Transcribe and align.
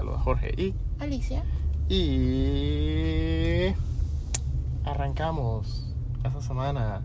Saluda 0.00 0.18
Jorge 0.20 0.54
y. 0.56 0.74
Alicia. 0.98 1.42
Y. 1.90 3.74
Arrancamos 4.86 5.94
esta 6.24 6.40
semana 6.40 7.02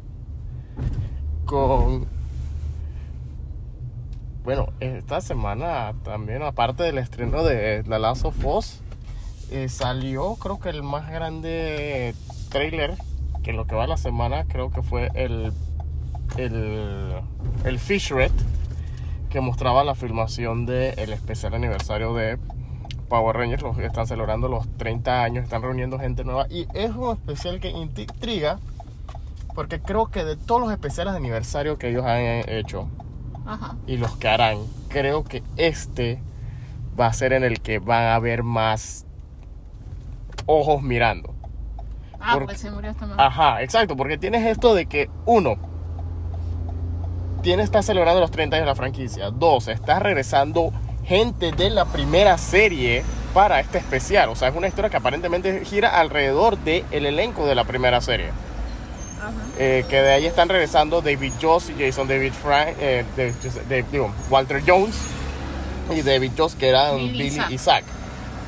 con. 1.44 2.08
Bueno, 4.46 4.68
esta 4.80 5.20
semana 5.20 5.94
también, 6.06 6.42
aparte 6.42 6.84
del 6.84 6.98
estreno 7.00 7.44
de 7.44 7.84
La 7.86 8.14
Us, 8.14 8.80
eh, 9.52 9.68
salió 9.68 10.36
creo 10.36 10.62
que 10.62 10.70
el 10.70 10.82
más 10.82 11.12
grande 11.12 12.16
trailer 12.48 12.96
que 13.44 13.52
lo 13.52 13.68
que 13.68 13.76
va 13.76 13.88
la 13.88 13.98
semana 13.98 14.46
creo 14.46 14.72
que 14.72 14.82
fue 14.82 15.10
el 15.16 15.52
el, 16.38 17.20
el 17.66 17.78
Fishret 17.78 18.32
que 19.30 19.42
mostraba 19.42 19.84
la 19.84 19.96
filmación 19.96 20.66
del 20.66 21.12
especial 21.12 21.56
aniversario 21.56 22.14
de 22.14 22.40
Power 23.10 23.36
Rangers, 23.36 23.62
los 23.64 23.78
que 23.78 23.86
están 23.86 24.08
celebrando 24.08 24.48
los 24.48 24.68
30 24.78 25.24
años, 25.24 25.44
están 25.44 25.62
reuniendo 25.62 26.00
gente 26.00 26.24
nueva 26.24 26.48
y 26.50 26.68
es 26.74 26.92
un 26.96 27.12
especial 27.14 27.60
que 27.60 27.70
intriga 27.70 28.60
porque 29.54 29.80
creo 29.80 30.08
que 30.08 30.24
de 30.26 30.36
todos 30.36 30.62
los 30.62 30.72
especiales 30.72 31.14
de 31.14 31.18
aniversario 31.20 31.78
que 31.78 31.90
ellos 31.90 32.04
han 32.06 32.20
hecho 32.50 32.88
Ajá. 33.46 33.76
y 33.88 33.98
los 33.98 34.16
que 34.18 34.28
harán, 34.28 34.58
creo 34.90 35.24
que 35.24 35.44
este 35.56 36.22
va 37.00 37.08
a 37.08 37.14
ser 37.14 37.34
en 37.34 37.44
el 37.44 37.62
que 37.62 37.80
van 37.80 38.04
a 38.04 38.16
haber 38.16 38.44
más 38.44 39.06
ojos 40.46 40.82
mirando. 40.82 41.34
Ah, 42.20 42.32
Porque- 42.34 42.46
porque 42.46 42.58
se 42.58 42.72
murió 42.72 42.92
esta. 42.92 43.08
Ajá, 43.18 43.62
exacto, 43.62 43.96
porque 43.96 44.18
tienes 44.18 44.46
esto 44.46 44.74
de 44.74 44.88
que, 44.88 45.10
uno, 45.26 45.56
tienes, 47.42 47.66
estás 47.66 47.86
celebrando 47.86 48.20
los 48.20 48.32
30 48.32 48.56
años 48.56 48.66
de 48.66 48.72
la 48.72 48.76
franquicia. 48.76 49.30
Dos, 49.30 49.68
estás 49.68 50.02
regresando 50.02 50.72
gente 51.06 51.52
de 51.52 51.70
la 51.70 51.86
primera 51.86 52.38
serie 52.38 53.04
para 53.34 53.60
este 53.60 53.78
especial. 53.78 54.30
O 54.30 54.36
sea, 54.36 54.50
es 54.50 54.56
una 54.56 54.68
historia 54.68 54.90
que 54.90 54.98
aparentemente 54.98 55.64
gira 55.66 56.00
alrededor 56.00 56.58
del 56.58 56.86
elenco 56.92 57.46
de 57.46 57.56
la 57.56 57.64
primera 57.66 58.02
serie. 58.02 58.30
Ajá. 59.20 59.32
Eh, 59.58 59.86
que 59.90 60.02
de 60.02 60.12
ahí 60.14 60.26
están 60.26 60.50
regresando 60.50 61.02
David 61.02 61.34
Joss 61.42 61.70
y 61.70 61.84
Jason 61.84 62.08
David 62.08 62.34
Frank, 62.34 62.76
eh, 62.80 63.04
digo, 63.92 64.14
Walter 64.30 64.62
Jones 64.66 64.96
y 65.96 66.02
David 66.02 66.32
Joss, 66.38 66.56
que 66.56 66.70
eran 66.70 66.98
Billy 66.98 67.12
Billy 67.12 67.28
Isaac. 67.28 67.52
Isaac. 67.52 67.86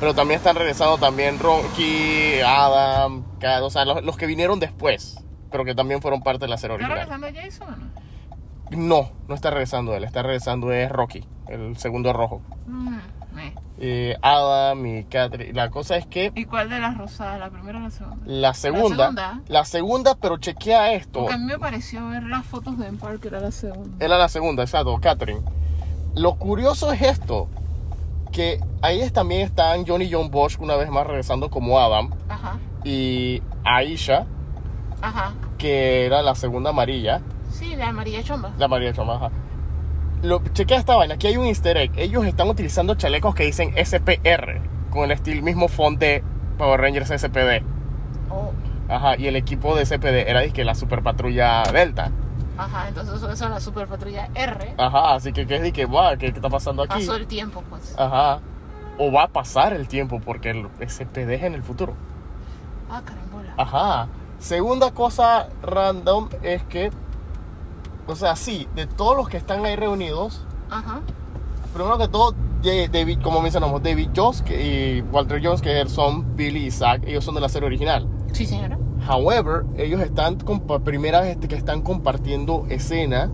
Pero 0.00 0.14
también 0.14 0.38
están 0.38 0.54
regresando 0.54 0.96
también 0.98 1.38
Rocky, 1.40 2.40
Adam, 2.46 3.24
Kat, 3.40 3.62
o 3.62 3.70
sea, 3.70 3.84
los, 3.84 4.04
los 4.04 4.16
que 4.16 4.26
vinieron 4.26 4.60
después, 4.60 5.18
pero 5.50 5.64
que 5.64 5.74
también 5.74 6.00
fueron 6.00 6.22
parte 6.22 6.44
de 6.44 6.48
la 6.48 6.56
serie 6.56 6.76
¿Está 6.76 6.86
original. 6.94 7.20
regresando 7.20 7.40
Jason 7.42 7.74
o 7.74 8.76
no? 8.76 8.88
No, 8.88 9.10
no 9.26 9.34
está 9.34 9.50
regresando 9.50 9.94
él, 9.96 10.04
está 10.04 10.22
regresando 10.22 10.72
es 10.72 10.88
Rocky, 10.90 11.24
el 11.48 11.76
segundo 11.76 12.12
rojo. 12.12 12.42
Mm, 12.66 12.94
eh. 13.38 13.54
Eh, 13.80 14.16
Adam 14.22 14.84
y 14.86 15.04
Catherine. 15.04 15.52
La 15.52 15.70
cosa 15.70 15.96
es 15.96 16.06
que 16.06 16.32
¿Y 16.34 16.44
cuál 16.46 16.68
de 16.68 16.80
las 16.80 16.98
rosadas? 16.98 17.38
¿La 17.38 17.50
primera 17.50 17.78
o 17.78 17.82
la 17.82 17.90
segunda? 17.90 18.16
la 18.26 18.54
segunda, 18.54 18.96
segunda? 19.06 19.40
la 19.46 19.64
segunda, 19.64 20.14
pero 20.16 20.36
chequea 20.38 20.92
esto. 20.94 21.20
Porque 21.20 21.34
a 21.34 21.38
mí 21.38 21.44
me 21.44 21.58
pareció 21.58 22.08
ver 22.08 22.24
las 22.24 22.44
fotos 22.44 22.76
de 22.78 22.88
Empire 22.88 23.18
que 23.20 23.28
era 23.28 23.40
la 23.40 23.52
segunda. 23.52 24.04
Era 24.04 24.18
la 24.18 24.28
segunda, 24.28 24.62
exacto, 24.64 24.98
Catherine. 25.00 25.42
Lo 26.16 26.34
curioso 26.36 26.92
es 26.92 27.02
esto, 27.02 27.48
que 28.32 28.58
ahí 28.82 29.08
también 29.10 29.42
están 29.42 29.86
Johnny 29.86 30.06
y 30.06 30.12
John 30.12 30.30
Bosch 30.30 30.58
una 30.60 30.74
vez 30.74 30.90
más 30.90 31.06
regresando 31.06 31.48
como 31.48 31.78
Adam 31.78 32.10
Ajá. 32.28 32.58
y 32.82 33.40
Aisha, 33.64 34.26
Ajá. 35.00 35.32
que 35.58 36.04
era 36.06 36.22
la 36.22 36.34
segunda 36.34 36.70
amarilla, 36.70 37.20
Sí, 37.52 37.76
la 37.76 37.88
amarilla 37.90 38.22
chomba. 38.24 38.50
la 38.58 38.64
amarilla 38.64 38.92
chamaja. 38.92 39.30
Lo, 40.22 40.42
chequea 40.52 40.78
esta 40.78 40.96
vaina, 40.96 41.14
aquí 41.14 41.26
hay 41.26 41.36
un 41.36 41.46
easter 41.46 41.76
egg. 41.76 41.92
Ellos 41.96 42.26
están 42.26 42.48
utilizando 42.48 42.94
chalecos 42.94 43.34
que 43.34 43.44
dicen 43.44 43.72
SPR, 43.76 44.60
con 44.90 45.04
el 45.04 45.12
estilo 45.12 45.42
mismo 45.42 45.68
font 45.68 45.98
de 45.98 46.22
Power 46.56 46.80
Rangers 46.80 47.08
SPD. 47.10 47.62
Oh. 48.30 48.52
Ajá, 48.88 49.16
y 49.16 49.26
el 49.26 49.36
equipo 49.36 49.76
de 49.76 49.84
SPD 49.86 50.28
era 50.28 50.42
la 50.64 50.74
Super 50.74 51.02
Patrulla 51.02 51.62
Delta. 51.72 52.10
Ajá, 52.58 52.88
entonces 52.88 53.14
eso 53.14 53.30
es 53.30 53.40
la 53.40 53.60
super 53.60 53.86
patrulla 53.86 54.30
R. 54.34 54.74
Ajá, 54.76 55.14
así 55.14 55.32
que, 55.32 55.46
¿qué 55.46 55.56
es 55.56 55.72
que, 55.72 55.84
"Buah, 55.84 56.16
¿qué, 56.16 56.32
qué 56.32 56.38
está 56.38 56.48
pasando 56.50 56.82
aquí? 56.82 56.94
Pasó 56.98 57.14
el 57.14 57.28
tiempo, 57.28 57.62
pues. 57.70 57.94
Ajá. 57.96 58.40
O 58.98 59.12
va 59.12 59.24
a 59.24 59.28
pasar 59.28 59.72
el 59.72 59.86
tiempo 59.86 60.20
porque 60.20 60.50
el 60.50 60.66
SPD 60.80 61.34
es 61.34 61.44
en 61.44 61.54
el 61.54 61.62
futuro. 61.62 61.94
Ah, 62.90 63.00
carambola. 63.04 63.54
Ajá. 63.56 64.08
Segunda 64.40 64.90
cosa 64.90 65.48
random 65.62 66.30
es 66.42 66.64
que, 66.64 66.90
o 68.08 68.16
sea, 68.16 68.34
sí, 68.36 68.66
de 68.74 68.86
todos 68.86 69.16
los 69.16 69.28
que 69.28 69.36
están 69.36 69.64
ahí 69.64 69.76
reunidos, 69.76 70.44
Ajá. 70.70 71.00
primero 71.72 71.98
que 71.98 72.08
todo, 72.08 72.34
David, 72.62 73.20
como 73.22 73.40
mencionamos, 73.40 73.82
David 73.82 74.08
Jones 74.16 74.42
y 74.50 75.02
Walter 75.12 75.40
Jones, 75.42 75.60
que 75.60 75.86
son 75.88 76.34
Billy 76.34 76.66
y 76.66 76.70
Zach, 76.70 77.02
ellos 77.06 77.24
son 77.24 77.34
de 77.34 77.40
la 77.40 77.48
serie 77.48 77.66
original. 77.66 78.08
Sí, 78.32 78.46
señora. 78.46 78.78
However, 79.08 79.64
ellos 79.76 80.00
están 80.00 80.38
primera 80.84 81.20
vez 81.20 81.36
que 81.36 81.54
están 81.54 81.82
compartiendo 81.82 82.66
escena 82.68 83.30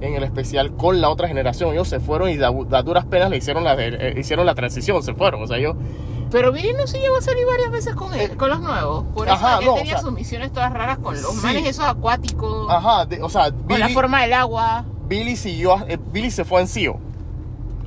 en 0.00 0.14
el 0.14 0.22
especial 0.24 0.74
con 0.76 1.00
la 1.00 1.08
otra 1.08 1.28
generación. 1.28 1.72
Ellos 1.72 1.88
se 1.88 2.00
fueron 2.00 2.30
y 2.30 2.38
a 2.42 2.82
duras 2.82 3.06
penas 3.06 3.30
le 3.30 3.36
hicieron 3.36 3.64
la, 3.64 3.74
eh, 3.78 4.14
hicieron 4.18 4.44
la 4.46 4.54
transición, 4.54 5.02
se 5.02 5.14
fueron. 5.14 5.42
O 5.42 5.46
sea, 5.46 5.58
ellos 5.58 5.76
Pero 6.30 6.50
Billy 6.52 6.72
no 6.74 6.86
se 6.86 6.98
llegó 6.98 7.16
a 7.16 7.20
salir 7.22 7.46
varias 7.46 7.70
veces 7.70 7.94
con 7.94 8.12
él, 8.14 8.32
Eh, 8.32 8.36
con 8.36 8.48
los 8.50 8.60
nuevos. 8.60 9.04
Por 9.14 9.26
eso 9.28 9.36
ajá, 9.36 9.58
él 9.60 9.66
no, 9.66 9.72
o 9.74 9.76
tenía 9.76 9.92
sea, 9.94 10.02
sus 10.02 10.12
misiones 10.12 10.52
todas 10.52 10.72
raras 10.72 10.98
con 10.98 11.14
los 11.20 11.32
sí. 11.34 11.40
manes 11.42 11.66
esos 11.66 11.84
acuáticos, 11.84 12.68
Ajá, 12.70 13.06
de- 13.06 13.22
o 13.22 13.28
sea, 13.28 13.50
con 13.52 13.78
la 13.78 13.86
Billy, 13.86 13.94
forma 13.94 14.22
del 14.22 14.32
agua. 14.32 14.84
Billy 15.06 15.36
siguió, 15.36 15.74
a- 15.74 15.84
eh, 15.88 15.98
Billy 16.12 16.30
se 16.30 16.44
fue 16.44 16.60
en 16.60 16.68
CEO. 16.68 16.98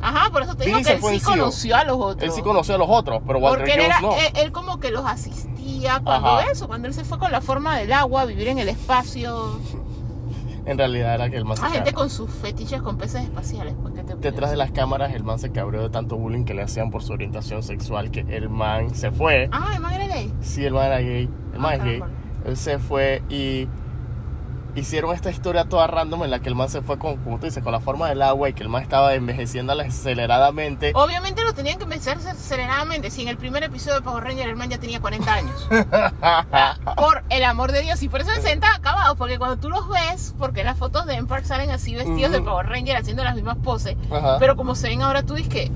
Ajá, 0.02 0.30
por 0.32 0.44
eso 0.44 0.56
te 0.56 0.64
Billy 0.66 0.78
digo 0.78 0.88
que 0.88 0.94
él 0.94 1.14
sí 1.14 1.20
CEO. 1.20 1.32
conoció 1.32 1.76
a 1.76 1.84
los 1.84 1.98
otros. 1.98 2.24
Él 2.24 2.32
sí 2.32 2.42
conoció 2.42 2.76
a 2.76 2.78
los 2.78 2.88
otros, 2.90 3.22
pero 3.28 3.40
Walter 3.40 3.60
Porque 3.60 3.74
él, 3.74 3.80
Jones 3.82 3.98
era- 3.98 4.02
no. 4.02 4.14
él, 4.16 4.32
él 4.46 4.52
como 4.54 4.80
que 4.80 4.92
los 4.92 5.06
asistía 5.06 6.00
cuando 6.02 6.30
Ajá. 6.38 6.50
eso, 6.50 6.68
cuando 6.68 6.88
él 6.88 6.94
se 6.94 7.04
fue 7.04 7.20
con 7.20 7.32
la 7.34 7.42
forma 7.42 7.76
del 7.78 7.92
agua, 7.92 8.24
vivir 8.24 8.48
en 8.48 8.60
el 8.60 8.70
espacio. 8.70 9.60
En 10.70 10.78
realidad 10.78 11.16
era 11.16 11.30
que 11.32 11.38
el 11.38 11.46
man 11.46 11.58
se 11.58 11.66
A 11.66 11.70
gente 11.70 11.94
con 11.94 12.12
sus 12.12 12.30
fetiches 12.30 12.80
con 12.84 12.96
peces 12.96 13.24
espaciales. 13.24 13.74
pues, 13.82 13.96
¿qué 13.96 14.04
te 14.04 14.14
Detrás 14.16 14.52
de 14.52 14.58
las 14.58 14.70
cámaras, 14.70 15.14
el 15.16 15.24
man 15.24 15.40
se 15.40 15.52
cabreó 15.52 15.82
de 15.82 15.90
tanto 15.90 16.16
bullying 16.16 16.44
que 16.46 16.54
le 16.54 16.62
hacían 16.62 16.92
por 16.92 17.02
su 17.02 17.12
orientación 17.12 17.64
sexual 17.64 18.12
que 18.12 18.20
el 18.30 18.50
man 18.50 18.94
se 18.94 19.10
fue. 19.10 19.50
Ah, 19.52 19.72
el 19.76 19.82
man 19.82 19.94
era 19.94 20.08
gay. 20.08 20.32
Sí, 20.42 20.64
el 20.64 20.74
man 20.76 20.86
era 20.86 21.00
gay. 21.00 21.28
El 21.54 21.60
man 21.60 21.72
Ah, 21.72 21.76
es 21.76 21.84
gay. 21.84 22.02
Él 22.46 22.56
se 22.56 22.78
fue 22.78 23.24
y 23.30 23.68
hicieron 24.76 25.14
esta 25.14 25.30
historia 25.30 25.66
toda 25.66 25.88
random 25.88 26.24
en 26.24 26.32
la 26.32 26.40
que 26.40 26.50
el 26.50 26.56
man 26.56 26.70
se 26.70 26.82
fue 26.82 26.98
con, 27.00 27.18
como 27.18 27.40
tú 27.40 27.46
dices, 27.46 27.64
con 27.64 27.72
la 27.72 27.80
forma 27.80 28.08
del 28.10 28.22
agua 28.22 28.50
y 28.50 28.54
que 28.54 28.64
el 28.64 28.70
man 28.70 28.82
estaba 28.84 29.14
envejeciendo 29.14 29.74
aceleradamente. 29.74 30.92
Obviamente 30.96 31.44
lo 31.44 31.54
tenían 31.54 31.80
que 31.80 31.86
vencerse 31.86 32.34
serenadamente. 32.36 33.10
Si 33.10 33.22
en 33.22 33.28
el 33.30 33.38
primer 33.38 33.64
episodio 33.64 33.96
de 33.96 34.02
Power 34.02 34.24
Ranger 34.24 34.48
el 34.50 34.56
man 34.56 34.70
ya 34.70 34.78
tenía 34.78 35.00
40 35.00 35.34
años. 35.34 35.68
por 36.96 37.24
el 37.30 37.44
amor 37.44 37.72
de 37.72 37.82
Dios. 37.82 38.02
Y 38.04 38.10
por 38.10 38.22
eso 38.22 38.32
se 38.34 38.42
sientan 38.42 38.74
acabados. 38.74 39.18
Porque 39.18 39.38
cuando 39.38 39.58
tú 39.58 39.70
los 39.70 39.88
ves, 39.90 40.34
porque 40.38 40.64
las 40.64 40.78
fotos 40.78 41.06
de 41.06 41.16
Empire 41.16 41.44
salen 41.46 41.72
así 41.72 41.96
vestidos 41.96 42.32
de. 42.32 42.40
Power 42.42 42.68
Ranger 42.68 42.96
haciendo 42.98 43.24
las 43.24 43.36
mismas 43.36 43.58
poses. 43.58 43.96
Ajá. 44.12 44.38
Pero 44.40 44.56
como 44.56 44.74
se 44.76 44.88
ven 44.88 45.02
ahora, 45.02 45.24
tú 45.24 45.36
dices 45.36 45.52
que. 45.52 45.72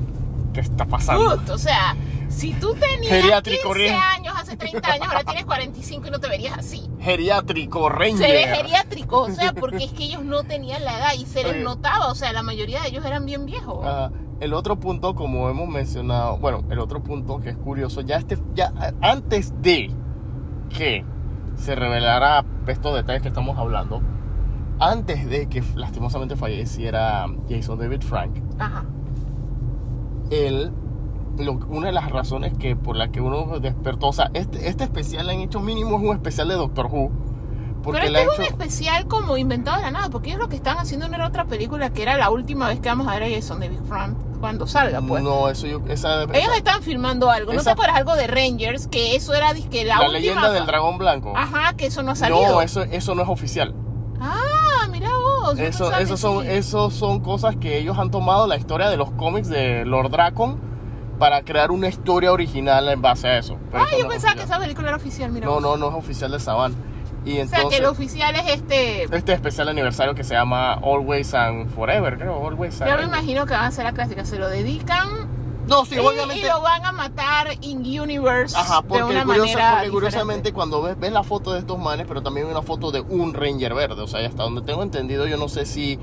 ¿Qué 0.54 0.62
está 0.62 0.86
pasando? 0.86 1.38
"Put", 1.38 1.50
o 1.50 1.58
sea, 1.58 1.96
si 2.34 2.54
tú 2.54 2.74
tenías 2.76 3.08
Geriátrico 3.14 3.74
15 3.74 3.80
Ranger. 3.90 3.96
años 4.16 4.34
hace 4.38 4.58
30 4.58 4.92
años, 4.92 5.08
ahora 5.08 5.24
tienes 5.24 5.46
45 5.46 6.08
y 6.08 6.12
no 6.12 6.20
te 6.20 6.28
verías 6.30 6.58
así. 6.58 6.90
Geriátrico 7.00 7.90
Ranger. 7.90 8.18
Se 8.18 8.32
ve 8.34 8.56
geriátrico, 8.56 9.22
o 9.22 9.30
sea, 9.30 9.54
porque 9.54 9.84
es 9.86 9.92
que 9.94 10.04
ellos 10.04 10.24
no 10.24 10.44
tenían 10.44 10.84
la 10.84 10.98
edad 10.98 11.14
y 11.18 11.26
se 11.26 11.44
les 11.44 11.54
Oye. 11.54 11.64
notaba, 11.64 12.08
o 12.12 12.16
sea, 12.16 12.34
la 12.34 12.44
mayoría 12.44 12.82
de 12.82 12.90
ellos 12.90 13.06
eran 13.06 13.26
bien 13.26 13.46
viejos. 13.46 13.86
Ajá. 13.86 14.12
El 14.40 14.54
otro 14.54 14.78
punto, 14.80 15.16
como 15.16 15.48
hemos 15.50 15.70
mencionado, 15.70 16.38
bueno, 16.38 16.64
el 16.70 16.80
otro 16.80 17.02
punto 17.04 17.40
que 17.40 17.50
es 17.52 17.58
curioso, 17.58 18.02
ya 18.02 18.18
este, 18.18 18.38
ya 18.56 18.74
antes 19.02 19.54
de 19.62 19.90
que 20.76 21.06
se 21.56 21.76
revelara 21.76 22.44
estos 22.68 22.94
detalles 22.96 23.22
que 23.22 23.28
estamos 23.30 23.58
hablando, 23.58 24.02
antes 24.80 25.30
de 25.30 25.48
que 25.48 25.64
lastimosamente 25.76 26.36
falleciera 26.36 27.26
Jason 27.48 27.78
David 27.80 28.02
Frank, 28.02 28.36
Ajá. 28.60 28.84
él, 30.30 30.74
lo- 31.38 31.54
una 31.70 31.88
de 31.88 31.94
las 31.94 32.10
razones 32.12 32.54
que 32.58 32.76
por 32.76 32.96
la 32.96 33.10
que 33.10 33.22
uno 33.22 33.60
despertó, 33.60 34.08
o 34.08 34.14
sea, 34.14 34.30
este, 34.34 34.68
este 34.68 34.84
especial 34.84 35.30
han 35.30 35.40
hecho 35.40 35.60
mínimo 35.60 35.98
es 35.98 36.04
un 36.04 36.16
especial 36.16 36.48
de 36.48 36.56
Doctor 36.56 36.88
Who, 36.88 37.12
Porque 37.84 38.00
Pero 38.02 38.18
este 38.18 38.22
es 38.22 38.28
un 38.40 38.44
hecho... 38.46 38.54
especial 38.54 39.08
como 39.08 39.36
inventado 39.36 39.76
de 39.78 39.84
la 39.84 39.92
nada, 39.92 40.10
porque 40.10 40.30
ellos 40.30 40.40
lo 40.42 40.48
que 40.48 40.56
están 40.56 40.78
haciendo 40.78 41.08
no 41.10 41.16
era 41.16 41.28
otra 41.28 41.44
película 41.46 41.90
que 41.92 42.02
era 42.04 42.16
la 42.18 42.30
última 42.30 42.70
vez 42.70 42.80
que 42.80 42.88
vamos 42.88 43.08
a 43.10 43.12
ver 43.20 43.24
a 43.24 43.30
Jason 43.36 43.60
David 43.60 43.80
Frank 43.88 44.16
cuando 44.40 44.68
salga, 44.68 45.02
pues. 45.02 45.22
No, 45.22 45.50
eso 45.50 45.68
yo... 45.68 45.82
Esa, 45.90 46.24
Ellos 46.24 46.36
esa- 46.38 46.56
están 46.58 46.82
filmando 46.82 47.30
algo, 47.30 47.52
¿no 47.52 47.60
esa- 47.60 47.72
te 47.72 47.74
acuerdas 47.74 47.98
algo 47.98 48.16
de 48.16 48.28
Rangers? 48.28 48.88
Que 48.88 49.16
eso 49.18 49.34
era 49.34 49.54
que 49.54 49.84
la, 49.84 49.96
la 49.98 50.02
última... 50.06 50.14
leyenda 50.20 50.52
del 50.54 50.66
dragón 50.66 50.98
blanco. 50.98 51.34
Ajá, 51.36 51.74
que 51.76 51.88
eso 51.88 52.04
no 52.04 52.12
ha 52.12 52.16
salido. 52.16 52.42
no, 52.54 52.62
eso, 52.62 52.84
eso 52.84 53.16
no 53.16 53.24
es 53.24 53.28
oficial. 53.30 53.74
Ah, 54.22 54.88
mira 54.90 55.10
vos. 55.18 55.60
Eso, 55.60 55.92
eso 55.98 56.16
son, 56.16 56.48
eso 56.48 56.90
son 56.90 57.20
cosas 57.20 57.58
que 57.58 57.78
ellos 57.80 57.98
han 58.00 58.12
tomado 58.12 58.48
la 58.48 58.56
historia 58.56 58.90
de 58.90 58.96
los 58.96 59.12
cómics 59.12 59.50
de 59.50 59.84
Lord 59.86 60.10
Dracon 60.12 60.58
para 61.24 61.42
crear 61.44 61.72
una 61.72 61.88
historia 61.88 62.34
original 62.34 62.90
en 62.90 63.02
base 63.02 63.30
a 63.30 63.38
eso. 63.38 63.58
Pero 63.72 63.82
Ah, 63.82 63.88
eso 63.88 63.98
yo 63.98 64.04
no 64.04 64.10
es 64.10 64.16
pensaba 64.16 64.34
que 64.34 64.40
oficial. 64.42 64.58
esa 64.58 64.60
película 64.66 64.88
era 64.90 64.98
oficial, 64.98 65.32
mira 65.32 65.46
No, 65.48 65.62
no, 65.62 65.78
no 65.78 65.88
es 65.88 65.96
oficial 65.96 66.32
de 66.32 66.40
Saban. 66.42 66.76
Y 67.24 67.32
O 67.32 67.34
sea, 67.36 67.44
entonces, 67.60 67.70
que 67.70 67.78
el 67.78 67.86
oficial 67.86 68.36
es 68.36 68.48
este... 68.50 69.04
este 69.04 69.32
especial 69.32 69.70
aniversario 69.70 70.14
que 70.16 70.26
se 70.26 70.34
llama 70.34 70.74
Always 70.74 71.34
and 71.34 71.70
Forever, 71.74 72.18
creo, 72.18 72.46
Always 72.46 72.82
and... 72.82 72.92
Yo 72.92 72.98
me 72.98 73.04
imagino 73.06 73.46
que 73.46 73.54
van 73.54 73.64
a 73.64 73.68
hacer 73.68 73.86
la 73.86 73.94
clásica, 73.94 74.26
se 74.26 74.38
lo 74.38 74.50
dedican 74.50 75.30
No, 75.66 75.86
sí, 75.86 75.96
y, 75.96 76.00
obviamente... 76.00 76.40
y 76.46 76.50
lo 76.50 76.60
van 76.62 76.84
a 76.86 76.92
matar 76.92 77.48
in 77.62 77.78
universe 78.02 78.58
Ajá, 78.58 78.82
de 78.82 78.88
porque, 78.90 79.04
una 79.06 79.24
curiosa- 79.24 79.54
manera 79.58 79.72
porque 79.78 79.92
curiosamente 79.92 80.50
diferente. 80.50 80.54
cuando 80.54 80.82
ves, 80.82 81.00
ves 81.00 81.14
la 81.14 81.24
foto 81.24 81.54
de 81.54 81.60
estos 81.60 81.80
manes, 81.80 82.06
pero 82.06 82.22
también 82.22 82.48
una 82.48 82.62
foto 82.64 82.92
de 82.92 83.00
un 83.00 83.34
Ranger 83.34 83.74
verde, 83.74 84.02
o 84.02 84.08
sea, 84.08 84.28
hasta 84.28 84.44
donde 84.44 84.62
tengo 84.64 84.84
entendido, 84.84 85.26
yo 85.26 85.38
no 85.38 85.48
sé 85.48 85.66
si 85.66 85.98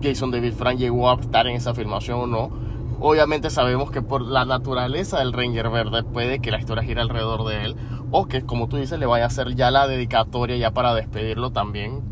Jason 0.00 0.30
David 0.30 0.52
Frank 0.54 0.78
llegó 0.78 1.10
a 1.10 1.14
estar 1.14 1.48
en 1.48 1.56
esa 1.56 1.74
filmación 1.74 2.20
o 2.20 2.26
no. 2.28 2.67
Obviamente 3.00 3.50
sabemos 3.50 3.92
que 3.92 4.02
por 4.02 4.22
la 4.22 4.44
naturaleza 4.44 5.20
del 5.20 5.32
Ranger 5.32 5.70
verde 5.70 6.02
puede 6.02 6.40
que 6.40 6.50
la 6.50 6.58
historia 6.58 6.82
gire 6.82 7.00
alrededor 7.00 7.46
de 7.46 7.64
él, 7.64 7.76
o 8.10 8.26
que 8.26 8.42
como 8.42 8.68
tú 8.68 8.76
dices 8.76 8.98
le 8.98 9.06
vaya 9.06 9.24
a 9.24 9.26
hacer 9.28 9.54
ya 9.54 9.70
la 9.70 9.86
dedicatoria 9.86 10.56
ya 10.56 10.72
para 10.72 10.94
despedirlo 10.94 11.50
también. 11.50 12.02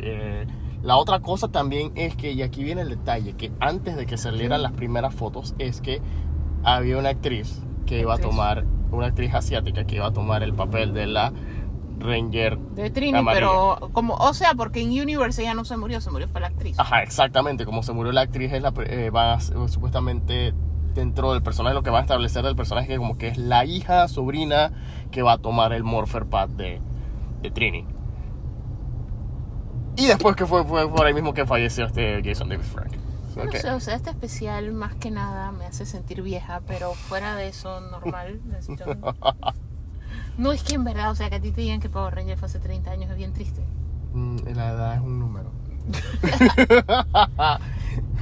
Eh, 0.00 0.46
la 0.82 0.96
otra 0.96 1.20
cosa 1.20 1.48
también 1.48 1.92
es 1.94 2.16
que, 2.16 2.32
y 2.32 2.40
aquí 2.40 2.64
viene 2.64 2.80
el 2.80 2.88
detalle, 2.88 3.34
que 3.34 3.52
antes 3.60 3.96
de 3.96 4.06
que 4.06 4.16
salieran 4.16 4.62
las 4.62 4.72
primeras 4.72 5.14
fotos, 5.14 5.54
es 5.58 5.82
que 5.82 6.00
había 6.64 6.96
una 6.96 7.10
actriz 7.10 7.62
que 7.84 8.00
iba 8.00 8.14
a 8.14 8.18
tomar, 8.18 8.64
una 8.92 9.08
actriz 9.08 9.34
asiática 9.34 9.84
que 9.84 9.96
iba 9.96 10.06
a 10.06 10.12
tomar 10.12 10.42
el 10.42 10.54
papel 10.54 10.94
de 10.94 11.06
la 11.06 11.32
Ranger. 12.00 12.58
De 12.58 12.90
Trini, 12.90 13.18
Amarilla. 13.18 13.46
pero 13.46 13.90
como, 13.92 14.14
o 14.14 14.34
sea, 14.34 14.54
porque 14.54 14.80
en 14.80 14.88
Universe 14.88 15.42
ella 15.42 15.54
no 15.54 15.64
se 15.64 15.76
murió, 15.76 16.00
se 16.00 16.10
murió 16.10 16.26
fue 16.28 16.40
la 16.40 16.48
actriz. 16.48 16.78
Ajá, 16.78 17.02
exactamente, 17.02 17.64
como 17.64 17.82
se 17.82 17.92
murió 17.92 18.10
la 18.12 18.22
actriz, 18.22 18.52
es 18.52 18.62
la, 18.62 18.72
eh, 18.86 19.10
va 19.10 19.34
a 19.34 19.40
ser- 19.40 19.56
supuestamente 19.68 20.52
dentro 20.94 21.32
del 21.32 21.42
personaje 21.42 21.74
lo 21.74 21.82
que 21.84 21.90
va 21.90 21.98
a 21.98 22.02
establecer 22.02 22.42
del 22.44 22.56
personaje 22.56 22.88
que 22.88 22.96
como 22.96 23.16
que 23.16 23.28
es 23.28 23.38
la 23.38 23.64
hija, 23.64 24.08
sobrina 24.08 24.72
que 25.12 25.22
va 25.22 25.34
a 25.34 25.38
tomar 25.38 25.72
el 25.72 25.84
Morpher 25.84 26.26
Pad 26.26 26.48
de, 26.48 26.80
de 27.42 27.50
Trini. 27.50 27.86
Y 29.96 30.06
después 30.06 30.34
que 30.36 30.46
fue, 30.46 30.64
fue 30.64 30.88
por 30.90 31.06
ahí 31.06 31.12
mismo 31.14 31.34
que 31.34 31.46
falleció 31.46 31.84
este 31.86 32.22
Jason 32.24 32.48
David 32.48 32.64
Frank. 32.64 32.92
No 33.36 33.50
sé, 33.52 33.70
o 33.70 33.80
sea, 33.80 33.94
este 33.94 34.10
especial 34.10 34.72
más 34.72 34.94
que 34.96 35.10
nada 35.10 35.52
me 35.52 35.64
hace 35.64 35.86
sentir 35.86 36.20
vieja, 36.22 36.62
pero 36.66 36.92
fuera 36.94 37.36
de 37.36 37.48
eso, 37.48 37.80
normal. 37.80 38.40
No 40.38 40.52
es 40.52 40.62
que 40.62 40.74
en 40.74 40.84
verdad, 40.84 41.10
o 41.10 41.14
sea, 41.14 41.28
que 41.30 41.36
a 41.36 41.40
ti 41.40 41.50
te 41.52 41.60
digan 41.60 41.80
que 41.80 41.88
Power 41.88 42.14
Ranger 42.14 42.36
fue 42.38 42.46
hace 42.46 42.58
30 42.60 42.90
años 42.90 43.10
es 43.10 43.16
bien 43.16 43.32
triste. 43.32 43.62
Mm, 44.12 44.36
La 44.54 44.70
edad 44.70 44.94
es 44.94 45.00
un 45.00 45.18
número. 45.18 45.50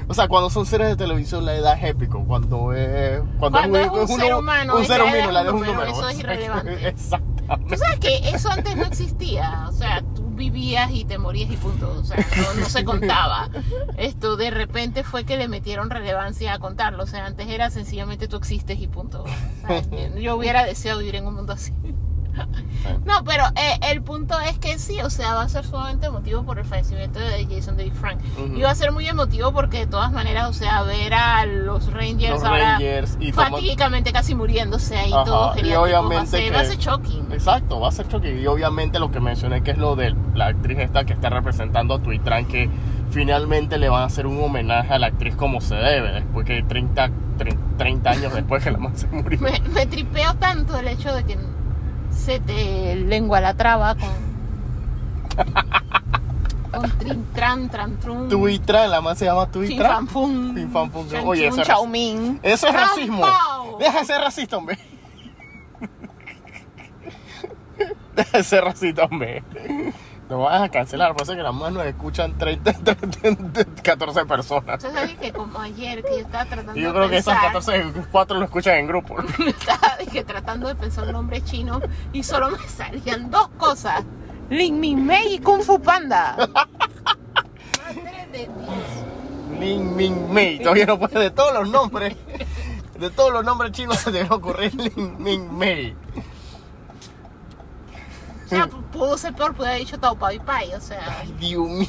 o 0.09 0.15
sea, 0.15 0.29
cuando 0.29 0.49
son 0.49 0.65
series 0.65 0.89
de 0.91 0.97
televisión 0.97 1.45
la 1.45 1.55
edad 1.55 1.77
es 1.79 1.85
épico. 1.85 2.25
Cuando 2.25 2.73
es, 2.73 3.21
cuando, 3.39 3.59
Cuando 3.59 3.79
es 3.79 3.89
un 3.89 3.99
uno- 4.15 4.25
ser 4.25 4.35
humano, 4.35 4.77
un 4.77 4.83
es 4.83 4.89
ser 4.89 5.03
humano, 5.03 5.31
la 5.33 5.41
es 5.41 5.45
edad 5.47 5.55
un 5.55 5.63
es 5.65 5.69
un 5.69 5.75
número, 5.75 5.93
eso 5.93 6.09
es 6.09 6.19
irrelevante. 6.21 6.77
Tú 6.77 6.87
Exactamente. 6.87 7.77
sabes 7.79 7.99
que 8.01 8.29
eso 8.31 8.51
antes 8.51 8.77
no 8.77 8.85
existía, 8.85 9.67
o 9.69 9.73
sea, 9.73 10.03
tú 10.15 10.29
vivías 10.31 10.91
y 10.93 11.05
te 11.05 11.19
morías 11.19 11.51
y 11.51 11.57
punto, 11.57 11.91
o 11.99 12.05
sea, 12.05 12.17
no, 12.37 12.61
no 12.61 12.67
se 12.67 12.85
contaba. 12.85 13.49
Esto 13.97 14.37
de 14.37 14.51
repente 14.51 15.03
fue 15.03 15.25
que 15.25 15.37
le 15.37 15.49
metieron 15.49 15.91
relevancia 15.91 16.55
a 16.55 16.59
contarlo, 16.59 17.05
o 17.05 17.07
sea, 17.07 17.27
antes 17.27 17.49
era 17.49 17.71
sencillamente 17.71 18.29
tú 18.29 18.37
existes 18.37 18.79
y 18.79 18.87
punto. 18.87 19.25
¿sabes? 19.63 19.89
Yo 20.21 20.37
hubiera 20.37 20.65
deseado 20.65 21.01
vivir 21.01 21.17
en 21.17 21.27
un 21.27 21.35
mundo 21.35 21.53
así. 21.55 21.73
No, 23.05 23.25
pero 23.25 23.45
eh, 23.57 23.79
el 23.91 24.03
punto 24.03 24.39
es 24.41 24.59
que 24.59 24.79
sí, 24.79 25.01
o 25.01 25.11
sea, 25.11 25.35
va 25.35 25.43
a 25.43 25.49
ser 25.49 25.65
sumamente 25.65 26.07
emotivo 26.07 26.43
por 26.45 26.59
el 26.59 26.65
fallecimiento 26.65 27.19
de 27.19 27.47
Jason 27.47 27.77
David 27.77 27.93
Frank. 27.93 28.19
Ujú. 28.39 28.57
Y 28.57 28.63
va 28.63 28.71
a 28.71 28.75
ser 28.75 28.93
muy 28.93 29.07
emotivo 29.07 29.53
porque 29.53 29.81
de 29.81 29.87
todas 29.87 30.13
maneras, 30.13 30.49
o 30.49 30.53
sea, 30.53 30.83
ver 30.83 31.13
a 31.15 31.45
los 31.45 31.93
Rangers 31.93 32.35
Los 32.35 32.45
ahora 32.45 32.73
Rangers 32.73 33.17
y 33.21 33.33
fatídicamente 33.33 34.13
casi 34.13 34.35
muriéndose 34.35 34.97
ahí 34.97 35.13
Ajá, 35.13 35.25
todos 35.25 35.57
y 35.57 35.61
geriátricos, 35.61 35.93
va 35.93 35.97
a 35.99 36.01
obviamente 36.01 36.31
ser, 36.31 36.45
que- 36.45 36.51
va 36.51 36.61
a 36.61 36.65
ser 36.65 36.79
shocking. 36.79 37.33
Exacto, 37.33 37.81
va 37.81 37.89
a 37.89 37.93
ser 37.93 38.09
choque. 38.09 38.41
Y 38.41 38.47
obviamente 38.47 38.99
lo 38.99 39.11
que 39.11 39.21
mencioné 39.21 39.63
que 39.63 39.73
es 39.73 39.79
lo 39.79 39.97
de 39.97 40.15
la 40.35 40.47
actriz 40.47 40.79
esta 40.79 41.05
que 41.05 41.13
está 41.13 41.29
representando 41.31 41.95
a 41.95 41.99
Tuitran, 42.03 42.47
que 42.47 42.71
finalmente 43.11 43.79
le 43.79 43.89
van 43.89 44.03
a 44.03 44.07
hacer 44.07 44.27
un 44.27 44.43
homenaje 44.43 44.93
a 44.93 44.99
la 44.99 45.09
actriz 45.09 45.35
como 45.37 45.61
se 45.61 45.75
debe, 45.75 46.13
después 46.13 46.47
que 46.47 46.63
30, 46.63 47.11
30 47.77 48.11
años 48.11 48.35
después 48.35 48.63
que 48.63 48.71
la 48.71 48.79
man 48.79 48.97
se 48.97 49.07
murió. 49.09 49.39
Me, 49.41 49.59
me 49.73 49.87
tripeo 49.87 50.35
tanto 50.35 50.79
el 50.79 50.89
hecho 50.89 51.15
de 51.15 51.25
que 51.25 51.39
se 52.19 52.41
te 52.41 52.97
lengua 52.97 53.41
la 53.41 53.55
traba 53.55 53.95
con. 53.95 54.11
con 56.73 56.91
trin, 56.99 57.25
tran, 57.35 57.71
tran. 57.71 57.97
Tuitran, 58.29 58.91
la 58.91 59.01
man 59.01 59.17
se 59.17 59.25
llama 59.25 59.51
Tuitran. 59.51 60.07
Fin, 60.09 60.69
fan, 60.71 60.91
fun. 60.91 61.07
Oye, 61.25 61.47
eso 61.47 61.63
es. 61.63 61.69
Eso 62.43 62.69
es 62.69 62.75
racismo. 62.75 63.25
Deja 63.79 64.01
de 64.01 64.05
ser 64.05 64.21
racista, 64.21 64.57
hombre. 64.57 64.79
Deja 68.17 68.39
de 68.39 68.45
ser 68.45 68.65
racista, 68.65 69.05
hombre. 69.05 69.45
Lo 70.29 70.41
vas 70.41 70.61
a 70.61 70.69
cancelar, 70.69 71.17
pasa 71.17 71.35
que 71.35 71.43
las 71.43 71.55
más 71.55 71.73
nos 71.73 71.87
escuchan 71.87 72.37
30, 72.37 72.73
30, 72.75 73.65
14 73.83 74.27
personas. 74.27 74.83
Yo 74.83 74.91
sabía 74.91 75.17
que 75.17 75.33
como 75.33 75.59
ayer 75.59 76.03
que 76.03 76.11
yo 76.11 76.19
estaba 76.19 76.45
tratando 76.45 76.79
Y 76.79 76.83
yo 76.83 76.93
de 76.93 76.99
creo 76.99 77.09
que 77.09 77.17
esas 77.17 77.39
pensar, 77.39 77.81
14, 77.81 78.09
4 78.13 78.39
lo 78.39 78.45
escuchan 78.45 78.75
en 78.77 78.87
grupo. 78.87 79.17
estaba 79.47 79.97
dije, 79.99 80.25
tratando 80.25 80.69
de 80.69 80.75
pensar 80.75 81.07
un 81.07 81.13
nombre 81.13 81.43
chino 81.43 81.81
y 82.13 82.23
solo 82.23 82.51
me 82.51 82.69
salían 82.69 83.31
dos 83.31 83.49
cosas. 83.57 84.05
Lin 84.51 84.79
Min 84.79 85.07
Mei 85.07 85.35
y 85.35 85.39
Kung 85.39 85.63
Fu 85.63 85.81
Panda. 85.81 86.37
Madre 87.87 88.29
de 88.31 88.39
Dios. 88.39 89.59
Lin 89.59 89.97
Min 89.97 90.31
Mei. 90.33 90.59
Todavía 90.59 90.85
no 90.85 90.99
puede 90.99 91.21
de 91.21 91.31
todos 91.31 91.55
los 91.55 91.71
nombres. 91.71 92.15
De 92.99 93.11
todos 93.11 93.33
los 93.33 93.45
nombres 93.45 93.73
chinos 93.73 93.97
se 93.99 94.13
te 94.13 94.25
va 94.25 94.29
a 94.31 94.35
ocurrir 94.35 94.75
Lin 94.75 95.23
Min 95.23 95.57
Mei. 95.57 95.97
O 98.49 98.51
sea, 98.51 98.67
pudo 98.67 99.19
ser 99.19 99.35
peor, 99.35 99.55
pudo 99.55 99.67
haber 99.67 99.81
dicho 99.81 99.99
Tao 99.99 100.17
Pai 100.17 100.39
Pai, 100.39 100.73
o 100.75 100.81
sea. 100.81 101.19
Ay, 101.21 101.35
Dios 101.39 101.69
mío. 101.69 101.89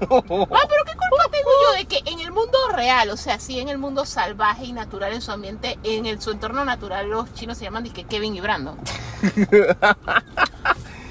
Ah, 0.00 0.06
pero 0.28 0.84
qué 0.84 0.92
culpa 0.96 1.28
tengo 1.30 1.48
yo 1.64 1.78
de 1.78 1.84
que 1.84 2.02
en 2.10 2.18
el 2.18 2.32
mundo 2.32 2.58
real, 2.74 3.08
o 3.10 3.16
sea, 3.16 3.38
sí 3.38 3.60
en 3.60 3.68
el 3.68 3.78
mundo 3.78 4.04
salvaje 4.04 4.64
y 4.64 4.72
natural, 4.72 5.12
en 5.12 5.20
su 5.22 5.30
ambiente, 5.30 5.78
en 5.84 6.06
el, 6.06 6.20
su 6.20 6.32
entorno 6.32 6.64
natural, 6.64 7.08
los 7.08 7.32
chinos 7.34 7.56
se 7.56 7.64
llaman 7.64 7.84
disque 7.84 8.02
Kevin 8.04 8.34
y 8.34 8.40
Brandon. 8.40 8.76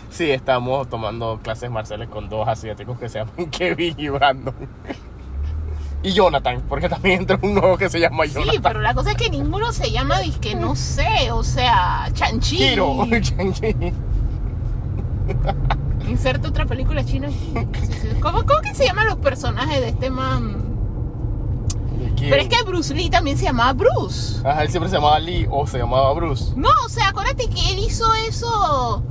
Sí, 0.09 0.29
estamos 0.29 0.89
tomando 0.89 1.39
clases 1.41 1.71
marciales 1.71 2.09
con 2.09 2.27
dos 2.27 2.45
asiáticos 2.45 2.99
que 2.99 3.07
se 3.07 3.19
llaman 3.19 3.49
Kevin 3.49 3.95
y 3.97 4.09
Brandon. 4.09 4.53
Y 6.03 6.11
Jonathan, 6.11 6.61
porque 6.67 6.89
también 6.89 7.21
entra 7.21 7.39
un 7.41 7.53
nuevo 7.53 7.77
que 7.77 7.89
se 7.89 7.97
llama 7.99 8.25
Sí, 8.25 8.33
Jonathan. 8.33 8.61
pero 8.61 8.81
la 8.81 8.93
cosa 8.93 9.11
es 9.11 9.15
que 9.17 9.29
ninguno 9.29 9.71
se 9.71 9.89
llama 9.89 10.19
disque, 10.19 10.53
no 10.53 10.75
sé, 10.75 11.31
o 11.31 11.43
sea, 11.43 12.09
Chanchi. 12.13 12.61
Hiro. 12.61 13.07
Inserta 16.07 16.49
otra 16.49 16.65
película 16.65 17.05
china. 17.05 17.29
¿Cómo, 18.21 18.43
¿Cómo 18.45 18.61
que 18.61 18.73
se 18.73 18.85
llaman 18.85 19.07
los 19.07 19.17
personajes 19.17 19.79
de 19.79 19.89
este 19.89 20.09
man? 20.09 20.65
Pero 22.19 22.35
es 22.35 22.47
que 22.49 22.63
Bruce 22.63 22.93
Lee 22.93 23.09
también 23.09 23.37
se 23.37 23.45
llamaba 23.45 23.73
Bruce. 23.73 24.39
Ajá, 24.47 24.63
él 24.63 24.69
siempre 24.69 24.89
se 24.89 24.95
llamaba 24.95 25.19
Lee 25.19 25.47
o 25.49 25.65
se 25.65 25.79
llamaba 25.79 26.13
Bruce. 26.13 26.53
No, 26.55 26.69
o 26.85 26.89
sea, 26.89 27.09
acuérdate 27.09 27.47
que 27.49 27.71
él 27.71 27.79
hizo 27.79 28.11
eso. 28.27 29.03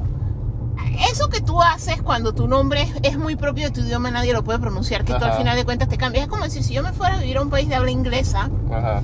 Eso 1.10 1.28
que 1.28 1.40
tú 1.40 1.60
haces 1.62 2.02
cuando 2.02 2.34
tu 2.34 2.46
nombre 2.46 2.82
es, 2.82 2.92
es 3.02 3.18
muy 3.18 3.34
propio 3.36 3.66
de 3.68 3.70
tu 3.72 3.80
idioma, 3.80 4.10
nadie 4.10 4.32
lo 4.32 4.44
puede 4.44 4.58
pronunciar, 4.58 5.04
que 5.04 5.12
tú 5.14 5.24
al 5.24 5.30
Ajá. 5.30 5.38
final 5.38 5.56
de 5.56 5.64
cuentas 5.64 5.88
te 5.88 5.96
cambias. 5.96 6.24
Es 6.24 6.28
como 6.30 6.44
decir, 6.44 6.62
si 6.62 6.74
yo 6.74 6.82
me 6.82 6.92
fuera 6.92 7.14
a 7.14 7.18
vivir 7.18 7.38
a 7.38 7.42
un 7.42 7.50
país 7.50 7.68
de 7.68 7.74
habla 7.74 7.90
inglesa, 7.90 8.50
Ajá. 8.70 9.02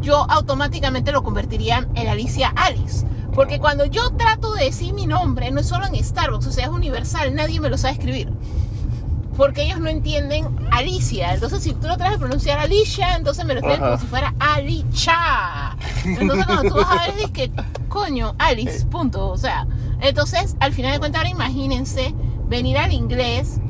yo 0.00 0.26
automáticamente 0.28 1.12
lo 1.12 1.22
convertiría 1.22 1.86
en 1.94 2.08
Alicia 2.08 2.52
Alice. 2.56 3.06
Porque 3.36 3.60
cuando 3.60 3.84
yo 3.84 4.10
trato 4.12 4.54
de 4.54 4.64
decir 4.64 4.94
mi 4.94 5.06
nombre, 5.06 5.50
no 5.50 5.60
es 5.60 5.68
solo 5.68 5.84
en 5.84 6.02
Starbucks, 6.02 6.46
o 6.46 6.52
sea, 6.52 6.64
es 6.64 6.70
universal, 6.70 7.34
nadie 7.34 7.60
me 7.60 7.68
lo 7.68 7.76
sabe 7.76 7.92
escribir. 7.92 8.32
Porque 9.36 9.64
ellos 9.64 9.78
no 9.78 9.90
entienden 9.90 10.46
Alicia. 10.70 11.34
Entonces, 11.34 11.62
si 11.62 11.74
tú 11.74 11.86
lo 11.86 11.98
tratas 11.98 12.16
a 12.16 12.18
pronunciar 12.18 12.58
Alicia, 12.58 13.14
entonces 13.14 13.44
me 13.44 13.52
lo 13.52 13.60
Ajá. 13.60 13.78
como 13.78 13.98
si 13.98 14.06
fuera 14.06 14.34
Alicia. 14.38 15.76
Entonces, 16.06 16.46
cuando 16.46 16.70
tú 16.70 16.76
vas 16.76 16.90
a 16.90 17.12
ver, 17.12 17.24
es 17.24 17.30
que, 17.32 17.52
coño, 17.90 18.34
Alice, 18.38 18.86
punto. 18.86 19.28
O 19.28 19.36
sea, 19.36 19.66
entonces, 20.00 20.56
al 20.60 20.72
final 20.72 20.92
de 20.92 20.98
cuentas, 20.98 21.18
ahora 21.18 21.28
imagínense 21.28 22.14
venir 22.48 22.78
al 22.78 22.94
inglés 22.94 23.60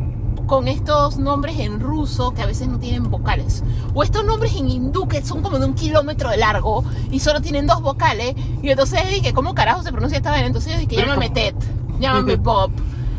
con 0.47 0.69
estos 0.69 1.19
nombres 1.19 1.59
en 1.59 1.81
ruso 1.81 2.33
que 2.33 2.43
a 2.43 2.47
veces 2.47 2.69
no 2.69 2.79
tienen 2.79 3.11
vocales. 3.11 3.63
O 3.95 4.03
estos 4.03 4.25
nombres 4.25 4.55
en 4.57 4.69
hindú 4.69 5.09
que 5.09 5.23
son 5.25 5.43
como 5.43 5.59
de 5.59 5.67
un 5.67 5.75
kilómetro 5.75 6.31
de 6.31 6.37
largo 6.37 6.85
y 7.11 7.21
solo 7.21 7.41
tienen 7.41 7.67
dos 7.67 7.83
vocales. 7.83 8.35
Y 8.63 8.71
entonces 8.71 9.01
dije, 9.11 9.33
¿cómo 9.33 9.55
carajo 9.55 9.83
se 9.83 9.91
pronuncia 9.93 10.17
esta 10.17 10.31
vez? 10.33 10.43
Entonces 10.43 10.79
dije, 10.79 10.97
llámame 10.97 11.31
Ted, 11.31 11.55
llámame 11.99 12.37
Bob, 12.37 12.71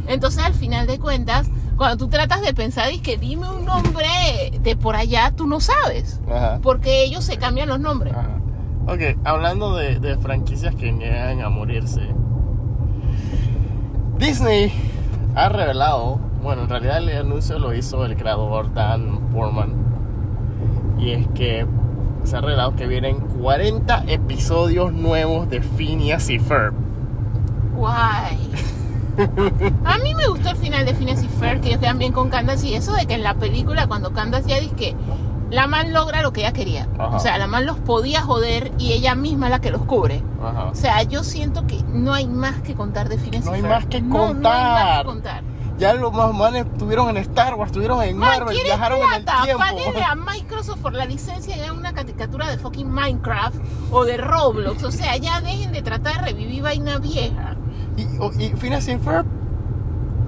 Entonces, 0.07 0.43
al 0.43 0.53
final 0.53 0.87
de 0.87 0.99
cuentas, 0.99 1.47
cuando 1.75 1.97
tú 1.97 2.07
tratas 2.07 2.41
de 2.41 2.53
pensar 2.53 2.91
y 2.91 2.99
que 2.99 3.17
dime 3.17 3.49
un 3.49 3.65
nombre 3.65 4.07
de 4.61 4.75
por 4.75 4.95
allá, 4.95 5.33
tú 5.35 5.45
no 5.47 5.59
sabes. 5.59 6.19
Ajá. 6.31 6.59
Porque 6.63 7.03
ellos 7.03 7.23
se 7.23 7.37
cambian 7.37 7.67
los 7.69 7.79
nombres. 7.79 8.13
Ajá. 8.13 8.39
Ok, 8.87 9.19
hablando 9.25 9.75
de, 9.75 9.99
de 9.99 10.17
franquicias 10.17 10.73
que 10.75 10.93
niegan 10.93 11.41
a 11.41 11.49
morirse. 11.49 12.07
Disney 14.17 14.71
ha 15.35 15.49
revelado, 15.49 16.19
bueno, 16.47 16.61
en 16.63 16.69
realidad 16.69 16.97
el 16.99 17.09
anuncio 17.09 17.59
lo 17.59 17.73
hizo 17.73 18.05
el 18.05 18.15
creador 18.15 18.73
Dan 18.73 19.19
Portman. 19.33 19.73
Y 20.97 21.11
es 21.11 21.27
que 21.35 21.67
se 22.23 22.37
ha 22.37 22.39
revelado 22.41 22.73
que 22.77 22.87
vienen 22.87 23.19
40 23.19 24.05
episodios 24.07 24.93
nuevos 24.93 25.49
de 25.49 25.61
Phineas 25.61 26.29
y 26.29 26.39
Ferb. 26.39 26.73
Guay. 27.75 28.49
A 29.83 29.97
mí 29.97 30.15
me 30.15 30.25
gustó 30.27 30.51
el 30.51 30.55
final 30.55 30.85
de 30.85 30.93
Phineas 30.93 31.21
y 31.21 31.27
Ferb, 31.27 31.59
que 31.59 31.67
ellos 31.67 31.81
quedan 31.81 31.97
bien 31.99 32.13
con 32.13 32.29
Candace 32.29 32.65
y 32.65 32.75
eso 32.75 32.93
de 32.93 33.05
que 33.07 33.15
en 33.15 33.23
la 33.23 33.33
película 33.33 33.87
cuando 33.87 34.13
Candace 34.13 34.47
ya 34.47 34.59
dice 34.61 34.73
que 34.75 34.95
la 35.51 35.67
man 35.67 35.91
logra 35.91 36.21
lo 36.21 36.31
que 36.31 36.41
ella 36.41 36.53
quería. 36.53 36.87
Ajá. 36.97 37.15
O 37.17 37.19
sea, 37.19 37.37
la 37.37 37.47
man 37.47 37.65
los 37.65 37.77
podía 37.77 38.21
joder 38.21 38.71
y 38.77 38.93
ella 38.93 39.15
misma 39.15 39.47
es 39.47 39.51
la 39.51 39.59
que 39.59 39.71
los 39.71 39.81
cubre. 39.81 40.23
Ajá. 40.41 40.65
O 40.71 40.75
sea, 40.75 41.03
yo 41.03 41.25
siento 41.25 41.67
que 41.67 41.83
no 41.91 42.13
hay 42.13 42.25
más 42.27 42.61
que 42.61 42.73
contar 42.73 43.09
de 43.09 43.17
Phineas 43.17 43.43
No 43.43 43.51
y 43.51 43.55
hay 43.55 43.61
Ferb. 43.63 43.73
más 43.73 43.85
que 43.87 44.01
No, 44.01 44.07
no 44.07 44.19
hay 44.23 44.33
más 44.33 44.33
contar. 44.33 44.99
que 45.01 45.05
contar. 45.05 45.56
Ya 45.77 45.93
los 45.93 46.11
más 46.11 46.33
manes 46.33 46.65
estuvieron 46.65 47.09
en 47.09 47.17
Star 47.17 47.53
Wars, 47.53 47.69
estuvieron 47.69 48.01
en 48.01 48.17
Man, 48.17 48.29
Marvel, 48.29 48.55
¿quieres 48.55 48.65
viajaron 48.65 48.99
en 48.99 49.13
el 49.13 49.25
tiempo. 49.43 49.59
Páguenle 49.59 50.03
a 50.03 50.15
Microsoft 50.15 50.79
por 50.79 50.93
la 50.93 51.05
licencia 51.05 51.55
y 51.55 51.61
hagan 51.61 51.77
una 51.77 51.93
caricatura 51.93 52.49
de 52.49 52.57
fucking 52.57 52.89
Minecraft 52.89 53.57
o 53.91 54.03
de 54.03 54.17
Roblox. 54.17 54.83
O 54.83 54.91
sea, 54.91 55.15
ya 55.17 55.39
dejen 55.41 55.71
de 55.71 55.83
tratar 55.83 56.15
de 56.15 56.31
revivir 56.31 56.63
vaina 56.63 56.97
vieja. 56.97 57.55
Y, 57.95 58.03
y 58.43 58.49
Phineas 58.55 58.87
y 58.87 58.97
Ferb 58.97 59.25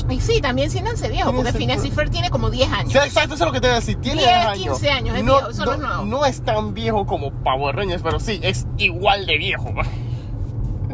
Y 0.10 0.20
sí, 0.22 0.39
también 0.41 0.70
siéntanse 0.70 1.10
viejos, 1.10 1.34
porque 1.34 1.53
Phineas 1.53 1.84
y 1.84 1.91
tiene 2.10 2.29
como 2.29 2.51
10 2.51 2.72
años. 2.72 2.91
Sí, 2.91 2.98
exacto, 3.00 3.34
eso 3.34 3.44
es 3.44 3.48
lo 3.48 3.51
que 3.53 3.62
te 3.62 3.68
voy 3.68 3.77
a 3.77 3.79
decir. 3.79 3.98
Tiene 3.98 4.22
10, 4.22 4.32
10 4.32 4.46
años. 4.46 4.79
15 4.79 4.89
años, 4.91 5.18
es 5.18 5.24
no, 5.24 5.34
viejo, 5.36 5.50
eso 5.50 5.65
no 5.65 5.72
no, 5.72 5.74
es 5.74 5.79
nuevo. 5.79 6.06
no 6.06 6.25
es 6.25 6.41
tan 6.41 6.74
viejo 6.75 7.06
como 7.08 7.32
Power 7.32 7.75
Rangers, 7.75 8.03
pero 8.03 8.20
sí, 8.20 8.39
es 8.44 8.68
igual 8.77 9.25
de 9.25 9.38
viejo. 9.38 9.74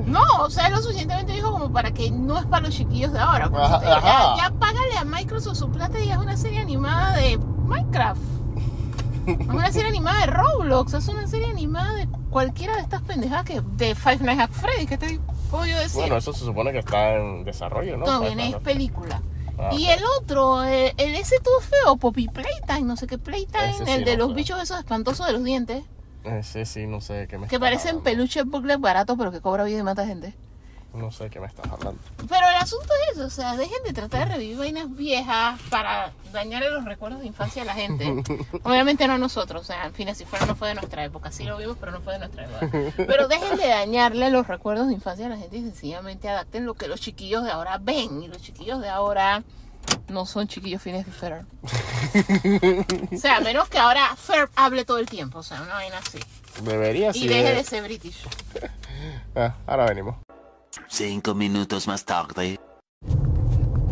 No, 0.06 0.22
o 0.40 0.50
sea, 0.50 0.68
es 0.68 0.72
lo 0.74 0.82
suficientemente 0.82 1.32
viejo 1.34 1.52
como 1.52 1.72
para 1.72 1.92
que 1.92 2.12
no 2.12 2.38
es 2.38 2.46
para 2.46 2.66
los 2.66 2.76
chiquillos 2.76 3.14
de 3.14 3.20
ahora. 3.20 3.46
Ajá, 3.54 3.76
ajá. 3.78 4.36
ya, 4.38 4.44
ya 4.44 4.60
págale 4.60 4.98
a 4.98 5.06
Microsoft 5.06 5.58
su 5.58 5.70
plata 5.70 6.00
y 6.00 6.12
haz 6.12 6.20
una 6.20 6.36
serie 6.36 6.60
animada 6.60 7.16
de 7.16 7.38
Minecraft. 7.38 8.22
Haz 9.28 9.48
una 9.48 9.72
serie 9.72 9.88
animada 9.90 10.20
de 10.20 10.26
Roblox. 10.28 10.94
Haz 10.94 11.08
una 11.08 11.26
serie 11.28 11.48
animada 11.50 11.94
de 11.94 12.08
cualquiera 12.30 12.76
de 12.76 12.82
estas 12.82 13.02
pendejadas 13.02 13.46
que 13.46 13.62
de 13.76 13.96
Five 13.96 14.20
Nights 14.20 14.42
at 14.44 14.52
Freddy's. 14.52 14.88
¿Qué 14.88 14.98
te 15.00 15.20
puedo 15.50 15.66
yo 15.66 15.80
decir? 15.80 16.02
Bueno, 16.02 16.18
eso 16.18 16.32
se 16.34 16.46
supone 16.46 16.72
que 16.72 16.80
está 16.80 17.16
en 17.16 17.44
desarrollo, 17.44 17.98
¿no? 17.98 18.06
No 18.06 18.24
es 18.24 18.36
Para- 18.36 18.60
película. 18.60 19.22
Ah, 19.58 19.70
y 19.72 19.88
el 19.88 20.02
otro, 20.20 20.64
el, 20.64 20.94
el 20.98 21.16
ese 21.16 21.40
todo 21.40 21.62
feo, 21.62 21.96
Poppy 21.96 22.28
Playtime, 22.28 22.82
no 22.82 22.98
sé 22.98 23.08
qué 23.08 23.18
Playtime, 23.18 23.74
sí 23.74 23.84
el 23.90 24.04
de 24.04 24.18
no 24.18 24.26
los 24.28 24.36
bichos 24.36 24.62
esos 24.62 24.78
espantosos 24.78 25.26
de 25.26 25.32
los 25.32 25.44
dientes, 25.46 25.86
Sí, 26.66 26.88
no 26.88 27.02
sé 27.02 27.28
qué 27.28 27.38
me 27.38 27.48
que 27.48 27.60
parecen 27.60 28.02
peluches 28.02 28.46
booklet 28.46 28.80
baratos, 28.80 29.18
pero 29.18 29.32
que 29.32 29.42
cobra 29.42 29.64
vida 29.64 29.80
y 29.80 29.84
mata 29.84 30.06
gente. 30.06 30.34
No 30.96 31.12
sé 31.12 31.30
qué 31.30 31.42
me 31.42 31.48
estás 31.48 31.66
hablando. 31.70 32.00
Pero 32.30 32.48
el 32.48 32.56
asunto 32.56 32.88
es 33.04 33.18
eso, 33.18 33.26
o 33.26 33.30
sea, 33.30 33.58
dejen 33.58 33.84
de 33.84 33.92
tratar 33.92 34.30
de 34.30 34.36
revivir 34.36 34.58
vainas 34.58 34.96
viejas 34.96 35.60
para 35.70 36.14
dañarle 36.32 36.72
los 36.72 36.86
recuerdos 36.86 37.20
de 37.20 37.28
infancia 37.28 37.64
a 37.64 37.66
la 37.66 37.74
gente. 37.74 38.06
Obviamente 38.64 39.06
no 39.06 39.14
a 39.14 39.18
nosotros, 39.18 39.62
o 39.62 39.66
sea, 39.66 39.86
en 39.86 39.94
fin, 39.94 40.14
si 40.16 40.24
fuera 40.24 40.46
no 40.46 40.56
fue 40.56 40.70
de 40.70 40.76
nuestra 40.76 41.04
época, 41.04 41.32
sí 41.34 41.44
lo 41.44 41.58
vimos, 41.58 41.76
pero 41.80 41.92
no 41.92 42.00
fue 42.00 42.14
de 42.14 42.20
nuestra 42.20 42.46
época. 42.46 42.94
Pero 42.96 43.28
dejen 43.28 43.58
de 43.58 43.68
dañarle 43.68 44.30
los 44.30 44.48
recuerdos 44.48 44.88
de 44.88 44.94
infancia 44.94 45.26
a 45.26 45.30
la 45.30 45.38
gente 45.38 45.58
y 45.58 45.62
sencillamente 45.62 46.30
adapten 46.30 46.66
lo 46.66 46.76
que 46.76 46.88
los 46.88 47.02
chiquillos 47.02 47.44
de 47.44 47.52
ahora 47.52 47.78
ven. 47.78 48.24
Y 48.24 48.28
los 48.30 48.42
chiquillos 48.42 48.80
de 48.80 48.88
ahora 48.88 49.44
no 50.10 50.26
son 50.26 50.48
chiquillos 50.48 50.82
fines 50.82 51.06
de 51.06 51.12
Ferb. 51.12 51.46
O 53.14 53.18
sea, 53.18 53.38
a 53.38 53.42
menos 53.42 53.68
que 53.70 53.78
ahora 53.78 54.16
Ferb 54.16 54.50
hable 54.56 54.86
todo 54.86 54.98
el 55.00 55.06
tiempo, 55.08 55.40
o 55.40 55.44
sea, 55.44 55.62
una 55.62 55.74
vaina 55.74 55.98
así. 55.98 56.20
Debería 56.64 57.10
Y 57.10 57.14
sí. 57.14 57.28
deje 57.28 57.54
de 57.54 57.64
ser 57.64 57.84
british. 57.84 58.26
Ah, 59.36 59.54
ahora 59.68 59.86
venimos. 59.88 60.16
Cinco 60.88 61.36
minutos 61.36 61.88
más 61.88 62.06
tarde. 62.06 62.58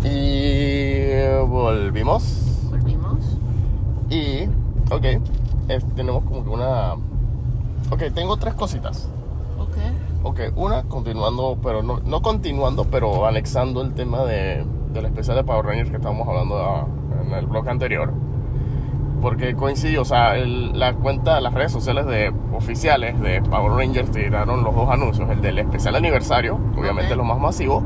Y 0.04 1.38
volvimos. 1.46 2.24
Volvimos. 2.64 3.20
Y, 4.10 4.46
ok, 4.90 5.04
eh, 5.04 5.80
tenemos 5.96 6.24
como 6.24 6.44
que 6.44 6.50
una... 6.50 6.94
Ok, 7.92 8.04
tengo 8.16 8.38
tres 8.38 8.54
cositas. 8.54 9.08
Ok. 10.24 10.40
Una 10.56 10.84
continuando, 10.84 11.58
pero 11.62 11.84
no, 11.84 12.00
no 12.00 12.22
continuando, 12.22 12.86
pero 12.86 13.26
anexando 13.26 13.82
el 13.82 13.94
tema 13.94 14.24
de, 14.24 14.66
del 14.94 15.06
especial 15.06 15.36
de 15.38 15.44
Power 15.44 15.66
Rangers 15.66 15.90
que 15.90 15.98
estábamos 15.98 16.28
hablando 16.28 16.58
ah, 16.58 16.88
en 17.22 17.34
el 17.34 17.46
blog 17.46 17.68
anterior. 17.70 18.14
Porque 19.22 19.56
coincidió, 19.56 20.02
o 20.02 20.06
sea, 20.06 20.36
el- 20.38 20.78
la 20.78 20.94
cuenta, 20.94 21.40
las 21.40 21.54
redes 21.54 21.72
sociales 21.72 22.06
de 22.06 22.34
oficiales 22.54 23.20
de 23.22 23.42
Power 23.42 23.72
Rangers 23.74 24.12
tiraron 24.12 24.64
los 24.64 24.76
dos 24.76 24.90
anuncios, 24.90 25.30
el 25.30 25.42
del 25.42 25.60
especial 25.60 25.96
aniversario, 25.96 26.60
obviamente 26.78 27.12
Ok. 27.14 27.18
lo 27.18 27.24
más 27.24 27.40
masivo, 27.40 27.84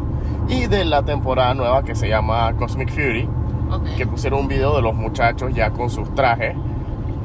y 0.48 0.66
de 0.66 0.84
la 0.86 1.04
temporada 1.04 1.54
nueva 1.54 1.84
que 1.84 1.94
se 1.94 2.08
llama 2.10 2.54
Cosmic 2.58 2.90
Fury, 2.90 3.30
Ok. 3.72 3.84
que 3.98 4.08
pusieron 4.08 4.40
un 4.42 4.48
video 4.48 4.76
de 4.76 4.82
los 4.82 4.96
muchachos 4.96 5.54
ya 5.54 5.70
con 5.72 5.90
sus 5.92 6.14
trajes. 6.16 6.56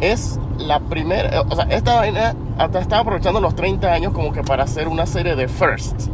Es 0.03 0.39
la 0.59 0.81
primera, 0.81 1.29
eh, 1.37 1.43
o 1.49 1.55
sea, 1.55 1.65
esta 1.67 1.95
vaina 1.95 2.35
hasta 2.59 2.81
estaba 2.81 3.03
aprovechando 3.03 3.41
los 3.41 3.55
30 3.55 3.93
años 3.93 4.13
como 4.13 4.33
que 4.33 4.43
para 4.43 4.65
hacer 4.65 4.89
una 4.89 5.07
serie 5.07 5.37
de 5.37 5.47
First 5.47 6.09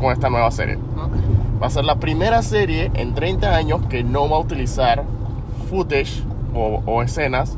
con 0.00 0.12
esta 0.12 0.30
nueva 0.30 0.50
serie. 0.52 0.78
Va 1.60 1.66
a 1.66 1.70
ser 1.70 1.84
la 1.84 1.96
primera 1.96 2.40
serie 2.42 2.92
en 2.94 3.14
30 3.14 3.54
años 3.54 3.80
que 3.88 4.04
no 4.04 4.28
va 4.28 4.36
a 4.36 4.40
utilizar 4.40 5.02
footage 5.68 6.22
o, 6.54 6.82
o 6.86 7.02
escenas 7.02 7.56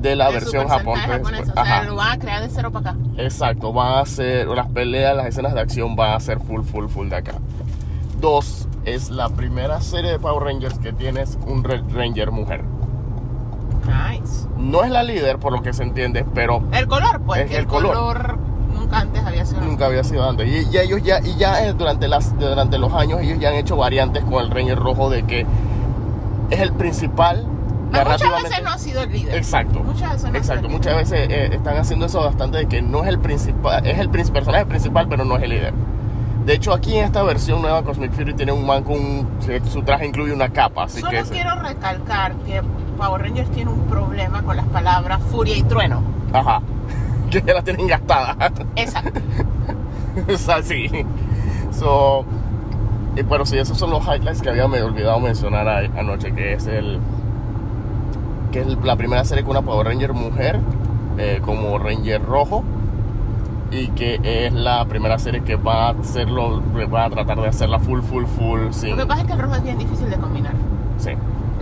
de 0.00 0.16
la 0.16 0.28
De 0.28 0.32
versión 0.32 0.66
japonesa, 0.66 1.20
O 1.22 1.64
sea, 1.64 1.82
lo 1.84 1.96
van 1.96 2.12
a 2.12 2.18
crear 2.18 2.42
de 2.42 2.48
cero 2.48 2.70
para 2.72 2.90
acá. 2.90 2.98
Exacto, 3.18 3.72
van 3.72 3.98
a 3.98 4.06
ser, 4.06 4.48
las 4.48 4.68
peleas, 4.68 5.14
las 5.14 5.26
escenas 5.26 5.52
de 5.52 5.60
acción 5.60 5.94
van 5.94 6.14
a 6.14 6.20
ser 6.20 6.40
full, 6.40 6.62
full, 6.62 6.86
full 6.86 7.08
de 7.08 7.16
acá. 7.16 7.34
Dos, 8.18 8.66
es 8.86 9.10
la 9.10 9.28
primera 9.28 9.80
serie 9.80 10.10
de 10.10 10.18
Power 10.18 10.42
Rangers 10.42 10.78
que 10.78 10.92
tienes 10.92 11.38
un 11.46 11.64
Red 11.64 11.82
Ranger 11.92 12.30
mujer. 12.30 12.62
Nice. 13.86 14.48
No 14.56 14.84
es 14.84 14.90
la 14.90 15.02
líder, 15.02 15.38
por 15.38 15.52
lo 15.52 15.62
que 15.62 15.72
se 15.72 15.82
entiende, 15.82 16.24
pero 16.34 16.62
El 16.72 16.86
color, 16.86 17.20
pues, 17.26 17.50
Es 17.50 17.58
el 17.58 17.66
color. 17.66 17.94
color. 17.94 18.38
nunca 18.74 18.98
antes 19.00 19.24
había 19.24 19.44
sido. 19.44 19.60
nunca 19.62 19.86
había 19.86 20.04
sido 20.04 20.28
antes. 20.28 20.48
Y, 20.48 20.74
y 20.74 20.78
ellos 20.78 21.02
ya, 21.02 21.20
y 21.20 21.36
ya 21.36 21.72
durante, 21.72 22.08
las, 22.08 22.38
durante 22.38 22.78
los 22.78 22.92
años, 22.94 23.20
ellos 23.20 23.38
ya 23.38 23.48
han 23.50 23.54
hecho 23.56 23.76
variantes 23.76 24.24
con 24.24 24.42
el 24.44 24.50
Ranger 24.50 24.78
rojo 24.78 25.10
de 25.10 25.24
que 25.24 25.46
es 26.50 26.60
el 26.60 26.72
principal. 26.72 27.46
Muchas 27.46 28.04
narrativamente. 28.06 28.48
veces 28.48 28.64
no 28.64 28.70
ha 28.70 28.78
sido 28.78 29.02
el 29.02 29.12
líder. 29.12 29.36
Exacto. 29.36 29.80
Muchas 29.80 30.12
veces 30.12 30.30
no 30.30 30.38
Exacto, 30.38 30.68
muchas 30.70 30.96
veces 30.96 31.28
eh, 31.28 31.50
están 31.52 31.76
haciendo 31.76 32.06
eso 32.06 32.22
bastante 32.24 32.56
de 32.58 32.66
que 32.66 32.80
no 32.80 33.02
es 33.02 33.08
el 33.08 33.18
principal, 33.18 33.86
es 33.86 33.98
el 33.98 34.08
personaje 34.08 34.64
principal, 34.64 35.08
pero 35.08 35.26
no 35.26 35.36
es 35.36 35.42
el 35.42 35.50
líder. 35.50 35.74
De 36.46 36.54
hecho, 36.54 36.72
aquí 36.72 36.96
en 36.96 37.04
esta 37.04 37.22
versión 37.22 37.60
nueva 37.62 37.82
Cosmic 37.84 38.12
Fury 38.12 38.32
tiene 38.34 38.50
un 38.52 38.66
man 38.66 38.82
con 38.82 38.94
un, 38.94 39.28
su 39.70 39.82
traje 39.82 40.06
incluye 40.06 40.32
una 40.32 40.48
capa, 40.48 40.84
así 40.84 41.00
Solo 41.00 41.12
que 41.12 41.22
quiero 41.30 41.54
recalcar 41.56 42.34
que 42.46 42.62
Power 42.96 43.22
Rangers 43.22 43.50
tiene 43.50 43.70
un 43.70 43.80
problema 43.86 44.42
con 44.42 44.56
las 44.56 44.66
palabras 44.66 45.20
furia 45.30 45.56
y 45.56 45.62
trueno. 45.62 46.02
ajá, 46.32 46.60
que 47.30 47.42
ya 47.42 47.54
la 47.54 47.62
tienen 47.62 47.86
gastada. 47.86 48.36
Exacto. 48.76 49.20
o 50.32 50.36
sea, 50.36 50.62
sí. 50.62 50.88
So, 51.72 52.24
y 53.16 53.22
pero 53.22 53.44
sí, 53.46 53.58
esos 53.58 53.76
son 53.78 53.90
los 53.90 54.02
highlights 54.06 54.42
que 54.42 54.50
había 54.50 54.68
me 54.68 54.82
olvidado 54.82 55.18
mencionar 55.20 55.68
a- 55.68 55.78
anoche, 55.98 56.32
que 56.32 56.52
es 56.54 56.66
el 56.66 56.98
que 58.52 58.60
es 58.60 58.66
la 58.84 58.96
primera 58.96 59.24
serie 59.24 59.42
con 59.44 59.52
una 59.52 59.62
Power 59.62 59.86
Ranger 59.86 60.12
mujer 60.12 60.60
eh, 61.18 61.40
como 61.42 61.78
Ranger 61.78 62.22
rojo 62.22 62.62
y 63.70 63.88
que 63.88 64.20
es 64.22 64.52
la 64.52 64.84
primera 64.84 65.18
serie 65.18 65.42
que 65.42 65.56
va 65.56 65.86
a 65.86 65.90
hacerlo, 65.92 66.62
va 66.92 67.06
a 67.06 67.10
tratar 67.10 67.40
de 67.40 67.48
hacerla 67.48 67.78
full, 67.78 68.00
full, 68.02 68.24
full, 68.26 68.70
sin, 68.72 68.90
Lo 68.90 68.96
que 68.98 69.06
pasa 69.06 69.22
es 69.22 69.26
que 69.26 69.32
el 69.32 69.38
rojo 69.38 69.54
es 69.54 69.62
bien 69.62 69.78
difícil 69.78 70.10
de 70.10 70.16
combinar. 70.16 70.52
sí. 70.98 71.12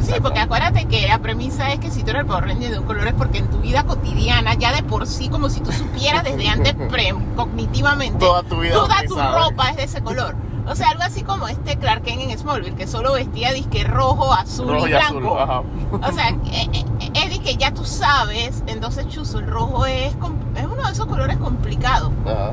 Sí, 0.03 0.15
porque 0.23 0.41
acuérdate 0.41 0.87
que 0.87 1.07
la 1.07 1.19
premisa 1.19 1.73
es 1.73 1.79
que 1.81 1.91
si 1.91 2.03
tú 2.03 2.11
eres 2.11 2.23
el 2.23 2.27
Power 2.27 2.45
Ranger 2.45 2.71
de 2.71 2.79
un 2.79 2.85
color 2.87 3.07
es 3.07 3.15
porque 3.15 3.39
en 3.39 3.49
tu 3.51 3.59
vida 3.59 3.85
cotidiana, 3.85 4.55
ya 4.55 4.73
de 4.75 4.83
por 4.83 5.07
sí, 5.07 5.29
como 5.29 5.49
si 5.51 5.61
tú 5.61 5.73
supieras 5.73 6.25
desde 6.25 6.49
antes 6.49 6.75
pre- 6.91 7.15
cognitivamente, 7.37 8.19
Toda 8.19 8.43
tu 8.43 8.61
vida 8.61 8.75
toda 8.75 8.97
tu 9.07 9.17
ropa 9.17 9.71
es 9.71 9.77
de 9.77 9.83
ese 9.85 10.03
color. 10.03 10.35
O 10.67 10.75
sea, 10.77 10.89
algo 10.91 11.03
así 11.03 11.23
como 11.23 11.49
este 11.49 11.77
Clark 11.77 12.03
Kent 12.03 12.21
en 12.31 12.39
Smallville, 12.39 12.77
que 12.77 12.87
solo 12.87 13.15
vestía 13.15 13.53
disque 13.53 13.83
rojo, 13.83 14.33
azul 14.33 14.69
rojo 14.69 14.87
y 14.87 14.91
blanco. 14.91 15.65
O 15.91 16.13
sea, 16.13 16.29
eh, 16.53 16.69
eh, 16.73 16.85
es 17.15 17.31
de 17.31 17.39
que 17.41 17.57
ya 17.57 17.73
tú 17.73 17.85
sabes, 17.85 18.63
entonces 18.67 19.09
chuzo, 19.09 19.39
el 19.41 19.47
rojo 19.49 19.87
es, 19.87 20.13
es 20.13 20.65
uno 20.65 20.85
de 20.87 20.93
esos 20.93 21.07
colores 21.07 21.39
complicados. 21.39 22.11
Ajá. 22.25 22.53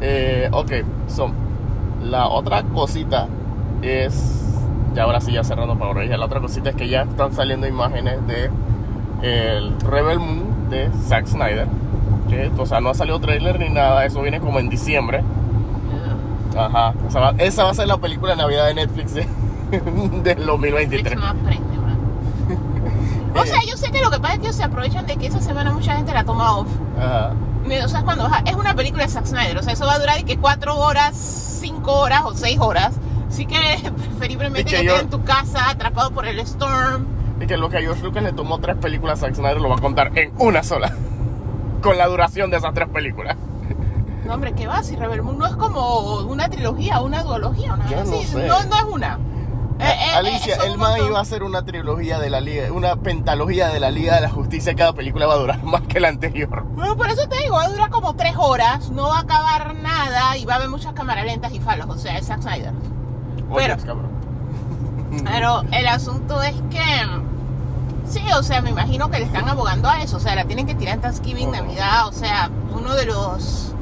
Eh, 0.00 0.48
ok, 0.52 0.72
so, 1.08 1.30
la 2.02 2.26
otra 2.28 2.62
cosita 2.64 3.28
es, 3.82 4.42
ya 4.96 5.02
ahora 5.02 5.20
sí 5.20 5.30
ya 5.30 5.44
cerrando 5.44 5.78
para 5.78 5.92
Reyes, 5.92 6.18
la 6.18 6.24
otra 6.24 6.40
cosita 6.40 6.70
es 6.70 6.76
que 6.76 6.88
ya 6.88 7.02
están 7.02 7.30
saliendo 7.34 7.66
imágenes 7.66 8.18
de 8.26 8.50
el 9.22 9.78
Rebel 9.80 10.18
Moon 10.18 10.70
de 10.70 10.90
Zack 11.06 11.26
Snyder. 11.26 11.68
Que, 12.30 12.50
o 12.56 12.66
sea, 12.66 12.80
no 12.80 12.90
ha 12.90 12.94
salido 12.94 13.20
trailer 13.20 13.60
ni 13.60 13.68
nada, 13.68 14.06
eso 14.06 14.22
viene 14.22 14.40
como 14.40 14.58
en 14.58 14.70
diciembre. 14.70 15.22
Ajá, 16.56 16.94
o 17.06 17.10
sea, 17.10 17.34
esa 17.36 17.64
va 17.64 17.70
a 17.70 17.74
ser 17.74 17.86
la 17.86 17.98
película 17.98 18.30
de 18.32 18.38
Navidad 18.38 18.66
de 18.68 18.74
Netflix 18.74 19.12
de, 19.12 19.20
del 19.70 20.22
Netflix 20.22 20.46
2023. 20.46 21.16
no 21.16 21.26
aprende, 21.26 21.76
bro. 21.76 23.42
O 23.42 23.44
sea, 23.44 23.60
yo 23.68 23.76
sé 23.76 23.90
que 23.90 24.00
lo 24.00 24.10
que 24.10 24.18
pasa 24.18 24.34
es 24.34 24.40
que 24.40 24.46
ellos 24.46 24.56
se 24.56 24.64
aprovechan 24.64 25.06
de 25.06 25.18
que 25.18 25.26
esa 25.26 25.42
semana 25.42 25.74
mucha 25.74 25.94
gente 25.94 26.14
la 26.14 26.24
toma 26.24 26.56
off. 26.56 26.68
Ajá. 26.98 27.32
O 27.84 27.88
sea, 27.88 28.02
cuando 28.02 28.26
es 28.46 28.54
una 28.54 28.74
película 28.74 29.02
de 29.02 29.10
Zack 29.10 29.26
Snyder, 29.26 29.58
o 29.58 29.62
sea, 29.62 29.74
eso 29.74 29.84
va 29.84 29.94
a 29.94 29.98
durar 29.98 30.24
que 30.24 30.38
cuatro 30.38 30.74
horas, 30.78 31.14
cinco 31.60 31.92
horas 31.92 32.22
o 32.24 32.32
seis 32.32 32.58
horas. 32.58 32.94
Así 33.28 33.46
que 33.46 33.56
preferiblemente 33.96 34.64
que 34.64 34.76
estés 34.76 35.00
en 35.00 35.10
tu 35.10 35.22
casa 35.24 35.70
atrapado 35.70 36.10
por 36.10 36.26
el 36.26 36.38
storm. 36.40 37.06
Y 37.40 37.46
que 37.46 37.56
lo 37.56 37.68
que 37.68 37.78
a 37.78 37.80
George 37.80 38.02
Lucas 38.02 38.22
le 38.22 38.32
tomó 38.32 38.58
tres 38.58 38.76
películas 38.76 39.22
a 39.22 39.26
Zack 39.26 39.34
Snyder 39.34 39.60
lo 39.60 39.68
va 39.68 39.76
a 39.76 39.80
contar 39.80 40.12
en 40.16 40.32
una 40.38 40.62
sola. 40.62 40.94
Con 41.82 41.98
la 41.98 42.06
duración 42.06 42.50
de 42.50 42.56
esas 42.56 42.72
tres 42.72 42.88
películas. 42.88 43.36
No, 44.24 44.34
hombre, 44.34 44.54
¿qué 44.54 44.66
va? 44.66 44.82
Si 44.82 44.96
Rebel 44.96 45.22
Moon 45.22 45.38
no 45.38 45.46
es 45.46 45.54
como 45.54 46.18
una 46.22 46.48
trilogía, 46.48 47.00
una 47.00 47.22
duología, 47.22 47.74
una 47.74 47.88
Yo 47.88 48.04
no 48.04 48.22
sé. 48.22 48.46
No, 48.48 48.64
no 48.64 48.76
es 48.76 48.84
una. 48.90 49.18
Eh, 49.78 49.84
eh, 49.84 50.14
Alicia, 50.14 50.54
eh, 50.54 50.56
son 50.56 50.70
el 50.70 50.78
man 50.78 50.98
iba 51.06 51.18
a 51.18 51.22
hacer 51.22 51.42
una 51.42 51.64
trilogía 51.64 52.18
de 52.18 52.30
la 52.30 52.40
Liga, 52.40 52.72
una 52.72 52.96
pentalogía 52.96 53.68
de 53.68 53.78
la 53.78 53.90
Liga 53.90 54.16
de 54.16 54.22
la 54.22 54.30
Justicia. 54.30 54.74
Cada 54.74 54.94
película 54.94 55.26
va 55.26 55.34
a 55.34 55.36
durar 55.36 55.62
más 55.64 55.82
que 55.82 56.00
la 56.00 56.08
anterior. 56.08 56.64
Bueno, 56.74 56.96
por 56.96 57.08
eso 57.08 57.28
te 57.28 57.36
digo, 57.42 57.56
va 57.56 57.64
a 57.64 57.68
durar 57.68 57.90
como 57.90 58.16
tres 58.16 58.34
horas, 58.36 58.90
no 58.90 59.08
va 59.08 59.18
a 59.18 59.20
acabar 59.20 59.74
nada 59.76 60.36
y 60.36 60.44
va 60.44 60.54
a 60.54 60.56
haber 60.56 60.70
muchas 60.70 60.92
cámaras 60.94 61.24
lentas 61.24 61.52
y 61.52 61.60
falos, 61.60 61.88
o 61.88 61.98
sea, 61.98 62.18
es 62.18 62.26
Zack 62.26 62.42
Snyder. 62.42 62.72
Pero- 63.54 63.76
cabrón. 63.78 64.10
Pero 65.24 65.62
el 65.72 65.86
asunto 65.86 66.42
es 66.42 66.54
que, 66.70 66.82
sí, 68.06 68.20
o 68.38 68.42
sea, 68.42 68.60
me 68.60 68.70
imagino 68.70 69.10
que 69.10 69.18
le 69.18 69.24
están 69.24 69.48
abogando 69.48 69.88
a 69.88 70.02
eso, 70.02 70.16
o 70.18 70.20
sea, 70.20 70.34
la 70.34 70.44
tienen 70.44 70.66
que 70.66 70.74
tirar 70.74 70.96
en 70.96 71.00
Thanksgiving, 71.00 71.48
Ujú. 71.48 71.56
Navidad, 71.56 72.08
o 72.08 72.12
sea, 72.12 72.50
uno 72.74 72.94
de 72.94 73.06
los 73.06 73.72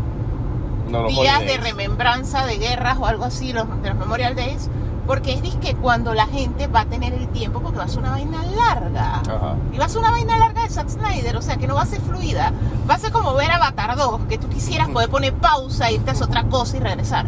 No 0.91 1.09
días 1.09 1.41
de 1.41 1.57
remembranza 1.57 2.45
de 2.47 2.59
guerras 2.59 2.99
o 3.01 3.07
algo 3.07 3.25
así, 3.25 3.53
los, 3.53 3.67
de 3.83 3.89
los 3.89 3.99
Memorial 3.99 4.37
Days, 4.37 4.69
porque 5.07 5.33
es 5.35 5.55
que 5.57 5.75
cuando 5.75 6.15
la 6.15 6.27
gente 6.27 6.67
va 6.67 6.81
a 6.83 6.85
tener 6.87 7.13
el 7.13 7.29
tiempo, 7.29 7.61
porque 7.61 7.79
va 7.79 7.85
a 7.85 7.89
ser 7.89 7.99
una 7.99 8.11
vaina 8.11 8.43
larga. 8.45 9.17
Ajá. 9.21 9.57
Y 9.73 9.79
va 9.79 9.85
a 9.87 9.89
ser 9.89 9.99
una 9.99 10.11
vaina 10.13 10.39
larga 10.39 10.63
de 10.63 10.71
Zack 10.71 10.89
Snyder, 10.89 11.37
o 11.37 11.43
sea 11.43 11.57
que 11.57 11.67
no 11.67 11.75
va 11.75 11.83
a 11.83 11.87
ser 11.87 12.01
fluida. 12.01 12.53
Va 12.89 12.95
a 12.95 12.99
ser 12.99 13.13
como 13.13 13.35
ver 13.35 13.51
Avatar 13.51 13.97
2, 13.97 14.23
que 14.29 14.39
tú 14.39 14.49
quisieras 14.49 14.89
poder 14.91 15.11
poner 15.11 15.35
pausa, 15.35 15.91
irte 15.91 16.11
a 16.11 16.13
hacer 16.13 16.25
otra 16.27 16.45
cosa 16.45 16.77
y 16.77 16.81
regresar. 16.81 17.27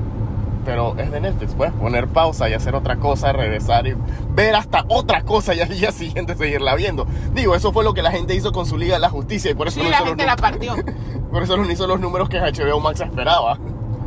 Pero 0.66 0.94
es 0.98 1.10
de 1.12 1.20
Netflix, 1.20 1.54
puedes 1.54 1.72
poner 1.72 2.08
pausa 2.08 2.48
y 2.50 2.52
hacer 2.52 2.74
otra 2.74 2.96
cosa, 2.96 3.32
regresar 3.32 3.86
y 3.86 3.94
ver 4.34 4.54
hasta 4.56 4.84
otra 4.88 5.22
cosa 5.22 5.54
y 5.54 5.60
al 5.60 5.68
día 5.68 5.92
siguiente 5.92 6.34
seguirla 6.34 6.74
viendo. 6.74 7.06
Digo, 7.32 7.54
eso 7.54 7.72
fue 7.72 7.84
lo 7.84 7.94
que 7.94 8.02
la 8.02 8.10
gente 8.10 8.34
hizo 8.34 8.50
con 8.52 8.66
su 8.66 8.76
Liga 8.76 8.94
de 8.94 9.00
la 9.00 9.08
Justicia 9.08 9.50
y 9.50 9.54
por 9.54 9.68
eso 9.68 9.76
Sí, 9.78 9.84
no 9.84 9.90
la 9.90 9.96
hizo 9.98 10.06
gente 10.06 10.24
los 10.26 10.32
la 10.32 10.36
partió. 10.36 10.74
Por 11.30 11.42
eso 11.42 11.56
no 11.56 11.70
hizo 11.70 11.86
los 11.86 12.00
números 12.00 12.28
que 12.28 12.38
HBO 12.40 12.80
Max 12.80 13.00
esperaba. 13.00 13.58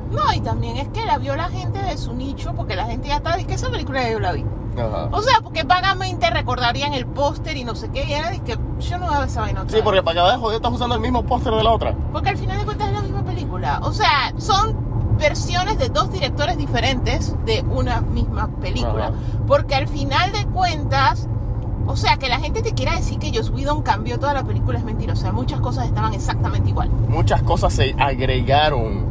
No, 0.10 0.34
y 0.34 0.40
también 0.42 0.78
es 0.78 0.88
que 0.88 1.06
la 1.06 1.18
vio 1.20 1.36
la 1.36 1.50
gente 1.50 1.78
de 1.80 1.96
su 1.98 2.14
nicho, 2.14 2.54
porque 2.56 2.76
la 2.76 2.86
gente 2.86 3.08
ya 3.10 3.18
está, 3.18 3.38
que 3.38 3.54
esa 3.54 3.70
película 3.70 4.10
yo 4.10 4.20
la 4.20 4.32
vi. 4.32 4.44
Ajá. 4.76 5.10
O 5.12 5.22
sea, 5.22 5.40
porque 5.42 5.62
vagamente 5.64 6.30
recordarían 6.32 6.94
el 6.94 7.06
póster 7.06 7.56
y 7.58 7.64
no 7.64 7.76
sé 7.76 7.90
qué, 7.92 8.04
y 8.06 8.14
era 8.14 8.32
de 8.32 8.40
que 8.40 8.58
yo 8.80 8.98
no 8.98 9.12
ver 9.12 9.28
esa 9.28 9.42
vaina 9.42 9.62
otra 9.62 9.70
Sí, 9.70 9.76
vez. 9.76 9.84
porque 9.84 10.02
para 10.02 10.32
de 10.32 10.38
joder 10.38 10.56
estás 10.56 10.72
usando 10.72 10.96
el 10.96 11.02
mismo 11.02 11.24
póster 11.24 11.54
de 11.54 11.64
la 11.64 11.72
otra. 11.72 11.94
Porque 12.12 12.30
al 12.30 12.38
final 12.38 12.58
de 12.58 12.66
cuentas 12.66 12.88
es 12.88 12.94
la 12.96 13.02
misma 13.02 13.24
película. 13.24 13.80
O 13.84 13.94
sea, 13.94 14.34
son 14.38 14.89
versiones 15.20 15.78
de 15.78 15.90
dos 15.90 16.12
directores 16.12 16.58
diferentes 16.58 17.36
de 17.46 17.62
una 17.70 18.02
misma 18.02 18.48
película. 18.60 19.08
Ajá. 19.08 19.18
Porque 19.48 19.76
al 19.76 19.88
final 19.88 20.32
de 20.32 20.46
cuentas, 20.46 21.28
o 21.86 21.96
sea, 21.96 22.18
que 22.18 22.30
la 22.30 22.40
gente 22.40 22.62
te 22.62 22.74
quiera 22.74 22.96
decir 22.96 23.20
que 23.20 23.32
Joss 23.34 23.50
Whedon 23.52 23.84
cambió 23.84 24.20
toda 24.20 24.34
la 24.34 24.44
película 24.44 24.80
es 24.80 24.86
mentira. 24.86 25.14
O 25.14 25.16
sea, 25.16 25.32
muchas 25.32 25.60
cosas 25.60 25.86
estaban 25.86 26.14
exactamente 26.14 26.70
igual. 26.70 26.90
Muchas 26.90 27.44
cosas 27.44 27.74
se 27.74 27.96
agregaron 28.00 29.06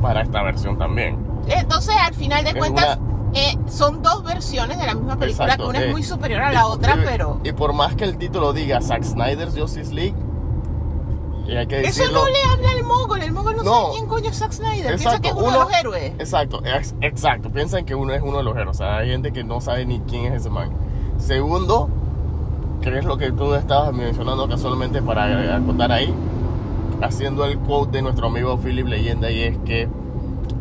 para 0.00 0.22
esta 0.22 0.42
versión 0.42 0.78
también. 0.78 1.18
Entonces, 1.46 1.94
al 2.00 2.14
final 2.14 2.44
de 2.44 2.50
Es 2.50 2.56
cuentas, 2.56 2.98
eh, 3.34 3.56
son 3.66 4.02
dos 4.02 4.22
versiones 4.24 4.78
de 4.78 4.86
la 4.86 4.94
misma 4.94 5.16
película, 5.16 5.44
Exacto, 5.46 5.64
que 5.64 5.70
una 5.70 5.80
eh, 5.80 5.86
es 5.86 5.92
muy 5.92 6.02
superior 6.02 6.42
a 6.42 6.52
la 6.52 6.66
otra, 6.66 6.96
pero... 7.04 7.40
Y 7.44 7.52
por 7.52 7.72
más 7.72 7.94
que 7.94 8.04
el 8.04 8.18
título 8.18 8.52
diga 8.52 8.80
Zack 8.80 9.04
Snyder's 9.04 9.58
Justice 9.58 9.92
League, 9.92 10.14
y 11.46 11.56
hay 11.56 11.66
que 11.66 11.80
Eso 11.80 12.00
decirlo. 12.02 12.20
no 12.24 12.28
le 12.30 12.42
habla 12.44 12.70
al 12.70 12.84
mogol, 12.84 13.22
el 13.22 13.32
mogol 13.32 13.56
no, 13.56 13.62
No. 13.62 13.70
sabe 13.82 13.92
quién 13.94 14.06
coño 14.06 14.30
es 14.30 14.38
Zack 14.38 14.52
Snyder, 14.52 14.86
piensa 14.86 14.94
Exacto, 15.16 15.22
que 15.22 15.28
es 15.28 15.34
uno, 15.34 15.46
uno- 15.46 15.58
de 15.58 15.64
los 15.64 15.72
héroes. 15.74 16.12
Exacto, 16.18 16.62
exacto. 17.00 17.50
Piensan 17.50 17.84
que 17.84 17.94
uno 17.94 18.12
es 18.12 18.22
uno 18.22 18.38
de 18.38 18.44
los 18.44 18.54
héroes. 18.56 18.76
O 18.76 18.78
sea, 18.78 18.98
hay 18.98 19.10
gente 19.10 19.32
que 19.32 19.42
no 19.44 19.60
sabe 19.60 19.84
ni 19.86 20.00
quién 20.00 20.26
es 20.26 20.40
ese 20.42 20.50
man. 20.50 20.70
Segundo, 21.18 21.88
que 22.80 22.96
es 22.98 23.04
lo 23.04 23.16
que 23.16 23.30
tú 23.32 23.54
estabas 23.54 23.92
mencionando 23.92 24.48
casualmente 24.48 25.02
para 25.02 25.56
acotar 25.56 25.92
ahí, 25.92 26.12
haciendo 27.00 27.44
el 27.44 27.58
quote 27.58 27.98
de 27.98 28.02
nuestro 28.02 28.26
amigo 28.28 28.56
Philip 28.58 28.86
Leyenda, 28.86 29.30
y 29.30 29.42
es 29.42 29.58
que 29.58 29.88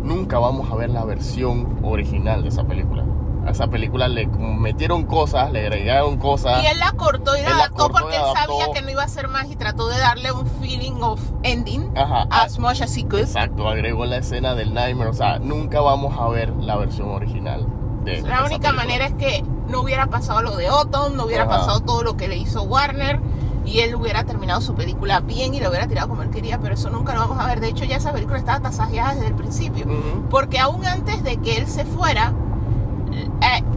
nunca 0.03 0.39
vamos 0.39 0.71
a 0.71 0.75
ver 0.75 0.89
la 0.89 1.03
versión 1.05 1.77
original 1.83 2.43
de 2.43 2.49
esa 2.49 2.63
película. 2.63 3.03
A 3.45 3.51
esa 3.51 3.67
película 3.67 4.07
le 4.07 4.27
metieron 4.27 5.03
cosas, 5.05 5.51
le 5.51 5.61
agregaron 5.61 6.17
cosas. 6.17 6.63
Y 6.63 6.67
él 6.67 6.77
la 6.79 6.91
cortó 6.91 7.35
y 7.35 7.41
la 7.41 7.49
la 7.49 7.55
adaptó 7.55 7.75
cortó 7.89 7.93
porque 8.01 8.15
él 8.15 8.21
adaptó. 8.21 8.59
sabía 8.59 8.73
que 8.73 8.81
no 8.83 8.91
iba 8.91 9.03
a 9.03 9.07
ser 9.07 9.27
más 9.29 9.49
y 9.49 9.55
trató 9.55 9.87
de 9.87 9.97
darle 9.97 10.31
un 10.31 10.45
feeling 10.61 11.01
of 11.01 11.19
ending 11.43 11.91
Ajá, 11.97 12.27
as 12.29 12.59
much 12.59 12.81
as 12.81 12.95
he 12.95 13.03
could. 13.03 13.21
Exacto, 13.21 13.67
agregó 13.67 14.05
la 14.05 14.17
escena 14.17 14.53
del 14.53 14.73
Nightmare. 14.73 15.09
O 15.09 15.13
sea, 15.13 15.39
nunca 15.39 15.81
vamos 15.81 16.17
a 16.19 16.27
ver 16.29 16.49
la 16.57 16.75
versión 16.77 17.09
original 17.09 17.65
de 18.03 18.21
La 18.21 18.41
única 18.45 18.69
película. 18.69 18.73
manera 18.73 19.05
es 19.07 19.13
que 19.15 19.43
no 19.67 19.81
hubiera 19.81 20.07
pasado 20.07 20.41
lo 20.43 20.55
de 20.55 20.67
Autumn, 20.67 21.15
no 21.15 21.25
hubiera 21.25 21.43
Ajá. 21.43 21.57
pasado 21.57 21.79
todo 21.81 22.03
lo 22.03 22.17
que 22.17 22.27
le 22.27 22.37
hizo 22.37 22.61
Warner 22.63 23.19
y 23.65 23.79
él 23.79 23.95
hubiera 23.95 24.23
terminado 24.23 24.59
su 24.61 24.73
película 24.75 25.19
bien 25.19 25.53
y 25.55 25.59
lo 25.59 25.69
hubiera 25.69 25.87
tirado 25.87 26.09
como 26.09 26.21
él 26.23 26.29
quería, 26.29 26.59
pero 26.59 26.73
eso 26.75 26.89
nunca 26.89 27.13
lo 27.13 27.21
vamos 27.21 27.39
a 27.39 27.47
ver. 27.47 27.59
De 27.59 27.67
hecho, 27.69 27.85
ya 27.85 27.95
esa 27.97 28.11
película 28.11 28.37
estaba 28.37 28.59
tasajeada 28.59 29.13
desde 29.15 29.27
el 29.27 29.35
principio. 29.35 29.85
Ujú. 29.85 30.27
Porque 30.29 30.59
aún 30.59 30.85
antes 30.85 31.23
de 31.23 31.37
que 31.37 31.57
él 31.57 31.67
se 31.67 31.85
fuera, 31.85 32.33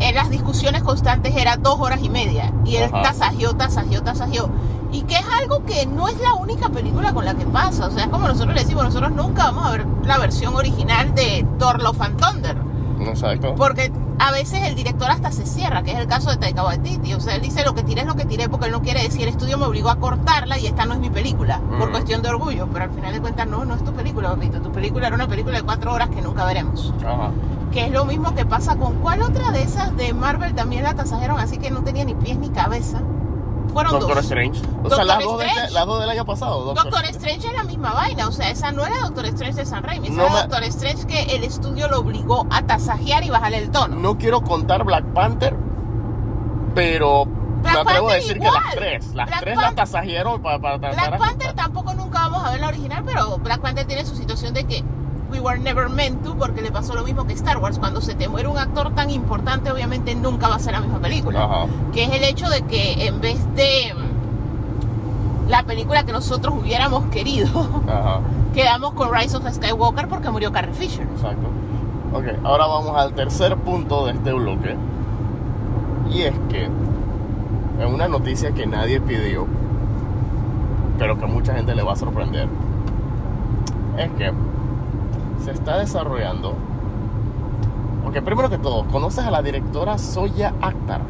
en 0.01 0.15
las 0.15 0.31
discusiones 0.31 0.83
constantes 0.83 1.35
era 1.37 1.57
dos 1.57 1.81
horas 1.81 2.01
y 2.03 2.09
media. 2.09 2.53
Y 2.65 2.77
él 2.77 2.85
Ajá. 2.85 3.03
tasajeó, 3.03 3.55
tasajeó, 3.55 4.03
tasajeó. 4.03 4.51
Y 4.93 5.03
que 5.03 5.15
es 5.17 5.27
algo 5.41 5.65
que 5.65 5.87
no 5.87 6.09
es 6.09 6.19
la 6.21 6.35
única 6.35 6.69
película 6.69 7.13
con 7.13 7.25
la 7.25 7.35
que 7.35 7.47
pasa. 7.47 7.87
O 7.87 7.91
sea, 7.91 8.05
es 8.05 8.11
como 8.11 8.29
nosotros 8.29 8.55
le 8.55 8.63
decimos, 8.63 8.85
nosotros 8.85 9.13
nunca 9.13 9.47
vamos 9.47 9.67
a 9.67 9.71
ver 9.73 9.87
la 10.05 10.19
versión 10.19 10.55
original 10.55 11.15
de 11.15 11.47
Thor 11.59 11.83
Love 11.83 12.01
and 12.03 12.21
Thunder. 12.21 12.57
Exacto. 13.11 13.55
Porque 13.57 13.93
a 14.19 14.33
veces 14.33 14.63
el 14.63 14.75
director 14.75 15.11
hasta 15.11 15.33
se 15.33 15.47
cierra, 15.47 15.83
que 15.83 15.93
es 15.93 15.99
el 15.99 16.07
caso 16.07 16.31
de 16.31 16.37
Taika 16.37 16.65
Waititi. 16.65 17.15
O 17.15 17.21
sea, 17.21 17.35
él 17.35 17.43
dice 17.43 17.65
lo 17.65 17.75
que 17.75 17.83
tiré 17.83 18.03
es 18.03 18.07
lo 18.07 18.15
que 18.15 18.25
tiré 18.25 18.49
porque 18.49 18.67
él 18.67 18.73
no 18.73 18.83
quiere 18.83 19.03
decir 19.03 19.23
el 19.23 19.29
estudio 19.29 19.59
me 19.59 19.67
obligó 19.67 19.91
a 19.91 19.97
cortarla 19.97 20.59
y 20.59 20.67
esta 20.67 20.87
no 20.87 20.95
es 20.95 21.01
mi 21.01 21.11
película. 21.11 21.61
Por 21.79 21.91
cuestión 21.91 22.23
de 22.23 22.29
orgullo. 22.29 22.69
Pero 22.73 22.85
al 22.85 22.91
final 22.91 23.13
de 23.13 23.21
cuentas 23.21 23.47
no, 23.47 23.65
no 23.65 23.75
es 23.75 23.85
tu 23.85 23.93
película, 23.93 24.31
papito. 24.31 24.61
Tu 24.61 24.73
película 24.73 25.07
era 25.07 25.17
una 25.17 25.29
película 25.29 25.59
de 25.59 25.63
cuatro 25.65 25.93
horas 25.93 26.09
que 26.11 26.23
nunca 26.23 26.45
veremos. 26.45 26.93
Ajá. 27.05 27.31
Que 27.73 27.87
es 27.87 27.91
lo 27.91 28.05
mismo 28.05 28.35
que 28.35 28.47
pasa 28.47 28.77
con 28.77 28.95
cuál 29.01 29.23
otra 29.23 29.51
de 29.51 29.63
esas 29.63 29.97
de 29.97 30.13
Marvel 30.15 30.55
también 30.55 30.85
la 30.85 30.95
tasajeron 30.95 31.41
así 31.41 31.59
que 31.59 31.71
no 31.71 31.83
tenía 31.83 32.05
ni 32.05 32.15
pies 32.15 32.39
ni 32.39 32.51
cabeza. 32.51 33.01
Fueron 33.75 33.93
Doctor 33.93 34.15
dos. 34.17 34.25
Strange. 34.25 34.61
O 34.61 34.89
Doctor 34.89 34.95
sea, 34.97 35.05
las 35.05 35.23
dos, 35.25 35.39
de 35.39 35.47
las 35.73 35.87
dos 35.87 36.01
del 36.01 36.09
año 36.11 36.25
pasado. 36.25 36.73
Doctor 36.75 37.05
Strange 37.07 37.49
es 37.49 37.53
la 37.55 37.65
misma 37.65 37.93
vaina, 37.93 38.27
o 38.29 38.33
sea, 38.33 38.49
esa 38.51 38.73
no 38.73 38.87
era 38.87 38.99
Doctor 39.01 39.27
Strange 39.27 39.57
de 39.57 39.67
San 39.67 39.83
Raimi, 39.83 40.07
esa 40.09 40.17
No 40.17 40.23
era 40.25 40.33
me- 40.33 40.41
Doctor 40.43 40.63
Strange 40.65 41.07
que 41.07 41.23
el 41.37 41.45
estudio 41.45 41.89
lo 41.89 41.99
obligó 42.01 42.47
a 42.51 42.63
tasajear 42.63 43.23
y 43.25 43.31
bajarle 43.31 43.59
el 43.59 43.71
tono. 43.71 43.97
No 43.97 44.17
quiero 44.17 44.41
contar 44.43 44.85
Black 44.85 45.05
Panther, 45.13 45.55
pero 46.75 47.25
Black 47.27 47.75
me 47.75 47.81
atrevo 47.81 48.11
a 48.11 48.15
decir 48.15 48.37
igual. 48.37 48.53
que 48.53 48.59
las 48.61 48.75
tres. 48.75 49.15
Las 49.15 49.27
Black 49.29 49.41
tres 49.41 49.55
Pan- 49.55 49.65
las 49.65 49.75
tasajearon 49.75 50.43
para, 50.43 50.59
para 50.61 50.77
Black 50.79 51.19
Panther 51.19 51.53
tampoco 51.55 51.95
nunca 51.95 52.21
vamos 52.29 52.45
a 52.45 52.51
ver 52.53 52.61
la 52.61 52.69
original, 52.69 53.03
pero 53.05 53.39
Black 53.39 53.61
Panther 53.61 53.87
tiene 53.87 54.05
su 54.05 54.15
situación 54.17 54.55
de 54.55 54.65
que 54.65 54.85
we 55.35 55.41
were 55.41 55.59
never 55.59 55.89
meant 55.89 56.23
to 56.25 56.37
porque 56.37 56.63
le 56.63 56.71
pasó 56.71 56.95
lo 56.95 57.03
mismo 57.03 57.27
que 57.27 57.33
Star 57.35 57.59
Wars. 57.59 57.79
Cuando 57.79 58.01
se 58.01 58.15
te 58.15 58.29
muere 58.29 58.49
un 58.49 58.57
actor 58.59 58.95
tan 58.95 59.11
importante, 59.11 59.71
obviamente 59.71 60.15
nunca 60.15 60.49
va 60.49 60.55
a 60.55 60.59
ser 60.59 60.75
la 60.75 60.81
misma 60.81 61.01
película. 61.01 61.45
Ajá. 61.45 61.67
Que 61.93 62.05
es 62.05 62.13
el 62.13 62.25
hecho 62.25 62.49
de 62.49 62.63
que 62.63 63.07
en 63.07 63.21
vez 63.21 63.39
de 63.55 63.93
la 65.49 65.65
película 65.65 66.05
que 66.05 66.13
nosotros 66.13 66.55
hubiéramos 66.61 67.07
querido, 67.07 67.49
Ajá. 67.89 68.21
quedamos 68.55 68.95
con 68.95 69.13
Rise 69.13 69.37
of 69.37 69.53
Skywalker 69.53 70.09
porque 70.09 70.31
murió 70.31 70.53
Carrie 70.53 70.73
Fisher. 70.73 71.07
Exacto. 71.15 71.49
Ok, 72.13 72.27
ahora 72.45 72.67
vamos 72.67 72.97
al 72.97 73.13
tercer 73.13 73.57
punto 73.57 74.07
de 74.07 74.13
este 74.13 74.33
bloque. 74.33 74.77
Y 76.13 76.23
es 76.23 76.35
que 76.49 76.65
es 76.65 77.93
una 77.93 78.07
noticia 78.07 78.53
que 78.53 78.67
nadie 78.67 79.01
pidió, 79.01 79.47
pero 80.97 81.19
que 81.19 81.25
a 81.25 81.27
mucha 81.27 81.55
gente 81.55 81.75
le 81.75 81.83
va 81.83 81.95
a 81.95 81.97
sorprender. 81.97 82.49
Es 83.99 84.11
que 84.13 84.33
se 85.45 85.53
está 85.53 85.79
desarrollando. 85.79 86.55
Ok, 88.07 88.21
primero 88.25 88.49
que 88.51 88.59
todo, 88.59 88.85
¿conoces 88.87 89.25
a 89.25 89.31
la 89.31 89.43
directora 89.43 89.99
Soya 89.99 90.53
Akhtar? 90.61 91.01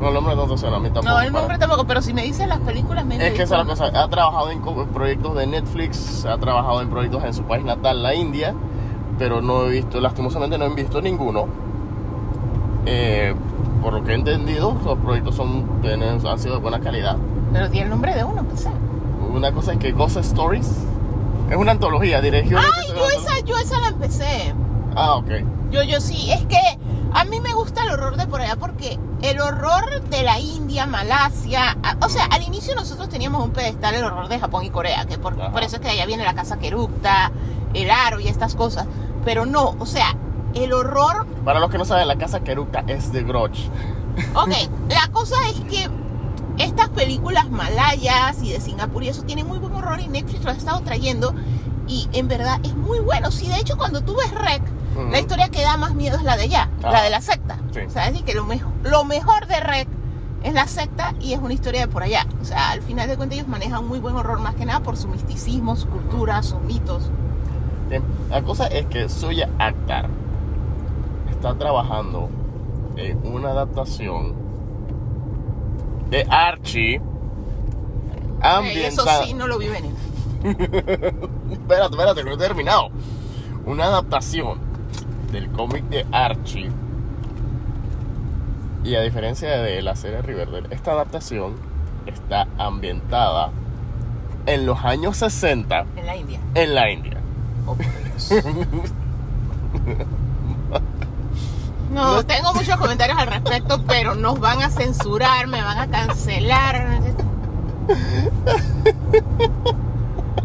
No, 0.00 0.08
el 0.08 0.14
nombre 0.14 0.34
no 0.34 0.46
te 0.46 0.56
suena, 0.56 0.76
a 0.76 0.80
mí 0.80 0.88
tampoco. 0.90 1.08
No, 1.14 1.20
el 1.20 1.26
para- 1.30 1.40
nombre 1.40 1.58
tampoco, 1.58 1.84
pero 1.86 2.00
si 2.00 2.14
me 2.14 2.22
dices 2.22 2.48
las 2.48 2.60
películas, 2.60 3.04
me 3.04 3.16
es 3.16 3.34
que 3.34 3.42
esa 3.42 3.60
es 3.60 3.66
la 3.66 3.70
cosa. 3.70 3.86
Ha 4.02 4.08
trabajado 4.08 4.50
en 4.50 4.60
proyectos 4.88 5.36
de 5.36 5.46
Netflix, 5.46 6.24
ha 6.24 6.38
trabajado 6.38 6.80
en 6.80 6.88
proyectos 6.88 7.22
en 7.24 7.34
su 7.34 7.42
país 7.42 7.64
natal, 7.64 8.02
la 8.02 8.14
India, 8.14 8.54
pero 9.18 9.42
no 9.42 9.64
he 9.66 9.70
visto, 9.70 10.00
lastimosamente 10.00 10.56
no 10.56 10.64
he 10.64 10.74
visto 10.74 11.02
ninguno. 11.02 11.46
Eh, 12.86 13.34
por 13.82 13.92
lo 13.92 14.02
que 14.02 14.12
he 14.12 14.14
entendido, 14.14 14.74
los 14.84 14.98
proyectos 14.98 15.34
son, 15.34 15.64
tienen- 15.82 16.26
han 16.26 16.38
sido 16.38 16.54
de 16.54 16.60
buena 16.62 16.80
calidad. 16.80 17.16
Pero 17.52 17.68
tiene 17.68 17.84
el 17.84 17.90
nombre 17.90 18.14
de 18.14 18.24
uno, 18.24 18.42
pues. 18.44 18.60
sea. 18.60 18.72
Una 19.34 19.52
cosa 19.52 19.72
es 19.74 19.78
que 19.78 19.92
Ghost 19.92 20.16
Stories 20.16 20.86
es 21.50 21.56
una 21.56 21.72
antología, 21.72 22.20
dirigió. 22.20 22.58
Ay, 22.58 22.88
yo 22.88 23.08
esa, 23.10 23.40
yo 23.40 23.58
esa 23.58 23.80
la 23.80 23.88
empecé. 23.88 24.54
Ah, 24.94 25.16
ok. 25.16 25.30
Yo, 25.70 25.82
yo 25.82 26.00
sí, 26.00 26.30
es 26.32 26.44
que 26.46 26.58
A 27.12 27.24
mí 27.24 27.40
me 27.40 27.52
gusta 27.54 27.82
el 27.82 27.90
horror 27.90 28.16
de 28.16 28.26
por 28.26 28.40
allá 28.40 28.56
porque 28.56 28.98
el 29.22 29.40
horror 29.40 30.00
de 30.10 30.22
la 30.22 30.38
India, 30.38 30.86
Malasia, 30.86 31.76
o 32.00 32.08
sea, 32.08 32.26
al 32.26 32.42
inicio 32.42 32.74
nosotros 32.76 33.08
teníamos 33.08 33.44
un 33.44 33.50
pedestal 33.50 33.94
el 33.96 34.04
horror 34.04 34.28
de 34.28 34.38
Japón 34.38 34.64
y 34.64 34.70
Corea, 34.70 35.06
que 35.06 35.18
por, 35.18 35.34
por 35.50 35.62
eso 35.62 35.76
es 35.76 35.82
que 35.82 35.88
allá 35.88 36.06
viene 36.06 36.24
la 36.24 36.34
casa 36.34 36.58
que 36.58 36.68
eructa, 36.68 37.32
el 37.74 37.90
aro 37.90 38.20
y 38.20 38.28
estas 38.28 38.54
cosas. 38.54 38.86
Pero 39.24 39.44
no, 39.44 39.74
o 39.80 39.86
sea, 39.86 40.14
el 40.54 40.72
horror 40.72 41.26
Para 41.44 41.58
los 41.58 41.70
que 41.70 41.78
no 41.78 41.84
saben, 41.84 42.06
la 42.06 42.16
casa 42.16 42.40
que 42.40 42.52
eructa 42.52 42.84
es 42.86 43.12
de 43.12 43.24
Grudge. 43.24 43.68
Ok, 44.34 44.52
la 44.88 45.08
cosa 45.12 45.36
es 45.48 45.60
que 45.62 45.88
estas 46.58 46.88
películas 46.90 47.48
malayas 47.50 48.42
y 48.42 48.52
de 48.52 48.60
Singapur 48.60 49.02
y 49.02 49.08
eso 49.08 49.22
tienen 49.22 49.46
muy 49.46 49.58
buen 49.58 49.72
horror 49.74 50.00
y 50.00 50.08
Netflix 50.08 50.44
lo 50.44 50.50
ha 50.50 50.54
estado 50.54 50.80
trayendo 50.80 51.34
y 51.86 52.08
en 52.12 52.28
verdad 52.28 52.60
es 52.62 52.74
muy 52.76 52.98
bueno. 53.00 53.30
Sí, 53.30 53.48
de 53.48 53.56
hecho 53.56 53.76
cuando 53.76 54.02
tú 54.02 54.16
ves 54.16 54.30
Rec, 54.32 54.62
la 55.10 55.18
historia 55.18 55.48
que 55.48 55.62
da 55.62 55.76
más 55.76 55.94
miedo 55.94 56.16
es 56.18 56.22
la 56.24 56.36
de 56.36 56.42
allá, 56.44 56.68
Ah. 56.82 56.90
la 56.92 57.02
de 57.02 57.10
la 57.10 57.20
secta. 57.20 57.58
Sí. 57.72 57.80
O 57.86 57.90
sea, 57.90 58.06
es 58.06 58.12
decir, 58.12 58.26
que 58.26 58.34
lo, 58.34 58.44
mejo- 58.44 58.70
lo 58.82 59.04
mejor 59.04 59.46
de 59.46 59.58
Rec 59.60 59.88
es 60.42 60.52
la 60.54 60.66
secta 60.66 61.14
y 61.20 61.32
es 61.32 61.40
una 61.40 61.54
historia 61.54 61.80
de 61.82 61.88
por 61.88 62.02
allá. 62.02 62.26
O 62.40 62.44
sea, 62.44 62.70
al 62.70 62.82
final 62.82 63.08
de 63.08 63.16
cuentas 63.16 63.36
ellos 63.38 63.48
manejan 63.48 63.86
muy 63.86 63.98
buen 63.98 64.14
horror 64.16 64.40
más 64.40 64.54
que 64.56 64.66
nada 64.66 64.80
por 64.80 64.96
su 64.96 65.08
misticismo, 65.08 65.76
su 65.76 65.86
cultura, 65.88 66.42
sus 66.42 66.60
mitos. 66.60 67.10
Bien, 67.88 68.02
La 68.30 68.42
cosa 68.42 68.66
es 68.66 68.86
que 68.86 69.08
Suya 69.08 69.48
Akhtar 69.58 70.08
está 71.30 71.54
trabajando 71.56 72.28
en 72.96 73.18
una 73.26 73.50
adaptación 73.50 74.34
de 76.10 76.26
Archie 76.28 76.96
Eh, 76.96 77.00
Eso 78.42 78.56
ambientada. 79.02 79.24
sí, 79.24 79.34
no 79.34 79.46
lo 79.46 79.58
vi 79.58 79.68
venir. 79.68 79.92
espérate, 81.50 81.94
espérate, 81.94 82.24
no 82.24 82.32
he 82.32 82.36
terminado. 82.38 82.88
Una 83.66 83.84
adaptación 83.84 84.58
del 85.32 85.48
cómic 85.50 85.84
de 85.84 86.06
Archie. 86.12 86.70
Y 88.82 88.94
a 88.94 89.02
diferencia 89.02 89.50
de 89.62 89.82
la 89.82 89.94
serie 89.94 90.22
Riverdale, 90.22 90.66
esta 90.70 90.92
adaptación 90.92 91.54
está 92.06 92.48
ambientada 92.58 93.50
en 94.46 94.64
los 94.64 94.82
años 94.84 95.18
60 95.18 95.84
En 95.96 96.06
la 96.06 96.16
India. 96.16 96.40
en 96.54 96.74
la 96.74 96.90
India. 96.90 97.18
Oh. 97.66 97.76
No, 101.90 102.16
No- 102.16 102.24
tengo 102.24 102.52
muchos 102.54 102.76
comentarios 102.76 103.18
al 103.18 103.26
respecto, 103.26 103.82
pero 103.86 104.14
nos 104.14 104.38
van 104.40 104.62
a 104.62 104.70
censurar, 104.70 105.46
me 105.48 105.60
van 105.62 105.78
a 105.78 105.86
cancelar. 105.88 107.00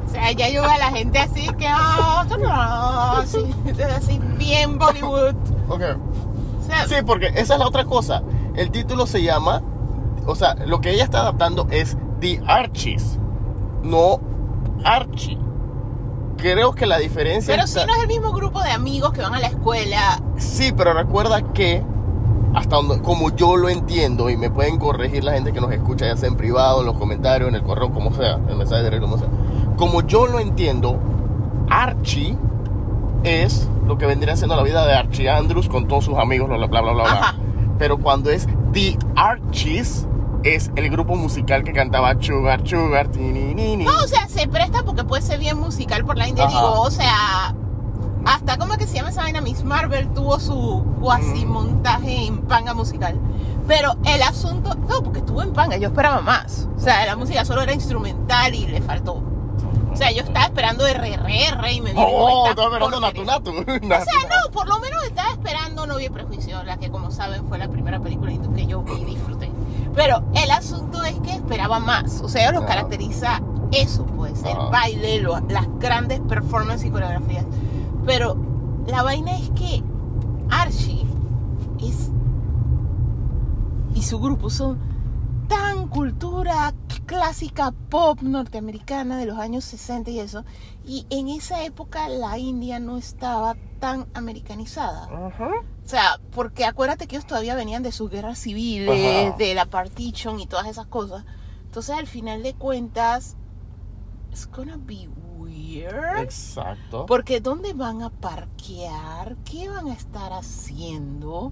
O 0.05 0.10
sea, 0.12 0.31
ya 0.31 0.49
yo 0.49 0.62
veo 0.62 0.71
a 0.71 0.77
la 0.77 0.91
gente 0.91 1.19
así 1.19 1.47
que, 1.58 1.67
oh, 1.71 3.17
así, 3.17 3.53
así 3.95 4.19
bien 4.38 4.77
Bollywood. 4.79 5.36
Ok. 5.69 5.81
O 6.62 6.65
sea, 6.65 6.88
Sí, 6.88 6.95
porque 7.05 7.27
esa 7.36 7.53
es 7.53 7.60
la 7.60 7.67
otra 7.67 7.86
cosa. 7.86 8.23
El 8.55 8.71
título 8.71 9.05
se 9.05 9.21
llama, 9.21 9.62
o 10.25 10.36
sea, 10.36 10.55
lo 10.65 10.81
que 10.81 10.91
ella 10.91 11.03
está 11.03 11.19
adaptando 11.19 11.67
es 11.69 11.97
The 12.21 12.41
Archies, 12.47 13.19
no 13.84 14.19
Archie. 14.84 15.38
Creo 16.38 16.73
que 16.73 16.86
la 16.86 16.97
diferencia 16.97 17.53
pero 17.55 17.65
si 17.67 17.75
no 17.86 17.93
es 17.95 18.01
el 18.01 18.08
mismo 18.08 18.31
grupo 18.34 18.62
de 18.62 18.71
amigos 18.71 19.13
que 19.13 19.21
van 19.21 19.36
a 19.36 19.39
la 19.39 19.47
escuela. 19.47 20.19
Sí, 20.37 20.73
pero 20.75 20.93
recuerda 20.93 21.41
que 21.53 21.83
hasta 22.53 22.77
donde, 22.77 23.01
como 23.01 23.35
yo 23.35 23.57
lo 23.57 23.69
entiendo 23.69 24.29
y 24.29 24.37
me 24.37 24.49
pueden 24.49 24.77
corregir 24.77 25.23
la 25.23 25.33
gente 25.33 25.51
que 25.51 25.59
nos 25.59 25.71
escucha 25.71 26.05
ya 26.07 26.15
sea 26.15 26.29
en 26.29 26.37
privado, 26.37 26.79
en 26.79 26.85
los 26.85 26.97
comentarios, 26.97 27.49
en 27.49 27.55
el 27.55 27.63
correo, 27.63 27.91
como 27.91 28.13
sea, 28.13 28.35
en 28.35 28.49
el 28.49 28.55
mensaje 28.55 28.83
directo, 28.83 29.07
como 29.07 29.17
sea. 29.17 29.27
Como 29.75 30.01
yo 30.01 30.25
lo 30.27 30.39
entiendo, 30.39 30.97
Archie 31.69 32.37
es 33.23 33.69
lo 33.85 33.97
que 33.97 34.05
vendría 34.05 34.37
siendo 34.37 34.55
la 34.55 34.63
vida 34.63 34.85
de 34.85 34.93
Archie 34.93 35.29
Andrews 35.29 35.67
con 35.67 35.87
todos 35.87 36.05
sus 36.05 36.17
amigos, 36.17 36.47
bla 36.47 36.57
bla 36.57 36.67
bla 36.67 36.81
bla 36.81 36.93
bla. 36.93 37.03
Ajá. 37.03 37.35
Pero 37.77 37.97
cuando 37.97 38.29
es 38.29 38.47
The 38.71 38.97
Archies 39.15 40.07
es 40.43 40.71
el 40.75 40.89
grupo 40.89 41.15
musical 41.15 41.63
que 41.63 41.73
cantaba 41.73 42.15
Sugar 42.19 42.65
Sugar 42.65 43.07
tini, 43.09 43.53
ni, 43.53 43.75
ni. 43.75 43.83
No, 43.83 43.97
o 43.97 44.07
sea, 44.07 44.27
se 44.29 44.47
presta 44.47 44.83
porque 44.83 45.03
puede 45.03 45.23
ser 45.23 45.39
bien 45.39 45.59
musical 45.59 46.05
por 46.05 46.17
la 46.17 46.27
India. 46.27 46.47
Digo, 46.47 46.81
o 46.81 46.91
sea, 46.91 47.53
hasta 48.25 48.57
como 48.57 48.77
que 48.77 48.88
se 48.88 48.95
llama 48.95 49.09
esa 49.09 49.21
vaina, 49.21 49.41
Miss 49.41 49.63
Marvel 49.63 50.07
tuvo 50.13 50.39
su 50.39 50.83
cuasi 50.99 51.45
montaje 51.45 52.25
en 52.25 52.41
panga 52.41 52.73
musical. 52.73 53.19
Pero 53.67 53.95
el 54.05 54.21
asunto, 54.21 54.75
no, 54.75 55.01
porque 55.03 55.19
estuvo 55.19 55.41
en 55.41 55.53
panga, 55.53 55.77
yo 55.77 55.88
esperaba 55.89 56.21
más. 56.21 56.67
O 56.77 56.79
sea, 56.79 57.05
la 57.05 57.15
música 57.15 57.45
solo 57.45 57.61
era 57.61 57.73
instrumental 57.73 58.53
y 58.53 58.67
le 58.67 58.81
faltó. 58.81 59.23
O 59.91 59.97
sea, 59.97 60.11
yo 60.11 60.23
estaba 60.23 60.45
esperando 60.45 60.85
RRR 60.85 61.71
y 61.71 61.81
me 61.81 61.93
vino 61.93 62.05
Oh, 62.05 62.47
esta 62.47 62.61
estaba 62.61 62.67
esperando. 62.75 62.99
Natu 62.99 63.23
Natu. 63.23 63.51
O 63.61 63.63
sea, 63.63 64.29
no, 64.29 64.51
por 64.51 64.67
lo 64.67 64.79
menos 64.79 65.01
estaba 65.03 65.29
esperando 65.31 65.88
Novia 65.88 66.07
y 66.07 66.09
Prejuicio, 66.09 66.63
la 66.63 66.77
que 66.77 66.89
como 66.91 67.11
saben 67.11 67.47
fue 67.47 67.57
la 67.57 67.69
primera 67.69 67.99
película 67.99 68.31
que 68.55 68.67
yo 68.67 68.81
vi 68.81 68.91
y 68.93 69.05
disfruté. 69.05 69.49
Pero 69.95 70.23
el 70.35 70.51
asunto 70.51 71.01
es 71.03 71.15
que 71.21 71.31
esperaba 71.31 71.79
más. 71.79 72.19
O 72.21 72.27
sea, 72.27 72.51
los 72.51 72.65
caracteriza 72.65 73.41
eso, 73.71 74.05
pues, 74.05 74.43
el 74.43 74.57
baile, 74.69 75.21
las 75.47 75.65
grandes 75.79 76.19
performances 76.19 76.88
y 76.88 76.91
coreografías. 76.91 77.45
Pero 78.05 78.37
la 78.87 79.03
vaina 79.03 79.37
es 79.37 79.49
que 79.51 79.83
Archie 80.49 81.05
es 81.79 82.11
y 83.95 84.03
su 84.03 84.19
grupo 84.19 84.49
son 84.49 84.77
tan 85.47 85.87
cultura 85.87 86.73
clásica 87.05 87.71
pop 87.89 88.21
norteamericana 88.21 89.17
de 89.17 89.25
los 89.25 89.37
años 89.37 89.63
60 89.65 90.11
y 90.11 90.19
eso. 90.19 90.43
Y 90.85 91.05
en 91.09 91.29
esa 91.29 91.63
época 91.63 92.09
la 92.09 92.37
India 92.37 92.79
no 92.79 92.97
estaba 92.97 93.55
tan 93.79 94.07
americanizada. 94.13 95.07
O 95.39 95.87
sea, 95.87 96.19
porque 96.31 96.65
acuérdate 96.65 97.07
que 97.07 97.15
ellos 97.15 97.27
todavía 97.27 97.55
venían 97.55 97.83
de 97.83 97.91
sus 97.91 98.09
guerras 98.09 98.39
civiles, 98.39 99.37
de 99.37 99.55
la 99.55 99.65
partition 99.65 100.39
y 100.39 100.47
todas 100.47 100.67
esas 100.67 100.87
cosas. 100.87 101.25
Entonces, 101.65 101.95
al 101.95 102.07
final 102.07 102.41
de 102.41 102.53
cuentas, 102.53 103.37
it's 104.31 104.49
gonna 104.51 104.77
be 104.77 105.07
Exacto. 105.83 107.05
Porque 107.05 107.39
¿dónde 107.41 107.73
van 107.73 108.01
a 108.01 108.09
parquear? 108.09 109.35
¿Qué 109.45 109.69
van 109.69 109.88
a 109.88 109.93
estar 109.93 110.33
haciendo? 110.33 111.51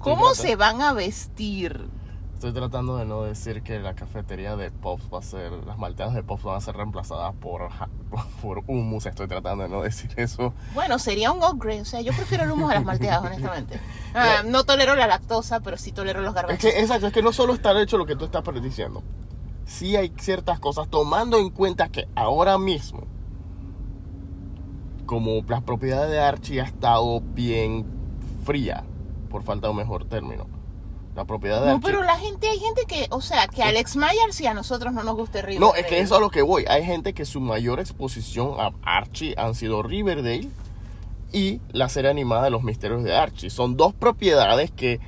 ¿Cómo 0.00 0.34
se 0.34 0.56
van 0.56 0.80
a 0.80 0.92
vestir? 0.92 1.88
Estoy 2.34 2.54
tratando 2.54 2.96
de 2.96 3.04
no 3.04 3.22
decir 3.22 3.62
que 3.62 3.78
la 3.78 3.94
cafetería 3.94 4.56
de 4.56 4.72
Pops 4.72 5.04
va 5.14 5.20
a 5.20 5.22
ser, 5.22 5.52
las 5.64 5.78
malteadas 5.78 6.12
de 6.12 6.24
Pops 6.24 6.42
van 6.42 6.56
a 6.56 6.60
ser 6.60 6.74
reemplazadas 6.76 7.34
por, 7.36 7.68
por 8.42 8.64
hummus. 8.66 9.06
Estoy 9.06 9.28
tratando 9.28 9.62
de 9.62 9.68
no 9.68 9.82
decir 9.82 10.10
eso. 10.16 10.52
Bueno, 10.74 10.98
sería 10.98 11.30
un 11.30 11.44
upgrade. 11.44 11.82
O 11.82 11.84
sea, 11.84 12.00
yo 12.00 12.12
prefiero 12.12 12.42
el 12.42 12.50
humo 12.50 12.68
a 12.68 12.74
las 12.74 12.84
malteadas, 12.84 13.24
honestamente. 13.24 13.80
Ah, 14.14 14.42
no 14.44 14.64
tolero 14.64 14.94
la 14.94 15.06
lactosa, 15.06 15.60
pero 15.60 15.78
sí 15.78 15.90
tolero 15.90 16.20
los 16.20 16.30
Es 16.30 16.34
garbanzos. 16.34 16.70
que, 16.70 16.80
exacto, 16.80 17.06
es 17.06 17.12
que 17.14 17.22
no 17.22 17.32
solo 17.32 17.54
está 17.54 17.80
hecho 17.80 17.96
lo 17.96 18.04
que 18.04 18.14
tú 18.14 18.26
estás 18.26 18.42
diciendo. 18.62 19.02
Sí 19.64 19.96
hay 19.96 20.12
ciertas 20.18 20.58
cosas, 20.60 20.88
tomando 20.88 21.38
en 21.38 21.50
cuenta 21.50 21.88
que 21.88 22.08
ahora 22.14 22.58
mismo, 22.58 23.04
como 25.06 25.42
las 25.48 25.62
propiedades 25.62 26.10
de 26.10 26.20
Archie 26.20 26.60
ha 26.60 26.64
estado 26.64 27.20
bien 27.20 27.86
fría, 28.44 28.84
por 29.30 29.42
falta 29.42 29.68
de 29.68 29.70
un 29.70 29.76
mejor 29.78 30.04
término. 30.04 30.46
La 31.14 31.26
propiedad 31.26 31.60
de 31.60 31.66
No, 31.66 31.72
Archie... 31.74 31.86
pero 31.86 32.02
la 32.02 32.16
gente, 32.16 32.48
hay 32.48 32.58
gente 32.58 32.82
que, 32.86 33.06
o 33.10 33.20
sea, 33.20 33.46
que 33.46 33.62
Alex 33.62 33.96
Mayer 33.96 34.32
si 34.32 34.46
a 34.46 34.54
nosotros 34.54 34.92
no 34.94 35.02
nos 35.02 35.14
gusta 35.14 35.42
Riverdale. 35.42 35.60
No, 35.60 35.74
es 35.74 35.86
que 35.86 36.00
eso 36.00 36.14
es 36.14 36.18
a 36.18 36.20
lo 36.20 36.30
que 36.30 36.42
voy. 36.42 36.64
Hay 36.68 36.84
gente 36.84 37.12
que 37.12 37.24
su 37.24 37.40
mayor 37.40 37.80
exposición 37.80 38.54
a 38.58 38.72
Archie 38.82 39.34
han 39.36 39.54
sido 39.54 39.82
Riverdale 39.82 40.48
y 41.32 41.60
la 41.72 41.88
serie 41.88 42.10
animada 42.10 42.44
de 42.44 42.50
los 42.50 42.62
misterios 42.62 43.04
de 43.04 43.14
Archie. 43.14 43.50
Son 43.50 43.76
dos 43.76 43.92
propiedades 43.94 44.70
que 44.70 45.00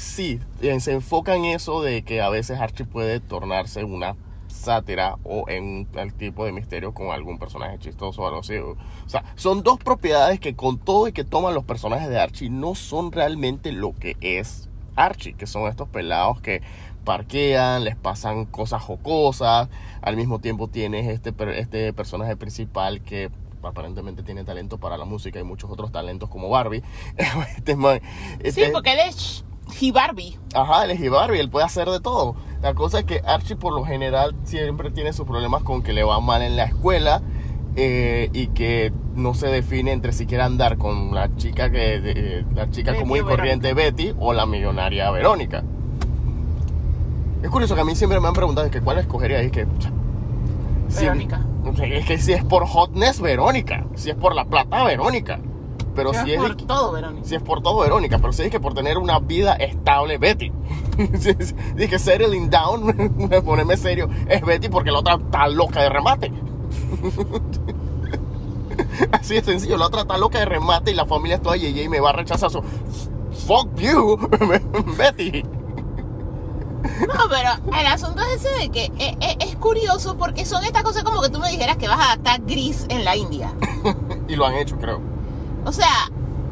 sí 0.00 0.40
eh, 0.62 0.80
se 0.80 0.92
enfocan 0.92 1.44
en 1.44 1.56
eso 1.56 1.82
de 1.82 2.02
que 2.02 2.20
a 2.22 2.30
veces 2.30 2.58
Archie 2.58 2.86
puede 2.86 3.20
tornarse 3.20 3.84
una 3.84 4.16
sátira 4.48 5.16
o 5.24 5.44
en 5.48 5.86
el 5.94 6.12
tipo 6.14 6.44
de 6.44 6.52
misterio 6.52 6.92
con 6.92 7.10
algún 7.10 7.38
personaje 7.38 7.78
chistoso 7.78 8.22
o 8.22 8.26
algo 8.26 8.40
así. 8.40 8.56
O 8.56 8.76
sea, 9.06 9.24
son 9.36 9.62
dos 9.62 9.78
propiedades 9.78 10.40
que 10.40 10.56
con 10.56 10.78
todo 10.78 11.06
y 11.06 11.12
que 11.12 11.22
toman 11.24 11.54
los 11.54 11.64
personajes 11.64 12.08
de 12.08 12.18
Archie 12.18 12.50
no 12.50 12.74
son 12.74 13.12
realmente 13.12 13.72
lo 13.72 13.94
que 13.94 14.16
es 14.20 14.68
Archie, 14.96 15.34
que 15.34 15.46
son 15.46 15.68
estos 15.68 15.88
pelados 15.88 16.40
que 16.40 16.62
parquean, 17.04 17.84
les 17.84 17.96
pasan 17.96 18.44
cosas 18.46 18.82
jocosas, 18.82 19.68
al 20.02 20.16
mismo 20.16 20.40
tiempo 20.40 20.68
tienes 20.68 21.08
este, 21.08 21.32
este 21.58 21.92
personaje 21.92 22.36
principal 22.36 23.02
que 23.02 23.30
aparentemente 23.62 24.22
tiene 24.22 24.44
talento 24.44 24.78
para 24.78 24.96
la 24.96 25.04
música 25.04 25.38
y 25.38 25.44
muchos 25.44 25.70
otros 25.70 25.92
talentos 25.92 26.28
como 26.28 26.48
Barbie. 26.48 26.82
Este 27.56 27.76
man, 27.76 28.00
Sí, 28.40 28.62
este- 28.62 28.70
porque 28.70 28.92
él 28.92 28.98
es 29.08 29.44
He 29.80 29.92
Barbie. 29.92 30.38
Ajá, 30.54 30.84
él 30.84 30.90
es 30.92 31.10
Barbie, 31.10 31.38
él 31.40 31.48
puede 31.50 31.64
hacer 31.66 31.88
de 31.88 32.00
todo. 32.00 32.34
La 32.62 32.74
cosa 32.74 32.98
es 33.00 33.04
que 33.04 33.20
Archie 33.26 33.56
por 33.56 33.72
lo 33.74 33.84
general 33.84 34.34
siempre 34.44 34.90
tiene 34.90 35.12
sus 35.12 35.26
problemas 35.26 35.62
con 35.62 35.82
que 35.82 35.92
le 35.92 36.02
va 36.04 36.20
mal 36.20 36.42
en 36.42 36.56
la 36.56 36.64
escuela 36.64 37.22
eh, 37.76 38.28
y 38.32 38.48
que 38.48 38.92
no 39.14 39.32
se 39.34 39.46
define 39.46 39.92
entre 39.92 40.12
si 40.12 40.26
quiere 40.26 40.42
andar 40.42 40.76
con 40.76 41.14
la 41.14 41.34
chica 41.36 41.70
que 41.70 42.00
de- 42.00 42.44
la 42.54 42.70
chica 42.70 42.90
Betty 42.92 43.02
común 43.02 43.18
y 43.18 43.20
corriente 43.22 43.74
Betty 43.74 44.14
o 44.18 44.32
la 44.32 44.44
millonaria 44.46 45.10
Verónica. 45.10 45.62
Es 47.42 47.48
curioso 47.48 47.74
que 47.74 47.80
a 47.80 47.84
mí 47.84 47.94
siempre 47.96 48.20
me 48.20 48.28
han 48.28 48.34
preguntado 48.34 48.66
es 48.66 48.72
que 48.72 48.80
cuál 48.80 48.98
escogería 48.98 49.42
y 49.42 49.46
es 49.46 49.52
que 49.52 49.66
si- 50.88 51.04
Verónica. 51.04 51.40
es 51.84 52.06
que 52.06 52.18
si 52.18 52.32
es 52.34 52.44
por 52.44 52.66
hotness 52.66 53.20
Verónica, 53.20 53.86
si 53.94 54.10
es 54.10 54.16
por 54.16 54.34
la 54.34 54.44
plata 54.44 54.84
Verónica. 54.84 55.40
Pero 56.00 56.14
si 56.24 56.32
es, 56.32 56.40
por 56.40 56.56
todo, 56.56 56.92
Verónica. 56.92 57.28
si 57.28 57.34
es 57.34 57.42
por 57.42 57.62
todo 57.62 57.80
Verónica, 57.80 58.18
pero 58.18 58.32
si 58.32 58.44
es 58.44 58.50
que 58.50 58.58
por 58.58 58.72
tener 58.72 58.96
una 58.96 59.18
vida 59.18 59.52
estable, 59.56 60.16
Betty. 60.16 60.50
Dije, 61.76 61.98
settling 61.98 62.48
down, 62.48 63.28
ponerme 63.44 63.76
serio, 63.76 64.08
es 64.26 64.40
Betty 64.40 64.70
porque 64.70 64.90
la 64.90 65.00
otra 65.00 65.16
está 65.16 65.46
loca 65.48 65.82
de 65.82 65.90
remate. 65.90 66.32
Así 69.12 69.34
de 69.34 69.42
sencillo, 69.42 69.76
la 69.76 69.88
otra 69.88 70.00
está 70.02 70.16
loca 70.16 70.38
de 70.38 70.46
remate 70.46 70.90
y 70.90 70.94
la 70.94 71.04
familia 71.04 71.36
es 71.36 71.42
toda 71.42 71.58
y 71.58 71.88
me 71.90 72.00
va 72.00 72.08
a 72.10 72.14
rechazar 72.14 72.50
su... 72.50 72.62
Fuck 73.46 73.76
you, 73.76 74.16
Betty. 74.96 75.42
No, 75.42 77.28
pero 77.28 77.50
el 77.78 77.86
asunto 77.86 78.22
es 78.22 78.42
ese 78.42 78.58
de 78.58 78.70
que 78.70 78.84
eh, 78.98 79.18
eh, 79.20 79.36
es 79.40 79.54
curioso 79.56 80.16
porque 80.16 80.46
son 80.46 80.64
estas 80.64 80.82
cosas 80.82 81.04
como 81.04 81.20
que 81.20 81.28
tú 81.28 81.40
me 81.40 81.50
dijeras 81.50 81.76
que 81.76 81.88
vas 81.88 82.00
a 82.00 82.12
adaptar 82.12 82.40
gris 82.46 82.86
en 82.88 83.04
la 83.04 83.16
India. 83.16 83.52
Y 84.28 84.36
lo 84.36 84.46
han 84.46 84.54
hecho, 84.54 84.78
creo. 84.78 85.19
O 85.64 85.72
sea, 85.72 86.10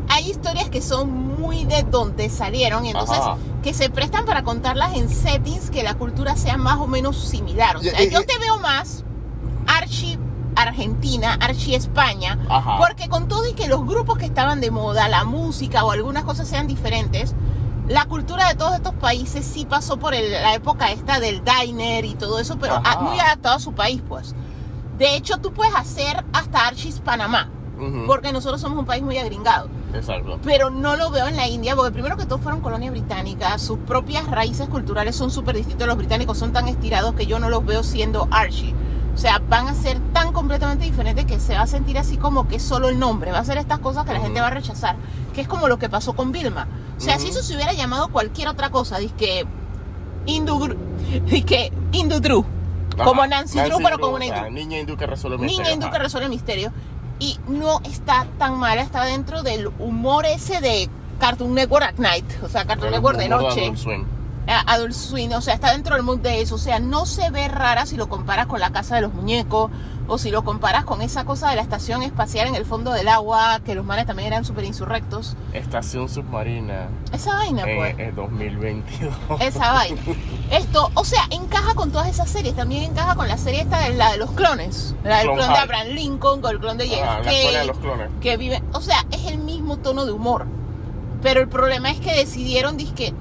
hay 0.08 0.30
historias 0.30 0.68
que 0.70 0.80
son 0.82 1.10
muy 1.40 1.64
de 1.64 1.82
donde 1.82 2.28
salieron 2.30 2.84
y 2.84 2.90
entonces 2.90 3.18
Ajá. 3.18 3.36
que 3.62 3.74
se 3.74 3.90
prestan 3.90 4.24
para 4.24 4.42
contarlas 4.42 4.94
en 4.96 5.08
settings 5.08 5.70
que 5.70 5.82
la 5.82 5.94
cultura 5.94 6.36
sea 6.36 6.56
más 6.56 6.78
o 6.78 6.86
menos 6.86 7.16
similar. 7.16 7.76
O 7.76 7.80
Y- 7.82 7.84
sea, 7.90 8.02
y- 8.02 8.10
yo 8.10 8.20
y- 8.22 8.26
te 8.26 8.38
veo 8.38 8.58
más 8.58 9.04
Archie 9.66 10.18
Argentina, 10.56 11.38
Archie 11.40 11.76
España, 11.76 12.38
Ajá. 12.48 12.78
porque 12.78 13.08
con 13.08 13.28
todo 13.28 13.46
y 13.48 13.52
que 13.54 13.68
los 13.68 13.86
grupos 13.86 14.18
que 14.18 14.24
estaban 14.26 14.60
de 14.60 14.70
moda, 14.70 15.08
la 15.08 15.24
música 15.24 15.84
o 15.84 15.92
algunas 15.92 16.24
cosas 16.24 16.48
sean 16.48 16.66
diferentes, 16.66 17.34
la 17.86 18.04
cultura 18.06 18.48
de 18.48 18.54
todos 18.56 18.74
estos 18.74 18.94
países 18.94 19.46
sí 19.46 19.64
pasó 19.66 19.98
por 19.98 20.14
el- 20.14 20.32
la 20.32 20.54
época 20.54 20.90
esta 20.90 21.20
del 21.20 21.42
diner 21.44 22.04
y 22.04 22.14
todo 22.14 22.38
eso, 22.40 22.58
pero 22.58 22.80
a- 22.84 23.00
muy 23.00 23.18
adaptado 23.20 23.56
a 23.56 23.60
su 23.60 23.72
país, 23.72 24.02
pues. 24.08 24.34
De 24.98 25.14
hecho, 25.16 25.38
tú 25.38 25.52
puedes 25.52 25.74
hacer 25.76 26.24
hasta 26.32 26.66
Archie's 26.66 26.98
Panamá, 27.00 27.50
Ujú. 27.78 28.06
porque 28.06 28.32
nosotros 28.32 28.60
somos 28.60 28.78
un 28.78 28.84
país 28.86 29.02
muy 29.02 29.16
agringado. 29.18 29.68
Exacto. 29.94 30.38
Pero 30.44 30.70
no 30.70 30.96
lo 30.96 31.10
veo 31.10 31.28
en 31.28 31.36
la 31.36 31.46
India, 31.48 31.74
porque 31.76 31.92
primero 31.92 32.16
que 32.16 32.26
todo 32.26 32.38
fueron 32.38 32.60
colonia 32.60 32.90
británica, 32.90 33.56
sus 33.58 33.78
propias 33.78 34.26
raíces 34.30 34.68
culturales 34.68 35.14
son 35.16 35.30
súper 35.30 35.56
distintas. 35.56 35.86
Los 35.86 35.96
británicos 35.96 36.36
son 36.38 36.52
tan 36.52 36.68
estirados 36.68 37.14
que 37.14 37.26
yo 37.26 37.38
no 37.38 37.48
los 37.48 37.64
veo 37.64 37.82
siendo 37.82 38.28
Archie. 38.30 38.74
O 39.14 39.20
sea, 39.20 39.40
van 39.48 39.66
a 39.66 39.74
ser 39.74 39.98
tan 40.12 40.32
completamente 40.32 40.84
diferentes 40.84 41.24
que 41.24 41.40
se 41.40 41.54
va 41.54 41.62
a 41.62 41.66
sentir 41.66 41.98
así 41.98 42.18
como 42.18 42.46
que 42.46 42.60
solo 42.60 42.88
el 42.88 42.98
nombre. 43.00 43.32
Va 43.32 43.38
a 43.40 43.44
ser 43.44 43.58
estas 43.58 43.80
cosas 43.80 44.04
que 44.04 44.12
la 44.12 44.18
Ujú. 44.18 44.26
gente 44.26 44.40
va 44.40 44.46
a 44.46 44.50
rechazar. 44.50 44.96
Que 45.34 45.40
es 45.40 45.48
como 45.48 45.66
lo 45.66 45.78
que 45.78 45.88
pasó 45.88 46.12
con 46.14 46.30
Vilma. 46.30 46.68
O 46.96 47.00
sea, 47.00 47.16
si 47.18 47.24
Ujú. 47.28 47.32
eso 47.38 47.42
se 47.42 47.54
hubiera 47.56 47.72
llamado 47.72 48.08
cualquier 48.08 48.46
otra 48.48 48.70
cosa, 48.70 48.98
que 49.16 49.44
Indugru, 50.26 50.76
que 51.46 51.72
Indudru, 51.92 52.44
como 53.02 53.22
Ajá. 53.22 53.28
Nancy, 53.28 53.58
Drew, 53.60 53.78
pero 53.82 53.96
Drew, 53.96 54.14
una 54.14 54.26
hindú. 54.26 54.50
niña 54.50 54.78
hindú 54.80 54.96
que 54.96 55.06
resuelve 55.06 55.36
Niña 55.38 55.48
misterios, 55.48 55.74
hindú 55.74 55.86
ajá. 55.86 55.96
que 55.96 56.02
resuelve 56.02 56.24
el 56.26 56.30
misterio. 56.30 56.72
Y 57.20 57.38
no 57.48 57.80
está 57.84 58.26
tan 58.38 58.58
mala, 58.58 58.82
está 58.82 59.04
dentro 59.04 59.42
del 59.42 59.68
humor 59.78 60.24
ese 60.26 60.60
de 60.60 60.88
Cartoon 61.18 61.54
Network 61.54 61.84
at 61.84 61.98
Night. 61.98 62.24
O 62.42 62.48
sea, 62.48 62.64
Cartoon 62.64 62.92
Network 62.92 63.18
de 63.18 63.28
noche. 63.28 63.72
Adult 64.66 64.92
Swim, 64.94 65.32
o 65.32 65.40
sea, 65.40 65.54
está 65.54 65.72
dentro 65.72 65.94
del 65.94 66.04
mood 66.04 66.18
de 66.20 66.40
eso. 66.40 66.54
O 66.54 66.58
sea, 66.58 66.78
no 66.78 67.04
se 67.06 67.30
ve 67.30 67.48
rara 67.48 67.84
si 67.86 67.96
lo 67.96 68.08
comparas 68.08 68.46
con 68.46 68.60
la 68.60 68.70
casa 68.70 68.94
de 68.96 69.02
los 69.02 69.12
muñecos 69.12 69.70
o 70.10 70.16
si 70.16 70.30
lo 70.30 70.42
comparas 70.42 70.84
con 70.86 71.02
esa 71.02 71.24
cosa 71.26 71.50
de 71.50 71.56
la 71.56 71.60
estación 71.62 72.02
espacial 72.02 72.46
en 72.48 72.54
el 72.54 72.64
fondo 72.64 72.92
del 72.92 73.08
agua, 73.08 73.60
que 73.62 73.74
los 73.74 73.84
manes 73.84 74.06
también 74.06 74.28
eran 74.28 74.46
súper 74.46 74.64
insurrectos. 74.64 75.36
Estación 75.52 76.08
submarina 76.08 76.88
Esa 77.12 77.34
vaina, 77.34 77.64
pues. 77.64 77.98
en 77.98 78.14
2022. 78.14 79.14
Esa 79.40 79.72
vaina. 79.74 80.00
Esto, 80.50 80.90
o 80.94 81.04
sea, 81.04 81.24
encaja 81.30 81.74
con 81.74 81.90
todas 81.92 82.08
esas 82.08 82.30
series. 82.30 82.56
También 82.56 82.84
encaja 82.84 83.14
con 83.16 83.28
la 83.28 83.36
serie 83.36 83.60
esta 83.60 83.80
de 83.80 83.90
la 83.90 84.12
de 84.12 84.16
los 84.18 84.30
clones. 84.30 84.94
La 85.04 85.18
del 85.18 85.26
clon 85.32 85.52
de. 85.52 85.58
Abraham 85.58 85.88
Lincoln, 85.88 86.40
con 86.40 86.52
el 86.52 86.58
clon 86.58 86.78
de 86.78 86.84
Ah, 87.02 87.20
la 87.22 87.30
escuela 87.30 87.58
de 87.60 87.66
JFK. 87.66 87.66
los 87.66 87.78
clones. 87.78 88.08
que 88.22 88.36
viven, 88.38 88.64
o 88.72 88.80
sea, 88.80 89.04
es 89.10 89.26
el 89.26 89.36
mismo 89.36 89.76
tono 89.76 90.06
de 90.06 90.12
humor. 90.12 90.46
Pero 91.20 91.40
el 91.40 91.48
problema 91.48 91.90
es 91.90 92.00
que 92.00 92.14
decidieron, 92.16 92.78
que 92.78 93.12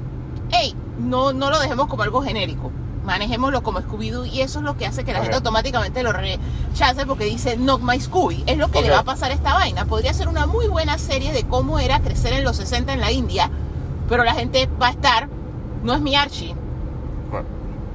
hey, 0.52 0.74
no, 1.00 1.34
no 1.34 1.50
lo 1.50 1.60
dejemos 1.60 1.88
como 1.88 2.04
algo 2.04 2.22
genérico. 2.22 2.72
Manejémoslo 3.06 3.64
como 3.64 3.80
Scooby-Doo 3.80 4.26
y 4.26 4.42
eso 4.42 4.60
es 4.60 4.66
lo 4.66 4.76
que 4.76 4.86
hace 4.86 5.06
que 5.06 5.14
la 5.14 5.22
gente 5.22 5.38
automáticamente 5.38 6.04
lo 6.04 6.12
rechace 6.12 7.06
porque 7.06 7.24
dice 7.24 7.56
Knock 7.56 7.82
My 7.82 8.00
Scooby. 8.00 8.44
Es 8.48 8.58
lo 8.58 8.70
que 8.70 8.82
le 8.82 8.90
va 8.90 9.00
a 9.00 9.04
pasar 9.04 9.32
a 9.32 9.34
esta 9.34 9.54
vaina. 9.54 9.86
Podría 9.86 10.14
ser 10.14 10.28
una 10.28 10.46
muy 10.46 10.68
buena 10.68 10.98
serie 10.98 11.32
de 11.32 11.44
cómo 11.46 11.80
era 11.80 12.02
crecer 12.02 12.34
en 12.34 12.44
los 12.44 12.58
60 12.58 12.92
en 12.92 13.00
la 13.00 13.12
India, 13.12 13.50
pero 14.10 14.26
la 14.26 14.34
gente 14.34 14.68
va 14.82 14.88
a 14.88 14.92
estar, 14.92 15.30
no 15.84 15.94
es 15.94 16.02
mi 16.02 16.16
Archie. 16.16 16.54
Bueno, 17.32 17.48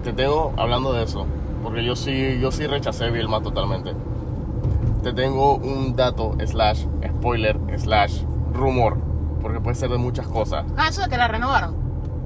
te 0.03 0.15
tengo 0.15 0.55
hablando 0.57 0.95
de 0.95 1.03
eso, 1.03 1.27
porque 1.63 1.85
yo 1.85 1.95
sí, 1.95 2.39
yo 2.41 2.51
sí 2.51 2.67
rechacé 2.67 3.11
Vilma 3.11 3.43
totalmente. 3.43 3.95
Te 5.03 5.13
tengo 5.13 5.57
un 5.57 5.95
dato, 5.95 6.37
slash, 6.47 6.87
spoiler, 7.07 7.59
slash, 7.77 8.23
rumor, 8.55 8.97
porque 9.43 9.61
puede 9.61 9.77
ser 9.77 9.91
de 9.91 9.99
muchas 9.99 10.27
cosas. 10.27 10.65
Ah, 10.79 10.89
eso 10.89 11.03
de 11.03 11.09
que 11.11 11.19
la 11.19 11.29
renovaron. 11.29 11.83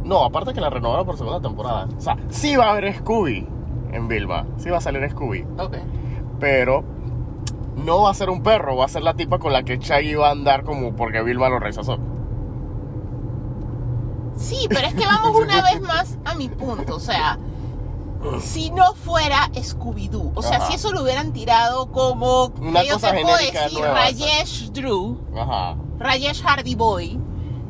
No, 0.07 0.25
aparte 0.25 0.55
que 0.55 0.61
la 0.61 0.71
renovaron 0.71 1.05
por 1.05 1.19
segunda 1.19 1.41
temporada. 1.41 1.89
O 1.97 2.01
sea, 2.01 2.17
sí 2.31 2.55
va 2.57 2.67
a 2.69 2.71
haber 2.73 2.95
Scooby 2.97 3.47
en 3.93 4.09
Vilma, 4.09 4.47
sí 4.57 4.71
va 4.71 4.79
a 4.79 4.81
salir 4.81 5.09
Scooby, 5.11 5.45
Ok. 5.59 5.77
pero 6.39 6.85
no 7.77 8.03
va 8.03 8.11
a 8.11 8.15
ser 8.15 8.31
un 8.31 8.43
perro, 8.43 8.77
va 8.77 8.85
a 8.85 8.89
ser 8.89 9.03
la 9.03 9.15
tipa 9.15 9.39
con 9.39 9.53
la 9.53 9.63
que 9.65 9.79
Shaggy 9.79 10.15
va 10.15 10.29
a 10.29 10.31
andar 10.33 10.63
como 10.65 10.95
porque 10.95 11.23
Vilma 11.23 11.49
lo 11.49 11.59
rechazó. 11.59 11.99
Sí, 14.37 14.67
pero 14.69 14.87
es 14.89 14.95
que 14.95 15.07
vamos 15.07 15.35
una 15.43 15.63
vez 15.63 15.81
más 15.81 16.19
a 16.25 16.35
mi 16.35 16.49
punto. 16.49 16.97
O 16.97 17.01
sea, 17.01 17.39
si 18.41 18.71
no 18.71 18.95
fuera 18.95 19.49
Scooby-Doo, 19.55 20.33
o 20.35 20.43
sea, 20.43 20.59
Ajá. 20.59 20.67
si 20.69 20.75
eso 20.75 20.93
lo 20.93 21.03
hubieran 21.03 21.33
tirado 21.33 21.91
como, 21.91 22.47
Una 22.61 22.83
yo 22.85 22.95
cosa 22.95 23.13
te 23.13 23.23
puedo 23.23 23.37
genérica 23.37 23.63
decir, 23.65 23.79
nueva, 23.81 23.95
Rajesh 23.95 24.71
Drew, 24.73 25.19
Ajá. 25.37 25.77
Rajesh 25.99 26.43
Hardy 26.43 26.75
Boy, 26.75 27.19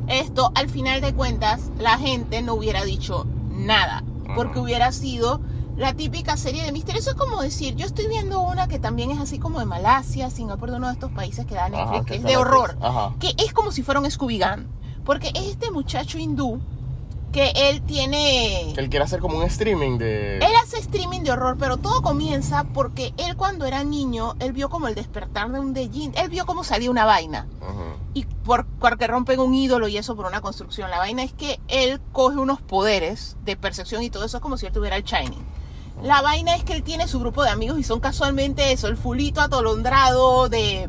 esto 0.08 0.52
al 0.54 0.68
final 0.68 1.00
de 1.00 1.14
cuentas 1.14 1.70
la 1.78 1.98
gente 1.98 2.42
no 2.42 2.54
hubiera 2.54 2.84
dicho 2.84 3.26
nada, 3.50 4.04
porque 4.34 4.58
hubiera 4.58 4.92
sido 4.92 5.40
la 5.76 5.92
típica 5.94 6.36
serie 6.36 6.64
de 6.64 6.72
misterio. 6.72 7.00
Eso 7.00 7.10
es 7.10 7.16
como 7.16 7.42
decir, 7.42 7.76
yo 7.76 7.86
estoy 7.86 8.06
viendo 8.06 8.40
una 8.40 8.66
que 8.68 8.78
también 8.78 9.10
es 9.10 9.18
así 9.18 9.38
como 9.38 9.58
de 9.58 9.66
Malasia, 9.66 10.30
Singapur, 10.30 10.70
de 10.70 10.76
uno 10.76 10.86
de 10.88 10.94
estos 10.94 11.12
países 11.12 11.46
que 11.46 11.54
da 11.54 11.68
Netflix, 11.68 12.06
que 12.06 12.14
es 12.16 12.22
de 12.22 12.36
horror. 12.36 12.76
Ajá. 12.80 13.14
que 13.20 13.34
es 13.38 13.52
como 13.52 13.72
si 13.72 13.82
fuera 13.82 14.00
un 14.00 14.10
Scooby 14.10 14.38
Gang. 14.38 14.66
Porque 15.04 15.28
es 15.34 15.46
este 15.46 15.70
muchacho 15.70 16.18
hindú 16.18 16.60
que 17.32 17.52
él 17.54 17.82
tiene... 17.82 18.72
Que 18.74 18.80
él 18.80 18.88
quiere 18.88 19.04
hacer 19.04 19.20
como 19.20 19.36
un 19.36 19.44
streaming 19.44 19.98
de... 19.98 20.38
Él 20.38 20.52
hace 20.62 20.78
streaming 20.78 21.20
de 21.20 21.32
horror, 21.32 21.56
pero 21.58 21.76
todo 21.76 22.02
comienza 22.02 22.64
porque 22.64 23.12
él 23.18 23.36
cuando 23.36 23.66
era 23.66 23.84
niño, 23.84 24.34
él 24.40 24.52
vio 24.52 24.68
como 24.68 24.88
el 24.88 24.94
despertar 24.94 25.50
de 25.52 25.60
un 25.60 25.74
Dejin, 25.74 26.12
él 26.16 26.28
vio 26.30 26.46
cómo 26.46 26.64
salía 26.64 26.90
una 26.90 27.04
vaina. 27.04 27.46
Y 28.14 28.24
por, 28.46 28.64
porque 28.64 29.06
rompen 29.06 29.40
un 29.40 29.52
ídolo 29.54 29.88
y 29.88 29.98
eso 29.98 30.16
por 30.16 30.24
una 30.26 30.40
construcción. 30.40 30.90
La 30.90 30.98
vaina 30.98 31.22
es 31.22 31.32
que 31.32 31.60
él 31.68 32.00
coge 32.12 32.38
unos 32.38 32.62
poderes 32.62 33.36
de 33.44 33.56
percepción 33.56 34.02
y 34.02 34.08
todo 34.08 34.24
eso 34.24 34.38
es 34.38 34.42
como 34.42 34.56
si 34.56 34.64
él 34.66 34.72
tuviera 34.72 34.96
el 34.96 35.02
Shining. 35.02 35.44
La 36.02 36.22
vaina 36.22 36.54
es 36.54 36.64
que 36.64 36.72
él 36.74 36.82
tiene 36.82 37.08
su 37.08 37.18
grupo 37.20 37.42
de 37.42 37.50
amigos 37.50 37.78
y 37.78 37.82
son 37.82 38.00
casualmente 38.00 38.72
eso, 38.72 38.86
el 38.86 38.96
fulito 38.96 39.40
atolondrado 39.40 40.48
de 40.48 40.88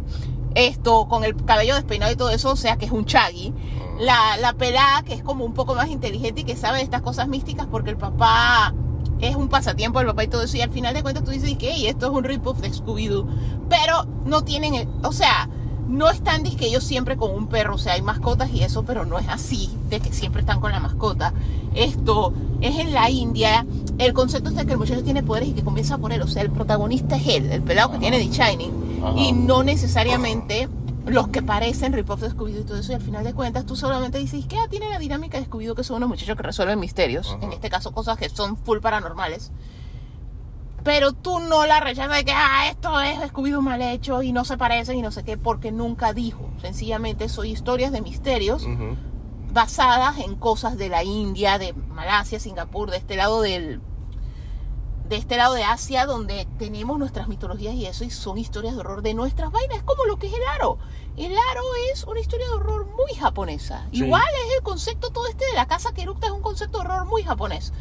esto, 0.56 1.08
con 1.08 1.24
el 1.24 1.36
cabello 1.46 1.76
despeinado 1.76 2.12
y 2.12 2.16
todo 2.16 2.30
eso, 2.30 2.52
o 2.52 2.56
sea 2.56 2.78
que 2.78 2.86
es 2.86 2.92
un 2.92 3.06
Chaggy. 3.06 3.54
La, 4.00 4.38
la 4.38 4.54
pelada 4.54 5.02
que 5.04 5.14
es 5.14 5.24
como 5.24 5.44
un 5.44 5.54
poco 5.54 5.76
más 5.76 5.90
inteligente 5.90 6.42
y 6.42 6.44
que 6.44 6.56
sabe 6.56 6.78
de 6.78 6.84
estas 6.84 7.02
cosas 7.02 7.28
místicas 7.28 7.68
porque 7.68 7.90
el 7.90 7.98
papá 7.98 8.74
es 9.20 9.36
un 9.36 9.50
pasatiempo 9.50 9.98
del 10.00 10.08
papá 10.10 10.24
y 10.26 10.28
todo 10.28 10.44
eso. 10.44 10.58
Y 10.58 10.62
al 10.62 10.70
final 10.70 10.94
de 10.94 11.02
cuentas 11.02 11.24
tú 11.24 11.32
dices 11.32 11.58
que 11.58 11.72
"Ey, 11.72 11.88
esto 11.88 12.06
es 12.06 12.12
un 12.12 12.24
rip-off 12.24 12.60
de 12.60 12.72
Scooby-Doo. 12.72 13.26
Pero 13.70 14.06
no 14.26 14.44
tienen, 14.44 14.88
o 15.04 15.12
sea, 15.12 15.50
no 15.88 16.10
están 16.10 16.44
que 16.44 16.66
ellos 16.68 16.84
siempre 16.84 17.18
con 17.18 17.32
un 17.32 17.48
perro, 17.48 17.76
o 17.76 17.78
sea, 17.78 17.94
hay 17.94 18.02
mascotas 18.02 18.50
y 18.52 18.64
eso, 18.64 18.84
pero 18.84 19.06
no 19.06 19.20
es 19.20 19.28
así, 19.30 19.70
de 19.90 20.00
que 20.00 20.12
siempre 20.12 20.42
están 20.42 20.60
con 20.60 20.72
la 20.72 20.80
mascota. 20.80 21.34
Esto 21.76 22.34
es 22.62 22.78
en 22.80 22.94
la 22.94 23.10
India, 23.10 23.66
el 23.98 24.14
concepto 24.14 24.50
es 24.50 24.56
de 24.56 24.66
que 24.66 24.74
el 24.74 24.78
muchacho 24.78 25.04
tiene 25.04 25.24
poderes 25.24 25.50
y 25.50 25.54
que 25.54 25.64
comienza 25.64 25.98
por 25.98 26.12
él, 26.12 26.22
o 26.22 26.28
sea, 26.28 26.42
el 26.42 26.50
protagonista 26.50 27.16
es 27.18 27.28
él, 27.28 27.52
el 27.52 27.62
pelado 27.62 27.90
que 27.90 27.96
Ajá. 27.98 28.02
tiene 28.02 28.18
The 28.20 28.30
Shining, 28.32 29.02
Ajá. 29.04 29.14
y 29.18 29.32
no 29.34 29.64
necesariamente 29.64 30.68
los 31.06 31.30
que 31.30 31.42
parecen 31.42 31.94
rip-off 31.94 32.20
de 32.22 32.32
Scooby-Doo 32.32 32.62
y 32.62 32.64
todo 32.66 32.78
eso, 32.80 32.92
y 32.92 32.96
al 32.96 33.02
final 33.02 33.24
de 33.24 33.34
cuentas 33.34 33.66
tú 33.66 33.76
solamente 33.76 34.18
dices 34.18 34.46
que 34.46 34.58
ah, 34.58 34.68
tiene 34.70 34.90
la 34.90 35.00
dinámica 35.00 35.40
de 35.40 35.48
Scooby-Doo, 35.50 35.76
que 35.76 35.84
son 35.84 35.98
unos 35.98 36.10
muchachos 36.10 36.36
que 36.36 36.44
resuelven 36.44 36.80
misterios, 36.80 37.34
Ajá. 37.36 37.46
en 37.46 37.54
este 37.54 37.70
caso 37.70 37.92
cosas 37.92 38.18
que 38.18 38.28
son 38.30 38.58
full 38.58 38.80
paranormales 38.80 39.52
pero 40.84 41.14
tú 41.14 41.40
no 41.40 41.66
la 41.66 41.80
rechazas 41.80 42.18
de 42.18 42.26
que 42.26 42.32
ah, 42.32 42.70
esto 42.70 43.00
es 43.02 43.20
Scooby-Doo 43.32 43.62
mal 43.62 43.82
hecho 43.82 44.24
y 44.24 44.32
no 44.32 44.46
se 44.46 44.58
parecen 44.58 44.98
y 44.98 45.02
no 45.02 45.12
sé 45.12 45.24
qué, 45.24 45.38
porque 45.38 45.72
nunca 45.72 46.14
dijo. 46.14 46.50
Sencillamente 46.62 47.30
son 47.30 47.46
historias 47.46 47.92
de 47.92 48.02
misterios 48.02 48.66
basadas 49.52 50.20
en 50.20 50.36
cosas 50.36 50.78
de 50.78 50.90
la 50.90 51.04
India, 51.04 51.58
de 51.58 51.74
Malasia, 51.74 52.40
Singapur, 52.40 52.92
de 52.92 52.98
este 52.98 53.16
lado 53.16 53.42
del 53.42 53.82
de 55.10 55.16
este 55.16 55.38
lado 55.38 55.54
de 55.54 55.64
Asia 55.64 56.06
donde 56.06 56.48
tenemos 56.58 57.00
nuestras 57.00 57.28
mitologías 57.28 57.74
y 57.76 57.86
eso 57.86 58.04
y 58.04 58.10
son 58.10 58.38
historias 58.38 58.76
de 58.76 58.82
horror 58.82 59.02
de 59.02 59.14
nuestras 59.14 59.52
vainas, 59.52 59.78
es 59.78 59.84
como 59.84 60.06
lo 60.06 60.18
que 60.18 60.28
es 60.28 60.34
el 60.34 60.44
aro. 60.56 60.78
El 61.16 61.32
aro 61.32 61.64
es 61.94 62.04
una 62.04 62.20
historia 62.20 62.46
de 62.46 62.54
horror 62.54 62.88
muy 62.88 63.14
japonesa. 63.18 63.88
Sí. 63.92 64.04
Igual 64.04 64.26
es 64.48 64.58
el 64.58 64.64
concepto 64.64 65.10
todo 65.10 65.28
este 65.28 65.46
de 65.46 65.54
la 65.54 65.66
casa 65.66 65.94
que 65.94 66.02
eructa 66.02 66.28
es 66.28 66.34
un 66.34 66.42
concepto 66.42 66.80
de 66.80 66.86
horror 66.86 67.06
muy 67.06 67.24
japonés. 67.24 67.74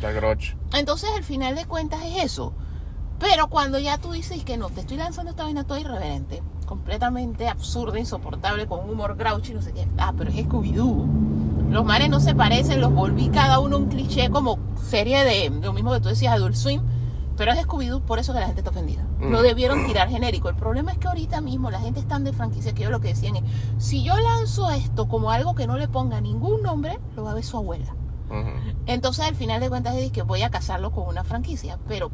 Entonces, 0.73 1.11
al 1.15 1.25
final 1.25 1.55
de 1.55 1.67
cuentas 1.67 2.01
es 2.05 2.25
eso. 2.25 2.55
Pero 3.19 3.49
cuando 3.49 3.79
ya 3.79 3.99
tú 3.99 4.13
dices 4.13 4.45
que 4.45 4.57
no, 4.57 4.69
te 4.71 4.81
estoy 4.81 4.99
lanzando 4.99 5.31
esta 5.31 5.45
vaina 5.45 5.65
toda 5.65 5.81
irreverente, 5.81 6.43
completamente 6.67 7.49
absurda, 7.49 7.99
insoportable, 7.99 8.67
con 8.67 8.81
un 8.85 8.91
humor 8.91 9.17
grouchy, 9.17 9.55
no 9.55 9.63
sé 9.63 9.73
qué. 9.73 9.89
Ah, 9.99 10.13
pero 10.17 10.31
es 10.31 10.37
Scooby-Doo. 10.47 11.07
Los 11.71 11.85
manes 11.85 12.11
no 12.11 12.21
se 12.21 12.35
parecen, 12.35 12.81
los 12.81 12.93
volví 12.93 13.29
cada 13.29 13.59
uno 13.59 13.79
un 13.79 13.87
cliché 13.87 14.31
como 14.31 14.59
serie 14.83 15.25
de 15.25 15.51
lo 15.51 15.73
mismo 15.73 15.93
que 15.93 16.01
tú 16.01 16.09
decías, 16.11 16.35
Adult 16.35 16.55
Swim. 16.57 16.83
Pero 17.37 17.53
es 17.53 17.59
Scooby-Doo, 17.67 18.01
por 18.01 18.19
eso 18.19 18.33
que 18.33 18.41
la 18.41 18.47
gente 18.47 18.61
está 18.61 18.71
ofendida. 18.71 19.03
Lo 19.21 19.41
Mm. 19.41 19.43
debieron 19.43 19.87
tirar 19.87 20.09
genérico. 20.09 20.49
El 20.49 20.57
problema 20.57 20.93
es 20.93 20.99
que 20.99 21.09
ahorita 21.09 21.41
mismo 21.41 21.71
la 21.71 21.81
gente 21.81 22.01
está 22.01 22.19
de 22.19 22.33
franquicia, 22.33 22.73
que 22.75 22.83
yo 22.85 22.91
lo 22.91 23.01
que 23.01 23.09
decían 23.09 23.37
es, 23.37 23.43
si 23.79 24.03
yo 24.03 24.15
lanzo 24.17 24.71
esto 24.71 25.07
como 25.09 25.31
algo 25.31 25.55
que 25.55 25.67
no 25.67 25.77
le 25.77 25.89
ponga 25.89 26.21
ningún 26.21 26.63
nombre, 26.63 26.99
lo 27.15 27.25
va 27.25 27.33
a 27.33 27.35
ver 27.35 27.45
su 27.45 27.57
abuela. 27.59 27.95
Entonces 28.87 29.25
al 29.25 29.35
final 29.35 29.61
de 29.61 29.69
cuentas 29.69 29.95
es 29.97 30.11
que 30.11 30.23
voy 30.23 30.43
a 30.43 30.51
casarlo 30.51 30.91
con 30.91 31.07
una 31.09 31.25
franquicia, 31.25 31.79
pero 31.89 32.11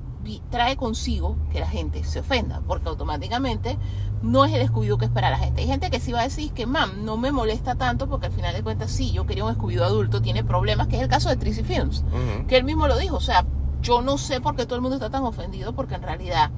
trae 0.50 0.76
consigo 0.76 1.36
que 1.50 1.60
la 1.60 1.68
gente 1.68 2.04
se 2.04 2.20
ofenda, 2.20 2.60
porque 2.66 2.88
automáticamente 2.88 3.78
no 4.22 4.44
es 4.44 4.52
el 4.52 4.66
Scooby-Doo 4.68 4.98
que 4.98 5.06
espera 5.06 5.30
la 5.30 5.38
gente. 5.38 5.62
Hay 5.62 5.66
gente 5.66 5.90
que 5.90 6.00
sí 6.00 6.12
va 6.12 6.20
a 6.20 6.24
decir 6.24 6.52
que, 6.52 6.66
mam, 6.66 7.04
no 7.04 7.16
me 7.16 7.32
molesta 7.32 7.74
tanto 7.74 8.08
porque 8.08 8.26
al 8.26 8.32
final 8.32 8.54
de 8.54 8.62
cuentas 8.62 8.90
sí, 8.90 9.12
yo 9.12 9.26
quería 9.26 9.44
un 9.44 9.54
Scooby-Doo 9.54 9.84
adulto, 9.84 10.22
tiene 10.22 10.44
problemas, 10.44 10.86
que 10.86 10.96
es 10.96 11.02
el 11.02 11.08
caso 11.08 11.28
de 11.28 11.36
Tricy 11.36 11.64
Films, 11.64 12.04
que 12.46 12.56
él 12.56 12.64
mismo 12.64 12.86
lo 12.86 12.98
dijo, 12.98 13.16
o 13.16 13.20
sea, 13.20 13.44
yo 13.80 14.00
no 14.00 14.18
sé 14.18 14.40
por 14.40 14.54
qué 14.54 14.64
todo 14.64 14.76
el 14.76 14.82
mundo 14.82 14.96
está 14.96 15.10
tan 15.10 15.24
ofendido, 15.24 15.74
porque 15.74 15.96
en 15.96 16.02
realidad 16.02 16.50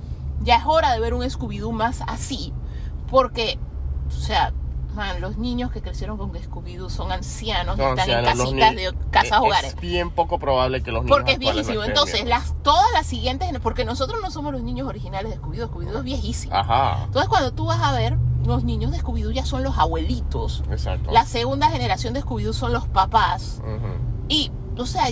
ya 0.43 0.57
es 0.57 0.65
hora 0.67 0.93
de 0.93 1.01
ver 1.01 1.15
un 1.15 1.23
Scooby-Doo 1.23 1.73
más 1.73 2.03
así, 2.07 2.53
porque, 3.11 3.59
o 4.09 4.11
sea... 4.11 4.53
Man, 4.95 5.21
los 5.21 5.37
niños 5.39 5.71
que 5.73 5.83
crecieron 5.83 6.17
con 6.19 6.33
Scooby-Doo 6.33 6.89
son 6.91 7.11
ancianos, 7.13 7.77
Son 7.77 7.99
están 7.99 8.11
ancianos, 8.11 8.31
en 8.51 8.59
casitas 8.61 8.77
de 8.77 8.95
casas 9.11 9.33
es- 9.33 9.39
hogares. 9.47 9.75
Es 9.75 9.81
bien 9.81 10.11
poco 10.11 10.39
probable 10.39 10.83
que 10.83 10.93
los 10.93 11.05
niños 11.05 11.17
Porque 11.17 11.33
es 11.33 11.39
viejísimo. 11.39 11.83
Entonces, 11.85 12.25
las, 12.27 12.55
todas 12.63 12.87
las 12.93 13.07
siguientes, 13.07 13.49
porque 13.63 13.85
nosotros 13.85 14.21
no 14.23 14.31
somos 14.31 14.53
los 14.53 14.63
niños 14.63 14.89
originales 14.89 15.33
de 15.33 15.39
Scooby-Doo, 15.41 15.69
Scooby-Doo 15.71 15.99
es 15.99 16.05
viejísimo. 16.05 16.55
Ajá, 16.55 17.05
Entonces, 17.05 17.29
cuando 17.29 17.53
tú 17.53 17.67
vas 17.67 17.81
a 17.83 17.93
ver, 17.93 18.17
los 18.45 18.63
niños 18.65 18.93
de 18.93 18.99
Scooby-Doo 19.01 19.33
ya 19.33 19.45
son 19.45 19.63
los 19.63 19.79
abuelitos. 19.79 20.63
exacto. 20.71 21.11
La 21.11 21.25
segunda 21.27 21.69
generación 21.71 22.15
de 22.15 22.23
Scooby-Doo 22.23 22.53
son 22.53 22.73
los 22.73 22.87
papás. 22.89 23.61
Ujú. 23.63 24.25
Y, 24.29 24.51
o 24.79 24.87
sea, 24.87 25.05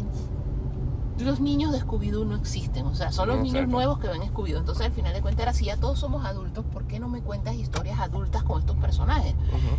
los 1.23 1.41
niños 1.41 1.73
de 1.73 1.81
Scooby-Doo 1.81 2.25
no 2.27 2.37
existen. 2.37 2.87
O 2.87 2.95
sea, 2.95 3.13
son 3.13 3.29
los 3.29 3.37
No, 3.39 3.43
niños 3.43 3.57
exacto. 3.57 3.73
nuevos 3.77 3.99
que 3.99 4.09
ven 4.09 4.23
Scooby-Doo. 4.23 4.59
Entonces, 4.59 4.87
al 4.87 4.93
final 4.93 5.13
de 5.15 5.23
cuentas, 5.23 5.43
era 5.43 5.53
si 5.55 5.65
ya 5.67 5.77
todos 5.77 5.99
somos 5.99 6.25
adultos, 6.25 6.65
¿por 6.73 6.85
qué 6.85 6.99
no 7.01 7.09
me 7.09 7.21
cuentas 7.23 7.55
historias 7.55 7.99
adultas 8.01 8.43
con 8.43 8.61
estos 8.61 8.77
personajes? 8.77 9.35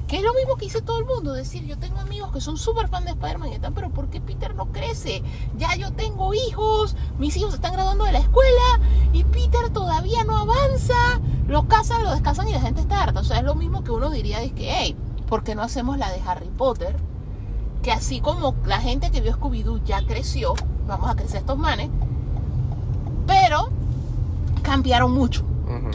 Que 0.08 0.18
es 0.18 0.24
lo 0.24 0.34
mismo 0.34 0.56
que 0.56 0.66
dice 0.66 0.82
todo 0.82 1.00
el 1.00 1.06
mundo, 1.06 1.34
decir, 1.34 1.66
yo 1.66 1.78
tengo 1.78 2.00
amigos 2.00 2.32
que 2.32 2.42
son 2.42 2.58
súper 2.58 2.88
fan 2.88 3.06
de 3.06 3.12
Spider-Man 3.12 3.50
y 3.50 3.54
están, 3.56 3.74
pero 3.74 3.90
¿por 3.90 4.10
qué 4.10 4.22
Peter 4.22 4.56
no 4.56 4.72
crece? 4.72 5.24
Ya 5.58 5.76
yo 5.76 5.92
tengo 5.94 6.34
hijos, 6.34 6.96
mis 7.20 7.36
hijos 7.38 7.52
se 7.52 7.56
están 7.58 7.74
graduando 7.74 8.06
de 8.06 8.12
la 8.14 8.20
escuela 8.20 8.80
y 9.12 9.24
Peter 9.24 9.70
todavía 9.72 10.24
no 10.24 10.38
avanza. 10.38 11.20
Lo 11.48 11.68
casan, 11.68 12.04
lo 12.04 12.12
descasan 12.12 12.48
y 12.48 12.54
la 12.54 12.62
gente 12.62 12.82
está 12.82 13.04
harta. 13.04 13.20
O 13.20 13.24
sea, 13.24 13.38
es 13.40 13.44
lo 13.44 13.56
mismo 13.56 13.84
que 13.84 13.92
uno 13.92 14.10
diría, 14.10 14.42
es 14.42 14.54
que, 14.54 14.72
hey, 14.74 14.96
¿por 15.28 15.44
qué 15.44 15.56
no 15.56 15.62
hacemos 15.62 15.98
la 15.98 16.10
de 16.12 16.22
Harry 16.26 16.48
Potter? 16.58 16.96
Que 17.84 17.91
así 17.91 18.22
como 18.22 18.56
la 18.65 18.80
gente 18.80 19.12
que 19.12 19.22
vio 19.22 19.34
Scooby-Doo 19.34 19.84
ya 19.84 20.06
creció, 20.06 20.54
vamos 20.88 21.10
a 21.10 21.15
crecer 21.15 21.41
estos 21.41 21.58
manes, 21.58 21.89
pero 23.28 23.69
cambiaron 24.62 25.12
mucho. 25.12 25.43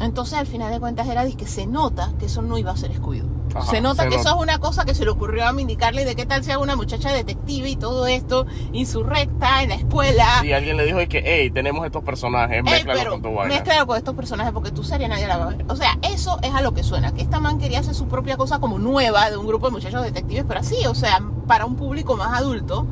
Entonces, 0.00 0.34
al 0.34 0.46
final 0.46 0.70
de 0.70 0.80
cuentas, 0.80 1.08
era 1.08 1.24
de 1.24 1.34
que 1.34 1.46
se 1.46 1.66
nota 1.66 2.12
que 2.18 2.26
eso 2.26 2.42
no 2.42 2.58
iba 2.58 2.70
a 2.72 2.76
ser 2.76 2.92
Scooby-Doo. 2.92 3.37
Ajá, 3.54 3.70
se 3.70 3.80
nota 3.80 4.02
se 4.02 4.08
que 4.08 4.16
nota. 4.16 4.28
eso 4.28 4.36
es 4.36 4.42
una 4.42 4.58
cosa 4.58 4.84
que 4.84 4.94
se 4.94 5.04
le 5.04 5.10
ocurrió 5.10 5.46
a 5.46 5.52
Mindy 5.52 5.76
Carly 5.76 6.04
de 6.04 6.14
qué 6.14 6.26
tal 6.26 6.44
sea 6.44 6.58
una 6.58 6.76
muchacha 6.76 7.12
detective 7.12 7.68
y 7.70 7.76
todo 7.76 8.06
esto, 8.06 8.46
insurrecta 8.72 9.62
en 9.62 9.70
la 9.70 9.74
escuela. 9.76 10.26
Y 10.44 10.52
alguien 10.52 10.76
le 10.76 10.84
dijo 10.84 10.98
que, 11.08 11.22
hey, 11.24 11.50
tenemos 11.50 11.84
estos 11.84 12.02
personajes, 12.02 12.62
pero 12.84 13.10
con 13.12 13.22
tu 13.22 13.34
vaina. 13.34 13.54
mezclalo 13.54 13.86
con 13.86 13.96
estos 13.96 14.14
personajes 14.14 14.52
porque 14.52 14.70
tu 14.70 14.84
serie 14.84 15.08
nadie 15.08 15.26
la 15.26 15.38
va 15.38 15.44
a 15.44 15.48
ver. 15.48 15.64
O 15.68 15.76
sea, 15.76 15.98
eso 16.02 16.38
es 16.42 16.54
a 16.54 16.60
lo 16.60 16.74
que 16.74 16.82
suena. 16.82 17.12
Que 17.12 17.22
esta 17.22 17.40
man 17.40 17.58
quería 17.58 17.80
hacer 17.80 17.94
su 17.94 18.08
propia 18.08 18.36
cosa 18.36 18.58
como 18.58 18.78
nueva 18.78 19.30
de 19.30 19.36
un 19.36 19.46
grupo 19.46 19.66
de 19.66 19.72
muchachos 19.72 20.02
detectives, 20.02 20.44
pero 20.46 20.60
así, 20.60 20.86
o 20.86 20.94
sea, 20.94 21.20
para 21.46 21.64
un 21.66 21.76
público 21.76 22.16
más 22.16 22.36
adulto. 22.38 22.86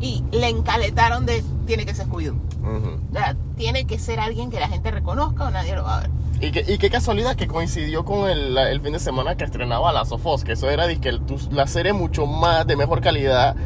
Y 0.00 0.22
le 0.32 0.48
encaletaron 0.48 1.26
de 1.26 1.42
tiene 1.66 1.84
que 1.84 1.94
ser 1.94 2.06
Scooby-Doo. 2.06 2.36
O 2.64 3.12
sea, 3.12 3.36
tiene 3.56 3.84
que 3.86 3.98
ser 3.98 4.20
alguien 4.20 4.50
que 4.50 4.60
la 4.60 4.68
gente 4.68 4.90
reconozca 4.90 5.44
o 5.44 5.50
nadie 5.50 5.74
lo 5.74 5.84
va 5.84 5.98
a 5.98 6.00
ver. 6.02 6.10
Y, 6.40 6.52
que- 6.52 6.64
y 6.72 6.78
qué 6.78 6.88
casualidad 6.90 7.34
que 7.34 7.48
coincidió 7.48 8.04
con 8.04 8.30
el, 8.30 8.56
el 8.56 8.80
fin 8.80 8.92
de 8.92 9.00
semana 9.00 9.34
que 9.36 9.44
estrenaba 9.44 9.92
la 9.92 10.04
Sofos, 10.04 10.44
que 10.44 10.52
eso 10.52 10.70
era 10.70 10.84
el- 10.86 11.20
tu- 11.22 11.48
la 11.50 11.66
serie 11.66 11.92
mucho 11.92 12.26
más 12.26 12.64
de 12.66 12.76
mejor 12.76 13.00
calidad 13.00 13.56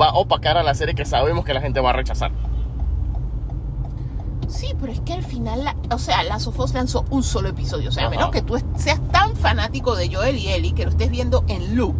va 0.00 0.10
a 0.10 0.12
opacar 0.14 0.56
a 0.56 0.62
la 0.62 0.74
serie 0.74 0.94
que 0.94 1.04
sabemos 1.04 1.44
que 1.44 1.54
la 1.54 1.60
gente 1.60 1.80
va 1.80 1.90
a 1.90 1.94
rechazar. 1.94 2.30
Sí, 4.48 4.74
pero 4.80 4.92
es 4.92 5.00
que 5.00 5.12
al 5.12 5.22
final, 5.24 5.64
la- 5.64 5.76
o 5.92 5.98
sea, 5.98 6.22
la 6.24 6.38
Sofos 6.38 6.72
lanzó 6.74 7.04
un 7.10 7.22
solo 7.22 7.48
episodio. 7.48 7.88
O 7.88 7.92
sea, 7.92 8.06
a 8.06 8.10
menos 8.10 8.30
que 8.30 8.42
tú 8.42 8.60
seas 8.76 9.00
tan 9.10 9.34
fanático 9.36 9.94
de 9.96 10.12
Joel 10.14 10.36
y 10.36 10.48
Ellie 10.48 10.72
que 10.72 10.84
lo 10.84 10.90
estés 10.90 11.10
viendo 11.10 11.44
en 11.48 11.76
loop. 11.76 11.94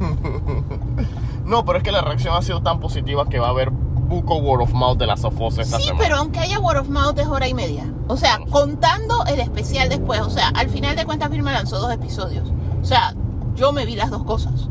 No, 1.44 1.64
pero 1.64 1.78
es 1.78 1.84
que 1.84 1.92
la 1.92 2.00
reacción 2.02 2.34
ha 2.36 2.42
sido 2.42 2.62
tan 2.62 2.80
positiva 2.80 3.28
que 3.28 3.38
va 3.38 3.48
a 3.48 3.50
haber 3.50 3.70
buco 3.70 4.36
word 4.36 4.62
of 4.62 4.72
mouth 4.72 4.98
de 4.98 5.06
la 5.06 5.16
Sofos 5.16 5.58
esta 5.58 5.78
Sí, 5.78 5.84
semana. 5.84 6.02
pero 6.04 6.16
aunque 6.16 6.38
haya 6.40 6.58
word 6.60 6.78
of 6.80 6.88
mouth 6.88 7.18
es 7.18 7.26
hora 7.26 7.48
y 7.48 7.54
media. 7.54 7.84
O 8.08 8.16
sea, 8.16 8.40
contando 8.50 9.24
el 9.26 9.40
especial 9.40 9.88
después. 9.88 10.20
O 10.20 10.30
sea, 10.30 10.48
al 10.48 10.68
final 10.68 10.96
de 10.96 11.04
cuentas, 11.04 11.30
Vilma 11.30 11.52
lanzó 11.52 11.78
dos 11.78 11.92
episodios. 11.92 12.52
O 12.82 12.84
sea, 12.84 13.14
yo 13.54 13.72
me 13.72 13.86
vi 13.86 13.96
las 13.96 14.10
dos 14.10 14.24
cosas. 14.24 14.68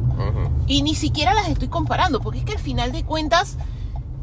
Y 0.67 0.83
ni 0.83 0.93
siquiera 0.95 1.33
las 1.33 1.47
estoy 1.49 1.67
comparando, 1.67 2.21
porque 2.21 2.39
es 2.39 2.45
que 2.45 2.53
al 2.53 2.59
final 2.59 2.91
de 2.91 3.03
cuentas, 3.03 3.57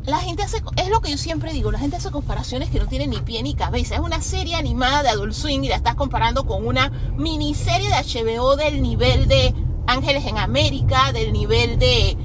la 0.04 0.18
gente 0.18 0.42
hace, 0.44 0.62
es 0.76 0.88
lo 0.88 1.00
que 1.00 1.10
yo 1.10 1.18
siempre 1.18 1.52
digo, 1.52 1.70
la 1.72 1.78
gente 1.78 1.96
hace 1.96 2.10
comparaciones 2.12 2.70
que 2.70 2.78
no 2.78 2.86
tienen 2.86 3.10
ni 3.10 3.18
pie 3.18 3.42
ni 3.42 3.54
cabeza. 3.54 3.96
Es 3.96 4.00
una 4.00 4.22
serie 4.22 4.54
animada 4.54 5.02
de 5.02 5.08
Adult 5.10 5.32
Swing 5.34 5.60
y 5.64 5.68
la 5.68 5.74
estás 5.76 5.96
comparando 5.96 6.46
con 6.46 6.64
una 6.66 6.90
miniserie 7.16 7.88
de 7.90 7.96
HBO 7.96 8.56
del 8.56 8.80
nivel 8.80 9.26
de 9.28 9.52
Ángeles 9.88 10.24
en 10.26 10.38
América, 10.38 11.12
del 11.12 11.32
nivel 11.32 11.78
de 11.78 12.16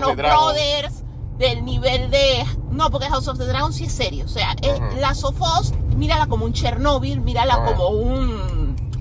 Dragon. 0.00 0.16
Brothers, 0.36 1.02
del 1.38 1.64
nivel 1.64 2.10
de... 2.10 2.44
No, 2.70 2.90
porque 2.90 3.08
House 3.08 3.28
of 3.28 3.38
the 3.38 3.46
Dragon 3.46 3.72
sí 3.72 3.84
es 3.84 3.92
serio. 3.92 4.24
O 4.24 4.28
sea, 4.28 4.54
es- 4.62 4.80
la 5.00 5.14
Sofos, 5.14 5.72
mírala 5.96 6.26
como 6.26 6.44
un 6.44 6.52
Chernobyl, 6.52 7.20
mírala 7.20 7.64
como 7.64 7.88
un 7.88 8.59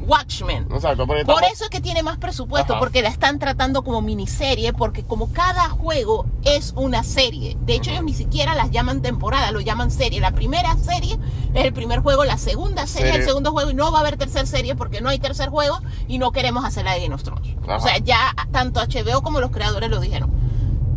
Watchmen. 0.09 0.67
Exacto, 0.71 1.05
Por 1.05 1.17
estamos- 1.17 1.41
eso 1.53 1.63
es 1.65 1.69
que 1.69 1.79
tiene 1.81 2.01
más 2.03 2.17
presupuesto, 2.17 2.73
Ajá. 2.73 2.79
porque 2.79 3.01
la 3.01 3.09
están 3.09 3.37
tratando 3.39 3.83
como 3.83 4.01
miniserie, 4.01 4.73
porque 4.73 5.03
como 5.03 5.31
cada 5.31 5.69
juego 5.69 6.25
es 6.43 6.73
una 6.75 7.03
serie. 7.03 7.57
De 7.61 7.75
hecho, 7.75 7.91
ellos 7.91 8.03
ni 8.03 8.13
siquiera 8.13 8.55
las 8.55 8.71
llaman 8.71 9.01
temporada, 9.01 9.51
lo 9.51 9.59
llaman 9.61 9.91
serie. 9.91 10.19
La 10.19 10.31
primera 10.31 10.75
serie 10.77 11.17
es 11.53 11.63
el 11.65 11.73
primer 11.73 11.99
juego, 11.99 12.25
la 12.25 12.37
segunda 12.37 12.87
serie 12.87 13.11
es 13.11 13.15
el 13.17 13.25
segundo 13.25 13.51
juego, 13.51 13.69
y 13.71 13.73
no 13.75 13.91
va 13.91 13.99
a 13.99 14.01
haber 14.01 14.17
tercer 14.17 14.47
serie 14.47 14.75
porque 14.75 14.99
no 15.01 15.09
hay 15.09 15.19
tercer 15.19 15.49
juego 15.49 15.79
y 16.07 16.17
no 16.17 16.31
queremos 16.31 16.65
hacer 16.65 16.85
la 16.85 16.93
de 16.93 17.01
Game 17.01 17.13
of 17.15 17.23
Thrones. 17.23 17.55
Ajá. 17.63 17.77
O 17.77 17.79
sea, 17.79 17.97
ya 17.99 18.33
tanto 18.51 18.79
HBO 18.81 19.21
como 19.21 19.39
los 19.39 19.51
creadores 19.51 19.89
lo 19.89 19.99
dijeron. 19.99 20.31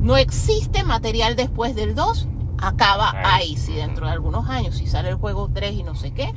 No 0.00 0.16
existe 0.16 0.82
material 0.82 1.36
después 1.36 1.74
del 1.76 1.94
2, 1.94 2.26
acaba 2.58 3.10
Ahí. 3.10 3.50
ahí. 3.50 3.56
Si 3.56 3.72
dentro 3.72 4.06
de 4.06 4.12
algunos 4.12 4.48
años, 4.48 4.76
si 4.76 4.86
sale 4.86 5.08
el 5.10 5.16
juego 5.16 5.50
3 5.52 5.74
y 5.74 5.82
no 5.82 5.94
sé 5.94 6.12
qué, 6.12 6.32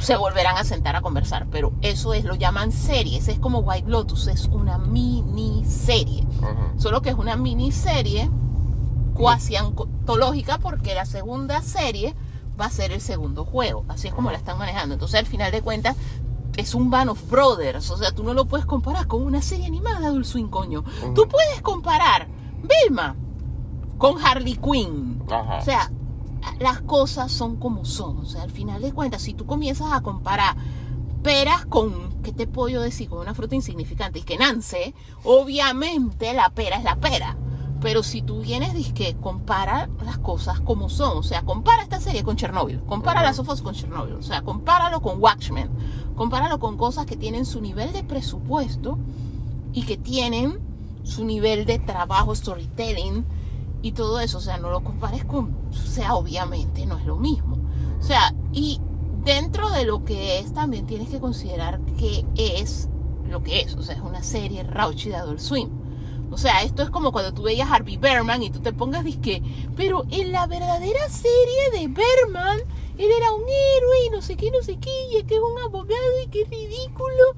se 0.00 0.16
volverán 0.16 0.56
a 0.56 0.64
sentar 0.64 0.96
a 0.96 1.00
conversar. 1.00 1.46
Pero 1.50 1.72
eso 1.82 2.14
es, 2.14 2.24
lo 2.24 2.34
llaman 2.34 2.72
series. 2.72 3.28
Es 3.28 3.38
como 3.38 3.60
White 3.60 3.88
Lotus, 3.88 4.26
es 4.26 4.46
una 4.46 4.78
miniserie. 4.78 6.22
Ujú. 6.22 6.80
Solo 6.80 7.02
que 7.02 7.10
es 7.10 7.16
una 7.16 7.36
miniserie 7.36 8.30
cuasi 9.14 9.56
antológica 9.56 10.58
porque 10.58 10.94
la 10.94 11.04
segunda 11.04 11.62
serie 11.62 12.14
va 12.60 12.66
a 12.66 12.70
ser 12.70 12.92
el 12.92 13.00
segundo 13.00 13.44
juego. 13.44 13.84
Así 13.88 14.08
es 14.08 14.14
como 14.14 14.30
la 14.30 14.38
están 14.38 14.58
manejando. 14.58 14.94
Entonces, 14.94 15.20
al 15.20 15.26
final 15.26 15.52
de 15.52 15.62
cuentas, 15.62 15.96
es 16.56 16.74
un 16.74 16.90
Band 16.90 17.10
of 17.10 17.30
Brothers. 17.30 17.90
O 17.90 17.96
sea, 17.96 18.12
tú 18.12 18.22
no 18.22 18.34
lo 18.34 18.46
puedes 18.46 18.66
comparar 18.66 19.06
con 19.06 19.22
una 19.22 19.42
serie 19.42 19.66
animada 19.66 20.00
de 20.00 20.06
Adult 20.06 20.26
Swim, 20.26 20.48
coño. 20.48 20.84
Tú 21.14 21.28
puedes 21.28 21.62
comparar 21.62 22.28
Vilma 22.62 23.16
con 23.98 24.22
Harley 24.22 24.56
Quinn. 24.56 25.22
O 25.28 25.62
sea, 25.62 25.90
las 26.58 26.80
cosas 26.80 27.30
son 27.32 27.56
como 27.56 27.84
son. 27.84 28.18
O 28.18 28.24
sea, 28.24 28.42
al 28.42 28.50
final 28.50 28.82
de 28.82 28.92
cuentas, 28.92 29.22
si 29.22 29.34
tú 29.34 29.46
comienzas 29.46 29.92
a 29.92 30.02
comparar 30.02 30.56
peras 31.22 31.66
con, 31.66 32.22
¿qué 32.22 32.32
te 32.32 32.46
puedo 32.46 32.82
decir? 32.82 33.08
Con 33.08 33.20
una 33.20 33.34
fruta 33.34 33.54
insignificante 33.54 34.20
y 34.20 34.22
que 34.22 34.38
nance, 34.38 34.94
obviamente 35.24 36.32
la 36.34 36.50
pera 36.50 36.76
es 36.76 36.84
la 36.84 36.96
pera. 36.96 37.36
Pero 37.80 38.02
si 38.02 38.20
tú 38.20 38.42
vienes, 38.42 38.92
que 38.92 39.16
compara 39.16 39.88
las 40.04 40.18
cosas 40.18 40.60
como 40.60 40.90
son. 40.90 41.16
O 41.16 41.22
sea, 41.22 41.42
compara 41.42 41.82
esta 41.82 41.98
serie 41.98 42.22
con 42.22 42.36
Chernobyl. 42.36 42.82
Compara 42.82 43.22
las 43.22 43.36
Sofos 43.36 43.62
con 43.62 43.74
Chernobyl. 43.74 44.14
O 44.14 44.22
sea, 44.22 44.42
compáralo 44.42 45.00
con 45.00 45.20
Watchmen. 45.20 45.70
Compáralo 46.14 46.58
con 46.58 46.76
cosas 46.76 47.06
que 47.06 47.16
tienen 47.16 47.46
su 47.46 47.62
nivel 47.62 47.94
de 47.94 48.04
presupuesto 48.04 48.98
y 49.72 49.84
que 49.84 49.96
tienen 49.96 50.58
su 51.04 51.24
nivel 51.24 51.64
de 51.64 51.78
trabajo, 51.78 52.34
storytelling 52.34 53.24
y 53.82 53.92
todo 53.92 54.20
eso. 54.20 54.38
O 54.38 54.40
sea, 54.40 54.58
no 54.58 54.70
lo 54.70 54.82
compares 54.82 55.24
con, 55.24 55.56
o 55.70 55.72
sea, 55.72 56.14
obviamente 56.14 56.86
no 56.86 56.98
es 56.98 57.06
lo 57.06 57.16
mismo. 57.16 57.58
O 57.98 58.02
sea, 58.02 58.34
y 58.52 58.80
dentro 59.24 59.70
de 59.70 59.84
lo 59.84 60.04
que 60.04 60.38
es, 60.38 60.52
también 60.52 60.86
tienes 60.86 61.08
que 61.08 61.20
considerar 61.20 61.80
que 61.98 62.24
es 62.36 62.88
lo 63.28 63.42
que 63.42 63.60
es. 63.60 63.74
O 63.74 63.82
sea, 63.82 63.94
es 63.94 64.02
una 64.02 64.22
serie 64.22 64.62
rauchi 64.62 65.10
de 65.10 65.16
Adult 65.16 65.40
Swim. 65.40 65.68
O 66.32 66.38
sea, 66.38 66.62
esto 66.62 66.82
es 66.82 66.90
como 66.90 67.10
cuando 67.10 67.34
tú 67.34 67.42
veías 67.42 67.70
Harvey 67.70 67.96
Berman 67.96 68.42
y 68.42 68.50
tú 68.50 68.60
te 68.60 68.72
pongas 68.72 69.04
disque, 69.04 69.42
pero 69.76 70.04
en 70.10 70.30
la 70.30 70.46
verdadera 70.46 71.08
serie 71.08 71.70
de 71.72 71.88
Berman, 71.88 72.60
él 72.98 73.10
era 73.10 73.32
un 73.32 73.42
héroe 73.42 74.06
y 74.06 74.10
no 74.10 74.22
sé 74.22 74.36
qué, 74.36 74.50
no 74.52 74.62
sé 74.62 74.78
qué, 74.78 75.08
y 75.12 75.16
es 75.16 75.24
que 75.24 75.34
es 75.34 75.40
un 75.40 75.58
abogado 75.58 76.22
y 76.24 76.28
qué 76.28 76.44
ridículo. 76.44 77.34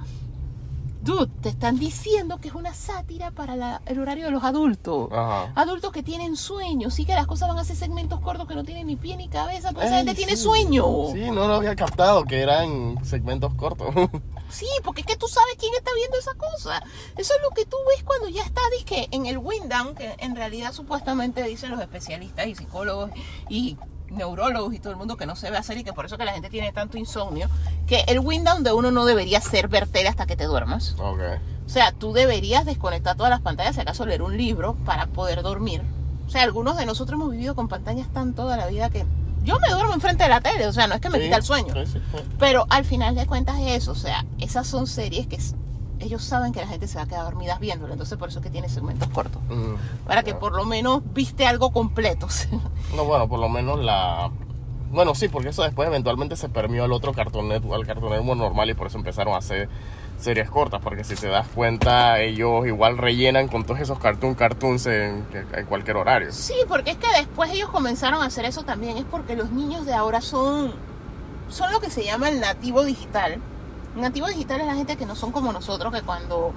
Dude, 1.02 1.26
te 1.42 1.48
están 1.48 1.78
diciendo 1.78 2.38
que 2.38 2.46
es 2.48 2.54
una 2.54 2.72
sátira 2.74 3.32
para 3.32 3.56
la- 3.56 3.82
el 3.86 3.98
horario 3.98 4.26
de 4.26 4.30
los 4.30 4.44
adultos. 4.44 5.08
Ajá. 5.10 5.52
Adultos 5.56 5.90
que 5.90 6.02
tienen 6.04 6.36
sueños, 6.36 6.94
sí 6.94 7.04
que 7.04 7.14
las 7.14 7.26
cosas 7.26 7.48
van 7.48 7.58
a 7.58 7.64
ser 7.64 7.74
segmentos 7.76 8.20
cortos 8.20 8.46
que 8.46 8.54
no 8.54 8.62
tienen 8.62 8.86
ni 8.86 8.94
pie 8.96 9.16
ni 9.16 9.28
cabeza, 9.28 9.72
pues 9.72 9.86
esa 9.86 9.96
gente 9.96 10.14
tiene 10.14 10.36
sueño. 10.36 10.84
Sí, 11.12 11.22
no 11.32 11.48
lo 11.48 11.54
había 11.54 11.74
captado, 11.74 12.24
que 12.24 12.40
eran 12.40 13.04
segmentos 13.04 13.52
cortos. 13.54 13.88
Sí, 14.52 14.66
porque 14.84 15.00
es 15.00 15.06
que 15.06 15.16
tú 15.16 15.28
sabes 15.28 15.54
quién 15.58 15.72
está 15.78 15.90
viendo 15.96 16.18
esa 16.18 16.34
cosa. 16.34 16.82
Eso 17.16 17.32
es 17.34 17.40
lo 17.42 17.48
que 17.54 17.64
tú 17.64 17.78
ves 17.88 18.04
cuando 18.04 18.28
ya 18.28 18.42
está 18.42 18.60
dizque, 18.76 19.08
en 19.10 19.24
el 19.24 19.38
wind 19.38 19.72
down, 19.72 19.94
que 19.94 20.14
en 20.18 20.36
realidad 20.36 20.74
supuestamente 20.74 21.42
dicen 21.44 21.70
los 21.70 21.80
especialistas 21.80 22.46
y 22.46 22.54
psicólogos 22.54 23.10
y 23.48 23.78
neurólogos 24.12 24.74
y 24.74 24.78
todo 24.78 24.90
el 24.92 24.98
mundo 24.98 25.16
que 25.16 25.26
no 25.26 25.36
se 25.36 25.50
ve 25.50 25.56
hacer 25.56 25.78
y 25.78 25.84
que 25.84 25.92
por 25.92 26.06
eso 26.06 26.16
que 26.18 26.24
la 26.24 26.32
gente 26.32 26.50
tiene 26.50 26.72
tanto 26.72 26.98
insomnio, 26.98 27.48
que 27.86 28.00
el 28.08 28.20
wind 28.20 28.46
down 28.46 28.62
de 28.64 28.72
uno 28.72 28.90
no 28.90 29.04
debería 29.04 29.40
ser 29.40 29.68
ver 29.68 29.86
tele 29.86 30.08
hasta 30.08 30.26
que 30.26 30.36
te 30.36 30.44
duermas. 30.44 30.94
ok. 30.98 31.20
O 31.64 31.68
sea, 31.68 31.92
tú 31.92 32.12
deberías 32.12 32.66
desconectar 32.66 33.16
todas 33.16 33.30
las 33.30 33.40
pantallas, 33.40 33.74
si 33.76 33.80
acaso 33.80 34.04
leer 34.04 34.22
un 34.22 34.36
libro 34.36 34.74
para 34.84 35.06
poder 35.06 35.42
dormir. 35.42 35.80
O 36.26 36.30
sea, 36.30 36.42
algunos 36.42 36.76
de 36.76 36.84
nosotros 36.86 37.18
hemos 37.18 37.30
vivido 37.30 37.54
con 37.54 37.68
pantallas 37.68 38.08
tan 38.12 38.34
toda 38.34 38.56
la 38.56 38.66
vida 38.66 38.90
que 38.90 39.04
yo 39.44 39.58
me 39.58 39.68
duermo 39.70 39.94
enfrente 39.94 40.24
de 40.24 40.28
la 40.30 40.40
tele, 40.40 40.66
o 40.66 40.72
sea, 40.72 40.86
no 40.86 40.94
es 40.94 41.00
que 41.00 41.08
me 41.08 41.18
Sí, 41.18 41.24
quita 41.24 41.36
el 41.36 41.42
sueño. 41.42 41.74
sí, 41.74 41.92
sí, 41.94 41.98
sí. 42.12 42.18
Pero 42.38 42.66
al 42.68 42.84
final 42.84 43.14
de 43.14 43.26
cuentas 43.26 43.58
es 43.60 43.82
eso, 43.82 43.92
o 43.92 43.96
sea, 43.96 44.24
esas 44.38 44.66
son 44.66 44.86
series 44.86 45.26
que 45.26 45.36
ellos 46.02 46.22
saben 46.24 46.52
que 46.52 46.60
la 46.60 46.66
gente 46.66 46.86
se 46.88 46.96
va 46.98 47.04
a 47.04 47.06
quedar 47.06 47.24
dormida 47.24 47.58
viéndolo, 47.58 47.92
entonces 47.92 48.18
por 48.18 48.28
eso 48.28 48.40
es 48.40 48.44
que 48.44 48.50
tiene 48.50 48.68
segmentos 48.68 49.08
cortos. 49.08 49.40
Mm, 49.48 50.06
Para 50.06 50.22
que 50.22 50.34
por 50.34 50.52
lo 50.54 50.64
menos 50.64 51.02
viste 51.14 51.46
algo 51.46 51.70
completo. 51.72 52.28
No, 52.96 53.04
bueno, 53.06 53.26
por 53.28 53.40
lo 53.40 53.48
menos 53.48 53.78
la... 53.82 54.30
Bueno, 54.90 55.14
sí, 55.14 55.28
porque 55.28 55.48
eso 55.48 55.62
después 55.62 55.88
eventualmente 55.88 56.36
se 56.36 56.50
permeó 56.50 56.84
al 56.84 56.92
otro 56.92 57.14
Cartoon 57.14 57.48
Network, 57.48 57.80
al 57.80 57.86
Cartoon 57.86 58.12
Network 58.12 58.38
normal 58.38 58.68
y 58.68 58.74
por 58.74 58.88
eso 58.88 58.98
empezaron 58.98 59.32
a 59.32 59.38
hacer 59.38 59.70
series 60.18 60.50
cortas, 60.50 60.82
porque 60.82 61.02
si 61.02 61.14
te 61.14 61.28
das 61.28 61.48
cuenta, 61.48 62.20
ellos 62.20 62.66
igual 62.66 62.98
rellenan 62.98 63.48
con 63.48 63.64
todos 63.64 63.80
esos 63.80 63.98
cartoon 63.98 64.34
cartoons 64.34 64.84
en, 64.86 65.24
en 65.54 65.66
cualquier 65.66 65.96
horario. 65.96 66.30
Sí, 66.30 66.54
porque 66.68 66.90
es 66.90 66.96
que 66.98 67.08
después 67.16 67.50
ellos 67.50 67.70
comenzaron 67.70 68.22
a 68.22 68.26
hacer 68.26 68.44
eso 68.44 68.62
también, 68.64 68.98
es 68.98 69.04
porque 69.04 69.34
los 69.34 69.50
niños 69.50 69.86
de 69.86 69.94
ahora 69.94 70.20
son, 70.20 70.72
son 71.48 71.72
lo 71.72 71.80
que 71.80 71.88
se 71.88 72.04
llama 72.04 72.28
el 72.28 72.40
nativo 72.40 72.84
digital. 72.84 73.40
Nativo 73.96 74.26
digital 74.28 74.60
es 74.60 74.66
la 74.66 74.74
gente 74.74 74.96
que 74.96 75.06
no 75.06 75.14
son 75.14 75.32
como 75.32 75.52
nosotros, 75.52 75.92
que 75.92 76.02
cuando 76.02 76.52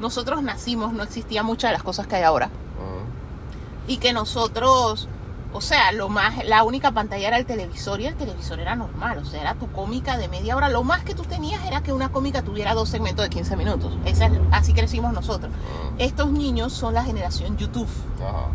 nosotros 0.00 0.42
nacimos 0.42 0.92
no 0.92 1.02
existía 1.02 1.42
muchas 1.42 1.70
de 1.70 1.74
las 1.74 1.82
cosas 1.82 2.06
que 2.06 2.16
hay 2.16 2.22
ahora. 2.22 2.46
Mm, 2.48 3.90
y 3.90 3.96
que 3.98 4.12
nosotros, 4.12 5.08
o 5.52 5.60
sea, 5.60 5.92
lo 5.92 6.08
más, 6.08 6.44
la 6.46 6.64
única 6.64 6.90
pantalla 6.92 7.28
era 7.28 7.36
el 7.38 7.46
televisor 7.46 8.00
y 8.00 8.06
el 8.06 8.14
televisor 8.16 8.58
era 8.60 8.74
normal, 8.74 9.18
o 9.18 9.24
sea, 9.24 9.40
era 9.40 9.54
tu 9.54 9.70
cómica 9.70 10.16
de 10.16 10.26
media 10.28 10.56
hora. 10.56 10.68
Lo 10.68 10.82
más 10.82 11.04
que 11.04 11.14
tú 11.14 11.22
tenías 11.22 11.64
era 11.66 11.82
que 11.82 11.92
una 11.92 12.08
cómica 12.10 12.42
tuviera 12.42 12.74
dos 12.74 12.88
segmentos 12.88 13.22
de 13.24 13.30
15 13.30 13.56
minutos. 13.56 13.96
Esa 14.04 14.26
es- 14.26 14.40
así 14.52 14.72
crecimos 14.74 15.12
nosotros. 15.12 15.52
mm, 15.52 16.00
Estos 16.00 16.30
niños 16.32 16.72
son 16.72 16.94
la 16.94 17.04
generación 17.04 17.56
YouTube. 17.56 17.88
ajá. 18.18 18.46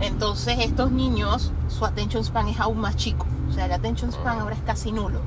Entonces 0.00 0.56
estos 0.60 0.90
niños, 0.90 1.52
su 1.68 1.84
attention 1.86 2.24
span 2.24 2.48
es 2.48 2.58
aún 2.58 2.78
más 2.78 2.96
chico. 2.96 3.26
O 3.48 3.52
sea, 3.52 3.66
el 3.66 3.72
attention 3.72 4.10
span 4.12 4.38
Ah. 4.38 4.42
ahora 4.42 4.54
es 4.56 4.62
casi 4.62 4.90
nulo. 4.92 5.20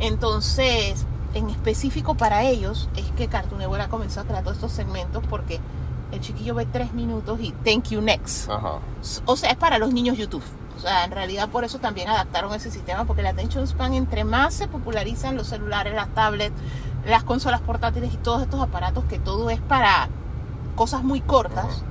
Entonces, 0.00 1.04
en 1.34 1.50
específico 1.50 2.14
para 2.14 2.42
ellos, 2.42 2.88
es 2.96 3.04
que 3.12 3.28
Cartoon 3.28 3.60
Network 3.60 3.82
ha 3.82 3.88
comenzado 3.88 4.24
a 4.24 4.28
crear 4.28 4.42
todos 4.42 4.56
estos 4.56 4.72
segmentos 4.72 5.22
porque 5.28 5.60
el 6.12 6.20
chiquillo 6.20 6.54
ve 6.54 6.66
tres 6.66 6.94
minutos 6.94 7.38
y 7.40 7.52
thank 7.64 7.88
you 7.90 8.00
next. 8.00 8.48
Ajá. 8.48 8.78
O 9.26 9.36
sea, 9.36 9.50
es 9.50 9.56
para 9.56 9.78
los 9.78 9.92
niños 9.92 10.16
YouTube. 10.16 10.42
O 10.76 10.80
sea, 10.80 11.04
en 11.04 11.10
realidad 11.10 11.48
por 11.48 11.64
eso 11.64 11.80
también 11.80 12.08
adaptaron 12.08 12.54
ese 12.54 12.70
sistema, 12.70 13.04
porque 13.04 13.22
el 13.22 13.26
attention 13.26 13.66
span, 13.66 13.94
entre 13.94 14.24
más 14.24 14.54
se 14.54 14.68
popularizan 14.68 15.36
los 15.36 15.48
celulares, 15.48 15.92
las 15.92 16.08
tablets, 16.14 16.54
las 17.04 17.24
consolas 17.24 17.60
portátiles 17.60 18.14
y 18.14 18.16
todos 18.16 18.42
estos 18.42 18.60
aparatos, 18.60 19.04
que 19.04 19.18
todo 19.18 19.50
es 19.50 19.60
para 19.60 20.08
cosas 20.76 21.02
muy 21.02 21.20
cortas, 21.20 21.82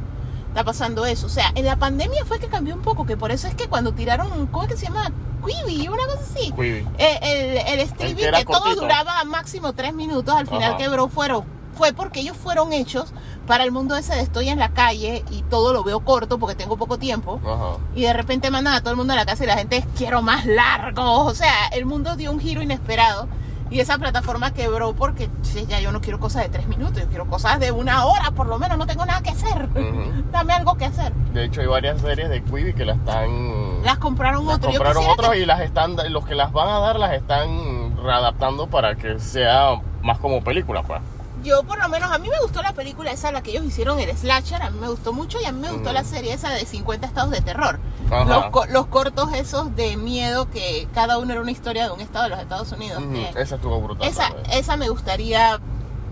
está 0.47 0.63
pasando 0.63 1.05
eso. 1.05 1.25
O 1.25 1.29
sea, 1.29 1.51
en 1.55 1.65
la 1.65 1.75
pandemia 1.75 2.23
fue 2.25 2.39
que 2.39 2.47
cambió 2.47 2.73
un 2.75 2.81
poco, 2.81 3.05
que 3.05 3.17
por 3.17 3.31
eso 3.31 3.47
es 3.47 3.55
que 3.55 3.67
cuando 3.67 3.91
tiraron, 3.91 4.47
¿cómo 4.47 4.63
es 4.63 4.69
que 4.69 4.77
se 4.77 4.85
llama? 4.85 5.11
Quibi, 5.45 5.87
una 5.87 6.05
cosa 6.05 6.19
así. 6.21 6.51
Quibi. 6.51 6.87
Eh, 6.97 7.19
el, 7.21 7.73
el 7.73 7.79
streaming 7.81 8.15
que 8.15 8.25
era 8.25 8.37
que 8.39 8.45
todo 8.45 8.75
duraba 8.75 9.23
máximo 9.23 9.73
tres 9.73 9.93
minutos, 9.93 10.35
al 10.35 10.47
final 10.47 10.71
Ajá. 10.71 10.77
quebró, 10.77 11.07
fueron, 11.07 11.43
fue 11.77 11.93
porque 11.93 12.21
ellos 12.21 12.35
fueron 12.35 12.73
hechos 12.73 13.13
para 13.45 13.63
el 13.63 13.71
mundo 13.71 13.95
ese 13.95 14.13
de 14.15 14.21
estoy 14.21 14.49
en 14.49 14.59
la 14.59 14.69
calle 14.69 15.23
y 15.31 15.41
todo 15.43 15.71
lo 15.73 15.83
veo 15.83 16.01
corto 16.01 16.37
porque 16.37 16.55
tengo 16.55 16.75
poco 16.77 16.97
tiempo. 16.97 17.39
Ajá. 17.45 17.77
Y 17.95 18.01
de 18.01 18.13
repente 18.13 18.51
mandan 18.51 18.73
a 18.73 18.81
todo 18.81 18.91
el 18.91 18.97
mundo 18.97 19.13
a 19.13 19.15
la 19.15 19.25
casa 19.25 19.43
y 19.43 19.47
la 19.47 19.57
gente 19.57 19.85
quiero 19.97 20.21
más 20.21 20.45
largo. 20.45 21.25
O 21.25 21.33
sea, 21.33 21.67
el 21.71 21.85
mundo 21.85 22.15
dio 22.15 22.31
un 22.31 22.39
giro 22.39 22.61
inesperado. 22.61 23.27
Y 23.69 23.79
esa 23.79 23.97
plataforma 23.97 24.51
quebró 24.51 24.93
porque 24.93 25.29
ya 25.67 25.79
yo 25.79 25.91
no 25.91 26.01
quiero 26.01 26.19
cosas 26.19 26.43
de 26.43 26.49
tres 26.49 26.67
minutos, 26.67 27.01
yo 27.01 27.07
quiero 27.09 27.25
cosas 27.27 27.59
de 27.59 27.71
una 27.71 28.05
hora 28.05 28.31
por 28.31 28.47
lo 28.47 28.57
menos, 28.59 28.77
no 28.77 28.85
tengo 28.87 29.05
nada 29.05 29.21
que 29.21 29.29
hacer. 29.31 29.65
Ujú. 29.75 30.23
Dame 30.31 30.53
algo 30.53 30.75
que 30.77 30.85
hacer. 30.85 31.11
De 31.33 31.45
hecho, 31.45 31.61
hay 31.61 31.67
varias 31.67 31.99
series 32.01 32.29
de 32.29 32.43
Quibi 32.43 32.73
que 32.73 32.85
las 32.85 32.97
están... 32.97 33.83
Las 33.83 33.97
compraron 33.97 34.45
las 34.45 34.55
otro. 34.57 34.71
Yo 34.71 34.77
compraron 34.79 35.05
otros 35.09 35.29
que- 35.31 35.39
y 35.39 35.45
las 35.45 35.61
están... 35.61 35.95
Los 36.11 36.25
que 36.25 36.35
las 36.35 36.51
van 36.51 36.69
a 36.69 36.79
dar 36.79 36.97
las 36.99 37.13
están 37.13 37.97
readaptando 38.01 38.67
para 38.67 38.95
que 38.95 39.19
sea 39.19 39.81
más 40.01 40.17
como 40.19 40.43
película, 40.43 40.83
pues. 40.83 41.01
Yo 41.43 41.63
por 41.63 41.79
lo 41.79 41.87
menos, 41.89 42.11
a 42.11 42.17
mí 42.17 42.29
me 42.29 42.39
gustó 42.41 42.61
la 42.61 42.73
película 42.73 43.11
esa, 43.11 43.31
la 43.31 43.41
que 43.41 43.51
ellos 43.51 43.63
hicieron, 43.65 43.99
el 43.99 44.15
Slasher, 44.17 44.61
a 44.61 44.69
mí 44.69 44.79
me 44.79 44.87
gustó 44.89 45.13
mucho 45.13 45.39
y 45.41 45.45
a 45.45 45.51
mí 45.51 45.59
me 45.61 45.71
gustó 45.71 45.91
Mm. 45.91 45.93
la 45.93 46.03
serie 46.03 46.33
esa 46.33 46.49
de 46.49 46.65
50 46.65 47.05
estados 47.07 47.31
de 47.31 47.41
terror. 47.41 47.79
Los, 48.27 48.45
co- 48.51 48.65
los 48.67 48.87
cortos 48.87 49.33
esos 49.33 49.75
de 49.75 49.97
miedo 49.97 50.49
que 50.49 50.87
cada 50.93 51.17
uno 51.17 51.31
era 51.33 51.41
una 51.41 51.51
historia 51.51 51.85
de 51.87 51.91
un 51.93 52.01
estado 52.01 52.23
de 52.25 52.29
los 52.31 52.39
Estados 52.39 52.71
Unidos. 52.71 53.01
Que- 53.11 53.41
Esa 53.41 53.55
estuvo 53.55 53.79
brutal. 53.81 54.07
esa, 54.07 54.29
esa 54.51 54.77
me 54.77 54.89
gustaría 54.89 55.59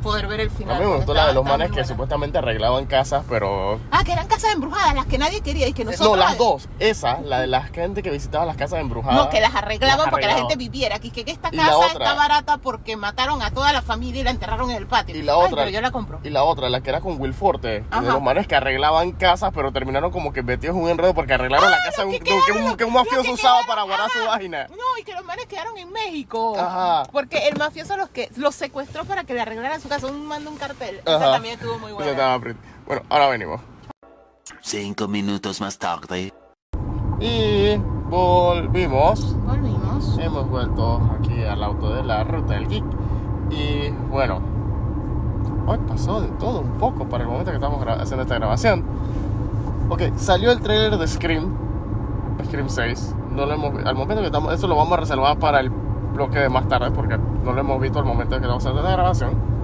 poder 0.06 0.28
ver 0.28 0.40
el 0.40 0.48
A 0.50 0.52
final. 0.52 0.80
mí 0.80 0.86
me 0.86 0.96
gustó 0.98 1.14
la 1.14 1.28
de 1.28 1.34
los 1.34 1.44
manes 1.44 1.68
que 1.70 1.74
buena. 1.74 1.88
supuestamente 1.88 2.38
arreglaban 2.38 2.86
casas, 2.86 3.24
pero... 3.28 3.80
Ah, 3.92 4.04
que 4.04 4.14
eran 4.14 4.28
casas 4.28 4.54
embrujadas, 4.54 4.94
las 4.96 5.06
que 5.08 5.18
nadie 5.18 5.42
quería 5.42 5.68
y 5.68 5.74
que 5.74 5.84
nosotros... 5.84 6.10
No, 6.12 6.16
las 6.16 6.38
dos. 6.38 6.70
Esa, 6.80 7.20
la 7.22 7.40
de 7.42 7.48
la 7.48 7.64
gente 7.64 8.04
que 8.04 8.12
visitaba 8.12 8.46
las 8.46 8.56
casas 8.56 8.80
embrujadas. 8.80 9.16
No, 9.18 9.30
que 9.30 9.42
las 9.42 9.56
arreglaban 9.56 9.98
las 9.98 10.10
porque 10.10 10.28
la 10.28 10.34
arreglaban. 10.34 10.50
gente 10.58 10.64
viviera 10.70 10.96
aquí. 10.98 11.10
Que, 11.12 11.26
que 11.26 11.32
esta 11.32 11.50
la 11.52 11.64
casa 11.64 11.78
otra- 11.78 11.92
está 11.92 12.14
barata 12.14 12.58
porque 12.58 12.96
mataron 12.96 13.42
a 13.42 13.50
toda 13.52 13.74
la 13.74 13.82
familia 13.82 14.22
y 14.22 14.24
la 14.24 14.30
enterraron 14.32 14.70
en 14.70 14.78
el 14.78 14.86
patio. 14.88 15.16
Y 15.16 15.24
la 15.24 15.34
Ay, 15.34 15.40
otra- 15.48 15.56
pero 15.64 15.70
yo 15.70 15.82
la 15.82 15.92
compro. 15.92 16.20
Y 16.24 16.30
la 16.30 16.44
otra, 16.44 16.70
la 16.70 16.82
que 16.82 16.90
era 16.92 17.02
con 17.02 17.20
Will 17.20 17.34
Forte, 17.34 17.84
Ajá. 17.90 18.02
de 18.04 18.08
los 18.10 18.22
manes 18.22 18.48
que 18.48 18.56
arreglaban 18.56 19.12
casas, 19.14 19.52
pero 19.56 19.72
terminaron 19.72 20.12
como 20.12 20.32
que 20.34 20.44
metidos 20.44 20.76
en 20.76 20.84
un 20.84 20.90
enredo 20.90 21.14
porque 21.16 21.34
arreglaron 21.34 21.72
la 21.72 21.78
casa 21.84 22.04
de 22.04 22.08
un- 22.08 22.12
que 22.14 22.20
que, 22.20 22.34
un- 22.34 22.42
que 22.46 22.52
un, 22.52 22.78
que 22.78 22.84
un 22.86 22.94
mafioso 22.94 23.24
que 23.24 23.32
usaba 23.32 23.60
para 23.68 23.82
guardar 23.84 24.10
su 24.12 24.20
vagina. 24.28 24.68
No, 24.70 24.98
y 25.00 25.04
que 25.04 25.14
los 25.14 25.26
manes 25.26 25.46
quedaron 25.48 25.76
en 25.78 25.92
México. 25.92 26.56
Ajá. 26.60 27.04
Porque 27.12 27.48
el 27.48 27.58
mafioso 27.58 27.98
los 27.98 28.10
que 28.10 28.30
los 28.36 28.54
secuestró 28.54 29.04
para 29.06 29.24
que 29.24 29.34
le 29.34 29.42
arreglaran 29.42 29.82
su 29.82 29.90
casa. 29.90 29.95
Un 30.04 30.26
manda 30.26 30.50
un 30.50 30.58
cartel. 30.58 30.98
Esa 31.06 31.20
también 31.20 31.56
estuvo 31.56 31.80
muy 31.80 31.94
buena. 31.94 32.38
Bueno, 32.86 33.02
ahora 33.10 33.30
venimos. 33.30 33.62
Cinco 34.62 35.08
minutos 35.08 35.62
más 35.62 35.78
tarde. 35.78 36.34
Y 37.20 37.78
volvimos. 38.10 39.36
Volvimos. 39.46 40.18
Hemos 40.18 40.50
vuelto 40.50 41.02
aquí 41.18 41.44
al 41.44 41.64
auto 41.64 41.94
de 41.94 42.04
la 42.04 42.24
ruta 42.26 42.56
del 42.56 42.68
geek. 42.68 42.84
Y 43.52 43.90
bueno, 44.10 44.42
hoy 45.66 45.78
pasó 45.88 46.20
de 46.20 46.28
todo 46.40 46.60
un 46.60 46.78
poco 46.78 47.08
para 47.08 47.24
el 47.24 47.30
momento 47.30 47.52
que 47.52 47.56
estamos 47.56 47.82
haciendo 47.88 48.24
esta 48.24 48.36
grabación. 48.36 48.84
Ok, 49.90 50.02
salió 50.18 50.52
el 50.52 50.60
trailer 50.60 50.98
de 50.98 51.08
Scream, 51.08 51.56
Scream 52.44 52.70
6. 52.70 53.16
No 53.32 53.46
lo 53.46 53.54
hemos, 53.54 53.86
al 53.86 53.96
momento 53.96 54.22
que 54.22 54.28
estamos, 54.28 54.54
eso 54.54 54.68
lo 54.68 54.76
vamos 54.76 54.94
a 54.94 55.02
reservar 55.02 55.40
para 55.40 55.62
el 55.62 55.70
bloque 55.70 56.40
de 56.40 56.50
más 56.50 56.68
tarde 56.68 56.92
porque 56.92 57.18
no 57.18 57.54
lo 57.54 57.60
hemos 57.60 57.80
visto 57.80 58.00
al 58.00 58.06
momento 58.06 58.32
que 58.32 58.42
estamos 58.42 58.64
haciendo 58.64 58.82
esta 58.82 58.92
grabación. 58.92 59.56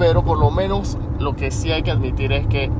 Pero 0.00 0.24
por 0.24 0.38
lo 0.38 0.50
menos 0.50 0.96
lo 1.18 1.36
que 1.36 1.50
sí 1.50 1.70
hay 1.70 1.82
que 1.82 1.90
admitir 1.90 2.32
es 2.32 2.46
que 2.46 2.70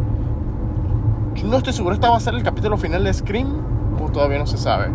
no 1.44 1.58
estoy 1.58 1.74
seguro, 1.74 1.94
¿esta 1.94 2.08
va 2.08 2.16
a 2.16 2.20
ser 2.20 2.34
el 2.34 2.42
capítulo 2.42 2.78
final 2.78 3.04
de 3.04 3.12
Scream? 3.12 3.62
O 4.02 4.08
todavía 4.10 4.38
no 4.38 4.46
se 4.46 4.56
sabe. 4.56 4.88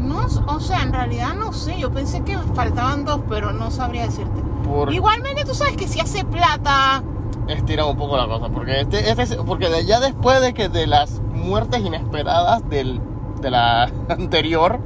No, 0.00 0.26
o 0.46 0.60
sea, 0.60 0.82
en 0.82 0.92
realidad 0.92 1.34
no 1.34 1.52
sé. 1.52 1.76
Yo 1.80 1.90
pensé 1.90 2.20
que 2.22 2.38
faltaban 2.54 3.04
dos, 3.04 3.20
pero 3.28 3.52
no 3.52 3.72
sabría 3.72 4.04
decirte. 4.04 4.40
Por... 4.64 4.92
Igualmente, 4.92 5.44
tú 5.44 5.54
sabes 5.54 5.76
que 5.76 5.88
si 5.88 5.98
hace 5.98 6.24
plata. 6.24 7.02
estiran 7.48 7.88
un 7.88 7.96
poco 7.96 8.16
la 8.16 8.26
cosa 8.28 8.48
porque 8.48 8.80
este, 8.82 9.10
este 9.10 9.22
es- 9.24 9.34
porque 9.44 9.68
ya 9.84 9.98
después 9.98 10.40
de 10.40 10.54
que 10.54 10.68
de 10.68 10.86
las 10.86 11.20
muertes 11.34 11.80
inesperadas 11.84 12.68
del, 12.70 13.00
de 13.40 13.50
la 13.50 13.90
anterior 14.08 14.78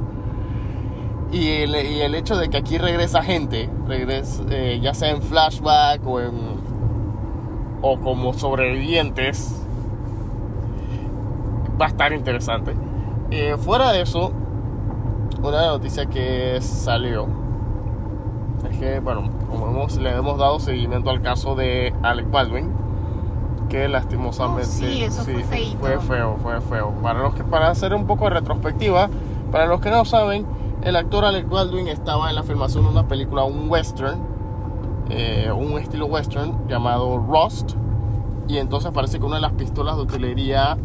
y 1.31 1.49
el, 1.49 1.75
y 1.75 2.01
el 2.01 2.15
hecho 2.15 2.37
de 2.37 2.49
que 2.49 2.57
aquí 2.57 2.77
regresa 2.77 3.21
gente 3.21 3.69
regresa 3.87 4.43
eh, 4.49 4.79
ya 4.81 4.93
sea 4.93 5.09
en 5.11 5.21
flashback 5.21 6.05
o 6.05 6.21
en 6.21 6.57
o 7.81 7.99
como 7.99 8.33
sobrevivientes 8.33 9.61
va 11.79 11.85
a 11.85 11.89
estar 11.89 12.13
interesante 12.13 12.73
Eh, 13.29 13.57
fuera 13.57 13.91
de 13.91 14.01
eso 14.01 14.31
una 15.41 15.67
noticia 15.67 16.05
que 16.07 16.59
salió 16.61 17.27
es 18.69 18.77
que, 18.77 18.99
bueno, 18.99 19.29
como 19.49 19.67
hemos, 19.67 19.97
le 19.97 20.09
hemos 20.11 20.37
dado 20.37 20.59
seguimiento 20.59 21.09
al 21.09 21.21
caso 21.21 21.55
de 21.55 21.93
Alec 22.01 22.29
Baldwin, 22.31 22.71
que 23.69 23.87
lastimosamente 23.87 24.67
Oh, 24.67 24.71
sí, 24.71 25.03
eso 25.03 25.23
fue 25.23 25.43
feíto. 25.43 25.77
fue 25.77 25.99
feo, 25.99 26.37
fue 26.41 26.59
feo. 26.61 26.91
Para, 27.01 27.19
los 27.19 27.35
que, 27.35 27.43
para 27.43 27.69
hacer 27.69 27.93
un 27.93 28.07
poco 28.07 28.25
de 28.25 28.31
retrospectiva, 28.31 29.09
para 29.51 29.67
los 29.67 29.79
que 29.79 29.91
no 29.91 30.05
saben, 30.05 30.45
el 30.83 30.95
actor 30.95 31.25
Alec 31.25 31.49
Baldwin 31.49 31.87
estaba 31.87 32.29
en 32.29 32.35
la 32.35 32.43
filmación 32.43 32.83
de 32.85 32.89
una 32.91 33.07
película, 33.07 33.43
un 33.43 33.69
western, 33.69 34.19
eh, 35.09 35.51
un 35.55 35.77
estilo 35.79 36.05
western 36.05 36.67
llamado 36.67 37.17
Rust. 37.17 37.71
Y 38.47 38.57
entonces 38.57 38.91
parece 38.91 39.19
que 39.19 39.25
una 39.25 39.35
de 39.35 39.41
las 39.41 39.53
pistolas 39.53 39.97
de 39.97 40.03
utilería 40.03 40.77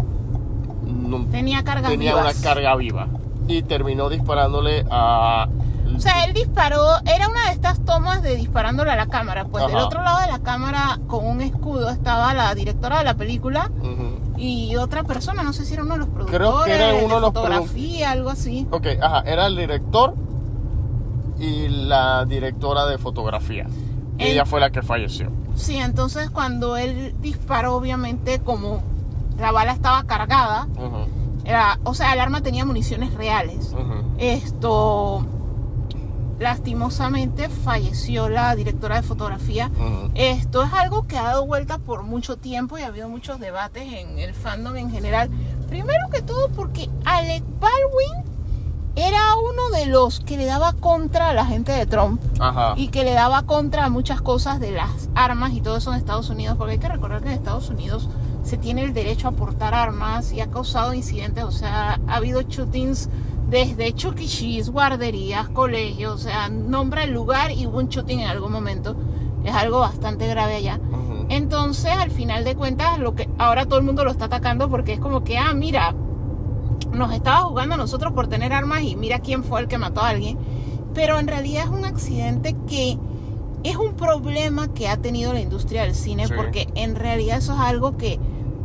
no- 0.84 1.24
Tenía 1.26 1.62
tenía 1.62 2.16
una 2.16 2.32
carga 2.42 2.74
viva. 2.76 3.06
Y 3.48 3.62
terminó 3.62 4.08
disparándole 4.08 4.84
a. 4.90 5.48
O 5.94 6.00
sea, 6.00 6.24
él 6.24 6.32
disparó, 6.32 6.80
era 7.04 7.28
una 7.28 7.46
de 7.46 7.52
estas 7.52 7.84
tomas 7.84 8.22
de 8.22 8.34
disparándole 8.36 8.90
a 8.90 8.96
la 8.96 9.06
cámara. 9.06 9.44
Pues 9.44 9.66
del 9.66 9.76
Ajá. 9.76 9.86
otro 9.86 10.02
lado 10.02 10.20
de 10.20 10.28
la 10.28 10.38
cámara, 10.38 10.98
con 11.06 11.26
un 11.26 11.40
escudo, 11.42 11.90
estaba 11.90 12.32
la 12.34 12.54
directora 12.54 12.98
de 12.98 13.04
la 13.04 13.14
película. 13.14 13.70
Y 14.42 14.76
otra 14.76 15.04
persona, 15.04 15.42
no 15.42 15.52
sé 15.52 15.64
si 15.64 15.74
era 15.74 15.82
uno 15.84 15.94
de 15.94 16.00
los 16.00 16.08
productores, 16.08 16.38
Creo 16.50 16.64
que 16.64 16.74
era 16.74 17.04
uno 17.04 17.14
de 17.16 17.20
los 17.20 17.30
produ- 17.30 17.34
fotografía, 17.34 18.10
algo 18.10 18.30
así. 18.30 18.66
Ok, 18.70 18.86
ajá, 19.00 19.20
era 19.20 19.46
el 19.46 19.56
director 19.56 20.14
y 21.38 21.68
la 21.68 22.24
directora 22.24 22.86
de 22.86 22.98
fotografía. 22.98 23.66
El- 24.18 24.28
ella 24.32 24.44
fue 24.44 24.60
la 24.60 24.70
que 24.70 24.82
falleció. 24.82 25.30
Sí, 25.54 25.76
entonces 25.76 26.30
cuando 26.30 26.76
él 26.76 27.14
disparó, 27.20 27.74
obviamente, 27.76 28.40
como 28.40 28.82
la 29.38 29.52
bala 29.52 29.72
estaba 29.72 30.04
cargada, 30.04 30.66
era, 31.44 31.78
o 31.84 31.94
sea, 31.94 32.12
el 32.12 32.20
arma 32.20 32.40
tenía 32.42 32.64
municiones 32.64 33.14
reales. 33.14 33.74
Esto, 34.18 35.24
lastimosamente, 36.42 37.48
falleció 37.48 38.28
la 38.28 38.54
directora 38.54 38.96
de 38.96 39.02
fotografía. 39.02 39.70
Esto 40.14 40.62
es 40.62 40.72
algo 40.72 41.06
que 41.06 41.16
ha 41.16 41.22
dado 41.22 41.46
vuelta 41.46 41.78
por 41.78 42.02
mucho 42.02 42.36
tiempo 42.36 42.78
y 42.78 42.82
ha 42.82 42.88
habido 42.88 43.08
muchos 43.08 43.40
debates 43.40 43.84
en 43.92 44.18
el 44.18 44.34
fandom 44.34 44.76
en 44.76 44.90
general. 44.90 45.30
Primero 45.68 46.10
que 46.12 46.20
todo 46.22 46.50
porque 46.50 46.90
Alec 47.04 47.42
Baldwin 47.58 48.32
era 48.94 49.36
uno 49.36 49.70
de 49.70 49.86
los 49.86 50.20
que 50.20 50.36
le 50.36 50.44
daba 50.44 50.74
contra 50.74 51.30
a 51.30 51.34
la 51.34 51.46
gente 51.46 51.72
de 51.72 51.86
Trump 51.86 52.20
Ajá. 52.38 52.74
y 52.76 52.88
que 52.88 53.04
le 53.04 53.12
daba 53.12 53.42
contra 53.44 53.86
a 53.86 53.88
muchas 53.88 54.20
cosas 54.20 54.60
de 54.60 54.72
las 54.72 55.08
armas 55.14 55.52
y 55.54 55.62
todo 55.62 55.78
eso 55.78 55.92
en 55.92 55.98
Estados 55.98 56.28
Unidos, 56.28 56.56
porque 56.58 56.72
hay 56.72 56.78
que 56.78 56.88
recordar 56.88 57.22
que 57.22 57.28
en 57.28 57.34
Estados 57.34 57.70
Unidos 57.70 58.10
se 58.44 58.58
tiene 58.58 58.82
el 58.82 58.92
derecho 58.92 59.28
a 59.28 59.32
portar 59.32 59.72
armas 59.72 60.32
y 60.32 60.40
ha 60.40 60.50
causado 60.50 60.92
incidentes, 60.92 61.44
o 61.44 61.52
sea, 61.52 62.00
ha 62.06 62.14
habido 62.14 62.42
shootings 62.42 63.08
desde 63.52 63.92
Chuck 63.92 64.18
E. 64.18 64.26
Cheese, 64.26 64.70
guarderías, 64.70 65.50
colegios, 65.50 66.14
o 66.14 66.18
sea, 66.18 66.48
nombra 66.48 67.04
el 67.04 67.12
lugar 67.12 67.50
y 67.52 67.66
hubo 67.66 67.78
un 67.78 67.88
shooting 67.88 68.20
en 68.20 68.28
algún 68.28 68.50
momento. 68.50 68.96
Es 69.44 69.54
algo 69.54 69.80
bastante 69.80 70.26
grave 70.26 70.54
allá. 70.56 70.80
Ujú. 70.90 71.26
Entonces, 71.28 71.92
al 71.92 72.10
final 72.10 72.44
de 72.44 72.54
cuentas, 72.56 72.98
lo 72.98 73.14
que 73.14 73.28
ahora 73.38 73.66
todo 73.66 73.78
el 73.78 73.84
mundo 73.84 74.04
lo 74.04 74.10
está 74.10 74.24
atacando 74.24 74.70
porque 74.70 74.94
es 74.94 75.00
como 75.00 75.22
que, 75.22 75.36
ah, 75.36 75.52
mira, 75.52 75.94
nos 76.92 77.12
estaba 77.12 77.42
jugando 77.42 77.74
a 77.74 77.78
nosotros 77.78 78.14
por 78.14 78.26
tener 78.26 78.54
armas 78.54 78.82
y 78.84 78.96
mira 78.96 79.18
quién 79.18 79.44
fue 79.44 79.60
el 79.60 79.68
que 79.68 79.76
mató 79.76 80.00
a 80.00 80.08
alguien. 80.08 80.38
Pero 80.94 81.18
en 81.18 81.28
realidad 81.28 81.64
es 81.64 81.70
un 81.70 81.84
accidente 81.84 82.56
que 82.66 82.98
es 83.64 83.76
un 83.76 83.92
problema 83.96 84.72
que 84.72 84.88
ha 84.88 84.96
tenido 84.96 85.34
la 85.34 85.40
industria 85.40 85.82
del 85.82 85.94
cine 85.94 86.26
Sí. 86.26 86.32
porque 86.34 86.68
en 86.74 86.96
realidad 86.96 87.36
eso 87.36 87.52
es 87.52 87.60
algo 87.60 87.98
que, 87.98 88.18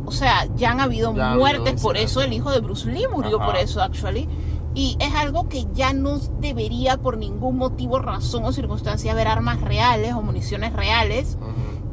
o 0.06 0.12
sea, 0.12 0.46
ya 0.56 0.70
han 0.70 0.80
habido 0.80 1.14
Ya 1.14 1.24
ha 1.24 1.30
habido 1.32 1.40
muertes 1.40 1.82
por 1.82 1.98
eso, 1.98 2.22
el 2.22 2.32
hijo 2.32 2.50
de 2.50 2.60
Bruce 2.60 2.90
Lee 2.90 3.04
murió 3.12 3.36
Ajá. 3.36 3.46
por 3.46 3.56
eso, 3.56 3.82
actually. 3.82 4.26
Y 4.78 4.96
es 5.00 5.12
algo 5.12 5.48
que 5.48 5.66
ya 5.74 5.92
no 5.92 6.20
debería 6.38 6.98
por 6.98 7.18
ningún 7.18 7.56
motivo, 7.56 7.98
razón 7.98 8.44
o 8.44 8.52
circunstancia 8.52 9.10
haber 9.10 9.26
armas 9.26 9.60
reales 9.60 10.12
o 10.12 10.22
municiones 10.22 10.72
reales. 10.72 11.36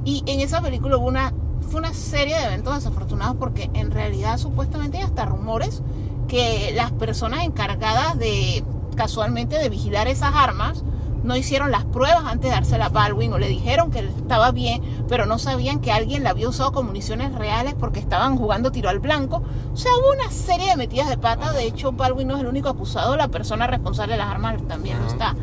Y 0.03 0.23
en 0.27 0.39
esa 0.39 0.61
película 0.61 0.97
hubo 0.97 1.07
una, 1.07 1.33
fue 1.61 1.79
una 1.79 1.95
serie 1.95 2.37
de 2.37 2.43
eventos 2.43 2.75
desafortunados 2.75 3.37
porque 3.37 3.71
en 3.73 3.89
realidad 3.89 4.37
supuestamente 4.37 4.97
hay 4.99 5.03
hasta 5.03 5.25
rumores 5.25 5.81
que 6.27 6.73
las 6.75 6.91
personas 6.91 7.43
encargadas 7.43 8.19
de 8.19 8.63
casualmente 8.95 9.57
de 9.57 9.67
vigilar 9.69 10.07
esas 10.07 10.35
armas 10.35 10.83
no 11.25 11.35
hicieron 11.35 11.71
las 11.71 11.83
pruebas 11.83 12.23
antes 12.25 12.49
de 12.49 12.55
dársela 12.55 12.85
a 12.85 12.89
Baldwin 12.89 13.33
o 13.33 13.37
le 13.37 13.47
dijeron 13.47 13.91
que 13.91 13.99
estaba 13.99 14.51
bien, 14.51 14.81
pero 15.09 15.25
no 15.25 15.37
sabían 15.39 15.79
que 15.79 15.91
alguien 15.91 16.23
la 16.23 16.29
había 16.29 16.47
usado 16.47 16.71
con 16.71 16.85
municiones 16.85 17.33
reales 17.35 17.73
porque 17.73 17.99
estaban 17.99 18.37
jugando 18.37 18.71
tiro 18.71 18.89
al 18.89 18.99
blanco. 18.99 19.41
O 19.73 19.77
sea, 19.77 19.91
hubo 19.97 20.13
una 20.13 20.31
serie 20.31 20.69
de 20.69 20.77
metidas 20.77 21.09
de 21.09 21.17
pata. 21.17 21.51
De 21.51 21.65
hecho, 21.65 21.91
Baldwin 21.91 22.27
no 22.27 22.35
es 22.35 22.41
el 22.41 22.47
único 22.47 22.69
acusado, 22.69 23.15
la 23.17 23.27
persona 23.27 23.67
responsable 23.67 24.13
de 24.13 24.19
las 24.19 24.27
armas 24.29 24.55
también 24.67 24.99
lo 24.99 25.07
está. 25.07 25.35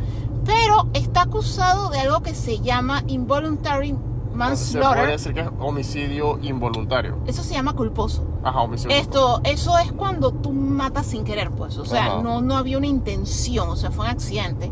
Pero 0.45 0.87
está 0.93 1.21
acusado 1.23 1.89
de 1.89 1.99
algo 1.99 2.21
que 2.21 2.33
se 2.35 2.59
llama 2.59 3.03
involuntary 3.07 3.89
Se 3.89 3.93
puede 3.93 4.35
manslaughter. 4.37 5.07
decir 5.07 5.33
que 5.33 5.41
es 5.41 5.47
homicidio 5.59 6.39
involuntario. 6.41 7.19
Eso 7.27 7.43
se 7.43 7.53
llama 7.53 7.73
culposo. 7.73 8.25
Ajá, 8.43 8.61
homicidio. 8.61 8.95
Esto, 8.95 9.41
eso 9.43 9.77
es 9.77 9.91
cuando 9.93 10.31
tú 10.31 10.51
matas 10.51 11.05
sin 11.05 11.23
querer, 11.23 11.51
pues. 11.51 11.77
O 11.77 11.85
sea, 11.85 12.05
Ajá. 12.07 12.23
no, 12.23 12.41
no 12.41 12.57
había 12.57 12.77
una 12.77 12.87
intención, 12.87 13.69
o 13.69 13.75
sea, 13.75 13.91
fue 13.91 14.05
un 14.05 14.11
accidente. 14.11 14.71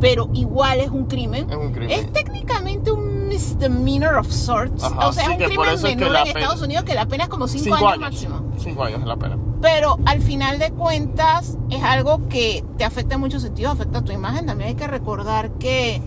Pero 0.00 0.28
igual 0.34 0.80
es 0.80 0.90
un 0.90 1.06
crimen. 1.06 1.48
Es 1.50 1.56
un 1.56 1.72
crimen. 1.72 1.90
Es 1.90 2.12
técnicamente 2.12 2.90
un 2.92 3.28
misdemeanor 3.28 4.16
of 4.18 4.30
sorts. 4.30 4.84
Ajá, 4.84 5.08
o 5.08 5.12
sea, 5.12 5.24
sí, 5.24 5.32
es 5.32 5.38
un 5.40 5.44
crimen 5.46 5.68
eso 5.70 5.86
es 5.86 5.96
que 5.96 6.04
menor 6.04 6.26
en 6.26 6.36
Estados 6.36 6.62
Unidos 6.62 6.84
que 6.84 6.94
la 6.94 7.06
pena 7.06 7.24
es 7.24 7.30
como 7.30 7.48
5 7.48 7.64
Cinco 7.64 7.76
años, 7.76 7.88
años. 7.92 8.00
máximo. 8.00 8.42
Cinco 8.58 8.84
años 8.84 9.00
es 9.00 9.06
la 9.06 9.16
pena. 9.16 9.38
Pero 9.62 9.98
al 10.04 10.20
final 10.20 10.58
de 10.58 10.70
cuentas 10.70 11.56
es 11.70 11.82
algo 11.82 12.28
que 12.28 12.64
te 12.76 12.84
afecta 12.84 13.14
en 13.14 13.20
muchos 13.20 13.42
sentidos, 13.42 13.72
afecta 13.72 13.98
a 13.98 14.04
tu 14.04 14.12
imagen. 14.12 14.46
También 14.46 14.68
hay 14.68 14.74
que 14.76 14.86
recordar 14.86 15.50
que 15.52 16.02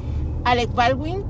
Alec 0.45 0.73
Baldwin 0.73 1.23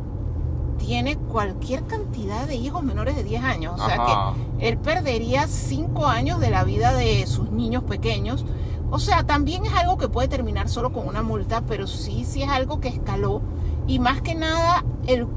tiene 0.77 1.17
cualquier 1.17 1.85
cantidad 1.85 2.45
de 2.47 2.55
hijos 2.55 2.83
menores 2.83 3.15
de 3.15 3.23
10 3.23 3.43
años. 3.43 3.79
O 3.79 3.85
sea 3.85 3.95
Ajá. 3.95 4.33
que 4.59 4.67
él 4.69 4.77
perdería 4.77 5.47
5 5.47 6.05
años 6.07 6.39
de 6.39 6.49
la 6.51 6.63
vida 6.63 6.93
de 6.93 7.25
sus 7.27 7.51
niños 7.51 7.83
pequeños. 7.83 8.45
O 8.91 8.99
sea, 8.99 9.23
también 9.23 9.65
es 9.65 9.73
algo 9.73 9.97
que 9.97 10.07
puede 10.09 10.27
terminar 10.27 10.67
solo 10.69 10.91
con 10.91 11.07
una 11.07 11.21
multa, 11.21 11.61
pero 11.67 11.85
sí, 11.87 12.25
sí 12.25 12.41
es 12.43 12.49
algo 12.49 12.79
que 12.79 12.87
escaló. 12.87 13.41
Y 13.87 13.99
más 13.99 14.21
que 14.21 14.35
nada, 14.35 14.83
el 15.07 15.27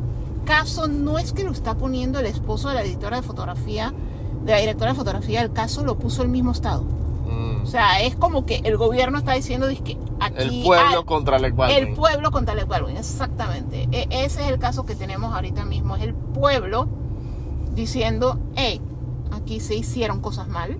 caso 0.45 0.89
no 0.89 1.19
es 1.19 1.33
que 1.33 1.45
lo 1.45 1.53
está 1.53 1.75
poniendo 1.75 2.19
el 2.19 2.27
esposo 2.27 2.69
de 2.69 2.75
la 2.75 2.83
editora 2.83 3.17
de 3.17 3.23
fotografía, 3.23 3.93
de 4.45 4.53
la 4.53 4.59
directora 4.59 4.93
de 4.93 4.97
fotografía, 4.97 5.43
el 5.43 5.53
caso 5.53 5.85
lo 5.85 5.99
puso 5.99 6.23
el 6.23 6.29
mismo 6.29 6.53
estado. 6.53 6.83
Mm. 6.83 7.63
O 7.63 7.67
sea, 7.67 8.01
es 8.03 8.17
como 8.17 8.45
que 8.45 8.61
el 8.65 8.77
gobierno 8.77 9.19
está 9.19 9.33
diciendo 9.35 9.69
que 9.85 9.97
aquí 10.19 10.61
El 10.61 10.65
pueblo 10.65 11.07
contra 11.07 11.37
Alec 11.37 11.55
Baldwin. 11.55 11.89
el 11.89 11.95
pueblo 11.95 12.31
contra 12.31 12.55
Alec 12.55 12.67
Baldwin, 12.69 12.97
exactamente. 12.97 13.89
E- 13.93 14.09
ese 14.11 14.43
es 14.43 14.49
el 14.49 14.59
caso 14.59 14.85
que 14.85 14.95
tenemos 14.97 15.33
ahorita 15.35 15.65
mismo. 15.65 15.97
Es 15.97 16.03
el 16.03 16.15
pueblo 16.15 16.89
diciendo, 17.75 18.39
hey, 18.57 18.81
aquí 19.31 19.61
se 19.61 19.75
hicieron 19.75 20.21
cosas 20.21 20.49
mal 20.49 20.77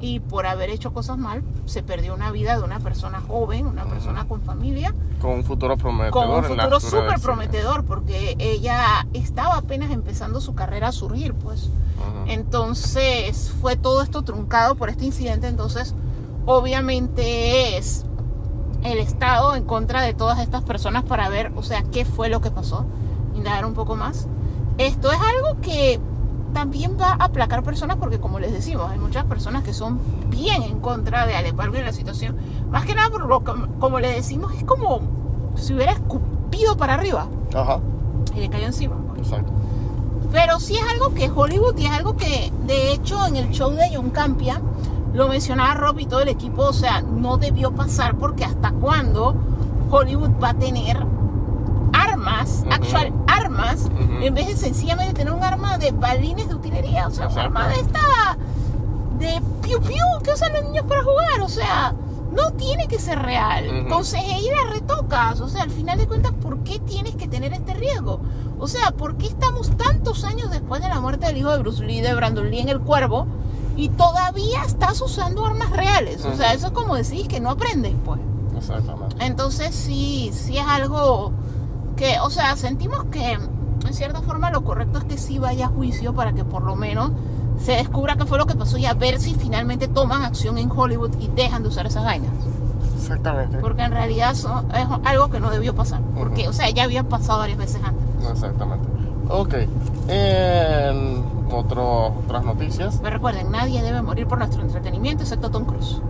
y 0.00 0.20
por 0.20 0.46
haber 0.46 0.70
hecho 0.70 0.92
cosas 0.92 1.18
mal 1.18 1.42
se 1.66 1.82
perdió 1.82 2.14
una 2.14 2.30
vida 2.30 2.56
de 2.56 2.64
una 2.64 2.80
persona 2.80 3.20
joven, 3.20 3.66
una 3.66 3.84
persona 3.84 4.26
con 4.26 4.40
familia, 4.40 4.94
Con 5.20 5.32
un 5.32 5.44
futuro 5.44 5.76
prometedor. 5.76 6.12
con 6.12 6.30
un 6.30 6.44
futuro 6.44 6.80
súper 6.80 7.20
prometedor 7.20 7.84
porque 7.84 8.34
ella 8.38 9.06
estaba 9.12 9.56
apenas 9.58 9.90
empezando 9.90 10.40
su 10.40 10.54
carrera 10.54 10.88
a 10.88 10.92
surgir, 10.92 11.34
pues. 11.34 11.68
Entonces 12.26 13.52
fue 13.60 13.76
todo 13.76 14.02
esto 14.02 14.22
truncado 14.22 14.74
por 14.74 14.88
este 14.88 15.04
incidente. 15.04 15.48
Entonces, 15.48 15.94
obviamente 16.46 17.76
es 17.76 18.06
el 18.82 18.98
Estado 18.98 19.54
en 19.54 19.64
contra 19.64 20.00
de 20.00 20.14
todas 20.14 20.38
estas 20.38 20.62
personas 20.62 21.04
para 21.04 21.28
ver, 21.28 21.52
o 21.56 21.62
sea, 21.62 21.82
qué 21.82 22.04
fue 22.06 22.30
lo 22.30 22.40
que 22.40 22.50
pasó, 22.50 22.86
indagar 23.34 23.66
un 23.66 23.74
poco 23.74 23.96
más. 23.96 24.26
Esto 24.78 25.12
es 25.12 25.18
algo 25.20 25.60
que 25.60 26.00
también 26.52 26.96
va 27.00 27.12
a 27.12 27.24
aplacar 27.24 27.62
personas 27.62 27.96
porque, 27.98 28.18
como 28.18 28.38
les 28.38 28.52
decimos, 28.52 28.90
hay 28.90 28.98
muchas 28.98 29.24
personas 29.24 29.62
que 29.64 29.72
son 29.72 29.98
bien 30.28 30.62
en 30.62 30.80
contra 30.80 31.26
de 31.26 31.52
Baldwin 31.52 31.80
en 31.80 31.86
la 31.86 31.92
situación. 31.92 32.36
Más 32.70 32.84
que 32.84 32.94
nada, 32.94 33.10
por 33.10 33.26
lo 33.26 33.42
que, 33.42 33.52
como 33.78 34.00
le 34.00 34.12
decimos, 34.12 34.52
es 34.54 34.64
como 34.64 35.00
si 35.56 35.74
hubiera 35.74 35.92
escupido 35.92 36.76
para 36.76 36.94
arriba 36.94 37.26
Ajá, 37.54 37.80
y 38.34 38.40
le 38.40 38.48
cayó 38.48 38.66
encima. 38.66 38.96
pues. 39.08 39.20
exacto. 39.22 39.52
Pero 40.32 40.60
sí 40.60 40.76
es 40.76 40.82
algo 40.92 41.12
que 41.12 41.24
es 41.24 41.32
Hollywood 41.34 41.76
y 41.78 41.86
es 41.86 41.92
algo 41.92 42.16
que, 42.16 42.52
de 42.66 42.92
hecho, 42.92 43.26
en 43.26 43.36
el 43.36 43.50
show 43.50 43.70
de 43.72 43.90
John 43.92 44.10
Campia, 44.10 44.60
lo 45.12 45.28
mencionaba 45.28 45.74
Rob 45.74 45.98
y 45.98 46.06
todo 46.06 46.20
el 46.20 46.28
equipo, 46.28 46.62
o 46.62 46.72
sea, 46.72 47.02
no 47.02 47.36
debió 47.36 47.72
pasar 47.72 48.14
porque 48.14 48.44
hasta 48.44 48.70
cuándo 48.70 49.34
Hollywood 49.90 50.30
va 50.40 50.50
a 50.50 50.54
tener 50.54 51.04
armas, 52.40 52.64
actual 52.70 53.12
armas, 53.26 53.88
en 54.22 54.34
vez 54.34 54.48
de 54.48 54.56
sencillamente 54.56 55.14
tener 55.14 55.32
un 55.32 55.42
arma 55.42 55.78
de 55.78 55.92
balines 55.92 56.48
de 56.48 56.54
utilería, 56.54 57.06
o 57.06 57.10
sea, 57.10 57.26
un 57.26 57.32
Exacto. 57.32 57.58
arma 57.58 57.68
de 57.68 57.80
esta, 57.80 58.38
de 59.18 59.42
piu 59.62 59.80
piu 59.80 60.04
que 60.22 60.32
usan 60.32 60.52
los 60.52 60.64
niños 60.64 60.84
para 60.86 61.02
jugar, 61.02 61.40
o 61.42 61.48
sea, 61.48 61.94
no 62.32 62.52
tiene 62.52 62.86
que 62.86 62.98
ser 62.98 63.20
real. 63.20 63.66
Ujú. 63.80 63.88
Con 63.88 64.04
CGI 64.04 64.50
la 64.50 64.72
retocas, 64.72 65.40
o 65.40 65.48
sea, 65.48 65.62
al 65.62 65.70
final 65.70 65.98
de 65.98 66.06
cuentas, 66.06 66.32
¿por 66.40 66.58
qué 66.60 66.78
tienes 66.78 67.14
que 67.16 67.26
tener 67.28 67.52
este 67.52 67.74
riesgo? 67.74 68.20
O 68.58 68.68
sea, 68.68 68.92
¿por 68.92 69.16
qué 69.16 69.26
estamos 69.26 69.76
tantos 69.76 70.24
años 70.24 70.50
después 70.50 70.82
de 70.82 70.88
la 70.88 71.00
muerte 71.00 71.26
del 71.26 71.38
hijo 71.38 71.50
de 71.50 71.58
Bruce 71.58 71.82
Lee, 71.82 72.00
de 72.00 72.14
Brandon 72.14 72.50
Lee 72.50 72.60
en 72.60 72.68
El 72.68 72.80
Cuervo, 72.80 73.26
y 73.76 73.88
todavía 73.88 74.62
estás 74.64 75.00
usando 75.00 75.44
armas 75.46 75.70
reales? 75.70 76.24
O 76.24 76.36
sea, 76.36 76.52
eso 76.52 76.68
es 76.68 76.72
como 76.72 76.94
decir 76.94 77.26
que 77.26 77.40
no 77.40 77.50
aprendes, 77.50 77.94
pues. 78.04 78.20
Exactamente. 78.56 79.16
Entonces 79.20 79.74
sí, 79.74 80.30
sí 80.34 80.58
es 80.58 80.66
algo 80.66 81.32
que, 82.00 82.18
o 82.20 82.30
sea, 82.30 82.56
sentimos 82.56 83.04
que 83.10 83.32
en 83.32 83.92
cierta 83.94 84.22
forma 84.22 84.50
lo 84.50 84.64
correcto 84.64 84.98
es 84.98 85.04
que 85.04 85.18
sí 85.18 85.38
vaya 85.38 85.66
a 85.66 85.68
juicio 85.68 86.14
para 86.14 86.32
que 86.32 86.44
por 86.44 86.62
lo 86.62 86.74
menos 86.76 87.12
se 87.62 87.72
descubra 87.72 88.16
qué 88.16 88.24
fue 88.24 88.38
lo 88.38 88.46
que 88.46 88.54
pasó 88.54 88.78
y 88.78 88.86
a 88.86 88.94
ver 88.94 89.20
si 89.20 89.34
finalmente 89.34 89.86
toman 89.86 90.22
acción 90.24 90.56
en 90.56 90.70
Hollywood 90.70 91.10
y 91.20 91.28
dejan 91.28 91.62
de 91.62 91.68
usar 91.68 91.86
esas 91.86 92.04
vainas. 92.04 92.30
Exactamente. 92.96 93.58
Porque 93.58 93.82
en 93.82 93.90
realidad 93.92 94.30
eso 94.32 94.64
es 94.74 94.86
algo 95.04 95.28
que 95.28 95.40
no 95.40 95.50
debió 95.50 95.74
pasar. 95.74 96.00
Porque, 96.16 96.42
Ujú. 96.42 96.50
o 96.50 96.52
sea, 96.54 96.70
ya 96.70 96.84
había 96.84 97.02
pasado 97.06 97.40
varias 97.40 97.58
veces 97.58 97.82
antes. 97.84 98.30
Exactamente. 98.30 98.88
Ok. 99.28 99.54
En 100.08 101.24
otro- 101.52 102.14
otras 102.24 102.44
noticias. 102.44 102.98
Pero 103.02 103.14
recuerden, 103.16 103.50
nadie 103.50 103.82
debe 103.82 104.00
morir 104.00 104.26
por 104.26 104.38
nuestro 104.38 104.62
entretenimiento 104.62 105.22
excepto 105.24 105.50
Tom 105.50 105.64
Cruise. 105.64 106.00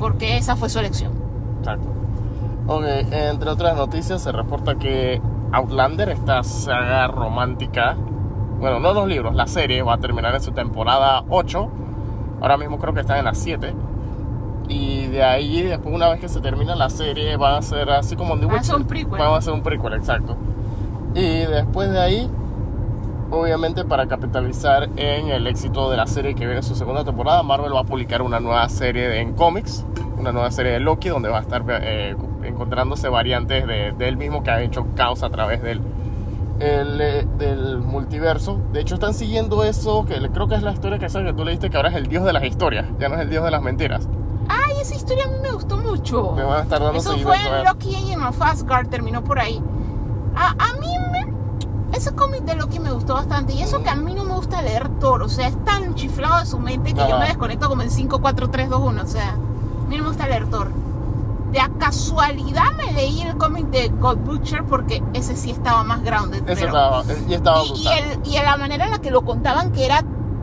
Porque 0.00 0.36
esa 0.36 0.56
fue 0.56 0.68
su 0.68 0.78
elección. 0.80 1.12
Exacto. 1.60 1.86
Ok, 2.66 2.84
entre 3.10 3.50
otras 3.50 3.76
noticias 3.76 4.22
se 4.22 4.32
reporta 4.32 4.76
que 4.76 5.20
Outlander, 5.52 6.08
esta 6.08 6.42
saga 6.42 7.06
romántica, 7.08 7.94
bueno, 8.58 8.80
no 8.80 8.94
los 8.94 9.06
libros, 9.06 9.34
la 9.34 9.46
serie 9.46 9.82
va 9.82 9.94
a 9.94 9.98
terminar 9.98 10.34
en 10.34 10.40
su 10.40 10.52
temporada 10.52 11.24
8. 11.28 11.68
Ahora 12.40 12.56
mismo 12.56 12.78
creo 12.78 12.94
que 12.94 13.00
está 13.00 13.18
en 13.18 13.26
la 13.26 13.34
7. 13.34 13.74
Y 14.68 15.06
de 15.08 15.22
ahí, 15.22 15.60
después 15.62 15.94
una 15.94 16.08
vez 16.08 16.20
que 16.20 16.28
se 16.28 16.40
termina 16.40 16.74
la 16.74 16.88
serie, 16.88 17.36
va 17.36 17.58
a 17.58 17.62
ser 17.62 17.90
así 17.90 18.16
como 18.16 18.38
The 18.38 18.46
Va 18.46 18.54
a 18.56 18.62
ser 18.62 18.76
Witcher. 18.76 18.76
un 18.76 18.84
prequel. 18.86 19.20
Va 19.20 19.36
a 19.36 19.42
ser 19.42 19.52
un 19.52 19.62
prequel, 19.62 19.92
exacto. 19.92 20.36
Y 21.14 21.40
después 21.40 21.90
de 21.90 22.00
ahí, 22.00 22.30
obviamente 23.30 23.84
para 23.84 24.06
capitalizar 24.06 24.88
en 24.96 25.28
el 25.28 25.46
éxito 25.46 25.90
de 25.90 25.98
la 25.98 26.06
serie 26.06 26.34
que 26.34 26.40
viene 26.46 26.56
en 26.56 26.62
su 26.62 26.74
segunda 26.74 27.04
temporada, 27.04 27.42
Marvel 27.42 27.74
va 27.74 27.80
a 27.80 27.84
publicar 27.84 28.22
una 28.22 28.40
nueva 28.40 28.66
serie 28.70 29.20
en 29.20 29.34
cómics, 29.34 29.84
una 30.18 30.32
nueva 30.32 30.50
serie 30.50 30.72
de 30.72 30.80
Loki, 30.80 31.10
donde 31.10 31.28
va 31.28 31.38
a 31.38 31.42
estar 31.42 31.62
eh, 31.68 32.16
encontrándose 32.46 33.08
variantes 33.08 33.66
de, 33.66 33.92
de 33.92 34.08
él 34.08 34.16
mismo 34.16 34.42
que 34.42 34.50
ha 34.50 34.62
hecho 34.62 34.86
caos 34.94 35.22
a 35.22 35.30
través 35.30 35.62
del, 35.62 35.80
el, 36.60 37.00
eh, 37.00 37.26
del 37.38 37.78
multiverso. 37.78 38.60
De 38.72 38.80
hecho, 38.80 38.94
están 38.94 39.14
siguiendo 39.14 39.64
eso, 39.64 40.04
que 40.04 40.14
creo 40.30 40.48
que 40.48 40.54
es 40.54 40.62
la 40.62 40.72
historia 40.72 40.98
que, 40.98 41.08
sabes 41.08 41.28
que 41.28 41.36
tú 41.36 41.44
leíste, 41.44 41.70
que 41.70 41.76
ahora 41.76 41.90
es 41.90 41.96
el 41.96 42.06
dios 42.06 42.24
de 42.24 42.32
las 42.32 42.44
historias, 42.44 42.86
ya 42.98 43.08
no 43.08 43.16
es 43.16 43.22
el 43.22 43.30
dios 43.30 43.44
de 43.44 43.50
las 43.50 43.62
mentiras. 43.62 44.08
Ay, 44.48 44.74
esa 44.80 44.94
historia 44.94 45.24
a 45.24 45.28
mí 45.28 45.36
me 45.42 45.50
gustó 45.52 45.76
mucho. 45.76 46.32
Me 46.32 46.44
van 46.44 46.60
a 46.60 46.62
estar 46.62 46.80
dando 46.80 46.98
Eso 46.98 47.16
fue 47.18 47.36
en. 47.36 47.64
Loki 47.64 47.94
Agent 47.94 48.22
of 48.22 48.42
Asgard, 48.42 48.88
terminó 48.88 49.24
por 49.24 49.38
ahí. 49.38 49.60
A, 50.36 50.50
a 50.50 50.72
mí 50.74 50.88
me... 51.12 51.96
Ese 51.96 52.14
cómic 52.14 52.42
de 52.42 52.56
Loki 52.56 52.78
me 52.80 52.90
gustó 52.90 53.14
bastante. 53.14 53.54
Y 53.54 53.62
eso 53.62 53.82
que 53.82 53.88
a 53.88 53.94
mí 53.94 54.14
no 54.14 54.24
me 54.24 54.34
gusta 54.34 54.60
leer 54.62 54.88
Thor. 54.98 55.22
O 55.22 55.28
sea, 55.28 55.48
es 55.48 55.64
tan 55.64 55.94
chiflado 55.94 56.40
de 56.40 56.46
su 56.46 56.58
mente 56.58 56.92
que 56.92 57.00
yo 57.08 57.18
me 57.18 57.26
desconecto 57.26 57.68
como 57.68 57.82
en 57.82 57.90
5, 57.90 58.20
4, 58.20 58.50
3, 58.50 58.68
2, 58.68 58.80
1. 58.80 59.02
O 59.02 59.06
sea, 59.06 59.30
a 59.30 59.88
mí 59.88 59.96
no 59.96 60.02
me 60.02 60.08
gusta 60.08 60.26
leer 60.26 60.46
Thor. 60.46 60.70
De 61.54 61.60
a 61.60 61.68
casualidad 61.78 62.72
me 62.76 62.92
leí 62.92 63.22
el 63.22 63.36
cómic 63.36 63.66
de 63.68 63.88
God 63.88 64.16
Butcher 64.18 64.64
porque 64.64 65.00
ese 65.12 65.36
sí 65.36 65.52
estaba 65.52 65.84
más 65.84 66.02
grounded. 66.02 66.42
Ese 66.48 66.66
pero- 66.66 66.66
estaba, 66.66 67.04
y 67.28 67.32
estaba 67.34 67.62
y, 67.62 67.66
y 67.66 67.72
brutal. 67.72 67.98
el, 68.24 68.28
y 68.28 68.34
la 68.34 68.56
manera 68.56 68.84
en 68.86 68.90
la 68.90 68.98
que 68.98 69.12
lo 69.12 69.22
contaban, 69.22 69.70
que 69.70 69.86
era 69.86 70.02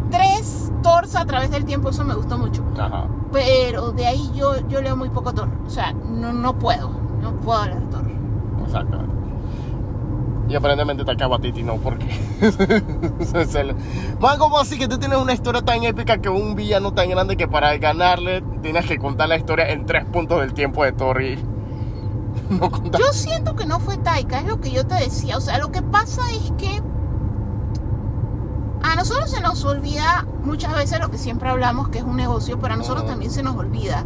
tres 0.10 0.72
Thors 0.82 1.16
a 1.18 1.26
través 1.26 1.52
del 1.52 1.66
tiempo, 1.66 1.90
eso 1.90 2.06
me 2.06 2.16
gustó 2.16 2.38
mucho. 2.38 2.64
Ajá. 2.80 3.08
Pero 3.32 3.92
de 3.92 4.08
ahí 4.08 4.32
yo, 4.34 4.66
yo 4.70 4.82
leo 4.82 4.96
muy 4.96 5.10
poco 5.10 5.34
Thor. 5.34 5.50
O 5.68 5.70
sea, 5.70 5.92
no, 5.92 6.32
no 6.32 6.58
puedo. 6.58 6.90
No 7.22 7.34
puedo 7.42 7.66
leer 7.66 7.90
Thor. 7.90 8.06
Exactamente. 8.66 9.14
Y 10.52 10.56
aparentemente 10.56 11.06
Taika 11.06 11.30
Waititi 11.30 11.64
no, 11.64 11.78
porque... 11.78 12.06
Man, 14.20 14.38
¿cómo 14.38 14.60
así 14.60 14.78
que 14.78 14.90
tú 14.90 15.00
tienes 15.00 15.18
una 15.18 15.32
historia 15.32 15.62
tan 15.62 15.82
épica 15.84 16.18
que 16.18 16.28
un 16.28 16.56
villano 16.56 16.94
tan 16.94 17.10
grande 17.10 17.38
que 17.38 17.48
para 17.48 17.78
ganarle 17.78 18.44
tienes 18.62 18.86
que 18.86 18.98
contar 18.98 19.30
la 19.30 19.38
historia 19.38 19.70
en 19.70 19.86
tres 19.86 20.04
puntos 20.04 20.42
del 20.42 20.54
tiempo 20.54 20.84
de. 20.84 20.92
No 22.50 22.70
contar... 22.70 23.00
Yo 23.00 23.14
siento 23.14 23.56
que 23.56 23.66
no 23.66 23.80
fue 23.80 23.96
Taika, 23.98 24.40
es 24.40 24.46
lo 24.46 24.60
que 24.60 24.72
yo 24.72 24.86
te 24.86 24.96
decía. 24.96 25.38
O 25.38 25.42
sea, 25.42 25.58
lo 25.58 25.72
que 25.72 25.82
pasa 25.82 26.22
es 26.32 26.52
que 26.58 26.82
a 28.84 28.96
nosotros 28.98 29.32
se 29.32 29.40
nos 29.40 29.64
olvida 29.64 30.28
muchas 30.44 30.76
veces 30.76 31.00
lo 31.00 31.10
que 31.10 31.18
siempre 31.18 31.48
hablamos, 31.48 31.88
que 31.88 32.00
es 32.00 32.04
un 32.04 32.18
negocio, 32.18 32.60
pero 32.60 32.74
a 32.74 32.78
nosotros 32.78 33.06
también 33.06 33.32
se 33.32 33.42
nos 33.42 33.56
olvida 33.56 34.06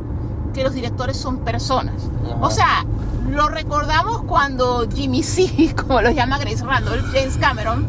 que 0.55 0.63
los 0.63 0.73
directores 0.73 1.17
son 1.17 1.39
personas. 1.39 1.95
Ajá. 2.25 2.37
O 2.41 2.49
sea, 2.49 2.85
lo 3.29 3.49
recordamos 3.49 4.23
cuando 4.23 4.87
Jimmy 4.89 5.21
C, 5.21 5.75
como 5.87 6.01
lo 6.01 6.11
llama 6.11 6.39
Grace 6.39 6.65
Randolph, 6.65 7.05
James 7.13 7.37
Cameron, 7.37 7.87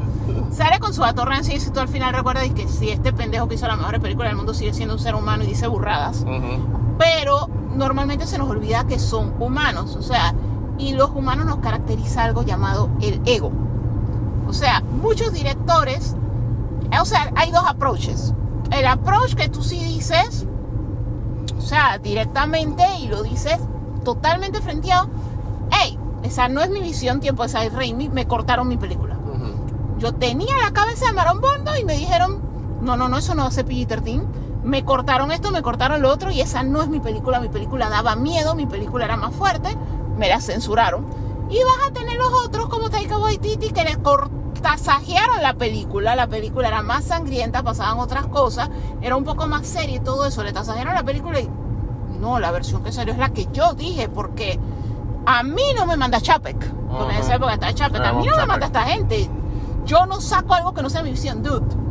sale 0.51 0.79
con 0.79 0.93
su 0.93 1.05
atorrancia 1.05 1.55
y 1.55 1.59
dice 1.59 1.71
tú 1.71 1.81
al 1.81 1.89
final 1.89 2.12
recuerdas 2.12 2.49
que 2.55 2.69
si 2.69 2.91
este 2.91 3.12
pendejo 3.12 3.49
que 3.49 3.55
hizo 3.55 3.67
la 3.67 3.77
mejor 3.77 4.01
película 4.01 4.29
del 4.29 4.37
mundo 4.37 4.55
sigue 4.55 4.75
siendo 4.75 4.95
un 4.95 5.01
ser 5.01 5.14
humano 5.14 5.45
y 5.45 5.47
dice 5.49 5.67
burradas 5.67 6.25
pero 6.99 7.49
normalmente 7.75 8.27
se 8.27 8.39
nos 8.39 8.49
olvida 8.49 8.87
que 8.87 8.99
son 8.99 9.35
humanos, 9.39 9.97
o 9.97 10.03
sea, 10.03 10.35
y 10.79 10.93
los 10.93 11.11
humanos 11.11 11.47
nos 11.47 11.59
caracteriza 11.59 12.25
algo 12.25 12.43
llamado 12.43 12.91
el 13.01 13.21
ego. 13.27 13.53
O 14.49 14.53
sea, 14.53 14.81
muchos 14.81 15.33
directores, 15.33 16.14
o 17.01 17.05
sea, 17.05 17.33
hay 17.35 17.51
dos 17.51 17.64
approaches. 17.67 18.33
El 18.71 18.87
approach 18.87 19.35
que 19.35 19.49
tú 19.49 19.62
sí 19.62 19.79
dices, 19.83 20.47
sea, 21.67 21.99
directamente 21.99 22.85
y 23.01 23.09
lo 23.09 23.23
dices 23.23 23.59
totalmente 24.05 24.61
frenteado, 24.61 25.09
hey, 25.73 25.99
esa 26.23 26.49
no 26.49 26.62
es 26.62 26.71
mi 26.71 26.81
visión, 26.81 27.21
tiempo 27.21 27.43
de 27.43 27.49
Sai 27.49 27.69
Raimi, 27.69 28.09
me 28.09 28.27
cortaron 28.27 28.69
mi 28.69 28.77
película. 28.77 29.17
Yo 29.99 30.12
tenía 30.12 30.57
la 30.59 30.73
cabeza 30.73 31.07
de 31.07 31.12
Marón 31.12 31.41
Bondo 31.41 31.77
y 31.77 31.85
me 31.85 31.97
dijeron, 31.97 32.41
no, 32.83 32.97
no, 32.97 33.09
no, 33.09 33.19
eso 33.19 33.35
no 33.35 33.43
va 33.43 33.49
a 33.49 33.53
ser 33.53 33.67
PG-13. 33.67 34.23
Me 34.62 34.85
cortaron 34.85 35.33
esto, 35.33 35.51
me 35.51 35.62
cortaron 35.62 36.03
lo 36.03 36.11
otro 36.11 36.31
y 36.31 36.41
esa 36.41 36.62
no 36.62 36.83
es 36.83 36.89
mi 36.89 37.01
película. 37.01 37.41
Mi 37.41 37.49
película 37.49 37.89
daba 37.89 38.14
miedo, 38.14 38.55
mi 38.55 38.67
película 38.67 39.07
era 39.07 39.17
más 39.17 39.35
fuerte, 39.35 39.77
me 40.19 40.29
la 40.29 40.41
censuraron. 40.41 41.07
Y 41.49 41.57
vas 41.64 41.89
a 41.89 41.93
tener 41.93 42.17
los 42.17 42.33
otros 42.45 42.69
como 42.69 42.91
Taika 42.91 43.17
Waititi 43.17 43.71
que 43.71 43.85
le 43.85 43.97
cortasajearon 44.67 45.43
la 45.43 45.55
película. 45.55 46.17
La 46.17 46.27
película 46.27 46.69
era 46.69 46.83
más 46.83 47.05
sangrienta, 47.05 47.62
pasaban 47.62 47.99
otras 47.99 48.27
cosas, 48.27 48.69
era 49.01 49.17
un 49.17 49.25
poco 49.25 49.47
más 49.47 49.67
seria 49.67 49.97
y 49.97 50.01
todo 50.01 50.27
eso. 50.27 50.43
Le 50.43 50.53
tasajearon 50.53 50.95
la 50.95 51.05
película 51.05 51.41
y 51.41 51.49
no, 52.21 52.41
la 52.41 52.51
versión 52.51 52.83
que 52.83 52.93
salió 52.93 53.12
es 53.12 53.19
la 53.19 53.31
que 53.31 53.47
yo 53.53 53.75
dije 53.75 54.09
porque 54.09 54.59
a 55.27 55.43
mí 55.43 55.62
no 55.77 55.87
me 55.87 55.97
manda 55.97 56.21
Chapek. 56.21 56.59
Porque 56.89 57.05
en 57.05 57.11
Ajá. 57.11 57.21
esa 57.21 57.35
época 57.37 57.55
estaba 57.55 57.75
Chapek. 57.75 58.03
A 58.03 58.12
mí 58.12 58.27
no 58.27 58.37
me 58.37 58.47
manda 58.47 58.67
esta 58.67 58.83
gente. 58.83 59.29
Yo 59.85 60.07
no 60.07 60.21
saco 60.21 60.55
algo 60.55 60.75
que 60.75 60.83
no 60.83 60.91
sea 60.91 61.03
mi 61.03 61.11
visión, 61.11 61.43
dude. 61.43 61.86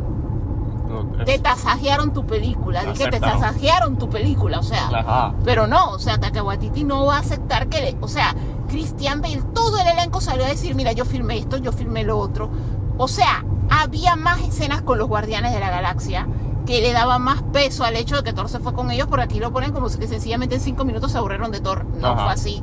No, 0.88 1.18
es- 1.20 1.24
Te 1.26 1.38
tasajearon 1.38 2.12
tu 2.12 2.26
película. 2.26 2.84
Dije, 2.84 3.08
te 3.10 3.20
tasajearon 3.20 3.96
tu 3.98 4.08
película. 4.08 4.58
O 4.60 4.62
sea, 4.62 4.88
Ajá. 4.88 5.34
pero 5.44 5.66
no, 5.66 5.90
o 5.90 5.98
sea, 5.98 6.18
Taika 6.18 6.42
Waititi 6.42 6.84
no 6.84 7.06
va 7.06 7.16
a 7.16 7.20
aceptar 7.20 7.68
que 7.68 7.80
le, 7.80 7.96
o 8.00 8.08
sea, 8.08 8.34
Christian 8.68 9.20
Bale, 9.22 9.42
todo 9.54 9.78
el 9.78 9.86
elenco 9.86 10.20
salió 10.20 10.44
a 10.44 10.48
decir, 10.48 10.74
mira, 10.74 10.92
yo 10.92 11.04
filmé 11.04 11.38
esto, 11.38 11.56
yo 11.56 11.72
filmé 11.72 12.04
lo 12.04 12.18
otro. 12.18 12.50
O 12.98 13.08
sea, 13.08 13.44
había 13.70 14.16
más 14.16 14.40
escenas 14.40 14.82
con 14.82 14.98
los 14.98 15.08
Guardianes 15.08 15.52
de 15.52 15.60
la 15.60 15.70
Galaxia 15.70 16.26
que 16.66 16.80
le 16.80 16.92
daba 16.92 17.18
más 17.20 17.42
peso 17.52 17.84
al 17.84 17.94
hecho 17.94 18.16
de 18.16 18.22
que 18.24 18.32
Thor 18.32 18.48
se 18.48 18.58
fue 18.58 18.72
con 18.74 18.90
ellos, 18.90 19.06
porque 19.06 19.22
aquí 19.24 19.38
lo 19.38 19.52
ponen 19.52 19.72
como 19.72 19.86
que 19.88 20.08
sencillamente 20.08 20.56
en 20.56 20.60
cinco 20.60 20.84
minutos 20.84 21.12
se 21.12 21.18
aburrieron 21.18 21.52
de 21.52 21.60
Thor. 21.60 21.84
No 21.84 22.08
Ajá. 22.08 22.24
fue 22.24 22.32
así. 22.32 22.62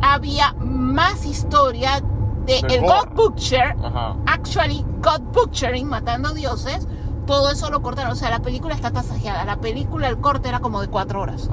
Había 0.00 0.54
más 0.60 1.26
historia 1.26 2.00
de 2.46 2.62
De 2.62 2.76
el. 2.76 2.82
God 2.82 3.08
Butcher, 3.14 3.76
Ajá. 3.84 4.16
actually 4.26 4.84
God 5.02 5.20
Butchering, 5.34 5.86
matando 5.88 6.32
dioses. 6.32 6.86
Todo 7.28 7.50
eso 7.52 7.70
lo 7.70 7.80
cortaron. 7.82 8.10
O 8.10 8.16
sea, 8.16 8.30
la 8.30 8.40
película 8.40 8.74
está 8.74 8.90
tasajeada. 8.90 9.44
La 9.44 9.58
película, 9.60 10.08
el 10.08 10.18
corte 10.18 10.48
era 10.48 10.58
como 10.60 10.80
de 10.80 10.88
cuatro 10.88 11.20
horas. 11.20 11.48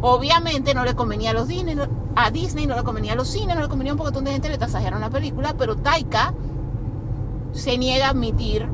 Obviamente 0.00 0.72
no 0.74 0.84
le 0.84 0.94
convenía 0.94 1.30
a 1.30 1.34
los 1.34 1.48
Disney, 1.48 1.74
no- 1.74 1.88
a 2.14 2.30
Disney, 2.30 2.66
no 2.66 2.76
le 2.76 2.84
convenía 2.84 3.12
a 3.12 3.16
los 3.16 3.28
cines, 3.28 3.56
no 3.56 3.62
le 3.62 3.68
convenía 3.68 3.92
a 3.92 3.96
un 3.96 4.00
montón 4.00 4.24
de 4.24 4.30
gente, 4.30 4.48
le 4.48 4.56
tasajearon 4.58 5.00
la 5.00 5.10
película, 5.10 5.54
pero 5.58 5.76
Taika 5.76 6.32
se 7.52 7.76
niega 7.78 8.06
a 8.06 8.10
admitir 8.10 8.68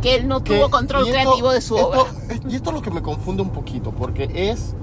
que 0.00 0.14
él 0.14 0.28
no 0.28 0.42
que- 0.44 0.56
tuvo 0.56 0.70
control 0.70 1.02
esto- 1.08 1.12
creativo 1.12 1.50
de 1.50 1.60
su 1.60 1.76
esto- 1.76 1.88
obra. 1.88 2.02
Y 2.48 2.54
esto 2.54 2.70
es 2.70 2.74
lo 2.76 2.82
que 2.82 2.90
me 2.92 3.02
confunde 3.02 3.42
un 3.42 3.50
poquito, 3.50 3.90
porque 3.90 4.30
es, 4.32 4.76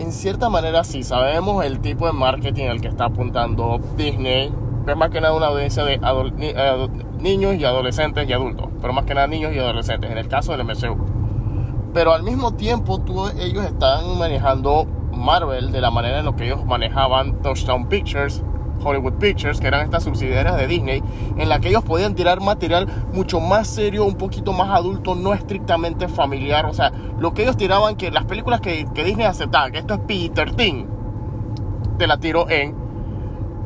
en 0.00 0.10
cierta 0.12 0.48
manera, 0.50 0.82
sí, 0.84 1.04
sabemos 1.04 1.64
el 1.64 1.78
tipo 1.80 2.06
de 2.06 2.12
marketing 2.12 2.66
al 2.66 2.80
que 2.80 2.88
está 2.88 3.04
apuntando 3.04 3.80
Disney, 3.96 4.52
es 4.92 4.98
más 4.98 5.10
que 5.10 5.20
nada 5.20 5.34
una 5.34 5.46
audiencia 5.46 5.84
de 5.84 5.98
ado- 6.02 6.30
niños 7.20 7.54
y 7.56 7.64
adolescentes 7.64 8.28
y 8.28 8.32
adultos, 8.32 8.68
pero 8.80 8.92
más 8.92 9.04
que 9.04 9.14
nada 9.14 9.26
niños 9.26 9.52
y 9.54 9.58
adolescentes, 9.58 10.10
en 10.10 10.18
el 10.18 10.28
caso 10.28 10.52
del 10.52 10.62
MCU. 10.64 10.96
Pero 11.94 12.12
al 12.12 12.22
mismo 12.22 12.52
tiempo, 12.54 13.00
tú- 13.00 13.28
ellos 13.40 13.64
están 13.64 14.18
manejando 14.18 14.86
Marvel 15.12 15.72
de 15.72 15.80
la 15.80 15.90
manera 15.90 16.18
en 16.20 16.26
la 16.26 16.36
que 16.36 16.44
ellos 16.46 16.64
manejaban 16.64 17.40
Touchdown 17.42 17.88
Pictures, 17.88 18.42
Hollywood 18.84 19.14
Pictures, 19.14 19.58
que 19.58 19.66
eran 19.66 19.80
estas 19.82 20.04
subsidiarias 20.04 20.56
de 20.56 20.68
Disney, 20.68 21.02
en 21.36 21.48
la 21.48 21.58
que 21.58 21.68
ellos 21.70 21.82
podían 21.82 22.14
tirar 22.14 22.40
material 22.40 22.86
mucho 23.12 23.40
más 23.40 23.66
serio, 23.66 24.04
un 24.04 24.14
poquito 24.14 24.52
más 24.52 24.68
adulto, 24.70 25.16
no 25.16 25.34
estrictamente 25.34 26.06
familiar. 26.06 26.66
O 26.66 26.72
sea, 26.72 26.92
lo 27.18 27.34
que 27.34 27.42
ellos 27.42 27.56
tiraban, 27.56 27.96
que 27.96 28.12
las 28.12 28.24
películas 28.26 28.60
que, 28.60 28.86
que 28.94 29.02
Disney 29.02 29.26
aceptaba, 29.26 29.70
que 29.72 29.78
esto 29.78 29.94
es 29.94 30.00
PG-13, 30.00 30.86
te 31.98 32.06
la 32.06 32.18
tiró 32.18 32.48
en 32.48 32.76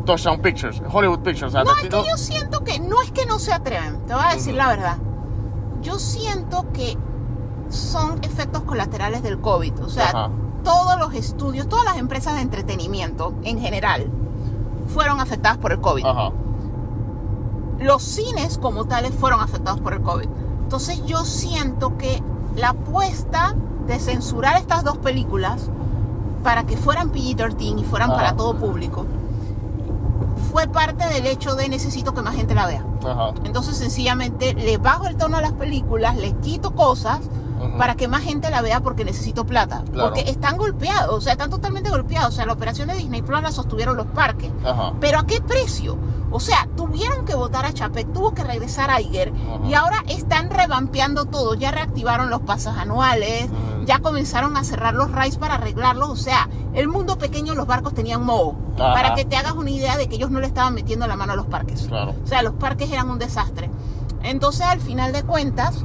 Touchdown 0.05 0.40
Pictures, 0.40 0.82
Hollywood 0.90 1.20
Pictures. 1.20 1.53
No, 1.53 1.62
es 1.62 1.82
que 1.82 1.88
yo 1.90 2.16
siento 2.16 2.64
que 2.64 2.80
no 2.80 3.00
es 3.03 3.12
que 3.12 3.26
no 3.26 3.38
se 3.38 3.53
atreven, 3.53 4.00
te 4.07 4.14
voy 4.14 4.22
a 4.24 4.34
decir 4.34 4.55
la 4.55 4.68
verdad. 4.68 4.98
Yo 5.82 5.98
siento 5.98 6.66
que 6.72 6.96
son 7.68 8.18
efectos 8.22 8.62
colaterales 8.62 9.22
del 9.22 9.40
COVID. 9.40 9.82
O 9.82 9.88
sea, 9.88 10.09
Ajá. 10.09 10.30
todos 10.62 10.98
los 10.98 11.14
estudios, 11.14 11.68
todas 11.68 11.84
las 11.84 11.96
empresas 11.96 12.34
de 12.34 12.42
entretenimiento 12.42 13.34
en 13.42 13.59
general 13.59 14.11
fueron 14.88 15.20
afectadas 15.20 15.59
por 15.59 15.72
el 15.72 15.80
COVID. 15.80 16.05
Ajá. 16.07 16.30
los 17.78 18.03
cines 18.03 18.59
como 18.59 18.84
tales 18.84 19.12
fueron 19.12 19.40
afectados 19.40 19.80
por 19.80 19.92
el 19.94 20.03
COVID. 20.03 20.28
Entonces 20.62 21.05
yo 21.05 21.24
siento 21.24 21.98
que 21.98 22.22
la 22.55 22.70
apuesta 22.70 23.57
de 23.86 23.98
censurar 23.98 24.57
estas 24.57 24.84
dos 24.84 24.98
películas 24.98 25.68
para 26.44 26.64
que 26.64 26.76
fueran 26.76 27.11
PG-13 27.12 27.80
y 27.80 27.84
fueran 27.84 28.11
Ajá. 28.11 28.18
para 28.18 28.36
todo 28.36 28.55
público 28.57 29.05
fue 30.53 30.68
parte 30.68 31.09
del 31.09 31.26
hecho 31.26 31.55
de 31.55 31.66
necesito 31.70 32.12
que 32.12 32.20
más 32.20 32.36
gente 32.36 32.55
la 32.55 32.66
vea. 32.66 32.84
Ajá. 33.05 33.32
Entonces 33.44 33.78
sencillamente 33.78 34.53
le 34.53 34.76
bajo 34.76 35.07
el 35.07 35.16
tono 35.16 35.38
a 35.38 35.40
las 35.40 35.53
películas, 35.53 36.16
le 36.16 36.32
quito 36.40 36.74
cosas 36.74 37.20
Para 37.78 37.94
que 37.94 38.08
más 38.08 38.22
gente 38.22 38.50
la 38.50 38.62
vea 38.62 38.80
porque 38.80 39.04
necesito 39.04 39.44
plata. 39.44 39.82
Claro. 39.92 40.10
Porque 40.10 40.30
están 40.30 40.56
golpeados, 40.56 41.14
o 41.14 41.20
sea, 41.20 41.32
están 41.32 41.50
totalmente 41.50 41.90
golpeados. 41.90 42.34
O 42.34 42.36
sea, 42.36 42.46
la 42.46 42.52
operación 42.52 42.88
de 42.88 42.94
Disney 42.94 43.22
Plus 43.22 43.42
la 43.42 43.52
sostuvieron 43.52 43.96
los 43.96 44.06
parques. 44.06 44.50
Ajá. 44.64 44.92
Pero 45.00 45.18
¿a 45.18 45.26
qué 45.26 45.40
precio? 45.40 45.96
O 46.30 46.40
sea, 46.40 46.66
tuvieron 46.76 47.26
que 47.26 47.34
votar 47.34 47.66
a 47.66 47.74
Chapek, 47.74 48.10
tuvo 48.12 48.32
que 48.32 48.42
regresar 48.42 48.90
a 48.90 49.00
Iger 49.00 49.32
Ajá. 49.34 49.66
y 49.68 49.74
ahora 49.74 50.02
están 50.08 50.48
revampeando 50.50 51.26
todo. 51.26 51.54
Ya 51.54 51.70
reactivaron 51.70 52.30
los 52.30 52.40
pasos 52.40 52.76
anuales, 52.76 53.48
ya 53.84 53.98
comenzaron 53.98 54.56
a 54.56 54.64
cerrar 54.64 54.94
los 54.94 55.12
rides 55.12 55.36
para 55.36 55.54
arreglarlos. 55.54 56.08
O 56.08 56.16
sea, 56.16 56.48
el 56.72 56.88
mundo 56.88 57.18
pequeño 57.18 57.54
los 57.54 57.66
barcos 57.66 57.94
tenían 57.94 58.24
moho. 58.24 58.56
Para 58.76 59.14
que 59.14 59.24
te 59.24 59.36
hagas 59.36 59.52
una 59.52 59.70
idea 59.70 59.96
de 59.96 60.08
que 60.08 60.16
ellos 60.16 60.30
no 60.30 60.40
le 60.40 60.46
estaban 60.46 60.74
metiendo 60.74 61.06
la 61.06 61.16
mano 61.16 61.34
a 61.34 61.36
los 61.36 61.46
parques. 61.46 61.82
Claro. 61.86 62.14
O 62.24 62.26
sea, 62.26 62.42
los 62.42 62.54
parques 62.54 62.90
eran 62.90 63.10
un 63.10 63.18
desastre. 63.18 63.70
Entonces, 64.22 64.62
al 64.62 64.80
final 64.80 65.12
de 65.12 65.22
cuentas, 65.24 65.84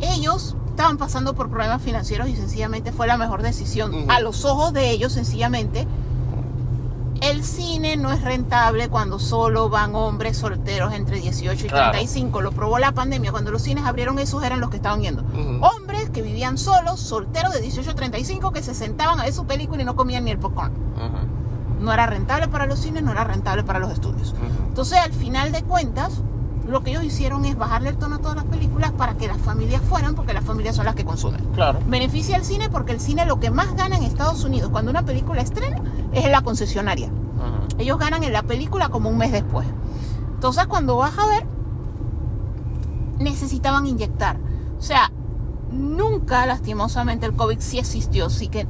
ellos 0.00 0.56
estaban 0.78 0.96
pasando 0.96 1.34
por 1.34 1.50
problemas 1.50 1.82
financieros 1.82 2.28
y 2.28 2.36
sencillamente 2.36 2.92
fue 2.92 3.08
la 3.08 3.16
mejor 3.18 3.42
decisión. 3.42 4.08
A 4.08 4.20
los 4.20 4.44
ojos 4.44 4.72
de 4.72 4.90
ellos, 4.92 5.12
sencillamente, 5.12 5.88
el 7.20 7.42
cine 7.42 7.96
no 7.96 8.12
es 8.12 8.22
rentable 8.22 8.88
cuando 8.88 9.18
solo 9.18 9.68
van 9.70 9.96
hombres 9.96 10.36
solteros 10.36 10.92
entre 10.94 11.18
18 11.18 11.66
y 11.66 11.68
Claro. 11.68 11.90
35. 11.90 12.42
Lo 12.42 12.52
probó 12.52 12.78
la 12.78 12.92
pandemia. 12.92 13.32
Cuando 13.32 13.50
los 13.50 13.60
cines 13.62 13.84
abrieron, 13.86 14.20
esos 14.20 14.40
eran 14.44 14.60
los 14.60 14.70
que 14.70 14.76
estaban 14.76 15.00
yendo. 15.02 15.24
Hombres 15.62 16.10
que 16.10 16.22
vivían 16.22 16.56
solos, 16.58 17.00
solteros 17.00 17.52
de 17.54 17.60
18 17.60 17.90
a 17.90 17.94
35, 17.96 18.52
que 18.52 18.62
se 18.62 18.72
sentaban 18.72 19.18
a 19.18 19.24
ver 19.24 19.32
su 19.32 19.46
película 19.46 19.82
y 19.82 19.84
no 19.84 19.96
comían 19.96 20.24
ni 20.26 20.30
el 20.30 20.38
popcorn. 20.38 20.72
No 21.80 21.92
era 21.92 22.06
rentable 22.06 22.46
para 22.46 22.66
los 22.66 22.78
cines, 22.78 23.02
no 23.02 23.10
era 23.10 23.24
rentable 23.24 23.64
para 23.64 23.80
los 23.80 23.90
estudios. 23.90 24.32
Entonces, 24.68 24.96
al 25.00 25.12
final 25.12 25.50
de 25.50 25.64
cuentas, 25.64 26.20
lo 26.68 26.82
que 26.82 26.90
ellos 26.90 27.04
hicieron 27.04 27.44
es 27.44 27.56
bajarle 27.56 27.88
el 27.88 27.96
tono 27.96 28.16
a 28.16 28.18
todas 28.18 28.36
las 28.36 28.44
películas 28.44 28.92
para 28.92 29.14
que 29.14 29.26
las 29.26 29.38
familias 29.38 29.80
fueran, 29.82 30.14
porque 30.14 30.34
las 30.34 30.44
familias 30.44 30.76
son 30.76 30.84
las 30.84 30.94
que 30.94 31.04
consumen. 31.04 31.42
Claro. 31.54 31.78
Beneficia 31.86 32.36
al 32.36 32.44
cine 32.44 32.68
porque 32.68 32.92
el 32.92 33.00
cine 33.00 33.24
lo 33.24 33.40
que 33.40 33.50
más 33.50 33.74
gana 33.74 33.96
en 33.96 34.02
Estados 34.02 34.44
Unidos 34.44 34.70
cuando 34.70 34.90
una 34.90 35.04
película 35.04 35.40
estrena 35.40 35.80
es 36.12 36.24
en 36.24 36.32
la 36.32 36.42
concesionaria. 36.42 37.10
Ellos 37.78 37.98
ganan 37.98 38.24
en 38.24 38.32
la 38.32 38.42
película 38.42 38.88
como 38.88 39.08
un 39.08 39.18
mes 39.18 39.32
después. 39.32 39.66
Entonces, 40.34 40.66
cuando 40.66 40.96
vas 40.96 41.16
a 41.18 41.26
ver, 41.26 41.46
necesitaban 43.18 43.86
inyectar. 43.86 44.36
O 44.78 44.82
sea, 44.82 45.10
nunca, 45.70 46.44
lastimosamente, 46.46 47.26
el 47.26 47.34
COVID 47.34 47.60
sí 47.60 47.78
existió, 47.78 48.26
así 48.26 48.48
que 48.48 48.66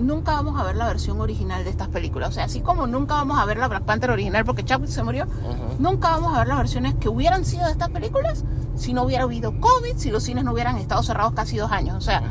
nunca 0.00 0.32
vamos 0.32 0.60
a 0.60 0.64
ver 0.64 0.76
la 0.76 0.86
versión 0.86 1.20
original 1.20 1.64
de 1.64 1.70
estas 1.70 1.88
películas. 1.88 2.30
O 2.30 2.32
sea, 2.32 2.44
así 2.44 2.60
como 2.60 2.86
nunca 2.86 3.14
vamos 3.14 3.38
a 3.38 3.44
ver 3.44 3.58
la 3.58 3.68
Black 3.68 3.84
Panther 3.84 4.10
original 4.10 4.44
porque 4.44 4.64
Chadwick 4.64 4.90
se 4.90 5.02
murió, 5.02 5.26
nunca 5.78 6.10
vamos 6.10 6.34
a 6.34 6.40
ver 6.40 6.48
las 6.48 6.58
versiones 6.58 6.94
que 6.94 7.08
hubieran 7.08 7.44
sido 7.44 7.66
de 7.66 7.72
estas 7.72 7.90
películas 7.90 8.44
si 8.74 8.92
no 8.92 9.02
hubiera 9.04 9.24
habido 9.24 9.58
COVID, 9.60 9.96
si 9.96 10.10
los 10.10 10.22
cines 10.22 10.44
no 10.44 10.52
hubieran 10.52 10.76
estado 10.78 11.02
cerrados 11.02 11.32
casi 11.34 11.56
dos 11.56 11.70
años. 11.70 11.96
O 11.96 12.00
sea, 12.00 12.22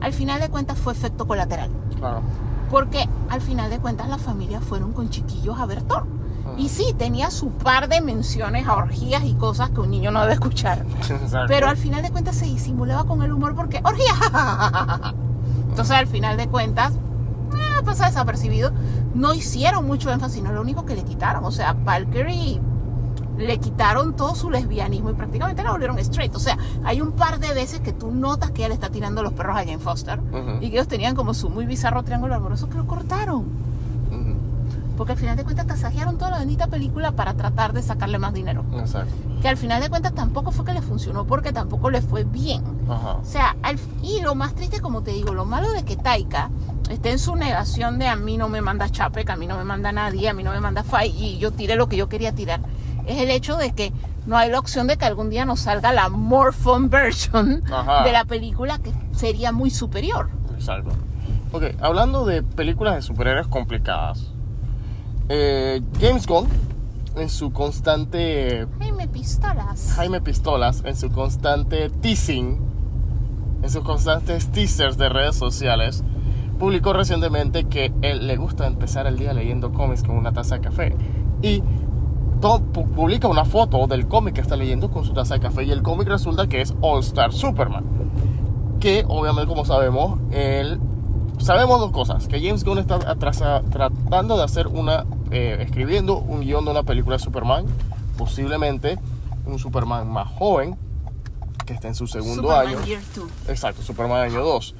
al 0.00 0.12
final 0.12 0.40
de 0.40 0.48
cuentas 0.48 0.78
fue 0.78 0.92
efecto 0.92 1.26
colateral. 1.26 1.70
Claro. 1.96 2.22
Porque 2.70 3.08
al 3.30 3.40
final 3.40 3.70
de 3.70 3.78
cuentas 3.78 4.08
las 4.08 4.20
familias 4.20 4.62
fueron 4.62 4.92
con 4.92 5.10
chiquillos 5.10 5.58
a 5.58 5.66
ver 5.66 5.82
Thor. 5.82 6.06
Y 6.56 6.70
sí, 6.70 6.94
tenía 6.96 7.30
su 7.30 7.50
par 7.50 7.88
de 7.88 8.00
menciones 8.00 8.66
a 8.66 8.74
orgías 8.74 9.22
y 9.24 9.34
cosas 9.34 9.70
que 9.70 9.80
un 9.80 9.90
niño 9.90 10.10
no 10.10 10.22
debe 10.22 10.32
escuchar. 10.32 10.84
Pero 11.48 11.68
al 11.68 11.76
final 11.76 12.02
de 12.02 12.10
cuentas 12.10 12.36
se 12.36 12.46
disimulaba 12.46 13.04
con 13.04 13.22
el 13.22 13.32
humor 13.32 13.54
porque 13.54 13.80
orgía. 13.84 14.14
Entonces 15.68 15.96
al 15.96 16.06
final 16.06 16.36
de 16.36 16.48
cuentas 16.48 16.94
pasa 17.82 18.06
desapercibido. 18.06 18.72
No 19.14 19.34
hicieron 19.34 19.86
mucho 19.86 20.10
énfasis, 20.10 20.42
no 20.42 20.52
lo 20.52 20.60
único 20.60 20.84
que 20.84 20.94
le 20.96 21.02
quitaron. 21.04 21.44
O 21.44 21.50
sea, 21.50 21.72
Valkyrie 21.72 22.60
le 23.38 23.58
quitaron 23.58 24.16
todo 24.16 24.34
su 24.34 24.50
lesbianismo 24.50 25.10
y 25.10 25.14
prácticamente 25.14 25.62
la 25.62 25.70
volvieron 25.70 25.98
straight. 26.00 26.34
O 26.34 26.40
sea, 26.40 26.58
hay 26.84 27.00
un 27.00 27.12
par 27.12 27.38
de 27.38 27.54
veces 27.54 27.80
que 27.80 27.92
tú 27.92 28.10
notas 28.10 28.50
que 28.50 28.62
ella 28.62 28.68
le 28.68 28.74
está 28.74 28.88
tirando 28.90 29.22
los 29.22 29.32
perros 29.32 29.54
a 29.56 29.60
Jane 29.60 29.78
Foster 29.78 30.20
y 30.60 30.70
que 30.70 30.76
ellos 30.76 30.88
tenían 30.88 31.14
como 31.14 31.34
su 31.34 31.48
muy 31.48 31.64
bizarro 31.64 32.02
triángulo 32.02 32.34
amoroso 32.34 32.68
que 32.68 32.76
lo 32.78 32.86
cortaron. 32.86 33.44
Porque 34.96 35.12
al 35.12 35.18
final 35.18 35.36
de 35.36 35.44
cuentas 35.44 35.64
tasajearon 35.68 36.18
toda 36.18 36.32
la 36.32 36.38
bendita 36.40 36.66
película 36.66 37.12
para 37.12 37.34
tratar 37.34 37.72
de 37.72 37.82
sacarle 37.82 38.18
más 38.18 38.34
dinero. 38.34 38.64
Exacto. 38.80 39.14
Que 39.40 39.46
al 39.46 39.56
final 39.56 39.80
de 39.80 39.88
cuentas 39.88 40.12
tampoco 40.12 40.50
fue 40.50 40.64
que 40.64 40.72
le 40.72 40.82
funcionó 40.82 41.24
porque 41.24 41.52
tampoco 41.52 41.88
le 41.90 42.02
fue 42.02 42.24
bien. 42.24 42.64
O 42.88 43.24
sea, 43.24 43.54
al- 43.62 43.78
y 44.02 44.20
lo 44.22 44.34
más 44.34 44.54
triste, 44.56 44.80
como 44.80 45.02
te 45.04 45.12
digo, 45.12 45.32
lo 45.34 45.44
malo 45.44 45.70
de 45.70 45.84
que 45.84 45.94
Taika 45.96 46.50
esté 46.90 47.10
en 47.10 47.18
su 47.18 47.36
negación 47.36 47.98
de 47.98 48.06
a 48.08 48.16
mí 48.16 48.36
no 48.36 48.48
me 48.48 48.60
manda 48.60 48.88
Chapek, 48.88 49.28
a 49.30 49.36
mí 49.36 49.46
no 49.46 49.56
me 49.56 49.64
manda 49.64 49.92
nadie, 49.92 50.28
a 50.28 50.34
mí 50.34 50.42
no 50.42 50.50
me 50.52 50.60
manda 50.60 50.82
Fai 50.84 51.08
y 51.10 51.38
yo 51.38 51.50
tiré 51.52 51.76
lo 51.76 51.88
que 51.88 51.96
yo 51.96 52.08
quería 52.08 52.32
tirar, 52.34 52.60
es 53.06 53.18
el 53.20 53.30
hecho 53.30 53.56
de 53.56 53.72
que 53.72 53.92
no 54.26 54.36
hay 54.36 54.50
la 54.50 54.58
opción 54.58 54.86
de 54.86 54.96
que 54.96 55.04
algún 55.06 55.30
día 55.30 55.44
nos 55.46 55.60
salga 55.60 55.92
la 55.92 56.08
more 56.08 56.52
fun 56.52 56.90
version 56.90 57.62
Ajá. 57.72 58.04
de 58.04 58.12
la 58.12 58.24
película 58.24 58.78
que 58.78 58.92
sería 59.12 59.52
muy 59.52 59.70
superior. 59.70 60.28
Exacto. 60.54 60.90
Ok, 61.52 61.64
hablando 61.80 62.26
de 62.26 62.42
películas 62.42 62.94
de 62.96 63.02
superhéroes 63.02 63.46
complicadas. 63.46 64.32
eh, 65.30 65.80
James 66.00 66.26
Gunn, 66.26 66.46
en 67.16 67.28
su 67.30 67.52
constante 67.52 68.66
Jaime 68.78 69.08
Pistolas. 69.08 69.92
Jaime 69.96 70.20
Pistolas 70.20 70.82
en 70.84 70.94
su 70.96 71.10
constante 71.10 71.88
teasing, 71.90 72.58
en 73.62 73.70
sus 73.70 73.82
constantes 73.82 74.50
teasers 74.52 74.98
de 74.98 75.08
redes 75.08 75.36
sociales, 75.36 76.04
publicó 76.58 76.92
recientemente 76.92 77.64
que 77.64 77.92
él 78.02 78.26
le 78.26 78.36
gusta 78.36 78.66
empezar 78.66 79.06
el 79.06 79.16
día 79.18 79.32
leyendo 79.32 79.72
cómics 79.72 80.02
con 80.02 80.16
una 80.16 80.32
taza 80.32 80.56
de 80.56 80.60
café. 80.62 80.96
Y 81.42 81.62
to- 82.40 82.60
pu- 82.72 82.86
publica 82.90 83.28
una 83.28 83.44
foto 83.44 83.86
del 83.86 84.06
cómic 84.08 84.34
que 84.34 84.40
está 84.40 84.56
leyendo 84.56 84.90
con 84.90 85.04
su 85.04 85.12
taza 85.12 85.34
de 85.34 85.40
café. 85.40 85.64
Y 85.64 85.70
el 85.70 85.82
cómic 85.82 86.08
resulta 86.08 86.48
que 86.48 86.60
es 86.60 86.74
All 86.80 87.00
Star 87.00 87.32
Superman. 87.32 87.84
Que 88.80 89.04
obviamente, 89.08 89.48
como 89.48 89.64
sabemos, 89.64 90.18
él. 90.32 90.80
Sabemos 91.38 91.78
dos 91.80 91.92
cosas: 91.92 92.26
que 92.28 92.40
James 92.40 92.64
Gunn 92.64 92.78
está 92.78 92.96
atrasa- 92.96 93.62
tratando 93.70 94.36
de 94.36 94.42
hacer 94.44 94.66
una. 94.66 95.04
eh, 95.30 95.58
escribiendo 95.60 96.18
un 96.18 96.40
guion 96.40 96.64
de 96.64 96.70
una 96.72 96.82
película 96.82 97.16
de 97.16 97.22
Superman. 97.22 97.66
Posiblemente 98.16 98.98
un 99.46 99.58
Superman 99.58 100.08
más 100.10 100.28
joven. 100.28 100.76
Que 101.66 101.74
está 101.74 101.88
en 101.88 101.94
su 101.94 102.06
segundo 102.06 102.42
Superman 102.42 102.66
año. 102.66 102.84
Year 102.84 103.02
Two. 103.14 103.26
Exacto, 103.46 103.82
Superman 103.82 104.22
año 104.22 104.42
2. 104.42 104.74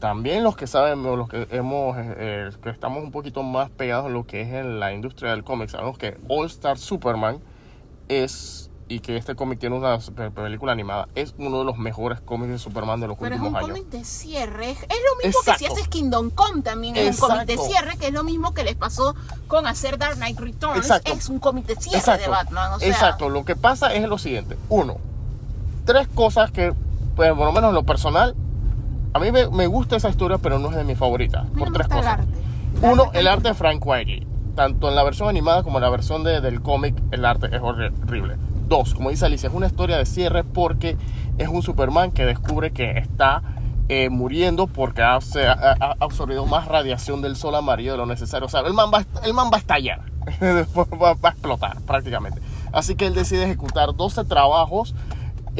También 0.00 0.44
los 0.44 0.56
que 0.56 0.66
saben, 0.68 1.02
los 1.02 1.28
que 1.28 1.48
hemos, 1.50 1.96
eh, 1.98 2.14
eh, 2.18 2.50
que 2.62 2.70
estamos 2.70 3.02
un 3.02 3.10
poquito 3.10 3.42
más 3.42 3.68
pegados 3.70 4.06
en 4.06 4.12
lo 4.12 4.24
que 4.26 4.42
es 4.42 4.48
en 4.52 4.78
la 4.78 4.92
industria 4.92 5.30
del 5.32 5.42
cómic, 5.42 5.70
sabemos 5.70 5.98
que 5.98 6.16
All 6.28 6.46
Star 6.46 6.78
Superman 6.78 7.40
es, 8.08 8.70
y 8.86 9.00
que 9.00 9.16
este 9.16 9.34
cómic 9.34 9.58
tiene 9.58 9.76
una 9.76 9.98
pe- 9.98 10.30
película 10.30 10.70
animada, 10.70 11.08
es 11.16 11.34
uno 11.36 11.58
de 11.58 11.64
los 11.64 11.76
mejores 11.78 12.20
cómics 12.20 12.52
de 12.52 12.58
Superman 12.58 13.00
de 13.00 13.08
los 13.08 13.18
Pero 13.18 13.34
es 13.34 13.40
últimos 13.40 13.50
un 13.50 13.56
años. 13.66 13.68
cómic 13.78 13.90
de 13.90 14.04
cierre. 14.04 14.70
Es 14.70 14.78
lo 14.80 15.26
mismo 15.26 15.40
que 15.44 15.50
si 15.58 15.64
Exacto. 15.64 15.74
haces 15.74 15.88
Kingdom 15.88 16.30
Come 16.30 16.62
también 16.62 16.96
es 16.96 17.20
un 17.20 17.28
cómic 17.28 17.46
de 17.46 17.52
Exacto. 17.54 17.72
cierre, 17.72 17.98
que 17.98 18.06
es 18.06 18.12
lo 18.12 18.22
mismo 18.22 18.54
que 18.54 18.62
les 18.62 18.76
pasó 18.76 19.16
con 19.48 19.66
hacer 19.66 19.98
Dark 19.98 20.14
Knight 20.14 20.38
Returns. 20.38 20.76
Exacto. 20.78 21.12
Es 21.12 21.28
un 21.28 21.40
cómic 21.40 21.66
de 21.66 21.74
cierre 21.74 21.98
Exacto, 21.98 22.22
de 22.22 22.28
Batman. 22.30 22.72
O 22.74 22.78
sea, 22.78 22.88
exacto, 22.88 23.28
lo 23.30 23.44
que 23.44 23.56
pasa 23.56 23.92
es 23.92 24.08
lo 24.08 24.16
siguiente. 24.16 24.56
Uno, 24.68 24.96
tres 25.84 26.06
cosas 26.08 26.52
que, 26.52 26.72
pues, 27.16 27.30
por 27.32 27.46
lo 27.46 27.52
menos 27.52 27.70
en 27.70 27.74
lo 27.74 27.82
personal, 27.82 28.36
a 29.18 29.22
mí 29.24 29.30
me, 29.32 29.48
me 29.48 29.66
gusta 29.66 29.96
esa 29.96 30.08
historia, 30.08 30.38
pero 30.38 30.58
no 30.58 30.70
es 30.70 30.76
de 30.76 30.84
mi 30.84 30.94
favorita. 30.94 31.40
a 31.40 31.44
mí 31.44 31.50
no 31.54 31.64
Por 31.64 31.72
tres 31.74 31.86
el 31.90 31.92
cosas. 31.96 32.20
Uno, 32.82 33.10
el 33.12 33.26
arte 33.26 33.48
de 33.48 33.54
Frank 33.54 33.84
Wiley. 33.86 34.26
Tanto 34.54 34.88
en 34.88 34.96
la 34.96 35.04
versión 35.04 35.28
animada 35.28 35.62
como 35.62 35.78
en 35.78 35.82
la 35.84 35.90
versión 35.90 36.24
de- 36.24 36.40
del 36.40 36.62
cómic, 36.62 36.94
el 37.12 37.24
arte 37.24 37.46
es 37.54 37.60
horrible. 37.62 38.36
Dos, 38.68 38.94
como 38.94 39.10
dice 39.10 39.24
Alicia, 39.26 39.48
es 39.48 39.54
una 39.54 39.66
historia 39.66 39.96
de 39.96 40.04
cierre 40.06 40.42
porque 40.44 40.96
es 41.38 41.48
un 41.48 41.62
Superman 41.62 42.10
que 42.10 42.24
descubre 42.26 42.72
que 42.72 42.98
está 42.98 43.42
eh, 43.90 44.10
muriendo 44.10 44.66
porque 44.66 45.00
ha, 45.02 45.18
se 45.22 45.46
ha- 45.46 45.74
ha 45.80 45.96
absorbido 46.00 46.44
más 46.44 46.68
radiación 46.68 47.22
del 47.22 47.36
sol 47.36 47.54
amarillo 47.54 47.92
de 47.92 47.98
lo 47.98 48.04
necesario. 48.04 48.44
O 48.44 48.48
sea, 48.50 48.60
el 48.60 48.74
man 48.74 48.90
va, 48.92 48.98
a- 48.98 49.24
el 49.26 49.32
man 49.32 49.48
va 49.50 49.56
a 49.56 49.60
estallar. 49.60 50.02
Después 50.40 50.86
va, 50.92 51.14
va 51.14 51.30
a 51.30 51.32
explotar 51.32 51.80
prácticamente. 51.82 52.42
Así 52.72 52.96
que 52.96 53.06
él 53.06 53.14
decide 53.14 53.44
ejecutar 53.44 53.94
12 53.96 54.24
trabajos 54.26 54.94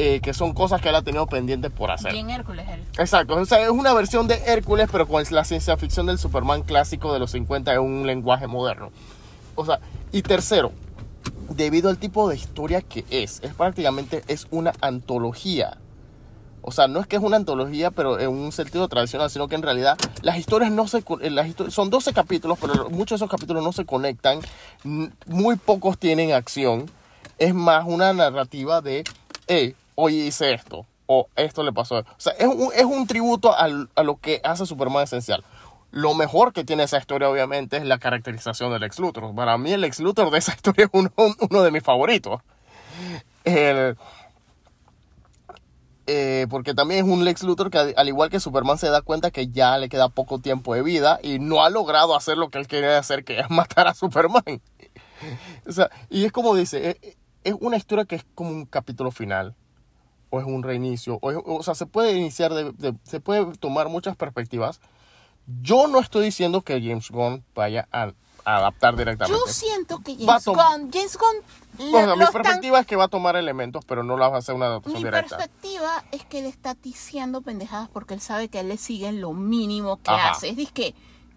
eh, 0.01 0.21
que 0.21 0.33
son 0.33 0.53
cosas 0.53 0.81
que 0.81 0.87
él 0.87 0.95
ha 0.95 1.01
tenido 1.01 1.27
pendientes 1.27 1.69
por 1.71 1.91
hacer. 1.91 2.13
Bien 2.13 2.29
Hércules 2.29 2.65
él. 2.69 2.81
Exacto, 2.97 3.35
o 3.35 3.45
sea, 3.45 3.61
es 3.61 3.69
una 3.69 3.93
versión 3.93 4.29
de 4.29 4.35
Hércules, 4.47 4.87
pero 4.89 5.05
con 5.07 5.21
la 5.29 5.43
ciencia 5.43 5.75
ficción 5.75 6.05
del 6.05 6.17
Superman 6.17 6.63
clásico 6.63 7.11
de 7.11 7.19
los 7.19 7.31
50 7.31 7.73
en 7.73 7.79
un 7.81 8.07
lenguaje 8.07 8.47
moderno. 8.47 8.91
O 9.55 9.65
sea, 9.65 9.81
y 10.13 10.21
tercero, 10.21 10.71
debido 11.49 11.89
al 11.89 11.97
tipo 11.97 12.29
de 12.29 12.37
historia 12.37 12.81
que 12.81 13.03
es, 13.09 13.41
es 13.43 13.53
prácticamente 13.53 14.23
es 14.29 14.47
una 14.51 14.71
antología. 14.79 15.77
O 16.61 16.71
sea, 16.71 16.87
no 16.87 17.01
es 17.01 17.07
que 17.07 17.17
es 17.17 17.21
una 17.21 17.35
antología, 17.35 17.91
pero 17.91 18.19
en 18.19 18.29
un 18.29 18.53
sentido 18.53 18.87
tradicional, 18.87 19.29
sino 19.29 19.49
que 19.49 19.55
en 19.55 19.63
realidad 19.63 19.97
las 20.21 20.37
historias 20.37 20.71
no 20.71 20.87
se 20.87 20.99
eh, 21.21 21.29
las 21.29 21.47
histo- 21.47 21.69
son 21.71 21.89
12 21.89 22.13
capítulos, 22.13 22.57
pero 22.61 22.89
muchos 22.89 23.19
de 23.19 23.25
esos 23.25 23.29
capítulos 23.29 23.63
no 23.63 23.73
se 23.73 23.85
conectan, 23.85 24.39
muy 25.25 25.57
pocos 25.57 25.97
tienen 25.97 26.31
acción. 26.31 26.89
Es 27.37 27.53
más 27.53 27.83
una 27.85 28.13
narrativa 28.13 28.81
de, 28.81 29.03
hey, 29.47 29.75
hoy 29.99 30.21
hice 30.21 30.53
esto, 30.53 30.85
o 31.07 31.27
esto 31.35 31.63
le 31.63 31.73
pasó. 31.73 31.97
O 31.97 32.05
sea, 32.17 32.33
es 32.33 32.85
un, 32.85 33.07
tributo 33.07 33.53
a 33.53 33.67
lo 33.67 34.17
que 34.17 34.41
hace 34.43 34.65
Superman 34.65 35.03
esencial. 35.03 35.43
Lo 35.91 36.13
mejor 36.13 36.53
que 36.53 36.63
tiene 36.63 36.83
esa 36.83 36.99
historia, 36.99 37.29
obviamente, 37.29 37.77
es 37.77 37.83
la 37.83 37.97
caracterización 37.97 38.71
del 38.71 38.83
ex 38.83 38.99
Luthor. 38.99 39.33
Para 39.33 39.57
mí, 39.57 39.71
el 39.71 39.83
ex 39.83 39.99
Luthor 39.99 40.29
de 40.29 40.37
esa 40.37 40.53
historia 40.55 40.85
es 40.85 40.91
uno, 40.93 41.63
de 41.63 41.71
mis 41.71 41.83
favoritos. 41.83 42.41
El, 43.43 43.97
eh, 46.05 46.47
porque 46.49 46.73
también 46.73 47.05
es 47.05 47.11
un 47.11 47.23
Lex 47.23 47.43
Luthor 47.43 47.69
que 47.69 47.93
al 47.95 48.07
igual 48.07 48.29
que 48.31 48.39
Superman 48.39 48.79
se 48.79 48.89
da 48.89 49.03
cuenta 49.03 49.29
que 49.29 49.49
ya 49.49 49.77
le 49.77 49.89
queda 49.89 50.09
poco 50.09 50.39
tiempo 50.39 50.73
de 50.73 50.81
vida 50.81 51.19
y 51.21 51.37
no 51.37 51.63
ha 51.63 51.69
logrado 51.69 52.15
hacer 52.15 52.35
lo 52.35 52.49
que 52.49 52.57
él 52.57 52.67
quería 52.67 52.97
hacer, 52.97 53.23
que 53.23 53.39
es 53.39 53.49
matar 53.51 53.87
a 53.87 53.93
Superman. 53.93 54.61
o 55.67 55.71
sea, 55.71 55.89
y 56.09 56.25
es 56.25 56.31
como 56.31 56.55
dice, 56.55 56.97
es, 57.01 57.17
es, 57.43 57.55
una 57.59 57.77
historia 57.77 58.05
que 58.05 58.15
es 58.15 58.25
como 58.33 58.49
un 58.49 58.65
capítulo 58.65 59.11
final, 59.11 59.55
o 60.29 60.39
es 60.39 60.45
un 60.45 60.63
reinicio, 60.63 61.17
o, 61.21 61.31
es, 61.31 61.37
o 61.43 61.63
sea, 61.63 61.75
se 61.75 61.85
puede 61.85 62.13
iniciar, 62.13 62.53
de, 62.53 62.71
de, 62.73 62.93
se 63.03 63.19
puede 63.19 63.45
tomar 63.57 63.89
muchas 63.89 64.15
perspectivas. 64.15 64.79
Yo 65.61 65.87
no 65.87 65.99
estoy 65.99 66.25
diciendo 66.25 66.61
que 66.61 66.79
James 66.81 67.09
Gunn 67.09 67.43
vaya 67.55 67.87
a, 67.91 68.11
a 68.45 68.57
adaptar 68.57 68.95
directamente. 68.95 69.41
Yo 69.47 69.51
siento 69.51 69.99
que 70.03 70.15
James 70.15 70.45
Gunn, 70.45 70.91
James 70.93 71.17
Gunn 71.17 71.89
Bueno, 71.91 72.15
lo- 72.15 72.27
mi 72.27 72.31
perspectiva 72.31 72.79
es 72.79 72.85
que 72.85 72.95
va 72.95 73.05
a 73.05 73.07
tomar 73.07 73.35
elementos, 73.35 73.83
pero 73.85 74.03
no 74.03 74.15
la 74.17 74.29
va 74.29 74.35
a 74.35 74.39
hacer 74.39 74.53
una 74.53 74.67
adaptación 74.67 75.01
Mi 75.01 75.05
directa. 75.09 75.37
perspectiva 75.37 76.03
es 76.11 76.23
que 76.25 76.39
él 76.39 76.45
está 76.45 76.75
ticiando 76.75 77.41
pendejadas 77.41 77.89
porque 77.89 78.13
él 78.13 78.21
sabe 78.21 78.49
que 78.49 78.59
a 78.59 78.61
él 78.61 78.67
le 78.67 78.77
siguen 78.77 79.21
lo 79.21 79.33
mínimo 79.33 79.97
que 79.97 80.11
Ajá. 80.11 80.31
hace. 80.31 80.49
Es 80.49 80.71
que 80.71 80.93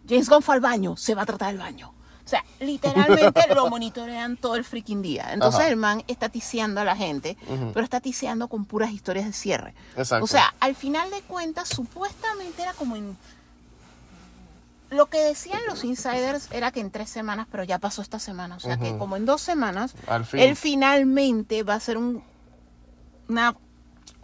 James 0.07 0.29
Gunn 0.29 0.43
fue 0.43 0.57
al 0.57 0.61
baño, 0.61 0.97
se 0.99 1.15
va 1.15 1.23
a 1.23 1.27
tratar 1.27 1.51
el 1.55 1.59
baño. 1.59 1.95
O 2.25 2.29
sea, 2.29 2.45
literalmente 2.61 3.43
lo 3.55 3.69
monitorean 3.69 4.37
todo 4.37 4.55
el 4.57 4.65
freaking 4.65 5.03
día. 5.03 5.33
Entonces 5.33 5.61
Ajá. 5.61 5.69
el 5.69 5.77
man 5.77 6.05
está 6.07 6.29
ticiando 6.29 6.81
a 6.81 6.85
la 6.85 6.97
gente, 6.97 7.37
pero 7.75 7.85
está 7.85 8.01
ticiando 8.01 8.49
con 8.49 8.65
puras 8.65 8.91
historias 8.93 9.27
de 9.27 9.33
cierre. 9.33 9.75
Exacto. 9.97 10.25
O 10.25 10.29
sea, 10.29 10.55
al 10.61 10.75
final 10.75 11.11
de 11.11 11.21
cuentas, 11.23 11.69
supuestamente 11.69 12.63
era 12.63 12.73
como 12.75 12.97
en... 12.97 13.17
Lo 14.91 15.07
que 15.07 15.19
decían 15.19 15.61
los 15.67 15.85
insiders 15.85 16.49
era 16.53 16.71
que 16.71 16.81
en 16.81 16.91
tres 16.91 17.09
semanas, 17.09 17.47
pero 17.51 17.65
ya 17.65 17.79
pasó 17.79 18.03
esta 18.03 18.19
semana. 18.19 18.57
O 18.57 18.61
sea, 18.61 18.77
que 18.77 18.97
como 18.99 19.17
en 19.17 19.25
dos 19.25 19.41
semanas, 19.41 19.95
fin. 20.27 20.41
él 20.41 20.55
finalmente 20.55 21.63
va 21.63 21.75
a 21.75 21.77
hacer 21.79 21.97
un, 21.97 22.23
una 23.29 23.57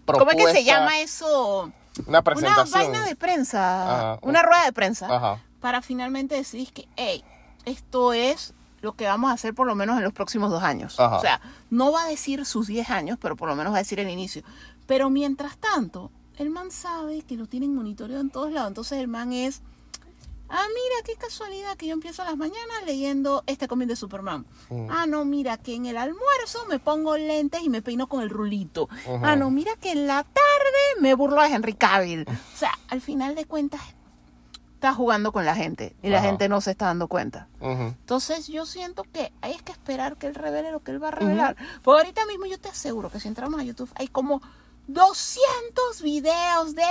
¿Cómo 0.05 0.31
es 0.31 0.37
que 0.37 0.43
se 0.43 0.47
Propuesta, 0.47 0.61
llama 0.61 1.01
eso? 1.01 1.73
Una 2.07 2.09
Una 2.09 2.23
presentación. 2.23 2.71
vaina 2.93 3.07
de 3.07 3.17
prensa, 3.17 4.13
Ajá. 4.13 4.19
una 4.23 4.43
rueda 4.43 4.65
de 4.65 4.73
prensa, 4.73 5.07
Ajá. 5.15 5.43
para 5.61 5.83
finalmente 5.83 6.35
decir 6.35 6.73
que, 6.73 6.87
hey, 6.97 7.25
esto 7.69 8.13
es 8.13 8.55
lo 8.81 8.95
que 8.95 9.07
vamos 9.07 9.31
a 9.31 9.35
hacer 9.35 9.55
por 9.55 9.67
lo 9.67 9.75
menos 9.75 9.97
en 9.97 10.05
los 10.05 10.13
próximos 10.13 10.51
dos 10.51 10.63
años. 10.63 10.99
Ajá. 11.01 11.17
O 11.17 11.21
sea, 11.21 11.41
no 11.71 11.93
va 11.93 12.05
a 12.05 12.09
decir 12.09 12.45
sus 12.45 12.67
10 12.67 12.91
años, 12.91 13.19
pero 13.21 13.37
por 13.37 13.49
lo 13.49 13.57
menos 13.57 13.73
va 13.73 13.77
a 13.79 13.81
decir 13.81 14.01
el 14.01 14.09
inicio. 14.09 14.43
Pero 14.87 15.11
mientras 15.11 15.59
tanto, 15.59 16.11
el 16.37 16.51
man 16.51 16.71
sabe 16.71 17.23
que 17.23 17.37
lo 17.37 17.47
tienen 17.47 17.75
monitoreado 17.75 18.21
en 18.21 18.31
todos 18.31 18.53
lados. 18.53 18.69
Entonces 18.69 18.99
el 18.99 19.09
man 19.09 19.33
es, 19.33 19.63
ah, 20.49 20.67
mira, 20.69 21.03
qué 21.05 21.15
casualidad 21.17 21.77
que 21.77 21.89
yo 21.89 21.93
empiezo 21.93 22.25
las 22.25 22.37
mañanas 22.37 22.85
leyendo 22.87 23.43
este 23.47 23.67
cómic 23.67 23.89
de 23.89 23.97
Superman. 23.97 24.47
Mm. 24.71 24.87
Ah, 24.91 25.07
no, 25.07 25.25
mira, 25.25 25.57
que 25.57 25.75
en 25.75 25.87
el 25.87 25.97
almuerzo 25.97 26.65
me 26.69 26.79
pongo 26.79 27.17
lentes 27.17 27.63
y 27.63 27.69
me 27.69 27.83
peino 27.83 28.07
con 28.07 28.23
el 28.23 28.31
rulito. 28.31 28.89
Ujú. 29.07 29.21
Ah, 29.25 29.35
no, 29.35 29.51
mira 29.51 29.75
que 29.77 29.91
en 29.91 30.07
la 30.07 30.23
tarde 30.23 31.01
me 31.01 31.15
burlo 31.15 31.43
de 31.43 31.49
Henry 31.49 31.75
Cavill. 31.75 32.27
O 32.55 32.57
sea, 32.59 32.73
al 32.89 33.01
final 33.01 33.37
de 33.37 33.45
cuentas, 33.45 33.81
está 34.79 34.95
jugando 34.95 35.33
con 35.33 35.45
la 35.45 35.57
gente 35.57 35.97
y 36.05 36.09
la 36.09 36.19
Ajá. 36.19 36.29
gente 36.29 36.49
no 36.49 36.61
se 36.61 36.71
está 36.71 36.87
dando 36.87 37.09
cuenta. 37.09 37.49
Ujú. 37.61 37.83
Entonces 37.83 38.47
yo 38.47 38.65
siento 38.65 39.03
que 39.03 39.33
hay 39.43 39.57
que 39.57 39.73
esperar 39.73 40.17
que 40.17 40.29
él 40.29 40.37
revele 40.37 40.71
lo 40.71 40.79
que 40.85 40.93
él 40.93 41.03
va 41.03 41.09
a 41.09 41.11
revelar. 41.11 41.57
Porque 41.83 41.99
ahorita 42.03 42.25
mismo 42.27 42.47
yo 42.47 42.61
te 42.61 42.69
aseguro 42.69 43.11
que 43.11 43.19
si 43.19 43.27
entramos 43.27 43.59
a 43.61 43.65
YouTube 43.65 43.91
hay 43.97 44.07
como 44.07 44.41
200 44.87 46.01
videos 46.03 46.77
de 46.77 46.85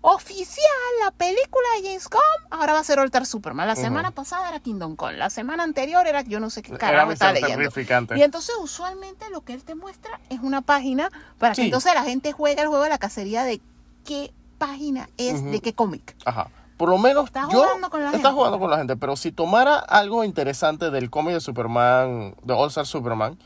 oficial 0.00 0.64
la 1.04 1.10
película 1.12 1.66
de 1.76 1.88
James 1.88 2.08
Gunn. 2.08 2.20
Ahora 2.50 2.72
va 2.72 2.80
a 2.80 2.84
ser 2.84 2.98
Alter 2.98 3.24
Superman. 3.24 3.68
La 3.68 3.74
Ujú. 3.74 3.82
semana 3.82 4.10
pasada 4.10 4.48
era 4.48 4.58
Kingdom 4.58 4.96
Come. 4.96 5.14
La 5.16 5.30
semana 5.30 5.62
anterior 5.62 6.06
era 6.08 6.22
yo 6.22 6.40
no 6.40 6.50
sé 6.50 6.62
qué 6.62 6.76
carajo 6.76 7.12
estaba 7.12 7.32
leyendo. 7.32 7.70
Y 8.16 8.22
entonces 8.22 8.54
usualmente 8.60 9.30
lo 9.30 9.42
que 9.42 9.52
él 9.54 9.62
te 9.64 9.76
muestra 9.76 10.20
es 10.28 10.40
una 10.40 10.60
página 10.62 11.08
para 11.38 11.54
que 11.54 11.62
Sí. 11.62 11.66
entonces 11.66 11.94
la 11.94 12.02
gente 12.02 12.32
juegue 12.32 12.60
el 12.62 12.68
juego 12.68 12.82
de 12.82 12.90
la 12.90 12.98
cacería 12.98 13.44
de 13.44 13.60
qué 14.04 14.32
página 14.58 15.08
es, 15.18 15.44
de 15.44 15.60
qué 15.60 15.72
cómic. 15.72 16.16
Ajá. 16.24 16.48
Por 16.78 16.88
lo 16.88 16.96
menos 16.96 17.26
Está 17.26 17.48
yo 17.50 17.60
jugando 17.64 17.90
con 17.90 18.00
la 18.00 18.06
está 18.06 18.18
gente. 18.18 18.32
jugando 18.32 18.58
con 18.58 18.70
la 18.70 18.78
gente, 18.78 18.96
pero 18.96 19.16
si 19.16 19.32
tomara 19.32 19.76
algo 19.78 20.24
interesante 20.24 20.90
del 20.90 21.10
cómic 21.10 21.34
de 21.34 21.40
Superman, 21.40 22.34
de 22.42 22.54
All 22.54 22.68
Star 22.68 22.86
Superman, 22.86 23.36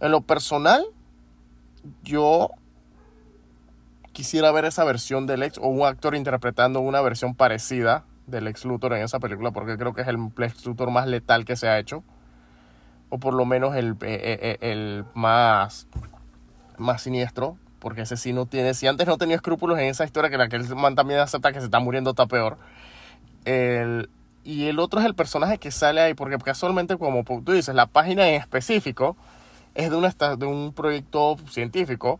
en 0.00 0.10
lo 0.10 0.22
personal, 0.22 0.84
yo 2.02 2.50
quisiera 4.12 4.50
ver 4.50 4.64
esa 4.64 4.82
versión 4.84 5.26
del 5.26 5.42
ex 5.42 5.58
o 5.58 5.68
un 5.68 5.86
actor 5.86 6.14
interpretando 6.14 6.80
una 6.80 7.00
versión 7.02 7.34
parecida 7.34 8.04
del 8.26 8.48
ex 8.48 8.64
Luthor 8.64 8.94
en 8.94 9.02
esa 9.02 9.20
película, 9.20 9.50
porque 9.52 9.76
creo 9.76 9.92
que 9.94 10.00
es 10.00 10.08
el 10.08 10.16
ex 10.38 10.64
Luthor 10.66 10.90
más 10.90 11.06
letal 11.06 11.44
que 11.44 11.54
se 11.56 11.68
ha 11.68 11.78
hecho, 11.78 12.02
o 13.10 13.18
por 13.18 13.34
lo 13.34 13.44
menos 13.44 13.76
el, 13.76 13.92
eh, 14.00 14.56
eh, 14.58 14.58
el 14.62 15.04
más 15.14 15.86
más 16.78 17.02
siniestro, 17.02 17.56
porque 17.86 18.00
ese 18.02 18.16
sí 18.16 18.32
no 18.32 18.46
tiene, 18.46 18.74
si 18.74 18.88
antes 18.88 19.06
no 19.06 19.16
tenía 19.16 19.36
escrúpulos 19.36 19.78
en 19.78 19.84
esa 19.84 20.04
historia, 20.04 20.28
que 20.28 20.36
la 20.36 20.48
que 20.48 20.56
el 20.56 20.74
man 20.74 20.96
también 20.96 21.20
acepta 21.20 21.52
que 21.52 21.60
se 21.60 21.66
está 21.66 21.78
muriendo 21.78 22.10
está 22.10 22.26
peor. 22.26 22.58
El, 23.44 24.10
y 24.42 24.64
el 24.64 24.80
otro 24.80 24.98
es 24.98 25.06
el 25.06 25.14
personaje 25.14 25.58
que 25.58 25.70
sale 25.70 26.00
ahí, 26.00 26.12
porque 26.12 26.36
casualmente, 26.38 26.98
como 26.98 27.22
tú 27.22 27.52
dices, 27.52 27.76
la 27.76 27.86
página 27.86 28.26
en 28.28 28.40
específico 28.40 29.16
es 29.76 29.88
de, 29.88 29.94
una, 29.94 30.08
de 30.36 30.46
un 30.46 30.72
proyecto 30.72 31.36
científico 31.48 32.18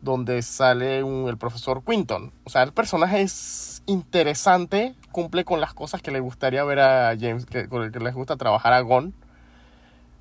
donde 0.00 0.42
sale 0.42 1.04
un- 1.04 1.28
el 1.28 1.36
profesor 1.38 1.84
Quinton. 1.84 2.32
O 2.42 2.50
sea, 2.50 2.64
el 2.64 2.72
personaje 2.72 3.20
es 3.20 3.84
interesante, 3.86 4.96
cumple 5.12 5.44
con 5.44 5.60
las 5.60 5.72
cosas 5.72 6.02
que 6.02 6.10
le 6.10 6.18
gustaría 6.18 6.64
ver 6.64 6.80
a 6.80 7.14
James, 7.16 7.46
que, 7.46 7.68
con 7.68 7.84
el 7.84 7.92
que 7.92 8.00
les 8.00 8.12
gusta 8.12 8.34
trabajar 8.34 8.72
a 8.72 8.80
Gon. 8.80 9.14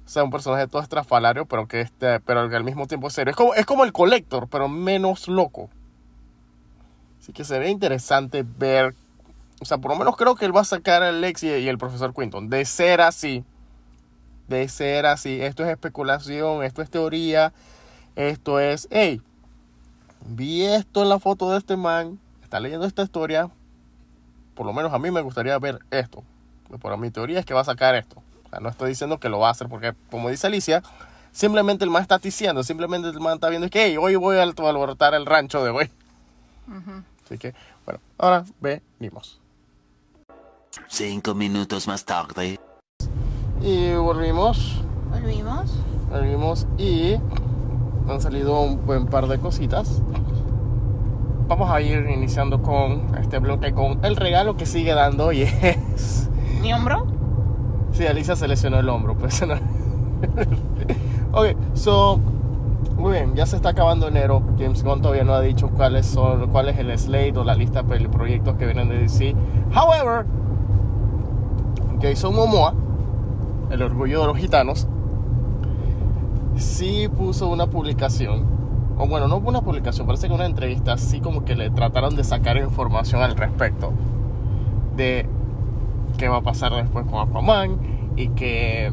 O 0.05 0.09
sea, 0.09 0.23
un 0.23 0.29
personaje 0.29 0.67
todo 0.67 0.81
estrafalario, 0.81 1.45
pero 1.45 1.67
que, 1.67 1.81
este, 1.81 2.19
pero 2.19 2.47
que 2.49 2.55
al 2.55 2.63
mismo 2.63 2.85
tiempo 2.85 3.07
es 3.07 3.13
serio. 3.13 3.31
Es 3.31 3.35
como, 3.35 3.53
es 3.55 3.65
como 3.65 3.83
el 3.83 3.91
Collector, 3.91 4.47
pero 4.47 4.69
menos 4.69 5.27
loco. 5.27 5.69
Así 7.19 7.33
que 7.33 7.43
sería 7.43 7.69
interesante 7.69 8.45
ver. 8.45 8.93
O 9.59 9.65
sea, 9.65 9.79
por 9.79 9.91
lo 9.91 9.97
menos 9.97 10.15
creo 10.15 10.35
que 10.35 10.45
él 10.45 10.55
va 10.55 10.61
a 10.61 10.65
sacar 10.65 11.01
a 11.01 11.11
Lex 11.11 11.43
y, 11.43 11.47
y 11.47 11.67
el 11.67 11.79
profesor 11.79 12.13
Quinton. 12.13 12.49
De 12.49 12.65
ser 12.65 13.01
así. 13.01 13.43
De 14.47 14.67
ser 14.67 15.07
así. 15.07 15.41
Esto 15.41 15.63
es 15.63 15.69
especulación, 15.69 16.63
esto 16.63 16.83
es 16.83 16.89
teoría. 16.91 17.51
Esto 18.15 18.59
es. 18.59 18.87
Hey, 18.91 19.21
vi 20.27 20.65
esto 20.65 21.01
en 21.01 21.09
la 21.09 21.19
foto 21.19 21.49
de 21.51 21.57
este 21.57 21.77
man. 21.77 22.19
Está 22.43 22.59
leyendo 22.59 22.85
esta 22.85 23.01
historia. 23.01 23.49
Por 24.53 24.67
lo 24.67 24.73
menos 24.73 24.93
a 24.93 24.99
mí 24.99 25.09
me 25.09 25.21
gustaría 25.21 25.57
ver 25.57 25.79
esto. 25.89 26.23
Por 26.79 26.97
mi 26.97 27.09
teoría 27.09 27.39
es 27.39 27.45
que 27.45 27.55
va 27.55 27.61
a 27.61 27.65
sacar 27.65 27.95
esto. 27.95 28.21
Sea, 28.55 28.61
no 28.61 28.69
estoy 28.69 28.89
diciendo 28.89 29.19
que 29.19 29.27
lo 29.27 29.39
va 29.39 29.49
a 29.49 29.51
hacer 29.51 29.67
porque, 29.67 29.93
como 30.09 30.29
dice 30.29 30.47
Alicia, 30.47 30.81
simplemente 31.31 31.83
el 31.83 31.89
man 31.89 32.01
está 32.01 32.17
diciendo, 32.19 32.63
simplemente 32.63 33.09
el 33.09 33.19
man 33.19 33.35
está 33.35 33.49
viendo 33.49 33.69
que 33.69 33.85
hey, 33.85 33.97
hoy 33.97 34.15
voy 34.15 34.37
a 34.37 34.43
alborotar 34.43 35.13
el 35.13 35.25
rancho 35.25 35.63
de 35.63 35.71
hoy. 35.71 35.91
Así 37.25 37.37
que, 37.37 37.53
bueno, 37.85 37.99
ahora 38.17 38.45
venimos. 38.61 39.41
Cinco 40.87 41.33
minutos 41.33 41.87
más 41.87 42.05
tarde. 42.05 42.59
Y 43.61 43.93
volvimos, 43.93 44.81
Volvimos. 45.09 45.71
volvimos 46.09 46.67
y 46.77 47.15
han 48.07 48.21
salido 48.21 48.61
un 48.61 48.85
buen 48.85 49.07
par 49.07 49.27
de 49.27 49.37
cositas. 49.39 50.01
Vamos 51.47 51.69
a 51.69 51.81
ir 51.81 52.09
iniciando 52.09 52.61
con 52.61 53.15
este 53.19 53.39
bloque 53.39 53.73
con 53.73 54.03
el 54.05 54.15
regalo 54.15 54.55
que 54.55 54.65
sigue 54.65 54.93
dando 54.93 55.31
y 55.31 55.41
es... 55.43 56.29
¿Mi 56.61 56.73
hombro? 56.73 57.05
Sí, 57.95 58.05
Alicia 58.05 58.35
se 58.35 58.45
lesionó 58.49 58.77
el 58.77 58.89
hombro, 58.89 59.15
pues 59.15 59.41
no. 59.47 59.55
ok, 61.31 61.55
so, 61.73 62.19
muy 62.97 63.13
bien, 63.13 63.35
ya 63.35 63.45
se 63.45 63.55
está 63.55 63.69
acabando 63.69 64.09
enero. 64.09 64.43
James 64.59 64.83
Gunn 64.83 65.01
todavía 65.01 65.23
no 65.23 65.33
ha 65.33 65.39
dicho 65.39 65.69
cuáles 65.69 66.05
son, 66.05 66.49
cuál 66.49 66.67
es 66.67 66.77
el 66.77 66.97
slate 66.99 67.37
o 67.37 67.45
la 67.45 67.55
lista 67.55 67.83
de 67.83 68.09
proyectos 68.09 68.55
que 68.57 68.65
vienen 68.65 68.89
de 68.89 68.99
DC. 68.99 69.33
However, 69.73 70.25
Jason 72.01 72.35
Momoa, 72.35 72.73
el 73.71 73.81
orgullo 73.81 74.19
de 74.19 74.27
los 74.27 74.37
gitanos, 74.37 74.89
sí 76.57 77.07
puso 77.07 77.47
una 77.47 77.67
publicación, 77.67 78.43
o 78.97 79.07
bueno, 79.07 79.29
no 79.29 79.37
una 79.37 79.61
publicación, 79.61 80.05
parece 80.05 80.27
que 80.27 80.33
una 80.33 80.45
entrevista, 80.45 80.91
así 80.91 81.21
como 81.21 81.45
que 81.45 81.55
le 81.55 81.69
trataron 81.69 82.17
de 82.17 82.25
sacar 82.25 82.57
información 82.57 83.21
al 83.21 83.37
respecto 83.37 83.93
de 84.97 85.29
qué 86.17 86.27
va 86.27 86.37
a 86.37 86.41
pasar 86.41 86.73
después 86.73 87.05
con 87.05 87.27
Aquaman 87.27 87.77
y 88.15 88.29
que 88.29 88.91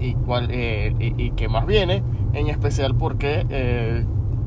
y 0.00 0.14
cuál 0.14 0.48
eh, 0.50 0.94
y, 0.98 1.30
qué 1.32 1.48
más 1.48 1.66
viene 1.66 2.02
en 2.32 2.48
especial 2.48 2.94
porque 2.96 3.46
eh, 3.48 4.04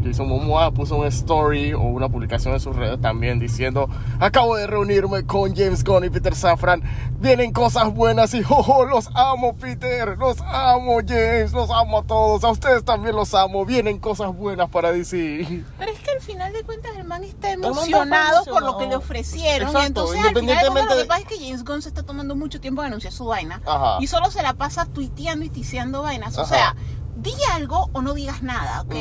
Jason 0.07 0.27
Momoa 0.27 0.71
puso 0.71 0.95
una 0.97 1.07
story 1.07 1.73
o 1.73 1.81
una 1.81 2.09
publicación 2.09 2.53
en 2.53 2.59
sus 2.59 2.75
redes 2.75 2.99
también 3.01 3.39
diciendo 3.39 3.89
acabo 4.19 4.55
de 4.55 4.67
reunirme 4.67 5.25
con 5.25 5.55
James 5.55 5.83
Gunn 5.83 6.05
y 6.05 6.09
Peter 6.09 6.35
Safran 6.35 6.81
vienen 7.19 7.51
cosas 7.51 7.93
buenas 7.93 8.33
y 8.33 8.43
oh, 8.49 8.85
los 8.85 9.09
amo 9.13 9.55
Peter 9.55 10.17
los 10.17 10.39
amo 10.41 10.99
James 11.07 11.53
los 11.53 11.69
amo 11.69 11.99
a 11.99 12.03
todos 12.03 12.43
a 12.43 12.49
ustedes 12.49 12.83
también 12.83 13.15
los 13.15 13.33
amo 13.33 13.65
vienen 13.65 13.99
cosas 13.99 14.35
buenas 14.35 14.69
para 14.69 14.91
DC 14.91 15.17
Pero 15.77 15.91
es 15.91 15.99
que 15.99 16.11
al 16.11 16.21
final 16.21 16.53
de 16.53 16.63
cuentas 16.63 16.91
el 16.97 17.03
man 17.03 17.23
está 17.23 17.51
emocionado 17.51 18.45
por 18.45 18.63
lo 18.63 18.77
que 18.77 18.87
le 18.87 18.95
ofrecieron. 18.95 19.67
Exacto, 19.69 19.83
y 19.83 19.87
entonces 19.87 20.15
al 20.17 20.29
final 20.29 20.33
de 20.33 20.41
cuentas 20.41 20.63
independientemente 20.63 20.95
lo 20.95 21.01
que 21.01 21.07
pasa 21.07 21.21
es 21.21 21.27
que 21.27 21.45
James 21.45 21.63
Gunn 21.63 21.81
se 21.81 21.89
está 21.89 22.03
tomando 22.03 22.35
mucho 22.35 22.59
tiempo 22.59 22.81
en 22.81 22.87
anunciar 22.87 23.13
su 23.13 23.25
vaina. 23.25 23.61
Ajá. 23.65 23.97
Y 23.99 24.07
solo 24.07 24.31
se 24.31 24.41
la 24.41 24.53
pasa 24.53 24.85
tuiteando 24.85 25.45
y 25.45 25.49
tiseando 25.49 26.01
vainas. 26.01 26.37
O 26.37 26.45
sea, 26.45 26.75
di 27.15 27.33
algo 27.53 27.89
o 27.93 28.01
no 28.01 28.13
digas 28.13 28.43
nada, 28.43 28.81
¿ok? 28.81 28.95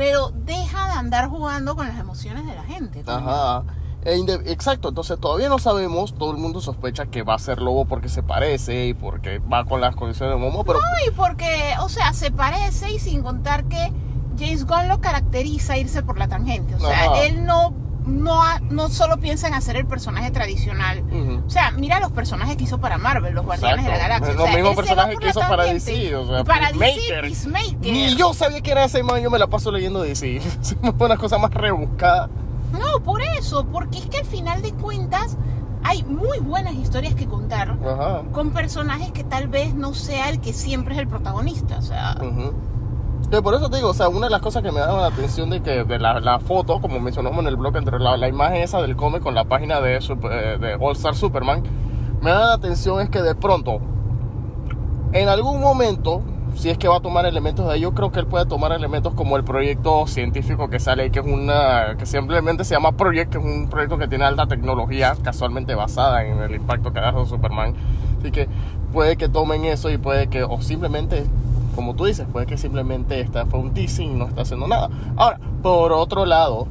Pero 0.00 0.30
deja 0.30 0.86
de 0.86 0.92
andar 0.94 1.28
jugando 1.28 1.76
con 1.76 1.86
las 1.86 1.98
emociones 1.98 2.46
de 2.46 2.54
la 2.54 2.62
gente. 2.64 3.04
Ajá. 3.06 3.64
E 4.02 4.16
exacto, 4.46 4.88
entonces 4.88 5.20
todavía 5.20 5.50
no 5.50 5.58
sabemos, 5.58 6.14
todo 6.14 6.30
el 6.30 6.38
mundo 6.38 6.62
sospecha 6.62 7.04
que 7.04 7.22
va 7.22 7.34
a 7.34 7.38
ser 7.38 7.60
lobo 7.60 7.84
porque 7.84 8.08
se 8.08 8.22
parece 8.22 8.86
y 8.86 8.94
porque 8.94 9.40
va 9.40 9.66
con 9.66 9.82
las 9.82 9.94
condiciones 9.94 10.36
de 10.36 10.40
Momo, 10.40 10.64
pero 10.64 10.78
Y 11.06 11.10
porque, 11.10 11.74
o 11.82 11.90
sea, 11.90 12.14
se 12.14 12.30
parece 12.30 12.90
y 12.90 12.98
sin 12.98 13.22
contar 13.22 13.64
que 13.64 13.92
James 14.38 14.64
Gunn 14.64 14.88
lo 14.88 15.02
caracteriza 15.02 15.76
irse 15.76 16.02
por 16.02 16.16
la 16.16 16.28
tangente. 16.28 16.76
O 16.76 16.80
sea, 16.80 17.04
Ajá. 17.04 17.24
él 17.24 17.44
no, 17.44 17.74
no, 18.06 18.42
ha- 18.42 18.60
no 18.70 18.88
solo 18.88 19.18
piensa 19.18 19.48
en 19.48 19.54
hacer 19.54 19.76
el 19.76 19.86
personaje 19.86 20.30
tradicional. 20.30 21.02
O 21.46 21.50
sea, 21.50 21.70
mira 21.72 22.00
los 22.00 22.12
personajes 22.12 22.56
que 22.56 22.64
hizo 22.64 22.78
para 22.80 22.98
Marvel, 22.98 23.34
los 23.34 23.44
Guardianes 23.44 23.84
de 23.84 23.90
la. 23.90 23.98
Galaxia. 23.98 24.34
Los 24.34 24.42
O 24.42 24.46
sea, 24.46 24.54
mismos 24.56 24.76
personajes 24.76 25.18
que 25.18 25.28
hizo 25.28 25.40
para. 25.40 25.64
DC, 25.64 26.16
o 26.16 26.26
sea, 26.26 26.44
para 26.44 26.72
DC, 26.72 26.78
Peacemaker. 26.78 27.20
Peacemaker. 27.22 27.92
ni 27.92 28.14
yo 28.16 28.32
sabía 28.34 28.60
que 28.60 28.70
era 28.72 28.84
ese 28.84 29.02
man, 29.02 29.20
yo 29.22 29.30
me 29.30 29.38
la 29.38 29.46
paso 29.46 29.70
leyendo 29.72 30.00
DC. 30.02 30.36
Es 30.62 30.76
una 30.98 31.16
cosa 31.16 31.38
más 31.38 31.50
rebuscada. 31.52 32.28
No, 32.72 33.00
por 33.02 33.20
eso, 33.22 33.66
porque 33.66 33.98
es 33.98 34.06
que 34.06 34.18
al 34.18 34.26
final 34.26 34.62
de 34.62 34.72
cuentas 34.72 35.36
hay 35.82 36.02
muy 36.04 36.38
buenas 36.38 36.74
historias 36.74 37.14
que 37.14 37.26
contar 37.26 37.76
Ajá. 37.84 38.22
con 38.32 38.50
personajes 38.50 39.12
que 39.12 39.24
tal 39.24 39.48
vez 39.48 39.74
no 39.74 39.94
sea 39.94 40.28
el 40.28 40.40
que 40.40 40.52
siempre 40.52 40.94
es 40.94 41.00
el 41.00 41.08
protagonista. 41.08 41.78
O 41.78 41.82
sea. 41.82 42.16
Que 43.30 43.40
por 43.42 43.54
eso 43.54 43.70
te 43.70 43.76
digo, 43.76 43.90
o 43.90 43.94
sea, 43.94 44.08
una 44.08 44.26
de 44.26 44.30
las 44.30 44.40
cosas 44.40 44.60
que 44.60 44.72
me 44.72 44.80
daba 44.80 45.02
la 45.02 45.06
atención 45.06 45.50
de 45.50 45.62
que 45.62 45.84
de 45.84 45.98
la, 46.00 46.18
la 46.18 46.40
foto, 46.40 46.80
como 46.80 46.98
mencionamos 46.98 47.38
en 47.38 47.46
el 47.46 47.56
blog, 47.56 47.76
entre 47.76 48.00
la, 48.00 48.16
la 48.16 48.26
imagen 48.26 48.56
esa 48.56 48.82
del 48.82 48.96
cómic 48.96 49.22
con 49.22 49.36
la 49.36 49.44
página 49.44 49.80
de, 49.80 49.96
eh, 49.98 50.58
de 50.60 50.76
All 50.80 50.96
Star 50.96 51.14
Superman, 51.14 51.62
me 52.20 52.30
da 52.30 52.46
la 52.48 52.54
atención 52.54 53.00
es 53.00 53.08
que 53.08 53.22
de 53.22 53.36
pronto, 53.36 53.78
en 55.12 55.28
algún 55.28 55.60
momento, 55.60 56.22
si 56.56 56.70
es 56.70 56.78
que 56.78 56.88
va 56.88 56.96
a 56.96 57.00
tomar 57.00 57.24
elementos 57.24 57.66
de 57.66 57.72
ahí, 57.72 57.80
yo 57.82 57.94
creo 57.94 58.10
que 58.10 58.18
él 58.18 58.26
puede 58.26 58.46
tomar 58.46 58.72
elementos 58.72 59.14
como 59.14 59.36
el 59.36 59.44
proyecto 59.44 60.08
científico 60.08 60.68
que 60.68 60.80
sale 60.80 61.04
ahí, 61.04 61.10
que 61.10 61.20
es 61.20 61.26
una, 61.26 61.94
que 61.96 62.06
simplemente 62.06 62.64
se 62.64 62.74
llama 62.74 62.92
Project, 62.92 63.30
que 63.30 63.38
es 63.38 63.44
un 63.44 63.68
proyecto 63.68 63.96
que 63.96 64.08
tiene 64.08 64.24
alta 64.24 64.46
tecnología, 64.46 65.14
casualmente 65.22 65.76
basada 65.76 66.24
en 66.24 66.40
el 66.40 66.56
impacto 66.56 66.92
que 66.92 66.98
ha 66.98 67.02
dado 67.02 67.24
Superman. 67.26 67.74
Así 68.18 68.32
que 68.32 68.48
puede 68.92 69.16
que 69.16 69.28
tomen 69.28 69.66
eso 69.66 69.88
y 69.88 69.98
puede 69.98 70.26
que, 70.26 70.42
o 70.42 70.60
simplemente, 70.60 71.24
como 71.74 71.94
tú 71.94 72.04
dices, 72.04 72.26
puede 72.30 72.46
que 72.46 72.56
simplemente 72.56 73.20
esta 73.20 73.46
fue 73.46 73.60
un 73.60 73.72
teasing 73.72 74.12
y 74.12 74.14
no 74.14 74.26
está 74.26 74.42
haciendo 74.42 74.66
nada. 74.66 74.90
Ahora, 75.16 75.38
por 75.62 75.92
otro 75.92 76.26
lado, 76.26 76.66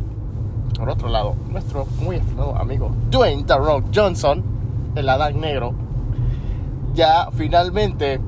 por 0.78 0.90
otro 0.90 1.10
lado, 1.10 1.36
nuestro 1.50 1.86
muy 2.02 2.18
estimado 2.18 2.56
amigo 2.56 2.92
Dwayne 3.10 3.44
The 3.44 3.58
Rock 3.58 3.86
Johnson, 3.94 4.44
el 4.96 5.10
Adán 5.10 5.40
Negro, 5.40 5.74
ya 6.94 7.30
finalmente 7.34 8.20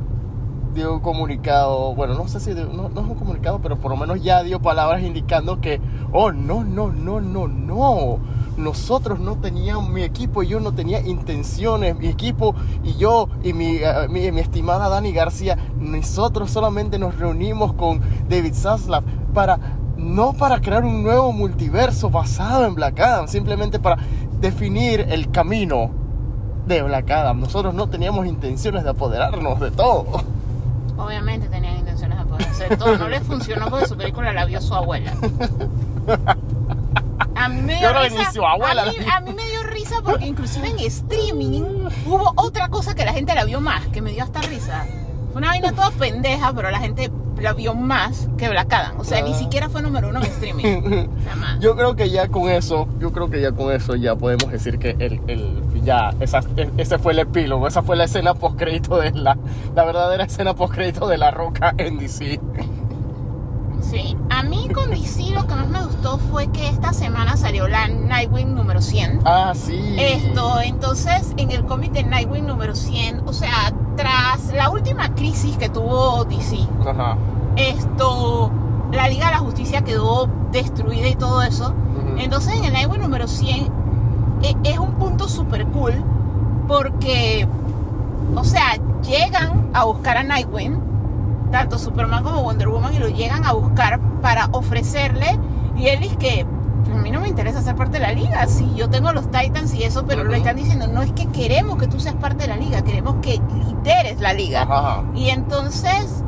dio 0.73 0.93
un 0.93 0.99
comunicado, 0.99 1.93
bueno, 1.95 2.13
no 2.13 2.27
sé 2.27 2.39
si 2.39 2.53
no, 2.53 2.89
no 2.89 3.01
es 3.01 3.07
un 3.07 3.15
comunicado, 3.15 3.59
pero 3.59 3.77
por 3.77 3.91
lo 3.91 3.97
menos 3.97 4.21
ya 4.23 4.43
dio 4.43 4.61
palabras 4.61 5.01
indicando 5.01 5.59
que, 5.59 5.81
oh, 6.11 6.31
no, 6.31 6.63
no, 6.63 6.91
no, 6.91 7.19
no, 7.19 7.47
no, 7.47 8.19
nosotros 8.61 9.19
no 9.19 9.37
teníamos, 9.37 9.89
mi 9.89 10.03
equipo 10.03 10.43
y 10.43 10.47
yo 10.47 10.59
no 10.59 10.73
tenía 10.73 11.01
intenciones, 11.01 11.97
mi 11.97 12.07
equipo 12.07 12.55
y 12.83 12.93
yo 12.95 13.27
y 13.43 13.53
mi, 13.53 13.77
eh, 13.77 14.07
mi, 14.09 14.31
mi 14.31 14.39
estimada 14.39 14.89
Dani 14.89 15.11
García, 15.11 15.57
nosotros 15.79 16.51
solamente 16.51 16.97
nos 16.97 17.17
reunimos 17.17 17.73
con 17.73 18.01
David 18.29 18.53
Zaslav 18.53 19.03
para, 19.33 19.59
no 19.97 20.33
para 20.33 20.61
crear 20.61 20.83
un 20.83 21.03
nuevo 21.03 21.31
multiverso 21.31 22.09
basado 22.09 22.65
en 22.65 22.75
Black 22.75 22.99
Adam, 22.99 23.27
simplemente 23.27 23.79
para 23.79 23.97
definir 24.39 25.05
el 25.09 25.31
camino 25.31 25.91
de 26.67 26.81
Black 26.83 27.09
Adam. 27.11 27.39
Nosotros 27.39 27.73
no 27.73 27.87
teníamos 27.89 28.25
intenciones 28.25 28.83
de 28.83 28.89
apoderarnos 28.91 29.59
de 29.59 29.71
todo. 29.71 30.23
obviamente 30.97 31.47
tenían 31.47 31.77
intenciones 31.77 32.17
de 32.19 32.25
poder 32.25 32.47
hacer 32.47 32.77
todo. 32.77 32.97
No 32.97 33.09
le 33.09 33.21
funcionó 33.21 33.69
porque 33.69 33.87
su 33.87 33.97
película 33.97 34.31
la 34.33 34.45
vio 34.45 34.61
su 34.61 34.73
abuela. 34.73 35.13
A 37.43 37.49
mí 37.49 37.61
me 37.61 37.75
dio 37.77 37.91
Yo 37.91 37.99
risa. 38.03 38.15
ni 38.19 38.25
su 38.33 38.45
abuela 38.45 38.83
a, 38.83 38.85
mí, 38.85 38.95
a 39.11 39.19
mí 39.21 39.33
me 39.33 39.45
dio 39.47 39.63
risa 39.63 39.95
porque 40.03 40.25
inclusive 40.27 40.67
en 40.69 40.79
streaming 40.79 41.61
hubo 42.05 42.33
otra 42.35 42.67
cosa 42.69 42.95
que 42.95 43.05
la 43.05 43.13
gente 43.13 43.33
la 43.35 43.45
vio 43.45 43.61
más, 43.61 43.87
que 43.87 44.01
me 44.01 44.11
dio 44.11 44.23
hasta 44.23 44.41
risa. 44.41 44.85
Fue 45.31 45.39
una 45.39 45.47
vaina 45.49 45.71
toda 45.71 45.91
pendeja, 45.91 46.51
pero 46.53 46.69
la 46.71 46.79
gente 46.79 47.09
la 47.39 47.53
vio 47.53 47.73
más 47.73 48.27
que 48.37 48.49
Black 48.49 48.71
Adam. 48.73 48.99
O 48.99 49.03
sea, 49.03 49.21
ni 49.21 49.31
Ah. 49.33 49.37
siquiera 49.37 49.69
fue 49.69 49.81
número 49.81 50.09
uno 50.09 50.19
en 50.19 50.25
streaming. 50.25 51.07
Yo 51.61 51.75
creo 51.75 51.95
que 51.95 52.09
ya 52.09 52.27
con 52.27 52.49
eso, 52.49 52.87
yo 52.99 53.11
creo 53.11 53.29
que 53.29 53.41
ya 53.41 53.51
con 53.51 53.71
eso 53.71 53.95
ya 53.95 54.15
podemos 54.15 54.51
decir 54.51 54.77
que 54.77 54.91
el, 54.99 55.21
el 55.27 55.61
ya 55.83 56.13
esa, 56.19 56.39
e- 56.57 56.69
ese 56.77 56.97
fue 56.99 57.13
el 57.13 57.19
epílogo, 57.19 57.67
esa 57.67 57.81
fue 57.81 57.95
la 57.95 58.03
escena 58.03 58.33
post 58.35 58.57
crédito 58.59 58.97
de 58.97 59.11
la 59.11 59.37
la 59.75 59.83
verdadera 59.85 60.25
escena 60.25 60.53
post 60.53 60.73
crédito 60.75 61.07
de 61.07 61.17
la 61.17 61.31
Roca 61.31 61.73
en 61.77 61.97
DC. 61.97 62.39
Sí, 63.81 64.15
a 64.29 64.43
mí 64.43 64.69
con 64.73 64.89
DC 64.91 65.31
lo 65.33 65.45
que 65.47 65.55
más 65.55 65.67
me 65.67 65.83
gustó 65.83 66.17
fue 66.17 66.47
que 66.47 66.69
esta 66.69 66.93
semana 66.93 67.35
salió 67.35 67.67
la 67.67 67.87
Nightwing 67.87 68.55
número 68.55 68.81
100. 68.81 69.21
Ah, 69.25 69.53
sí. 69.55 69.95
Esto, 69.99 70.61
entonces, 70.61 71.33
en 71.37 71.51
el 71.51 71.65
cómic 71.65 71.91
de 71.91 72.03
Nightwing 72.03 72.45
número 72.47 72.75
100, 72.75 73.23
o 73.27 73.33
sea, 73.33 73.73
tras 73.97 74.53
la 74.53 74.69
última 74.69 75.13
crisis 75.15 75.57
que 75.57 75.67
tuvo 75.69 76.23
DC, 76.25 76.57
Ajá. 76.87 77.17
esto, 77.57 78.51
la 78.93 79.07
Liga 79.09 79.25
de 79.27 79.31
la 79.33 79.39
Justicia 79.39 79.81
quedó 79.81 80.29
destruida 80.51 81.07
y 81.07 81.15
todo 81.15 81.41
eso. 81.41 81.69
Ujú. 81.97 82.17
Entonces, 82.17 82.53
en 82.55 82.65
el 82.65 82.73
Nightwing 82.73 83.01
número 83.01 83.27
100 83.27 83.67
e- 84.43 84.55
es 84.63 84.77
un 84.77 84.93
punto 84.93 85.27
súper 85.27 85.65
cool 85.67 85.93
porque, 86.67 87.47
o 88.35 88.43
sea, 88.43 88.77
llegan 89.03 89.69
a 89.73 89.83
buscar 89.85 90.17
a 90.17 90.23
Nightwing, 90.23 90.79
tanto 91.51 91.77
Superman 91.77 92.23
como 92.23 92.41
Wonder 92.41 92.69
Woman, 92.69 92.93
y 92.93 92.99
lo 92.99 93.09
llegan 93.09 93.45
a 93.45 93.53
buscar 93.53 93.99
para 94.21 94.47
ofrecerle, 94.51 95.37
y 95.75 95.87
él 95.87 95.99
dice 95.99 96.15
que 96.15 96.45
a 96.91 96.95
mí 96.95 97.11
no 97.11 97.21
me 97.21 97.27
interesa 97.27 97.61
ser 97.61 97.75
parte 97.75 97.99
de 97.99 97.99
la 97.99 98.11
liga, 98.13 98.45
sí, 98.47 98.69
yo 98.75 98.89
tengo 98.89 99.11
los 99.13 99.29
Titans 99.29 99.73
y 99.73 99.83
eso, 99.83 100.05
pero 100.05 100.23
Ujú. 100.23 100.31
le 100.31 100.37
están 100.37 100.55
diciendo, 100.55 100.87
no 100.87 101.01
es 101.01 101.11
que 101.13 101.27
queremos 101.27 101.77
que 101.77 101.87
tú 101.87 101.99
seas 101.99 102.15
parte 102.15 102.43
de 102.43 102.47
la 102.47 102.57
liga, 102.57 102.81
queremos 102.81 103.15
que 103.21 103.39
lideres 103.53 104.19
la 104.19 104.33
liga. 104.33 104.63
Ajá. 104.63 105.03
Y 105.15 105.29
entonces, 105.29 106.23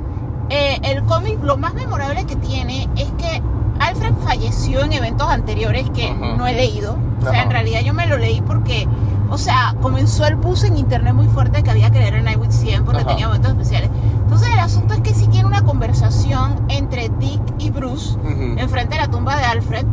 eh, 0.50 0.80
el 0.84 1.04
cómic 1.04 1.42
lo 1.44 1.58
más 1.58 1.74
memorable 1.74 2.26
que 2.26 2.36
tiene 2.36 2.88
es 2.96 3.12
que 3.18 3.42
Alfred 3.88 4.14
falleció 4.24 4.84
en 4.84 4.94
eventos 4.94 5.28
anteriores 5.30 5.90
que 5.92 6.10
Ajá. 6.10 6.36
no 6.38 6.48
he 6.48 6.54
leído. 6.54 6.98
O 7.20 7.22
sea, 7.24 7.32
Ajá. 7.32 7.44
en 7.44 7.50
realidad 7.52 7.82
yo 7.82 7.94
me 7.94 8.06
lo 8.08 8.18
leí 8.18 8.42
porque, 8.42 8.88
o 9.30 9.38
sea, 9.38 9.76
comenzó 9.82 10.26
el 10.26 10.36
bus 10.36 10.64
en 10.64 10.78
internet 10.78 11.14
muy 11.14 11.28
fuerte 11.28 11.64
que 11.64 11.72
había 11.72 11.90
que 11.92 12.00
leer 12.00 12.16
en 12.16 12.26
Nightwing 12.26 12.52
100 12.52 12.84
porque 12.86 13.02
Ajá. 13.02 13.10
tenía 13.10 13.28
momentos 13.28 13.52
especiales. 13.52 13.90
Entonces, 14.24 14.50
el 14.52 14.60
asunto 14.60 14.94
es 14.94 15.02
que 15.02 15.14
sí 15.14 15.28
tiene 15.28 15.48
una 15.48 15.64
conversación 15.64 16.56
entre 16.70 17.10
Dick 17.20 17.42
y 17.60 17.70
Bruce 17.70 18.18
Ujú. 18.18 18.58
enfrente 18.60 18.96
de 18.96 19.02
la 19.02 19.08
tumba 19.10 19.36
de 19.38 19.44
Alfred. 19.44 19.86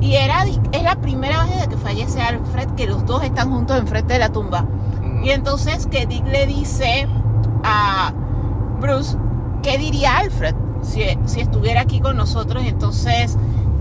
Y 0.00 0.14
era, 0.14 0.44
es 0.72 0.82
la 0.82 0.96
primera 0.96 1.42
vez 1.44 1.54
desde 1.56 1.68
que 1.68 1.76
fallece 1.76 2.22
Alfred 2.22 2.68
que 2.70 2.86
los 2.86 3.04
dos 3.04 3.22
están 3.22 3.50
juntos 3.50 3.78
enfrente 3.78 4.14
de 4.14 4.18
la 4.18 4.30
tumba. 4.30 4.64
Y 5.22 5.30
entonces 5.30 5.86
que 5.86 6.06
Dick 6.06 6.24
le 6.26 6.46
dice 6.46 7.06
a 7.62 8.10
Bruce, 8.80 9.18
¿qué 9.62 9.76
diría 9.76 10.16
Alfred 10.16 10.54
si, 10.82 11.02
si 11.26 11.40
estuviera 11.40 11.82
aquí 11.82 12.00
con 12.00 12.16
nosotros? 12.16 12.62
Y 12.64 12.68
entonces, 12.68 13.36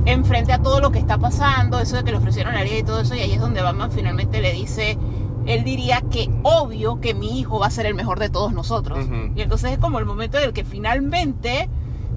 enfrente 0.06 0.54
a 0.54 0.60
todo 0.60 0.80
lo 0.80 0.92
que 0.92 1.00
está 1.00 1.18
pasando, 1.18 1.80
eso 1.80 1.96
de 1.98 2.04
que 2.04 2.12
le 2.12 2.18
ofrecieron 2.18 2.54
la 2.54 2.64
liga 2.64 2.78
y 2.78 2.84
todo 2.84 3.02
eso, 3.02 3.16
y 3.16 3.20
ahí 3.20 3.34
es 3.34 3.42
donde 3.42 3.62
Batman 3.62 3.92
finalmente 3.92 4.42
le 4.42 4.54
dice, 4.54 4.98
él 5.46 5.64
diría 5.64 6.02
que 6.12 6.30
obvio 6.44 7.00
que 7.02 7.14
mi 7.14 7.40
hijo 7.40 7.60
va 7.60 7.68
a 7.68 7.72
ser 7.72 7.86
el 7.86 7.96
mejor 7.96 8.20
de 8.20 8.30
todos 8.30 8.54
nosotros. 8.54 9.00
Y 9.36 9.42
entonces 9.42 9.72
es 9.72 9.78
como 9.80 10.00
el 10.00 10.06
momento 10.06 10.38
en 10.38 10.46
el 10.46 10.54
que 10.54 10.64
finalmente, 10.64 11.70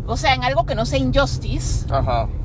o 0.06 0.16
sea, 0.16 0.34
en 0.34 0.44
algo 0.44 0.66
que 0.66 0.74
no 0.74 0.84
sea 0.86 0.98
injustice, 0.98 1.86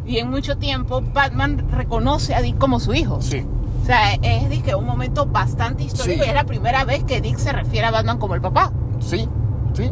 y 0.05 0.17
en 0.17 0.29
mucho 0.29 0.57
tiempo, 0.57 1.01
Batman 1.13 1.67
reconoce 1.71 2.35
a 2.35 2.41
Dick 2.41 2.57
como 2.57 2.79
su 2.79 2.93
hijo. 2.93 3.21
Sí. 3.21 3.45
O 3.81 3.85
sea, 3.85 4.15
es 4.15 4.49
dizque, 4.49 4.75
un 4.75 4.85
momento 4.85 5.25
bastante 5.25 5.83
histórico 5.83 6.21
Sí. 6.23 6.25
y 6.25 6.29
es 6.29 6.35
la 6.35 6.43
primera 6.43 6.83
vez 6.83 7.05
que 7.05 7.21
Dick 7.21 7.37
se 7.37 7.53
refiere 7.53 7.87
a 7.87 7.91
Batman 7.91 8.17
como 8.17 8.35
el 8.35 8.41
papá. 8.41 8.71
Sí, 8.99 9.29
sí. 9.73 9.91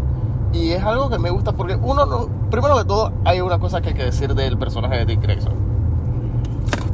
Y 0.56 0.72
es 0.72 0.82
algo 0.84 1.10
que 1.10 1.20
me 1.20 1.30
gusta 1.30 1.52
porque 1.52 1.76
uno, 1.76 2.06
no- 2.06 2.28
primero 2.50 2.78
de 2.78 2.86
todo, 2.86 3.12
hay 3.26 3.42
una 3.42 3.60
cosa 3.60 3.82
que 3.82 3.90
hay 3.90 3.94
que 3.96 4.06
decir 4.06 4.34
del 4.34 4.58
personaje 4.58 5.00
de 5.00 5.06
Dick 5.06 5.22
Grayson. 5.22 5.54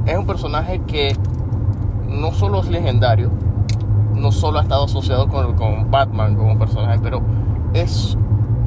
Es 0.05 0.17
un 0.17 0.25
personaje 0.25 0.81
que 0.87 1.15
no 2.09 2.31
solo 2.31 2.59
es 2.61 2.67
legendario, 2.69 3.29
no 4.15 4.31
solo 4.31 4.59
ha 4.59 4.63
estado 4.63 4.85
asociado 4.85 5.27
con, 5.27 5.53
con 5.55 5.91
Batman 5.91 6.35
como 6.35 6.57
personaje, 6.57 6.99
pero 7.03 7.21
es 7.73 8.17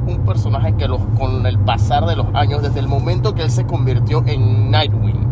un 0.07 0.19
personaje 0.19 0.73
que 0.75 0.87
los, 0.87 1.01
con 1.19 1.45
el 1.45 1.59
pasar 1.59 2.05
de 2.05 2.15
los 2.15 2.27
años, 2.33 2.61
desde 2.61 2.79
el 2.79 2.87
momento 2.87 3.35
que 3.35 3.43
él 3.43 3.51
se 3.51 3.65
convirtió 3.65 4.23
en 4.25 4.71
Nightwing, 4.71 5.27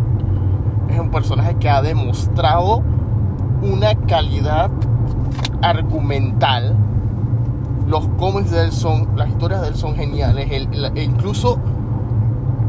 es 0.89 0.99
un 0.99 1.09
personaje 1.09 1.55
que 1.55 1.69
ha 1.69 1.81
demostrado 1.81 2.83
una 3.61 3.95
calidad 4.07 4.69
argumental 5.61 6.75
los 7.87 8.07
cómics 8.17 8.51
de 8.51 8.61
él 8.63 8.71
son, 8.71 9.09
las 9.15 9.29
historias 9.29 9.61
de 9.61 9.69
él 9.69 9.75
son 9.75 9.95
geniales. 9.95 10.49
E 10.51 11.03
incluso 11.03 11.59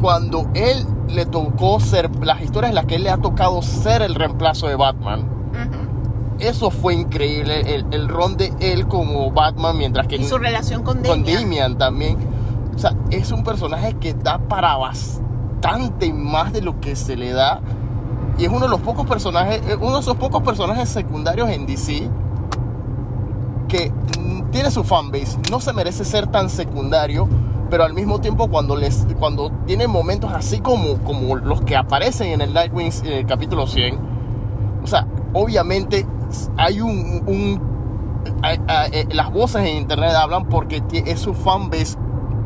cuando 0.01 0.49
él 0.55 0.87
le 1.09 1.27
tocó 1.27 1.81
ser, 1.81 2.11
las 2.25 2.43
historias 2.43 2.71
en 2.71 2.75
las 2.75 2.87
que 2.87 2.97
él 2.97 3.05
le 3.05 3.11
ha 3.11 3.19
tocado 3.19 3.63
ser 3.63 4.03
el 4.03 4.15
reemplazo 4.15 4.67
de 4.67 4.77
Batman. 4.77 5.21
Ujú. 5.21 6.41
Eso 6.41 6.71
fue 6.71 6.95
increíble, 6.95 7.75
el, 7.75 7.87
el 7.93 8.09
ron 8.09 8.37
de 8.37 8.53
él 8.61 8.89
como 8.89 9.31
Batman, 9.31 9.79
mientras 9.79 10.09
que 10.09 10.17
Y 10.17 10.25
su 10.25 10.37
relación 10.37 10.83
con 10.83 10.99
con 10.99 11.23
Damian. 11.23 11.43
Damian 11.43 11.79
también. 11.79 12.19
O 12.75 12.79
sea, 12.79 12.93
es 13.11 13.31
un 13.31 13.45
personaje 13.45 13.95
que 13.95 14.15
da 14.15 14.39
para 14.39 14.77
bastante 14.77 16.13
más 16.13 16.53
de 16.53 16.61
lo 16.61 16.81
que 16.81 16.97
se 16.97 17.17
le 17.17 17.33
da. 17.33 17.61
Y 18.37 18.45
es 18.45 18.51
uno 18.51 18.61
de 18.61 18.69
los 18.69 18.81
pocos 18.81 19.07
personajes, 19.07 19.63
eh, 19.69 19.77
uno 19.77 19.95
de 19.95 20.01
esos 20.01 20.17
pocos 20.17 20.43
personajes 20.43 20.89
secundarios 20.89 21.49
en 21.51 21.67
DC 21.67 22.11
que 23.75 23.91
mm, 24.21 24.51
tiene 24.51 24.71
su 24.71 24.85
fanbase. 24.85 25.39
No 25.51 25.61
se 25.61 25.73
merece 25.73 26.05
ser 26.05 26.27
tan 26.29 26.49
secundario, 26.49 27.29
pero 27.71 27.85
al 27.85 27.93
mismo 27.93 28.21
tiempo 28.21 28.49
cuando 28.49 28.77
les 28.77 29.07
cuando 29.19 29.51
tiene 29.67 29.89
momentos 29.89 30.33
así 30.33 30.61
como, 30.61 30.99
como 30.99 31.35
los 31.37 31.63
que 31.63 31.77
aparecen 31.77 32.29
en 32.29 32.41
el 32.41 32.53
Nightwing 32.55 32.93
eh, 33.05 33.25
capítulo 33.27 33.67
100, 33.67 33.99
o 34.83 34.87
sea, 34.87 35.07
obviamente 35.33 36.07
hay 36.57 36.81
un, 36.81 37.23
un- 37.27 37.75
hay- 38.43 38.61
hay- 38.69 38.91
eh, 38.93 39.09
las 39.13 39.33
voces 39.33 39.63
en 39.67 39.77
internet 39.79 40.13
hablan 40.13 40.45
porque 40.49 40.83
es 40.93 41.21
su 41.21 41.35
fanbase 41.35 41.97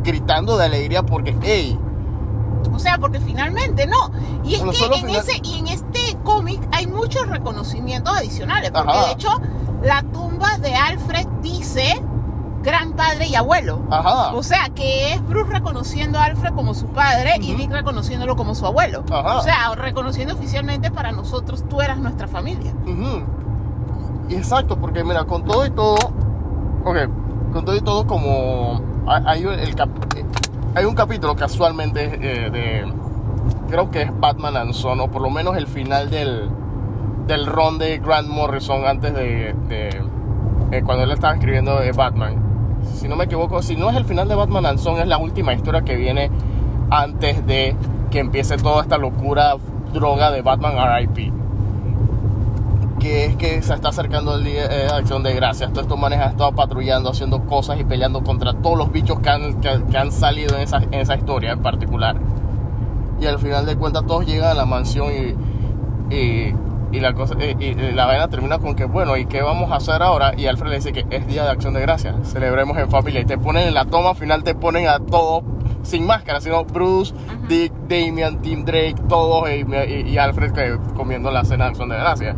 gritando 0.03 0.57
de 0.57 0.65
alegría 0.65 1.03
porque, 1.05 1.37
hey, 1.43 1.79
O 2.75 2.79
sea, 2.79 2.99
porque 2.99 3.21
finalmente 3.21 3.87
no. 3.87 4.11
Y 4.45 4.55
es 4.55 4.65
Bueno, 4.65 4.73
que 4.73 4.85
en, 5.01 5.07
final- 5.07 5.17
ese, 5.29 5.41
y 5.45 5.59
en 5.59 5.67
este 5.69 6.17
cómic 6.25 6.61
hay 6.73 6.87
muchos 6.87 7.29
reconocimientos 7.29 8.17
adicionales. 8.17 8.71
Porque 8.73 8.91
Ajá. 8.93 9.07
de 9.07 9.13
hecho, 9.13 9.29
la 9.83 10.03
tumba 10.03 10.59
de 10.59 10.75
Alfred 10.75 11.27
dice 11.43 12.03
gran 12.63 12.93
padre 12.95 13.27
y 13.29 13.35
abuelo. 13.37 13.81
ajá, 13.91 14.35
O 14.35 14.43
sea, 14.43 14.69
que 14.75 15.15
es 15.15 15.27
Bruce 15.27 15.51
reconociendo 15.53 16.19
a 16.19 16.25
Alfred 16.25 16.53
como 16.55 16.75
su 16.75 16.87
padre 16.89 17.35
y. 17.41 17.55
Dick 17.55 17.71
reconociéndolo 17.71 18.37
como 18.37 18.55
su 18.55 18.67
abuelo. 18.67 19.05
Ajá. 19.11 19.37
O 19.39 19.43
sea, 19.43 19.75
reconociendo 19.77 20.35
oficialmente 20.35 20.91
para 20.91 21.13
nosotros, 21.13 21.65
tú 21.69 21.81
eras 21.81 21.99
nuestra 21.99 22.27
familia. 22.29 22.73
ujú. 22.85 23.23
Y 24.29 24.35
Exacto, 24.35 24.77
porque 24.79 25.05
mira, 25.05 25.25
con 25.25 25.45
todo 25.45 25.65
y 25.65 25.71
todo, 25.71 25.95
ok, 26.85 26.97
con 27.53 27.65
todo 27.65 27.77
y 27.77 27.81
todo 27.81 28.07
como 28.07 28.81
hay, 29.07 29.23
hay 29.27 29.45
un- 29.47 29.55
el 29.59 29.75
cap- 29.75 29.89
eh, 30.17 30.25
hay 30.75 30.85
un 30.85 30.95
capítulo 30.95 31.35
casualmente 31.35 32.05
eh, 32.21 32.51
de, 32.51 32.93
creo 33.71 33.91
que 33.91 34.03
es 34.03 34.21
Batman 34.21 34.57
and 34.59 34.75
Son, 34.75 35.01
o 35.01 35.09
por 35.11 35.23
lo 35.23 35.31
menos 35.31 35.57
el 35.57 35.67
final 35.67 36.11
del, 36.11 36.51
del 37.29 37.47
ron 37.47 37.79
de 37.79 37.99
Grant 37.99 38.27
Morrison 38.27 38.85
antes 38.87 39.15
de, 39.15 39.55
de, 39.69 40.03
eh, 40.73 40.83
cuando 40.85 41.05
él 41.05 41.13
estaba 41.13 41.35
escribiendo 41.35 41.81
eh, 41.83 41.93
Batman. 41.93 42.37
Si 42.95 43.07
no 43.07 43.17
me 43.17 43.25
equivoco, 43.25 43.63
si 43.63 43.77
no 43.77 43.91
es 43.91 43.97
el 43.97 44.05
final 44.05 44.29
de 44.29 44.35
Batman 44.35 44.67
and 44.67 44.79
Son, 44.79 44.99
es 44.99 45.07
la 45.07 45.19
última 45.19 45.53
historia 45.53 45.83
que 45.83 45.95
viene 45.95 46.31
antes 46.91 47.47
de 47.47 47.77
que 48.11 48.19
empiece 48.21 48.57
toda 48.57 48.83
esta 48.83 48.99
locura 48.99 49.55
droga 49.93 50.31
de 50.31 50.43
Batman 50.43 50.77
R.I.P. 50.77 51.33
Que 52.99 53.27
es 53.27 53.37
que 53.37 53.63
se 53.63 53.75
está 53.75 53.91
acercando 53.91 54.35
el 54.35 54.45
día 54.45 54.65
eh, 54.65 54.85
de 54.85 54.89
acción 54.89 55.23
de 55.23 55.35
gracias. 55.35 55.71
Todos 55.71 55.85
estos 55.85 56.01
manes 56.01 56.19
han 56.21 56.31
estado 56.31 56.53
patrullando, 56.53 57.11
haciendo 57.11 57.45
cosas 57.45 57.79
y 57.79 57.85
peleando 57.85 58.25
contra 58.25 58.55
todos 58.55 58.79
los 58.79 58.91
bichos 58.91 59.21
que 59.21 59.29
han, 59.29 59.61
que, 59.61 59.83
que 59.91 59.99
han 59.99 60.11
salido 60.11 60.57
en 60.57 60.63
esa, 60.63 60.79
en 60.79 60.95
esa 60.95 61.15
historia 61.15 61.53
en 61.53 61.63
particular. 61.63 62.17
Y 63.21 63.27
al 63.27 63.39
final 63.39 63.67
de 63.67 63.77
cuentas 63.77 64.07
todos 64.07 64.27
llegan 64.27 64.51
a 64.51 64.55
la 64.55 64.65
mansión 64.65 65.09
y, 65.13 66.15
y, 66.15 66.55
y 66.93 67.01
la 67.01 67.13
cosa 67.15 67.35
y, 67.43 67.65
y 67.65 67.75
la 67.93 68.07
vaina 68.07 68.29
termina 68.29 68.59
con 68.59 68.75
que 68.75 68.85
bueno 68.85 69.17
y 69.17 69.27
qué 69.27 69.43
vamos 69.43 69.71
a 69.73 69.77
hacer 69.77 70.03
ahora 70.03 70.33
y 70.37 70.47
Alfred 70.47 70.71
le 70.71 70.77
dice 70.77 70.93
que 70.93 71.05
es 71.11 71.27
día 71.27 71.45
de 71.45 71.51
acción 71.51 71.75
de 71.75 71.81
gracias. 71.81 72.15
Celebremos 72.33 72.77
en 72.79 72.89
familia. 72.91 73.21
Y 73.21 73.25
te 73.25 73.37
ponen 73.39 73.69
en 73.69 73.75
la 73.75 73.85
toma 73.85 74.15
final 74.15 74.43
te 74.45 74.55
ponen 74.55 74.89
a 74.89 74.99
todos 74.99 75.43
sin 75.83 76.07
máscara 76.07 76.41
sino 76.41 76.65
Bruce 76.65 77.15
Dick 77.49 77.73
Damian 77.89 78.41
Tim 78.41 78.65
Drake 78.65 78.97
todos 79.09 79.49
y, 79.51 79.65
y- 79.93 80.09
y 80.11 80.19
Alfred 80.19 80.53
que 80.53 80.79
comiendo 80.97 81.31
la 81.31 81.45
cena 81.45 81.65
de 81.65 81.71
acción 81.71 81.89
de 81.89 81.97
gracias. 81.97 82.37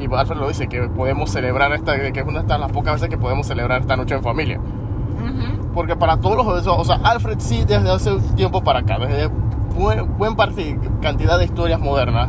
Y 0.00 0.12
Alfred 0.12 0.38
lo 0.38 0.48
dice 0.48 0.66
que 0.68 0.82
podemos 0.88 1.30
celebrar 1.30 1.72
esta 1.72 1.96
que 2.12 2.20
es 2.20 2.26
una 2.26 2.42
de 2.42 2.58
las 2.58 2.72
pocas 2.72 2.94
veces 2.94 3.08
que 3.08 3.18
podemos 3.18 3.46
celebrar 3.46 3.80
esta 3.82 3.96
noche 3.96 4.14
en 4.14 4.22
familia. 4.22 4.58
Ujú. 4.58 5.68
porque 5.74 5.94
para 5.94 6.16
todos 6.16 6.36
los 6.36 6.46
o 6.66 6.84
sea, 6.84 6.96
Alfred 7.04 7.38
sí 7.38 7.64
desde 7.66 7.88
hace 7.90 8.10
tiempo 8.34 8.62
para 8.64 8.80
acá, 8.80 8.98
desde 8.98 9.28
buen, 9.76 10.16
buen 10.18 10.34
parte, 10.34 10.76
cantidad 11.00 11.38
de 11.38 11.44
historias 11.44 11.78
modernas, 11.78 12.28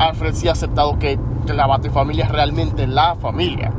Alfred 0.00 0.34
sí 0.34 0.48
ha 0.48 0.52
aceptado 0.52 0.98
que, 0.98 1.18
que 1.46 1.52
la 1.54 1.66
Batifamilia 1.66 2.24
es 2.24 2.30
realmente 2.32 2.86
la 2.86 3.14
familia. 3.16 3.70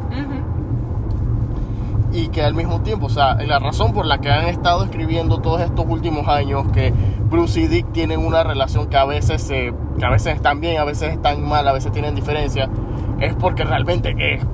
Y 2.13 2.27
que 2.27 2.43
al 2.43 2.53
mismo 2.53 2.81
tiempo, 2.81 3.05
o 3.05 3.09
sea, 3.09 3.35
la 3.35 3.57
razón 3.59 3.93
por 3.93 4.05
la 4.05 4.17
que 4.19 4.29
han 4.29 4.45
estado 4.47 4.83
escribiendo 4.83 5.39
todos 5.39 5.61
estos 5.61 5.85
últimos 5.87 6.27
años 6.27 6.65
que 6.73 6.93
Bruce 7.29 7.61
y 7.61 7.67
Dick 7.67 7.91
tienen 7.93 8.25
una 8.25 8.43
relación 8.43 8.87
que 8.87 8.97
a 8.97 9.05
veces, 9.05 9.41
se- 9.41 9.73
que 9.97 10.05
a 10.05 10.09
veces 10.09 10.35
están 10.35 10.59
bien, 10.59 10.77
a 10.79 10.83
veces 10.83 11.13
están 11.13 11.41
mal, 11.47 11.65
a 11.67 11.71
veces 11.71 11.91
tienen 11.93 12.13
diferencias, 12.13 12.69
es 13.21 13.33
porque 13.35 13.63
realmente 13.63 14.13
es, 14.17 14.45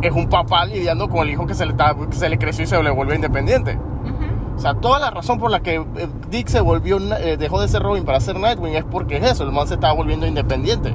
es 0.00 0.12
un 0.12 0.28
papá 0.28 0.64
lidiando 0.64 1.08
con 1.10 1.20
el 1.20 1.30
hijo 1.30 1.46
que 1.46 1.52
se 1.54 1.66
le, 1.66 1.72
está, 1.72 1.94
que 1.94 2.16
se 2.16 2.28
le 2.30 2.38
creció 2.38 2.64
y 2.64 2.66
se 2.66 2.82
le 2.82 2.90
volvió 2.90 3.14
independiente. 3.14 3.78
O 4.56 4.58
sea, 4.58 4.74
toda 4.74 4.98
la 4.98 5.10
razón 5.10 5.38
por 5.38 5.50
la 5.50 5.60
que 5.60 5.74
eh, 5.76 6.08
Dick 6.30 6.48
se 6.48 6.60
volvió, 6.60 6.98
eh, 7.18 7.36
dejó 7.36 7.60
de 7.60 7.68
ser 7.68 7.82
Robin 7.82 8.04
para 8.04 8.20
ser 8.20 8.38
Nightwing 8.40 8.74
es 8.74 8.84
porque 8.84 9.18
es 9.18 9.24
eso, 9.32 9.44
el 9.44 9.52
man 9.52 9.68
se 9.68 9.74
estaba 9.74 9.92
volviendo 9.92 10.26
independiente. 10.26 10.94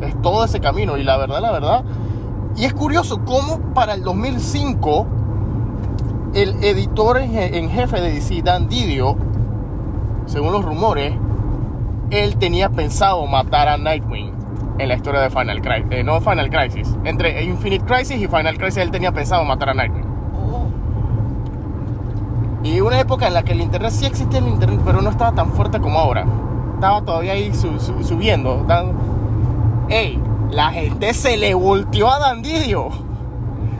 Es 0.00 0.20
todo 0.22 0.44
ese 0.44 0.58
camino 0.60 0.96
y 0.96 1.04
la 1.04 1.16
verdad, 1.16 1.40
la 1.40 1.52
verdad. 1.52 1.84
Y 2.56 2.64
es 2.64 2.74
curioso 2.74 3.20
cómo 3.24 3.60
para 3.74 3.94
el 3.94 4.02
2005 4.02 5.06
el 6.34 6.62
editor 6.64 7.18
en, 7.18 7.32
je- 7.32 7.54
en 7.56 7.70
jefe 7.70 8.00
de 8.00 8.12
DC, 8.12 8.42
Dan 8.42 8.68
Didio, 8.68 9.16
según 10.26 10.52
los 10.52 10.64
rumores, 10.64 11.14
él 12.10 12.36
tenía 12.36 12.68
pensado 12.70 13.24
matar 13.26 13.68
a 13.68 13.76
Nightwing 13.76 14.32
en 14.78 14.88
la 14.88 14.94
historia 14.94 15.20
de 15.20 15.30
Final 15.30 15.60
Crisis. 15.62 16.04
no 16.04 16.20
Final 16.20 16.50
Crisis. 16.50 16.96
Entre 17.04 17.44
Infinite 17.44 17.84
Crisis 17.84 18.20
y 18.20 18.26
Final 18.26 18.56
Crisis 18.58 18.78
él 18.78 18.90
tenía 18.90 19.12
pensado 19.12 19.44
matar 19.44 19.70
a 19.70 19.74
Nightwing. 19.74 20.01
Y 22.62 22.80
una 22.80 23.00
época 23.00 23.26
en 23.26 23.34
la 23.34 23.42
que 23.42 23.52
el 23.52 23.60
internet 23.60 23.90
sí 23.90 24.06
existía 24.06 24.38
el 24.38 24.46
internet, 24.48 24.80
pero 24.84 25.02
no 25.02 25.10
estaba 25.10 25.32
tan 25.32 25.52
fuerte 25.52 25.80
como 25.80 25.98
ahora. 25.98 26.24
Estaba 26.74 27.02
todavía 27.02 27.32
ahí 27.32 27.52
su- 27.54 27.78
su- 27.80 28.02
subiendo. 28.04 28.64
¡Ey! 29.88 30.20
La 30.50 30.70
gente 30.70 31.12
se 31.14 31.36
le 31.36 31.54
volteó 31.54 32.10
a 32.10 32.18
Dandidio. 32.18 32.88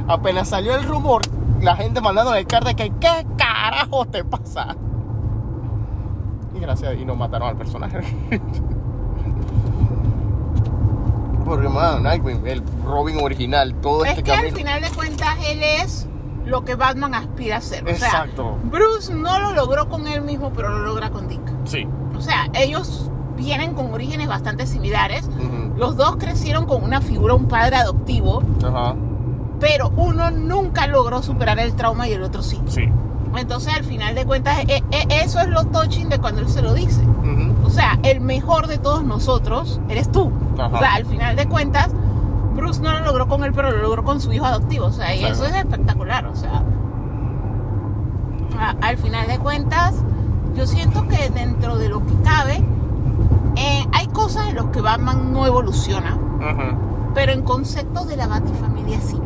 Apenas 0.08 0.48
salió 0.48 0.74
el 0.74 0.82
rumor, 0.84 1.22
la 1.60 1.76
gente 1.76 2.00
mandando 2.00 2.34
el 2.34 2.46
carta 2.46 2.74
que 2.74 2.90
¿qué 2.98 3.26
carajo 3.36 4.04
te 4.06 4.24
pasa? 4.24 4.74
Y 6.54 6.58
gracias, 6.60 6.94
y 7.00 7.04
no 7.04 7.14
mataron 7.14 7.48
al 7.48 7.56
personaje. 7.56 8.00
Porque, 11.44 11.68
man, 11.68 12.02
Nightwing, 12.02 12.46
el 12.46 12.62
Robin 12.84 13.18
original, 13.22 13.74
todo 13.76 14.04
Es 14.04 14.10
este 14.12 14.22
que 14.22 14.30
al 14.32 14.38
camino. 14.38 14.56
final 14.56 14.80
de 14.82 14.90
cuentas 14.90 15.36
él 15.46 15.60
es 15.62 16.06
lo 16.44 16.64
que 16.64 16.74
Batman 16.74 17.14
aspira 17.14 17.58
a 17.58 17.60
ser. 17.60 17.84
O 17.84 17.86
sea, 17.88 17.94
Exacto. 18.08 18.58
Bruce 18.64 19.12
no 19.14 19.38
lo 19.38 19.52
logró 19.52 19.88
con 19.88 20.06
él 20.06 20.22
mismo, 20.22 20.52
pero 20.54 20.70
lo 20.70 20.78
logra 20.84 21.10
con 21.10 21.28
Dick. 21.28 21.40
Sí. 21.64 21.86
O 22.16 22.20
sea, 22.20 22.48
ellos 22.54 23.10
vienen 23.36 23.74
con 23.74 23.92
orígenes 23.92 24.28
bastante 24.28 24.66
similares. 24.66 25.24
Ujú. 25.26 25.74
Los 25.76 25.96
dos 25.96 26.16
crecieron 26.16 26.66
con 26.66 26.82
una 26.84 27.00
figura, 27.00 27.34
un 27.34 27.46
padre 27.48 27.76
adoptivo, 27.76 28.42
Ajá. 28.64 28.94
pero 29.60 29.90
uno 29.96 30.30
nunca 30.30 30.86
logró 30.86 31.22
superar 31.22 31.58
el 31.58 31.74
trauma 31.74 32.08
y 32.08 32.12
el 32.12 32.22
otro 32.22 32.42
sí. 32.42 32.60
Sí. 32.66 32.88
Entonces, 33.36 33.72
al 33.74 33.84
final 33.84 34.14
de 34.14 34.26
cuentas, 34.26 34.58
e- 34.68 34.82
e- 34.90 35.06
eso 35.24 35.40
es 35.40 35.48
lo 35.48 35.64
touching 35.64 36.10
de 36.10 36.18
cuando 36.18 36.42
él 36.42 36.48
se 36.50 36.60
lo 36.60 36.74
dice. 36.74 37.00
Ujú. 37.02 37.66
O 37.66 37.70
sea, 37.70 37.98
el 38.02 38.20
mejor 38.20 38.66
de 38.66 38.76
todos 38.76 39.02
nosotros 39.04 39.80
eres 39.88 40.12
tú. 40.12 40.30
Ajá. 40.58 40.76
O 40.76 40.78
sea, 40.78 40.94
al 40.94 41.06
final 41.06 41.34
de 41.36 41.46
cuentas, 41.48 41.88
Bruce 42.62 42.80
no 42.80 42.92
lo 42.92 43.00
logró 43.00 43.26
con 43.28 43.44
él, 43.44 43.52
pero 43.52 43.70
lo 43.70 43.78
logró 43.82 44.04
con 44.04 44.20
su 44.20 44.32
hijo 44.32 44.44
adoptivo. 44.46 44.86
O 44.86 44.92
sea, 44.92 45.14
y 45.14 45.18
Claro. 45.20 45.34
eso 45.34 45.44
es 45.46 45.54
espectacular. 45.54 46.26
O 46.26 46.36
sea, 46.36 46.62
a- 48.58 48.76
al 48.86 48.96
final 48.98 49.26
de 49.26 49.38
cuentas, 49.38 49.94
yo 50.54 50.66
siento 50.66 51.06
que 51.08 51.30
dentro 51.30 51.78
de 51.78 51.88
lo 51.88 52.04
que 52.06 52.14
cabe, 52.22 52.64
eh, 53.56 53.84
hay 53.92 54.06
cosas 54.08 54.48
en 54.48 54.56
las 54.56 54.66
que 54.66 54.80
Batman 54.80 55.32
no 55.32 55.46
evoluciona, 55.46 56.16
pero 57.14 57.32
en 57.32 57.42
conceptos 57.42 58.06
de 58.06 58.16
la 58.16 58.26
Batifamilia 58.26 59.00
sí. 59.00 59.18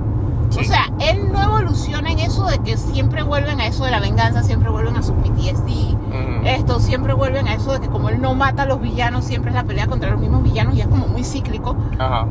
Sí. 0.51 0.61
O 0.61 0.65
sea, 0.65 0.87
él 1.01 1.33
no 1.33 1.43
evoluciona 1.43 2.11
en 2.13 2.21
eso 2.21 2.47
de 2.47 2.59
que 2.61 2.77
siempre 2.77 3.25
vuelven 3.25 3.61
a 3.61 3.67
eso 3.67 3.85
de 3.85 3.91
la 3.91 3.99
venganza, 3.99 4.45
siempre 4.45 4.71
vuelven 4.71 4.97
a 4.97 5.03
su 5.03 5.13
PTSD. 5.15 5.97
Esto 6.45 6.79
siempre 6.79 7.13
vuelven 7.15 7.49
a 7.49 7.55
eso 7.55 7.73
de 7.73 7.81
que 7.81 7.89
como 7.89 8.09
él 8.09 8.21
no 8.23 8.35
mata 8.35 8.63
a 8.63 8.67
los 8.67 8.81
villanos, 8.81 9.25
siempre 9.25 9.51
es 9.51 9.57
la 9.57 9.65
pelea 9.65 9.89
contra 9.89 10.11
los 10.11 10.21
mismos 10.21 10.45
villanos 10.45 10.77
y 10.77 10.81
es 10.83 10.87
como 10.87 11.09
muy 11.09 11.25
cíclico. 11.25 11.77
Ajá. 11.99 12.27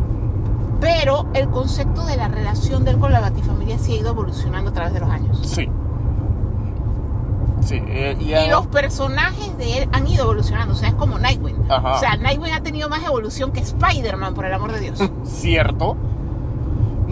Pero 0.79 1.27
el 1.33 1.49
concepto 1.49 2.05
de 2.05 2.17
la 2.17 2.27
relación 2.27 2.83
de 2.83 2.91
él 2.91 2.99
con 2.99 3.11
la 3.11 3.21
Batifamilia 3.21 3.77
sí 3.77 3.93
ha 3.93 3.99
ido 4.01 4.09
evolucionando 4.09 4.71
a 4.71 4.73
través 4.73 4.93
de 4.93 4.99
los 4.99 5.09
años. 5.09 5.39
Sí. 5.43 5.69
Sí. 7.61 7.81
eh, 7.87 8.15
y, 8.19 8.49
los 8.49 8.67
personajes 8.67 9.57
de 9.57 9.79
él 9.79 9.89
han 9.91 10.07
ido 10.07 10.25
evolucionando. 10.25 10.73
O 10.73 10.77
sea, 10.77 10.89
es 10.89 10.95
como 10.95 11.17
Nightwing. 11.17 11.65
Ajá. 11.69 11.95
O 11.95 11.99
sea, 11.99 12.17
Nightwing 12.17 12.53
ha 12.53 12.61
tenido 12.61 12.89
más 12.89 13.03
evolución 13.03 13.51
que 13.51 13.61
Spider-Man, 13.61 14.35
por 14.35 14.45
el 14.45 14.53
amor 14.53 14.71
de 14.73 14.79
Dios. 14.81 14.99
Cierto. 15.23 15.97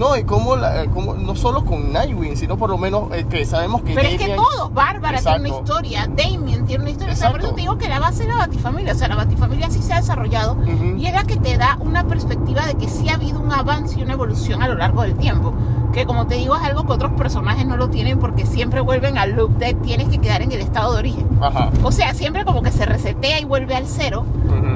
No, 0.04 0.18
y 0.18 0.24
como, 0.26 0.56
la, 0.58 0.86
como 0.88 1.14
no 1.14 1.34
solo 1.36 1.64
con 1.64 1.94
Nightwing, 1.94 2.36
sino 2.36 2.58
por 2.58 2.70
lo 2.70 2.78
menos 2.78 3.04
eh, 3.14 3.26
que 3.30 3.46
sabemos 3.46 3.82
que 3.84 3.94
Pero 3.94 4.10
es 4.10 4.18
que 4.18 4.28
Damian- 4.28 4.36
todo, 4.36 4.70
Bárbara 4.70 5.20
tiene 5.22 5.40
una 5.40 5.50
historia, 5.50 6.08
Damien 6.14 6.66
tiene 6.66 6.84
una 6.84 6.92
historia, 6.92 7.14
o 7.14 7.16
sea, 7.16 7.32
por 7.32 7.40
eso 7.40 7.50
Exacto. 7.52 7.56
te 7.56 7.62
digo 7.62 7.78
que 7.78 7.88
la 7.88 8.00
base 8.00 8.24
es 8.24 8.30
la 8.30 8.36
Batifamilia, 8.36 8.92
o 8.92 8.96
sea, 8.96 9.08
la 9.08 9.16
Batifamilia 9.16 9.70
sí 9.70 9.82
se 9.82 9.94
ha 9.94 9.98
desarrollado 10.02 10.58
y 10.98 11.06
es 11.06 11.14
la 11.14 11.24
que 11.24 11.38
te 11.38 11.58
da 11.58 11.78
una 11.80 12.04
perspectiva 12.06 12.66
de 12.66 12.76
que 12.76 12.90
sí 12.90 13.08
ha 13.10 13.14
habido 13.16 13.40
un 13.40 13.52
avance 13.54 13.98
y 13.98 14.04
una 14.04 14.14
evolución 14.14 14.62
a 14.62 14.68
lo 14.68 14.76
largo 14.76 15.04
del 15.04 15.16
tiempo, 15.16 15.54
que 15.94 16.06
como 16.06 16.28
te 16.28 16.36
digo 16.36 16.56
es 16.58 16.64
algo 16.64 16.86
que 16.86 16.92
otros 16.92 17.14
personajes 17.14 17.66
no 17.66 17.78
lo 17.78 17.90
tienen 17.90 18.20
porque 18.20 18.46
siempre 18.46 18.82
vuelven 18.82 19.18
al 19.18 19.32
loop 19.32 19.58
de 19.58 19.74
tienes 19.76 20.10
que 20.10 20.18
quedar 20.20 20.42
en 20.42 20.52
el 20.52 20.60
estado 20.60 20.94
de 20.94 21.00
origen. 21.00 21.30
Ajá. 21.42 21.70
O 21.84 21.92
sea, 21.94 22.14
siempre 22.14 22.44
como 22.44 22.62
que 22.62 22.72
se 22.72 22.86
resetea 22.86 23.40
y 23.40 23.46
vuelve 23.46 23.76
al 23.76 23.88
cero, 23.88 24.26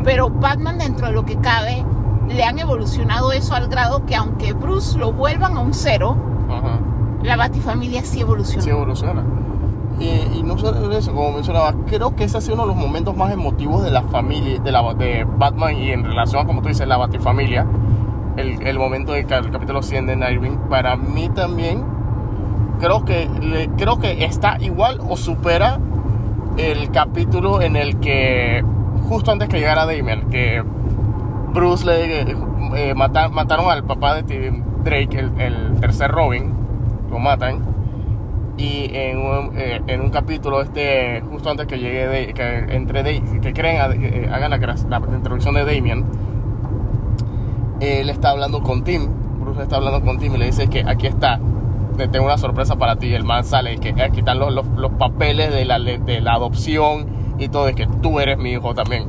pero 0.05 0.29
Batman 0.29 0.77
dentro 0.77 1.07
de 1.07 1.13
lo 1.13 1.25
que 1.25 1.35
cabe 1.37 1.83
le 2.27 2.43
han 2.43 2.59
evolucionado 2.59 3.31
eso 3.31 3.55
al 3.55 3.67
grado 3.67 4.05
que 4.05 4.15
aunque 4.15 4.53
Bruce 4.53 4.97
lo 4.97 5.11
vuelvan 5.13 5.57
a 5.57 5.59
un 5.61 5.73
cero, 5.73 6.15
Ajá. 6.49 6.79
la 7.23 7.35
Batifamilia 7.37 8.03
sí 8.03 8.21
evoluciona. 8.21 8.61
Sí 8.61 8.69
evoluciona. 8.69 9.23
Y, 9.99 10.37
y 10.37 10.43
no 10.43 10.57
solo 10.59 10.91
eso, 10.91 11.11
como 11.13 11.31
mencionaba, 11.31 11.73
creo 11.87 12.15
que 12.15 12.25
ese 12.25 12.37
ha 12.37 12.41
sido 12.41 12.53
uno 12.55 12.63
de 12.63 12.67
los 12.73 12.77
momentos 12.77 13.17
más 13.17 13.31
emotivos 13.31 13.81
de 13.83 13.89
la 13.89 14.03
familia, 14.03 14.59
de, 14.59 14.71
la, 14.71 14.93
de 14.93 15.25
Batman 15.37 15.75
y 15.75 15.91
en 15.91 16.03
relación 16.03 16.43
a, 16.43 16.45
como 16.45 16.61
tú 16.61 16.67
dices, 16.67 16.87
la 16.87 16.97
Batifamilia. 16.97 17.65
El, 18.35 18.61
el 18.67 18.77
momento 18.77 19.13
del 19.13 19.25
el 19.31 19.49
capítulo 19.51 19.81
100 19.81 20.05
de 20.05 20.15
Nightwing. 20.15 20.57
Para 20.69 20.95
mí 20.97 21.29
también, 21.29 21.83
creo 22.79 23.03
que, 23.05 23.27
le- 23.41 23.69
creo 23.69 23.97
que 23.97 24.23
está 24.25 24.57
igual 24.59 24.99
o 25.09 25.17
supera 25.17 25.79
el 26.57 26.91
capítulo 26.91 27.61
en 27.63 27.75
el 27.75 27.99
que, 27.99 28.63
justo 29.09 29.31
antes 29.31 29.49
que 29.49 29.57
llegara 29.57 29.87
Damian, 29.87 30.29
que 30.29 30.63
Bruce 31.53 31.85
le 31.85 32.31
eh, 32.75 32.93
mata- 32.95 33.29
mataron 33.29 33.69
al 33.69 33.83
papá 33.83 34.15
de 34.15 34.23
Tim 34.23 34.63
Drake, 34.83 35.17
el, 35.37 35.79
tercer 35.79 36.11
Robin, 36.11 36.53
lo 37.09 37.19
matan. 37.19 37.59
Y 38.57 38.89
en 38.93 39.19
un, 39.19 39.51
eh, 39.55 39.81
en 39.87 40.01
un 40.01 40.09
capítulo, 40.09 40.61
este, 40.61 41.21
justo 41.29 41.49
antes 41.51 41.67
que 41.67 41.77
llegue, 41.77 42.07
de, 42.07 42.33
que 42.33 42.57
entre 42.75 43.03
que 43.41 43.53
creen, 43.53 43.77
eh, 44.03 44.29
hagan 44.31 44.49
la, 44.51 44.59
crea- 44.59 44.75
la 44.89 44.97
introducción 45.15 45.53
de 45.55 45.63
Damien, 45.63 46.05
él 47.79 48.09
está 48.09 48.31
hablando 48.31 48.61
con 48.61 48.83
Tim. 48.83 49.07
Bruce 49.39 49.61
está 49.61 49.75
hablando 49.77 50.01
con 50.01 50.17
Tim 50.17 50.33
y 50.35 50.37
le 50.39 50.45
dice 50.47 50.67
que 50.67 50.83
aquí 50.87 51.05
está, 51.07 51.39
te 51.97 52.07
tengo 52.07 52.25
una 52.25 52.37
sorpresa 52.39 52.75
para 52.77 52.95
ti. 52.95 53.07
Y 53.07 53.13
el 53.13 53.23
man 53.23 53.43
sale 53.43 53.73
y 53.73 53.77
que 53.77 53.89
aquí 54.01 54.19
están 54.19 54.39
los, 54.39 54.51
los, 54.51 54.65
los 54.75 54.91
papeles 54.93 55.51
de 55.53 55.63
la, 55.65 55.77
de 55.79 56.21
la 56.21 56.33
adopción 56.33 57.05
y 57.37 57.49
todo, 57.49 57.67
es 57.67 57.75
que 57.75 57.85
tú 58.01 58.19
eres 58.19 58.37
mi 58.39 58.51
hijo 58.53 58.73
también. 58.73 59.05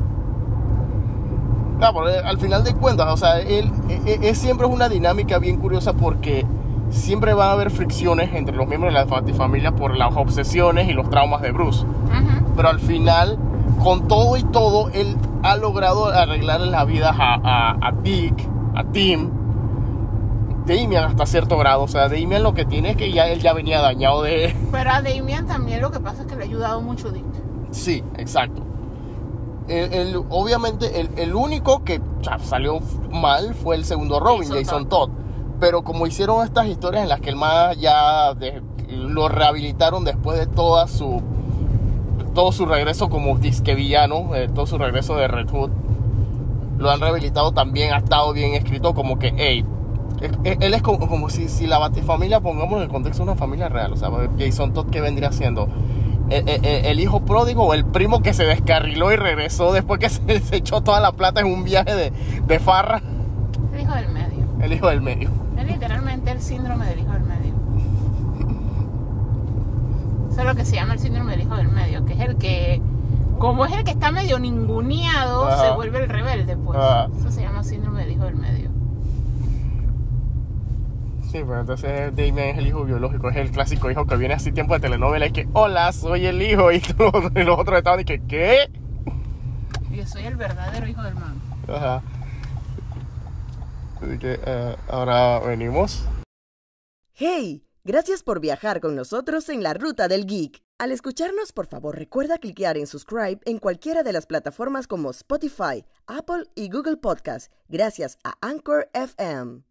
Eh, 1.81 2.21
al 2.25 2.39
final 2.39 2.65
de 2.65 2.75
cuentas, 2.75 3.07
o 3.13 3.17
sea, 3.17 3.39
él, 3.41 3.71
eh, 3.89 4.19
es 4.23 4.39
siempre 4.39 4.67
es 4.67 4.73
una 4.73 4.89
dinámica 4.89 5.39
bien 5.39 5.59
curiosa 5.59 5.93
porque 5.93 6.45
siempre 6.91 7.35
va 7.35 7.51
a 7.51 7.53
haber 7.53 7.71
fricciones 7.71 8.35
entre 8.35 8.57
los 8.57 8.67
miembros 8.67 8.93
de 8.93 8.99
la 8.99 9.05
Batifamilia 9.05 9.73
por 9.73 9.97
las 9.97 10.17
obsesiones 10.17 10.89
y 10.89 10.93
los 10.93 11.09
traumas 11.09 11.43
de 11.43 11.53
Bruce. 11.53 11.85
Pero 12.57 12.69
al 12.69 12.81
final, 12.81 13.39
con 13.83 14.09
todo 14.09 14.37
y 14.37 14.43
todo, 14.43 14.91
él 14.91 15.17
ha 15.45 15.57
logrado 15.57 16.07
arreglar 16.07 16.61
la 16.61 16.85
vida 16.85 17.15
a, 17.17 17.35
a, 17.35 17.89
a 17.89 17.93
Dick, 18.03 18.35
a 18.75 18.85
Tim, 18.85 19.31
Damian 20.67 21.05
hasta 21.05 21.27
cierto 21.27 21.57
grado. 21.57 21.83
O 21.85 21.89
sea, 21.89 22.09
Damian 22.09 22.43
lo 22.43 22.55
que 22.55 22.65
tiene 22.65 22.91
es 22.91 22.97
que 22.97 23.13
ya 23.13 23.29
él 23.29 23.41
ya 23.41 23.53
venía 23.53 23.81
dañado 23.81 24.23
de... 24.23 24.55
Pero 24.73 24.91
a 24.91 25.01
Damian 25.01 25.47
también 25.47 25.81
lo 25.81 25.91
que 25.91 26.01
pasa 26.01 26.23
es 26.23 26.29
que 26.29 26.37
le 26.37 26.43
ha 26.43 26.47
ayudado 26.47 26.81
mucho 26.81 27.11
Dick. 27.11 27.25
Sí, 27.71 28.03
exacto. 28.17 28.63
El- 29.69 29.93
el- 29.93 30.17
obviamente, 30.31 31.01
el, 31.01 31.11
el 31.17 31.35
único 31.35 31.85
que 31.85 32.01
salió 32.45 32.79
mal 33.11 33.55
fue 33.55 33.77
el 33.77 33.85
segundo 33.85 34.19
Robin, 34.21 34.49
Jason 34.49 34.65
Jason 34.65 34.89
Todd. 34.89 35.11
Pero 35.61 35.83
como 35.83 36.07
hicieron 36.07 36.45
estas 36.45 36.67
historias 36.67 37.03
en 37.03 37.09
las 37.09 37.21
que 37.21 37.31
el 37.31 37.37
más 37.37 37.77
ya 37.79 38.33
de- 38.35 38.63
lo 38.91 39.29
rehabilitaron 39.29 40.05
después 40.05 40.39
de 40.39 40.47
toda 40.47 40.87
su 40.89 41.21
todo 42.35 42.53
su 42.53 42.67
regreso 42.67 43.09
como 43.09 43.37
disque 43.37 43.75
villano, 43.75 44.35
eh, 44.37 44.49
todo 44.55 44.65
su 44.67 44.79
regreso 44.79 45.17
de 45.17 45.27
Red 45.27 45.49
Hood, 45.51 45.71
lo 46.79 46.89
han 46.91 47.01
rehabilitado 47.01 47.51
también, 47.53 47.93
ha 47.93 47.99
estado 47.99 48.33
bien 48.33 48.55
escrito 48.55 48.95
como 48.95 49.19
que, 49.19 49.35
hey, 49.37 49.65
él 50.45 50.75
es 50.75 50.83
como, 50.83 51.09
como 51.09 51.31
si, 51.31 51.49
si 51.49 51.67
la 51.67 51.79
Batifamilia, 51.79 52.39
pongamos 52.41 52.77
en 52.77 52.83
el 52.85 52.89
contexto 52.89 53.25
de 53.25 53.31
una 53.31 53.39
familia 53.39 53.69
real, 53.69 53.93
o 53.93 53.97
sea, 53.97 54.11
Jason 54.39 54.73
Todd, 54.73 54.87
¿qué 54.91 55.01
vendría 55.01 55.33
siendo? 55.33 55.67
Eh, 56.31 56.43
eh, 56.47 56.61
eh, 56.63 56.83
el 56.91 57.01
hijo 57.01 57.21
pródigo 57.21 57.65
o 57.65 57.73
el 57.75 57.87
primo 57.87 58.21
que 58.21 58.35
se 58.35 58.45
descarriló 58.45 59.11
y 59.13 59.17
regresó 59.17 59.73
después 59.73 59.99
que 59.99 60.09
se, 60.11 60.41
se 60.41 60.57
echó 60.57 60.83
toda 60.83 61.01
la 61.01 61.13
plata 61.13 61.41
en 61.41 61.47
un 61.47 61.65
viaje 61.65 61.95
de, 61.95 62.13
de 62.47 62.59
farra, 62.59 63.01
El 63.73 63.81
hijo 63.81 63.95
del 63.95 64.09
medio. 64.11 64.45
el 64.61 64.73
hijo 64.73 64.89
del 64.89 65.01
medio. 65.01 65.31
Es 65.57 65.67
literalmente 65.67 66.31
el 66.31 66.41
síndrome 66.43 66.87
del 66.87 67.01
hijo 67.01 67.13
del 67.13 67.23
medio. 67.23 67.55
Eso 70.31 70.41
es 70.41 70.47
lo 70.47 70.55
que 70.55 70.65
se 70.65 70.77
llama 70.77 70.93
el 70.95 70.99
síndrome 71.01 71.33
del 71.33 71.41
hijo 71.43 71.57
del 71.57 71.69
medio, 71.69 72.05
que 72.05 72.13
es 72.13 72.21
el 72.21 72.37
que, 72.37 72.81
como 73.39 73.65
es 73.65 73.73
el 73.73 73.85
que 73.85 73.91
está 73.91 74.11
medio 74.13 74.39
ninguneado, 74.39 75.47
Ajá. 75.49 75.65
se 75.69 75.75
vuelve 75.75 75.99
el 76.05 76.09
rebelde, 76.09 76.57
pues. 76.57 76.79
Ajá. 76.79 77.09
Eso 77.19 77.31
se 77.31 77.41
llama 77.41 77.65
síndrome 77.65 78.03
del 78.03 78.13
hijo 78.13 78.25
del 78.25 78.37
medio. 78.37 78.68
Sí, 81.31 81.41
pero 81.47 81.61
entonces 81.61 82.17
Damien 82.17 82.49
es 82.49 82.59
el 82.59 82.69
hijo 82.69 82.85
biológico, 82.85 83.29
es 83.29 83.37
el 83.37 83.51
clásico 83.51 83.91
hijo 83.91 84.07
que 84.07 84.17
viene 84.17 84.33
así 84.33 84.51
tiempo 84.51 84.73
de 84.73 84.81
telenovela 84.81 85.27
y 85.27 85.33
que, 85.33 85.47
hola, 85.53 85.93
soy 85.93 86.25
el 86.25 86.41
hijo, 86.41 86.73
y 86.73 86.81
todos 86.97 87.23
los, 87.23 87.33
y 87.35 87.45
los 87.45 87.59
otros 87.59 87.77
estaban 87.77 88.01
y 88.01 88.05
que, 88.07 88.23
¿qué? 88.27 88.71
Yo 89.91 90.07
soy 90.07 90.25
el 90.25 90.37
verdadero 90.37 90.87
hijo 90.87 91.03
del 91.03 91.15
man. 91.17 91.39
Ajá. 91.69 92.03
Así 94.01 94.19
que 94.19 94.41
eh, 94.43 94.77
ahora 94.89 95.41
venimos. 95.41 96.07
¡Hey! 97.13 97.63
Gracias 97.85 98.23
por 98.23 98.41
viajar 98.41 98.81
con 98.81 98.97
nosotros 98.97 99.49
en 99.49 99.63
la 99.63 99.75
Ruta 99.75 100.09
del 100.09 100.27
Geek. 100.27 100.63
Al 100.79 100.93
escucharnos, 100.93 101.53
por 101.53 101.67
favor, 101.67 101.97
recuerda 101.97 102.39
cliquear 102.39 102.79
en 102.79 102.87
subscribe 102.87 103.41
en 103.45 103.59
cualquiera 103.59 104.03
de 104.03 104.13
las 104.13 104.27
plataformas 104.27 104.87
como 104.87 105.11
Spotify, 105.11 105.85
Apple 106.07 106.45
y 106.55 106.71
Google 106.71 106.99
Podcast, 106.99 107.53
gracias 107.69 108.19
a 108.25 108.35
Anchor 108.41 108.89
FM. 108.93 109.68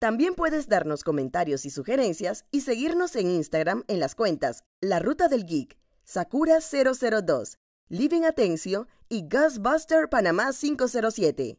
También 0.00 0.34
puedes 0.34 0.66
darnos 0.66 1.04
comentarios 1.04 1.66
y 1.66 1.70
sugerencias 1.70 2.46
y 2.50 2.62
seguirnos 2.62 3.14
en 3.16 3.30
Instagram 3.30 3.84
en 3.86 4.00
las 4.00 4.14
cuentas 4.14 4.64
La 4.80 4.98
Ruta 4.98 5.28
del 5.28 5.44
Geek, 5.44 5.76
Sakura002, 6.06 7.58
Living 7.90 8.22
Atencio 8.22 8.88
y 9.10 9.28
Ghostbuster 9.28 10.08
Panamá 10.08 10.52
507. 10.58 11.58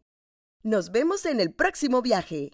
Nos 0.64 0.92
vemos 0.92 1.28
en 1.28 1.40
el 1.40 1.54
próximo 1.54 2.02
viaje. 2.02 2.50